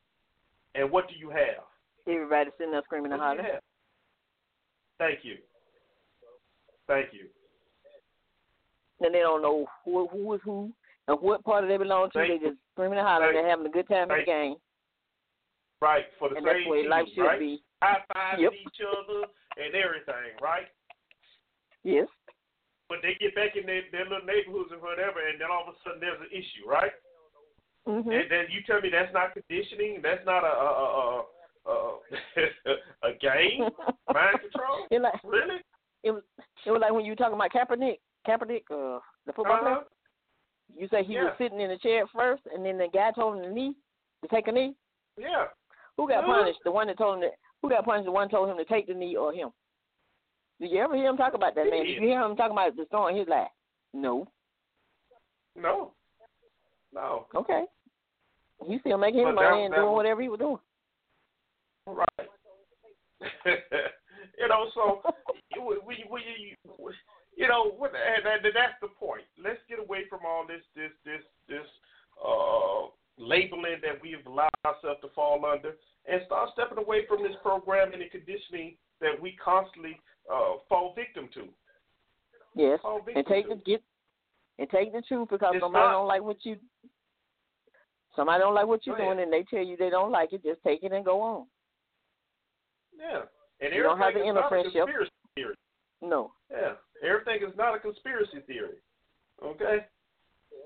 and 0.74 0.90
what 0.90 1.09
do 1.09 1.15
you 1.15 1.31
have? 1.31 1.62
Everybody 2.09 2.51
sitting 2.59 2.73
there 2.73 2.82
screaming 2.85 3.12
and 3.12 3.20
What 3.20 3.31
do 3.31 3.36
you 3.36 3.43
hollering. 3.43 3.61
Thank 4.98 5.20
you. 5.23 5.36
Thank 6.89 7.12
you. 7.12 7.28
And 9.01 9.14
they 9.14 9.20
don't 9.20 9.43
know 9.43 9.66
who 9.85 10.06
who 10.09 10.35
is 10.35 10.40
who 10.44 10.70
and 11.09 11.18
what 11.20 11.44
party 11.44 11.66
they 11.68 11.77
belong 11.78 12.10
to. 12.12 12.18
Thank 12.18 12.40
they 12.43 12.48
just 12.48 12.60
screaming 12.72 12.98
and 12.98 13.06
hollering. 13.06 13.35
They're 13.35 13.48
having 13.48 13.66
a 13.66 13.70
good 13.70 13.89
time 13.89 14.10
in 14.10 14.18
the 14.18 14.24
game, 14.24 14.55
Right 15.81 16.05
for 16.18 16.28
the 16.28 16.36
and 16.36 16.47
that's 16.47 16.56
same 16.56 16.64
the 16.64 16.70
way 16.70 16.82
team, 16.82 16.90
life 16.90 17.06
should 17.14 17.22
right? 17.24 17.39
be. 17.40 17.62
High 17.82 18.05
fiving 18.14 18.40
Yep. 18.43 18.52
each 18.52 18.81
other 18.85 19.24
and 19.56 19.74
everything, 19.74 20.36
right? 20.43 20.68
Yes. 21.82 22.09
But 22.90 22.98
they 23.02 23.14
get 23.20 23.35
back 23.35 23.56
in 23.56 23.64
their, 23.64 23.82
their 23.93 24.05
little 24.05 24.27
neighborhoods 24.27 24.72
and 24.72 24.82
whatever, 24.82 25.20
and 25.27 25.40
then 25.40 25.48
all 25.51 25.62
of 25.68 25.74
a 25.74 25.78
sudden 25.82 26.01
there's 26.01 26.20
an 26.20 26.28
issue, 26.31 26.68
right? 26.68 26.93
Mhm. 27.89 28.12
And 28.12 28.31
then 28.31 28.44
you 28.51 28.60
tell 28.66 28.81
me 28.82 28.90
that's 28.90 29.12
not 29.14 29.32
conditioning, 29.32 30.02
that's 30.02 30.24
not 30.27 30.44
a 30.44 30.52
a 30.52 30.68
a, 30.68 31.24
a, 31.64 31.72
a, 31.72 32.77
a 33.09 33.12
game, 33.16 33.64
mind 34.12 34.40
control. 34.40 34.85
It 34.90 35.01
like 35.01 35.14
Really? 35.24 35.62
it 36.05 36.10
was 36.10 36.22
it 36.66 36.70
was 36.70 36.81
like 36.82 36.93
when 36.93 37.05
you 37.06 37.12
were 37.12 37.16
talking 37.16 37.35
about 37.40 37.52
Kaepernick, 37.52 37.98
Kaepernick, 38.26 38.64
uh, 38.70 39.01
the 39.26 39.32
football 39.32 39.55
Uh-huh. 39.56 39.62
player. 39.62 39.84
You 40.76 40.88
say 40.88 41.02
he 41.02 41.16
was 41.16 41.32
sitting 41.38 41.60
in 41.60 41.68
the 41.70 41.78
chair 41.78 42.06
first, 42.14 42.42
and 42.55 42.64
then 42.64 42.78
the 42.78 42.88
guy 42.88 43.10
told 43.12 43.36
him 43.36 43.42
to 43.44 43.51
knee 43.51 43.74
to 44.22 44.28
take 44.28 44.47
a 44.48 44.52
knee. 44.52 44.74
Yeah. 45.16 45.48
Who 45.97 46.06
got 46.09 46.24
Uh-huh. 46.24 46.38
punished? 46.38 46.60
The 46.64 46.70
one 46.70 46.86
that 46.86 46.97
told 46.98 47.16
him 47.16 47.20
that. 47.22 47.34
Who 47.62 47.68
got 47.68 47.84
punished? 47.84 48.05
The 48.06 48.12
one 48.12 48.28
told 48.28 48.48
him 48.48 48.56
to 48.56 48.64
take 48.64 48.86
the 48.86 48.94
knee 48.94 49.16
or 49.16 49.32
him? 49.32 49.52
Did 50.60 50.70
you 50.70 50.78
ever 50.80 50.94
hear 50.94 51.06
him 51.09 51.16
talk 51.16 51.34
about 51.34 51.55
that 51.55 51.64
man? 51.70 51.84
Did 51.84 51.88
you 51.97 52.01
hear 52.09 52.20
him 52.22 52.36
talking 52.36 52.52
about 52.52 52.76
the 52.76 52.82
destroying 52.82 53.16
his 53.16 53.28
life? 53.28 53.51
No. 53.92 54.28
No. 55.56 55.92
No. 56.92 57.26
Okay. 57.34 57.64
He 58.66 58.78
still 58.80 58.98
making 58.98 59.26
his 59.26 59.34
money 59.34 59.64
and 59.64 59.74
doing 59.74 59.86
was- 59.88 59.97
whatever 59.97 60.20
he 60.22 60.28
was 60.28 60.38
doing. 60.38 60.59
Right. 61.86 62.28
you 64.38 64.48
know, 64.48 64.66
so 64.74 65.02
we, 65.66 65.78
we, 65.84 66.05
we, 66.10 66.92
you 67.36 67.48
know, 67.48 67.70
what, 67.78 67.93
and, 67.94 68.27
and 68.27 68.55
that's 68.55 68.78
the 68.81 68.89
point. 68.89 69.23
Let's 69.43 69.61
get 69.69 69.78
away 69.78 70.05
from 70.09 70.20
all 70.27 70.47
this, 70.47 70.62
this, 70.77 70.90
this, 71.05 71.23
this 71.48 71.66
uh, 72.20 72.89
labeling 73.19 73.81
that 73.82 74.01
we've 74.02 74.24
allowed 74.27 74.51
ourselves 74.66 75.01
to 75.02 75.09
fall 75.15 75.44
under, 75.47 75.73
and 76.11 76.23
start 76.27 76.51
stepping 76.52 76.78
away 76.78 77.07
from 77.09 77.23
this 77.23 77.36
programming 77.43 78.01
and 78.02 78.11
conditioning 78.11 78.77
that 79.01 79.20
we 79.20 79.36
constantly 79.43 79.98
uh, 80.31 80.61
fall 80.69 80.93
victim 80.94 81.28
to. 81.35 81.48
Yes, 82.55 82.81
victim 83.05 83.15
and 83.16 83.27
take 83.27 83.48
to. 83.48 83.55
the 83.55 83.61
get 83.62 83.82
and 84.59 84.69
take 84.70 84.93
the 84.93 85.02
truth 85.09 85.28
because 85.31 85.52
It's 85.55 85.62
somebody 85.62 85.85
not- 85.86 85.93
don't 85.93 86.09
like 86.09 86.23
what 86.23 86.36
you. 86.44 86.57
Somebody 88.16 88.40
don't 88.40 88.55
like 88.55 88.66
what 88.66 88.85
you're 88.85 88.97
ahead. 88.97 89.07
doing, 89.16 89.20
and 89.20 89.32
they 89.32 89.44
tell 89.44 89.65
you 89.65 89.77
they 89.77 89.89
don't 89.89 90.11
like 90.11 90.32
it. 90.32 90.43
Just 90.43 90.61
take 90.66 90.82
it 90.82 90.93
and 90.93 91.05
go 91.05 91.20
on. 91.23 91.47
Yeah, 92.98 93.23
and 93.61 93.73
You 93.73 93.82
don't 93.85 93.98
have 93.98 94.09
everything 94.09 94.35
to 94.35 94.40
is 94.40 94.43
not 94.43 94.52
a 94.52 94.57
end 94.59 94.73
friendship. 94.74 95.09
No, 96.02 96.32
Yeah, 96.51 96.74
everything 97.02 97.47
is 97.48 97.56
not 97.56 97.74
a 97.74 97.78
conspiracy 97.78 98.40
theory. 98.47 98.82
Okay, 99.43 99.86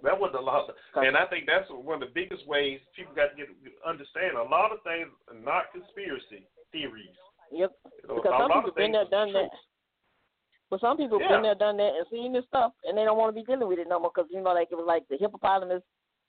that 0.02 0.18
was 0.18 0.34
a 0.36 0.40
lot, 0.40 0.68
and 0.96 1.16
I 1.16 1.26
think 1.26 1.46
that's 1.46 1.68
one 1.70 2.02
of 2.02 2.08
the 2.08 2.14
biggest 2.14 2.46
ways 2.48 2.80
people 2.96 3.14
got 3.14 3.30
to 3.30 3.36
get 3.36 3.48
understand. 3.86 4.36
A 4.36 4.42
lot 4.42 4.72
of 4.72 4.82
things 4.82 5.08
are 5.28 5.38
not 5.38 5.70
conspiracy 5.72 6.48
theories. 6.72 7.14
yep. 7.52 7.70
You 8.02 8.08
know, 8.08 8.14
Because 8.16 8.34
some 8.36 8.50
people 8.50 8.70
of 8.70 8.76
been 8.76 8.92
there, 8.92 9.04
done 9.06 9.32
that. 9.32 9.50
Well, 10.70 10.80
some 10.80 10.96
people 10.96 11.20
Yeah. 11.20 11.28
been 11.28 11.42
there, 11.42 11.54
done 11.54 11.76
that, 11.76 11.94
and 11.94 12.06
seen 12.08 12.32
this 12.32 12.44
stuff, 12.46 12.72
and 12.84 12.98
they 12.98 13.04
don't 13.04 13.18
want 13.18 13.30
to 13.34 13.40
be 13.40 13.44
dealing 13.46 13.68
with 13.68 13.78
it 13.78 13.86
no 13.86 14.00
more. 14.00 14.10
Because 14.12 14.30
you 14.30 14.40
know, 14.40 14.52
like 14.52 14.72
it 14.72 14.74
was 14.74 14.86
like 14.86 15.06
the 15.08 15.16
hippopotamus. 15.16 15.82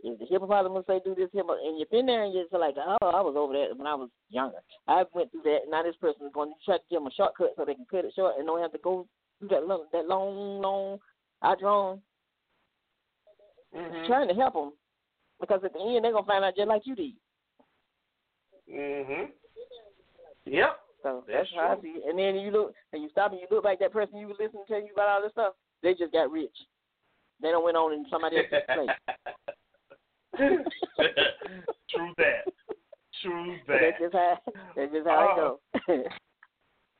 If 0.03 0.19
the 0.19 0.25
hippopotamus 0.25 0.85
say 0.85 0.99
do 1.03 1.15
this, 1.15 1.31
hippo, 1.33 1.53
and 1.55 1.79
you've 1.79 1.89
been 1.89 2.05
there, 2.05 2.23
and 2.25 2.33
you're 2.33 2.45
like, 2.59 2.75
oh, 2.77 2.97
I 3.01 3.21
was 3.21 3.35
over 3.35 3.53
that 3.53 3.75
when 3.75 3.87
I 3.87 3.95
was 3.95 4.09
younger. 4.29 4.59
I 4.87 5.05
went 5.13 5.31
through 5.31 5.43
that. 5.43 5.61
Now 5.69 5.81
this 5.81 5.95
person 5.95 6.27
is 6.27 6.33
going 6.33 6.51
to 6.51 6.55
try 6.65 6.77
to 6.77 6.83
give 6.91 6.99
them 6.99 7.07
a 7.07 7.11
shortcut 7.11 7.53
so 7.55 7.65
they 7.65 7.73
can 7.73 7.87
cut 7.89 8.05
it 8.05 8.13
short 8.13 8.35
and 8.37 8.45
don't 8.45 8.61
have 8.61 8.73
to 8.73 8.77
go 8.77 9.07
that 9.49 9.67
long, 9.67 9.85
that 9.91 10.07
long, 10.07 10.61
long, 10.61 10.99
outdrawn. 11.43 12.01
Mhm. 13.73 14.07
Trying 14.07 14.27
to 14.29 14.33
help 14.33 14.53
them, 14.53 14.73
because 15.39 15.63
at 15.63 15.73
the 15.73 15.79
end 15.79 16.03
they're 16.05 16.11
gonna 16.13 16.25
find 16.25 16.45
out 16.45 16.55
just 16.55 16.67
like 16.67 16.85
you 16.85 16.95
did. 16.95 17.13
Mhm. 18.69 19.31
Yep. 20.45 20.79
So 21.03 21.23
That's 21.27 21.49
that's, 21.51 21.53
how 21.55 21.71
I 21.71 21.75
true. 21.75 21.81
see 21.83 21.99
it. 21.99 22.09
And 22.09 22.17
then 22.17 22.35
you 22.37 22.51
look 22.51 22.73
and 22.93 23.03
you 23.03 23.09
stop 23.09 23.31
and 23.31 23.39
you 23.41 23.47
look 23.51 23.63
like 23.63 23.79
that 23.79 23.91
person 23.91 24.17
you 24.17 24.27
were 24.27 24.33
listening 24.39 24.65
to 24.65 24.73
tell 24.73 24.81
you 24.81 24.91
about 24.93 25.09
all 25.09 25.21
this 25.21 25.31
stuff. 25.33 25.53
They 25.83 25.93
just 25.93 26.11
got 26.13 26.31
rich. 26.31 26.55
They 27.41 27.49
don't 27.51 27.63
went 27.63 27.77
on 27.77 27.93
in 27.93 28.05
somebody 28.09 28.37
else's 28.37 28.63
place. 28.73 28.89
True 31.89 32.13
that. 32.17 32.45
True 33.21 33.57
So 33.67 33.73
that. 33.73 33.81
that's 33.81 33.99
just 33.99 34.13
how 34.13 34.37
that's 34.75 34.91
just 34.93 35.07
how 35.07 35.35
Oh. 35.37 35.59
it 35.73 35.87
goes. 35.87 36.11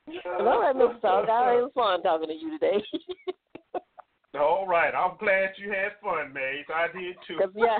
Well, 0.06 0.48
all 0.48 0.60
right, 0.60 0.76
Mr. 0.76 1.00
Talk. 1.00 1.28
I 1.28 1.54
had 1.54 1.72
fun 1.74 2.02
talking 2.02 2.28
to 2.28 2.34
you 2.34 2.58
today. 2.58 2.82
All 4.38 4.66
right. 4.66 4.94
I'm 4.94 5.16
glad 5.18 5.52
you 5.56 5.70
had 5.70 5.92
fun, 6.02 6.32
Maze. 6.32 6.66
I 6.72 6.88
did 6.96 7.16
too. 7.26 7.38
'Cause, 7.38 7.50
yeah, 7.54 7.78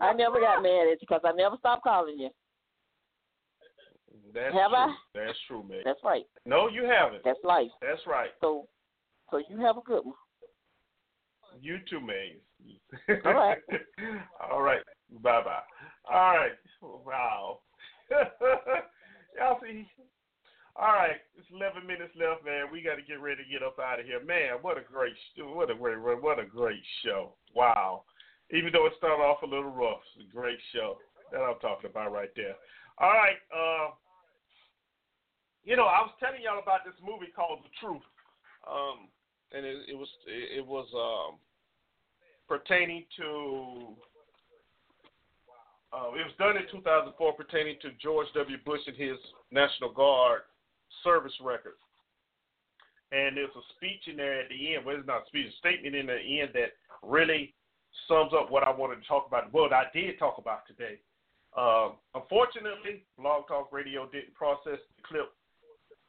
I 0.00 0.12
never 0.12 0.38
got 0.40 0.62
mad 0.62 0.86
at 0.86 0.92
you 0.92 0.96
because 1.00 1.22
I 1.24 1.32
never 1.32 1.56
stopped 1.56 1.82
calling 1.82 2.18
you. 2.18 2.30
That's 4.32 4.54
Have 4.54 4.70
true. 4.70 4.78
I? 4.78 4.96
That's 5.14 5.38
true, 5.48 5.64
Maze. 5.68 5.82
That's 5.84 5.98
right. 6.04 6.24
No, 6.44 6.68
you 6.68 6.84
haven't. 6.84 7.24
That's 7.24 7.42
life. 7.42 7.70
That's 7.82 8.00
right. 8.06 8.30
So, 8.40 8.68
so 9.30 9.38
you 9.50 9.58
have 9.60 9.78
a 9.78 9.82
good 9.82 10.04
one. 10.04 10.14
You 11.60 11.78
too, 11.90 12.00
Maze. 12.00 12.40
All 13.24 13.32
right. 13.34 13.58
All 14.50 14.62
right. 14.62 14.82
Bye 15.22 15.42
bye. 15.42 15.62
All 16.08 16.36
right. 16.36 16.52
Wow. 16.82 17.60
Y'all 18.10 19.58
see. 19.62 19.88
All 20.78 20.92
right. 20.92 21.16
It's 21.38 21.48
11 21.48 21.86
minutes 21.86 22.12
left, 22.20 22.44
man. 22.44 22.68
We 22.70 22.84
got 22.84 22.96
to 22.96 23.02
get 23.02 23.20
ready 23.20 23.44
to 23.44 23.48
get 23.50 23.64
up 23.64 23.80
out 23.80 24.00
of 24.00 24.04
here, 24.04 24.20
man. 24.20 24.60
What 24.60 24.76
a 24.76 24.84
great, 24.84 25.16
what 25.40 25.70
a 25.70 25.74
great, 25.74 26.22
what 26.22 26.38
a 26.38 26.44
great 26.44 26.84
show. 27.04 27.32
Wow. 27.54 28.04
Even 28.52 28.72
though 28.72 28.86
it 28.86 28.92
started 28.98 29.24
off 29.24 29.42
a 29.42 29.46
little 29.46 29.72
rough, 29.72 30.04
it's 30.20 30.28
a 30.28 30.32
great 30.36 30.58
show. 30.74 30.98
That 31.32 31.40
I'm 31.40 31.58
talking 31.60 31.90
about 31.90 32.12
right 32.12 32.30
there. 32.36 32.54
All 32.98 33.10
right. 33.10 33.40
Uh, 33.50 33.90
you 35.64 35.76
know, 35.76 35.88
I 35.88 36.04
was 36.04 36.12
telling 36.20 36.42
y'all 36.44 36.62
about 36.62 36.84
this 36.84 36.94
movie 37.02 37.32
called 37.34 37.64
The 37.64 37.72
Truth. 37.80 38.06
Um, 38.68 39.08
and 39.52 39.64
it, 39.64 39.90
it 39.90 39.96
was 39.96 40.08
it, 40.26 40.58
it 40.58 40.66
was 40.66 40.86
um, 40.94 41.38
pertaining 42.48 43.04
to 43.16 43.96
uh, 45.92 46.12
it 46.14 46.26
was 46.26 46.34
done 46.38 46.56
in 46.56 46.68
2004 46.70 47.32
pertaining 47.32 47.76
to 47.82 47.90
George 48.02 48.26
W. 48.34 48.56
Bush 48.64 48.80
and 48.86 48.96
his 48.96 49.16
National 49.50 49.92
Guard 49.92 50.42
service 51.04 51.34
record. 51.40 51.74
And 53.12 53.36
there's 53.36 53.54
a 53.54 53.64
speech 53.76 54.08
in 54.10 54.16
there 54.16 54.42
at 54.42 54.48
the 54.48 54.74
end. 54.74 54.84
Well, 54.84 54.96
it's 54.96 55.06
not 55.06 55.22
a 55.22 55.26
speech, 55.26 55.46
a 55.46 55.56
statement 55.58 55.94
in 55.94 56.06
the 56.06 56.40
end 56.40 56.50
that 56.54 56.74
really 57.02 57.54
sums 58.08 58.32
up 58.34 58.50
what 58.50 58.64
I 58.64 58.70
wanted 58.70 59.00
to 59.00 59.06
talk 59.06 59.26
about. 59.26 59.52
What 59.52 59.72
I 59.72 59.84
did 59.94 60.18
talk 60.18 60.38
about 60.38 60.66
today. 60.66 60.98
Um, 61.56 61.94
unfortunately, 62.14 63.04
Blog 63.18 63.48
Talk 63.48 63.72
Radio 63.72 64.06
didn't 64.10 64.34
process 64.34 64.78
the 64.96 65.02
clip 65.06 65.32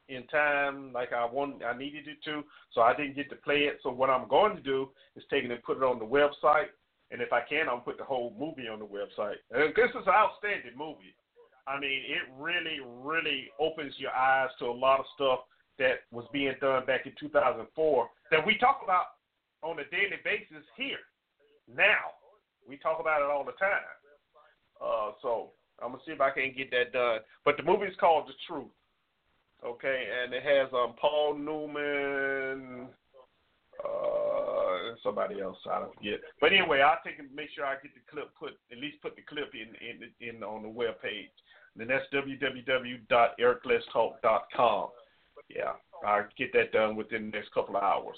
in 0.09 0.25
time 0.27 0.91
like 0.93 1.13
I 1.13 1.25
wanted, 1.25 1.63
I 1.63 1.77
needed 1.77 2.07
it 2.07 2.17
to, 2.25 2.43
so 2.73 2.81
I 2.81 2.95
didn't 2.95 3.15
get 3.15 3.29
to 3.29 3.35
play 3.35 3.67
it. 3.67 3.79
So 3.83 3.89
what 3.91 4.09
I'm 4.09 4.27
going 4.27 4.55
to 4.55 4.61
do 4.61 4.89
is 5.15 5.23
take 5.29 5.43
it 5.43 5.51
and 5.51 5.63
put 5.63 5.77
it 5.77 5.83
on 5.83 5.99
the 5.99 6.05
website, 6.05 6.71
and 7.11 7.21
if 7.21 7.31
I 7.31 7.41
can, 7.41 7.69
I'll 7.69 7.79
put 7.79 7.97
the 7.97 8.03
whole 8.03 8.35
movie 8.37 8.67
on 8.67 8.79
the 8.79 8.85
website. 8.85 9.39
And 9.51 9.73
this 9.75 9.89
is 9.89 10.07
an 10.07 10.13
outstanding 10.13 10.77
movie. 10.77 11.15
I 11.67 11.79
mean, 11.79 12.01
it 12.07 12.23
really, 12.39 12.79
really 13.03 13.49
opens 13.59 13.93
your 13.97 14.11
eyes 14.11 14.49
to 14.59 14.65
a 14.65 14.71
lot 14.71 14.99
of 14.99 15.05
stuff 15.15 15.39
that 15.77 16.07
was 16.11 16.25
being 16.31 16.53
done 16.61 16.85
back 16.85 17.05
in 17.05 17.13
2004 17.19 18.09
that 18.31 18.45
we 18.45 18.57
talk 18.57 18.81
about 18.83 19.05
on 19.61 19.79
a 19.79 19.83
daily 19.91 20.17
basis 20.23 20.63
here. 20.75 21.03
Now, 21.67 22.15
we 22.67 22.77
talk 22.77 22.99
about 22.99 23.21
it 23.21 23.29
all 23.29 23.43
the 23.43 23.51
time. 23.53 23.83
Uh, 24.81 25.11
so 25.21 25.51
I'm 25.81 25.91
gonna 25.91 26.03
see 26.05 26.13
if 26.13 26.21
I 26.21 26.31
can 26.31 26.53
get 26.55 26.71
that 26.71 26.93
done. 26.93 27.19
But 27.45 27.57
the 27.57 27.63
movie 27.63 27.85
is 27.85 27.95
called 27.99 28.27
The 28.27 28.33
Truth. 28.47 28.71
Okay, 29.65 30.05
and 30.23 30.33
it 30.33 30.43
has 30.43 30.71
um 30.73 30.93
Paul 31.01 31.35
Newman, 31.35 32.87
uh, 33.83 34.26
and 34.97 35.03
somebody 35.03 35.41
else 35.41 35.57
I 35.69 35.79
don't 35.79 35.93
forget. 35.95 36.19
But 36.41 36.53
anyway, 36.53 36.81
I'll 36.81 36.97
take 37.05 37.19
and 37.19 37.31
make 37.33 37.49
sure 37.53 37.65
I 37.65 37.75
get 37.75 37.93
the 37.93 38.01
clip 38.09 38.33
put 38.37 38.57
at 38.71 38.79
least 38.79 38.99
put 39.01 39.15
the 39.15 39.21
clip 39.21 39.53
in 39.53 39.75
in 39.77 40.09
in 40.19 40.43
on 40.43 40.63
the 40.63 40.69
web 40.69 40.99
page. 41.01 41.29
And 41.77 41.89
that's 41.89 42.05
www.ericletstalk.com. 42.11 44.89
Yeah, 45.49 45.73
I'll 46.05 46.27
get 46.37 46.51
that 46.53 46.71
done 46.71 46.95
within 46.95 47.29
the 47.29 47.37
next 47.37 47.53
couple 47.53 47.77
of 47.77 47.83
hours. 47.83 48.17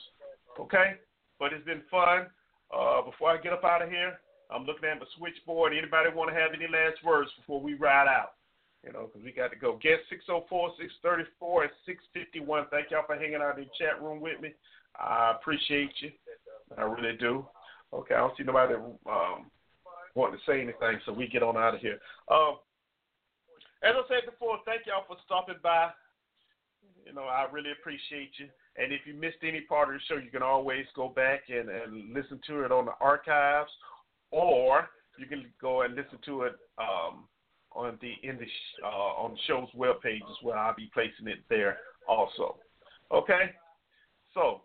Okay, 0.58 0.94
but 1.40 1.52
it's 1.52 1.66
been 1.66 1.82
fun. 1.92 2.28
Uh, 2.74 3.02
before 3.02 3.32
I 3.32 3.38
get 3.38 3.52
up 3.52 3.66
out 3.66 3.82
of 3.82 3.90
here, 3.90 4.22
I'm 4.50 4.64
looking 4.64 4.88
at 4.88 5.00
the 5.00 5.06
switchboard. 5.18 5.74
Anybody 5.74 6.10
want 6.16 6.30
to 6.32 6.40
have 6.40 6.54
any 6.54 6.68
last 6.72 7.04
words 7.04 7.30
before 7.38 7.60
we 7.62 7.74
ride 7.74 8.08
out? 8.08 8.36
You 8.86 8.94
know, 8.94 9.10
because 9.12 9.26
we 9.26 9.34
got 9.34 9.52
to 9.52 9.58
go. 9.60 9.74
Guest 9.84 10.08
604 10.10 10.72
634 10.80 11.64
and 11.64 11.72
651. 11.86 12.68
Thank 12.72 12.92
y'all 12.92 13.04
for 13.06 13.18
hanging 13.20 13.42
out 13.44 13.58
in 13.60 13.66
the 13.66 13.72
chat 13.78 14.02
room 14.02 14.22
with 14.22 14.40
me. 14.40 14.54
I 14.96 15.34
appreciate 15.36 15.92
you. 16.00 16.12
I 16.78 16.82
really 16.84 17.18
do. 17.18 17.46
Okay, 17.94 18.14
I 18.14 18.20
don't 18.20 18.38
see 18.38 18.44
nobody 18.44 18.76
um, 18.76 19.50
wanting 20.16 20.40
to 20.40 20.46
say 20.46 20.62
anything, 20.62 21.00
so 21.06 21.14
we 21.14 21.28
get 21.28 21.44
on 21.44 21.58
out 21.58 21.76
of 21.76 21.82
here. 21.82 21.98
Um, 22.30 22.58
as 23.82 23.94
I 23.96 24.02
said 24.08 24.30
before, 24.30 24.60
thank 24.66 24.86
y'all 24.86 25.06
for 25.08 25.18
stopping 25.26 25.56
by. 25.64 25.90
You 27.06 27.14
know, 27.14 27.24
I 27.24 27.48
really 27.52 27.72
appreciate 27.72 28.32
you. 28.38 28.48
And 28.78 28.94
if 28.94 29.02
you 29.06 29.14
missed 29.14 29.38
any 29.42 29.62
part 29.62 29.90
of 29.90 29.96
the 29.96 30.00
show, 30.08 30.22
you 30.22 30.30
can 30.30 30.44
always 30.44 30.86
go 30.96 31.10
back 31.10 31.44
and, 31.50 31.70
and 31.70 32.14
listen 32.14 32.40
to 32.48 32.64
it 32.64 32.72
on 32.72 32.86
the 32.86 32.94
archives, 33.02 33.72
or 34.32 34.90
you 35.18 35.26
can 35.26 35.46
go 35.62 35.82
and 35.82 35.96
listen 35.96 36.20
to 36.26 36.44
it 36.44 36.54
um, 36.78 37.26
on 37.72 37.98
the 38.02 38.14
in 38.28 38.38
the 38.38 38.46
uh, 38.84 38.88
on 38.88 39.32
the 39.32 39.38
show's 39.48 39.70
webpage 39.76 40.18
as 40.18 40.44
well. 40.44 40.58
I'll 40.58 40.76
be 40.76 40.90
placing 40.94 41.28
it 41.28 41.40
there 41.50 41.78
also. 42.08 42.58
Okay, 43.12 43.52
so 44.34 44.62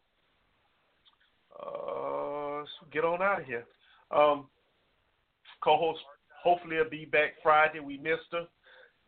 uh, 1.60 2.64
get 2.92 3.04
on 3.04 3.22
out 3.22 3.40
of 3.40 3.46
here. 3.46 3.64
Um, 4.10 4.46
co-host 5.62 6.00
hopefully 6.42 6.76
will 6.76 6.90
be 6.90 7.04
back 7.04 7.34
Friday. 7.42 7.80
We 7.80 7.98
missed 7.98 8.32
her. 8.32 8.46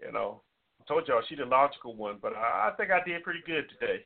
You 0.04 0.12
know, 0.12 0.42
I 0.80 0.84
told 0.86 1.08
y'all 1.08 1.22
she 1.28 1.36
the 1.36 1.44
logical 1.44 1.94
one, 1.94 2.18
but 2.20 2.34
I, 2.34 2.70
I 2.70 2.76
think 2.76 2.90
I 2.90 3.02
did 3.06 3.22
pretty 3.22 3.40
good 3.46 3.64
today. 3.78 4.04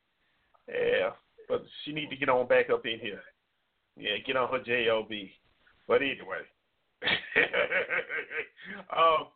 Yeah, 0.68 1.10
but 1.48 1.64
she 1.84 1.92
need 1.92 2.10
to 2.10 2.16
get 2.16 2.28
on 2.28 2.46
back 2.46 2.70
up 2.70 2.86
in 2.86 2.98
here. 3.00 3.20
Yeah, 3.96 4.18
get 4.24 4.36
on 4.36 4.50
her 4.50 4.62
job. 4.62 5.10
But 5.88 6.02
anyway, 6.02 6.46
um, 8.96 9.26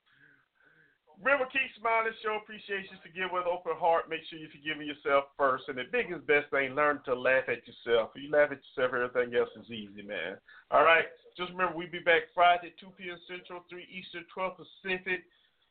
Remember, 1.25 1.49
keep 1.49 1.73
smiling, 1.81 2.13
show 2.21 2.37
appreciation, 2.37 3.01
forgive 3.01 3.33
with 3.33 3.49
open 3.49 3.73
heart. 3.81 4.13
Make 4.13 4.29
sure 4.29 4.37
you're 4.37 4.53
forgiving 4.53 4.85
yourself 4.85 5.33
first. 5.41 5.65
And 5.73 5.81
the 5.81 5.89
biggest, 5.89 6.21
best 6.29 6.53
thing, 6.53 6.77
learn 6.77 7.01
to 7.09 7.17
laugh 7.17 7.49
at 7.49 7.65
yourself. 7.65 8.13
If 8.13 8.29
you 8.29 8.31
laugh 8.31 8.53
at 8.53 8.61
yourself, 8.61 8.93
everything 8.93 9.33
else 9.33 9.49
is 9.57 9.73
easy, 9.73 10.05
man. 10.05 10.37
All 10.69 10.85
right. 10.85 11.09
Just 11.33 11.57
remember, 11.57 11.81
we'll 11.81 11.89
be 11.89 12.05
back 12.05 12.29
Friday, 12.37 12.77
2 12.77 12.93
p.m. 13.01 13.17
Central, 13.25 13.65
3 13.73 13.89
Eastern, 13.89 14.29
12 14.37 14.69
Pacific, 14.69 15.25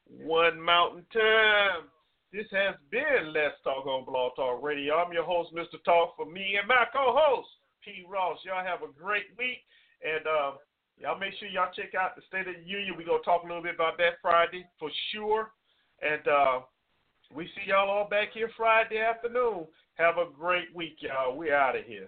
1 0.10 0.58
Mountain 0.58 1.06
Time. 1.14 1.86
This 2.34 2.50
has 2.50 2.74
been 2.90 3.30
Let's 3.30 3.62
Talk 3.62 3.86
on 3.86 4.10
Blog 4.10 4.34
Talk 4.34 4.58
Radio. 4.58 4.98
I'm 4.98 5.14
your 5.14 5.22
host, 5.22 5.54
Mr. 5.54 5.78
Talk, 5.86 6.18
for 6.18 6.26
me 6.26 6.58
and 6.58 6.66
my 6.66 6.90
co-host, 6.90 7.54
P. 7.86 8.02
Ross. 8.10 8.42
Y'all 8.42 8.66
have 8.66 8.82
a 8.82 8.90
great 8.90 9.30
week. 9.38 9.62
And, 10.02 10.26
uh, 10.26 10.58
Y'all 11.04 11.20
make 11.20 11.34
sure 11.38 11.50
y'all 11.50 11.68
check 11.76 11.96
out 12.00 12.16
the 12.16 12.22
State 12.30 12.48
of 12.48 12.56
the 12.56 12.64
Union. 12.64 12.96
We're 12.98 13.04
going 13.06 13.20
to 13.20 13.26
talk 13.26 13.44
a 13.44 13.46
little 13.46 13.62
bit 13.62 13.76
about 13.76 13.98
that 13.98 14.22
Friday 14.22 14.66
for 14.80 14.90
sure. 15.12 15.52
And 16.02 16.26
uh, 16.26 16.60
we 17.36 17.44
see 17.48 17.68
y'all 17.68 17.90
all 17.90 18.08
back 18.08 18.30
here 18.34 18.50
Friday 18.56 19.00
afternoon. 19.00 19.68
Have 19.96 20.16
a 20.16 20.32
great 20.32 20.74
week, 20.74 20.96
y'all. 21.00 21.36
We're 21.36 21.58
out 21.58 21.76
of 21.76 21.84
here. 21.84 22.08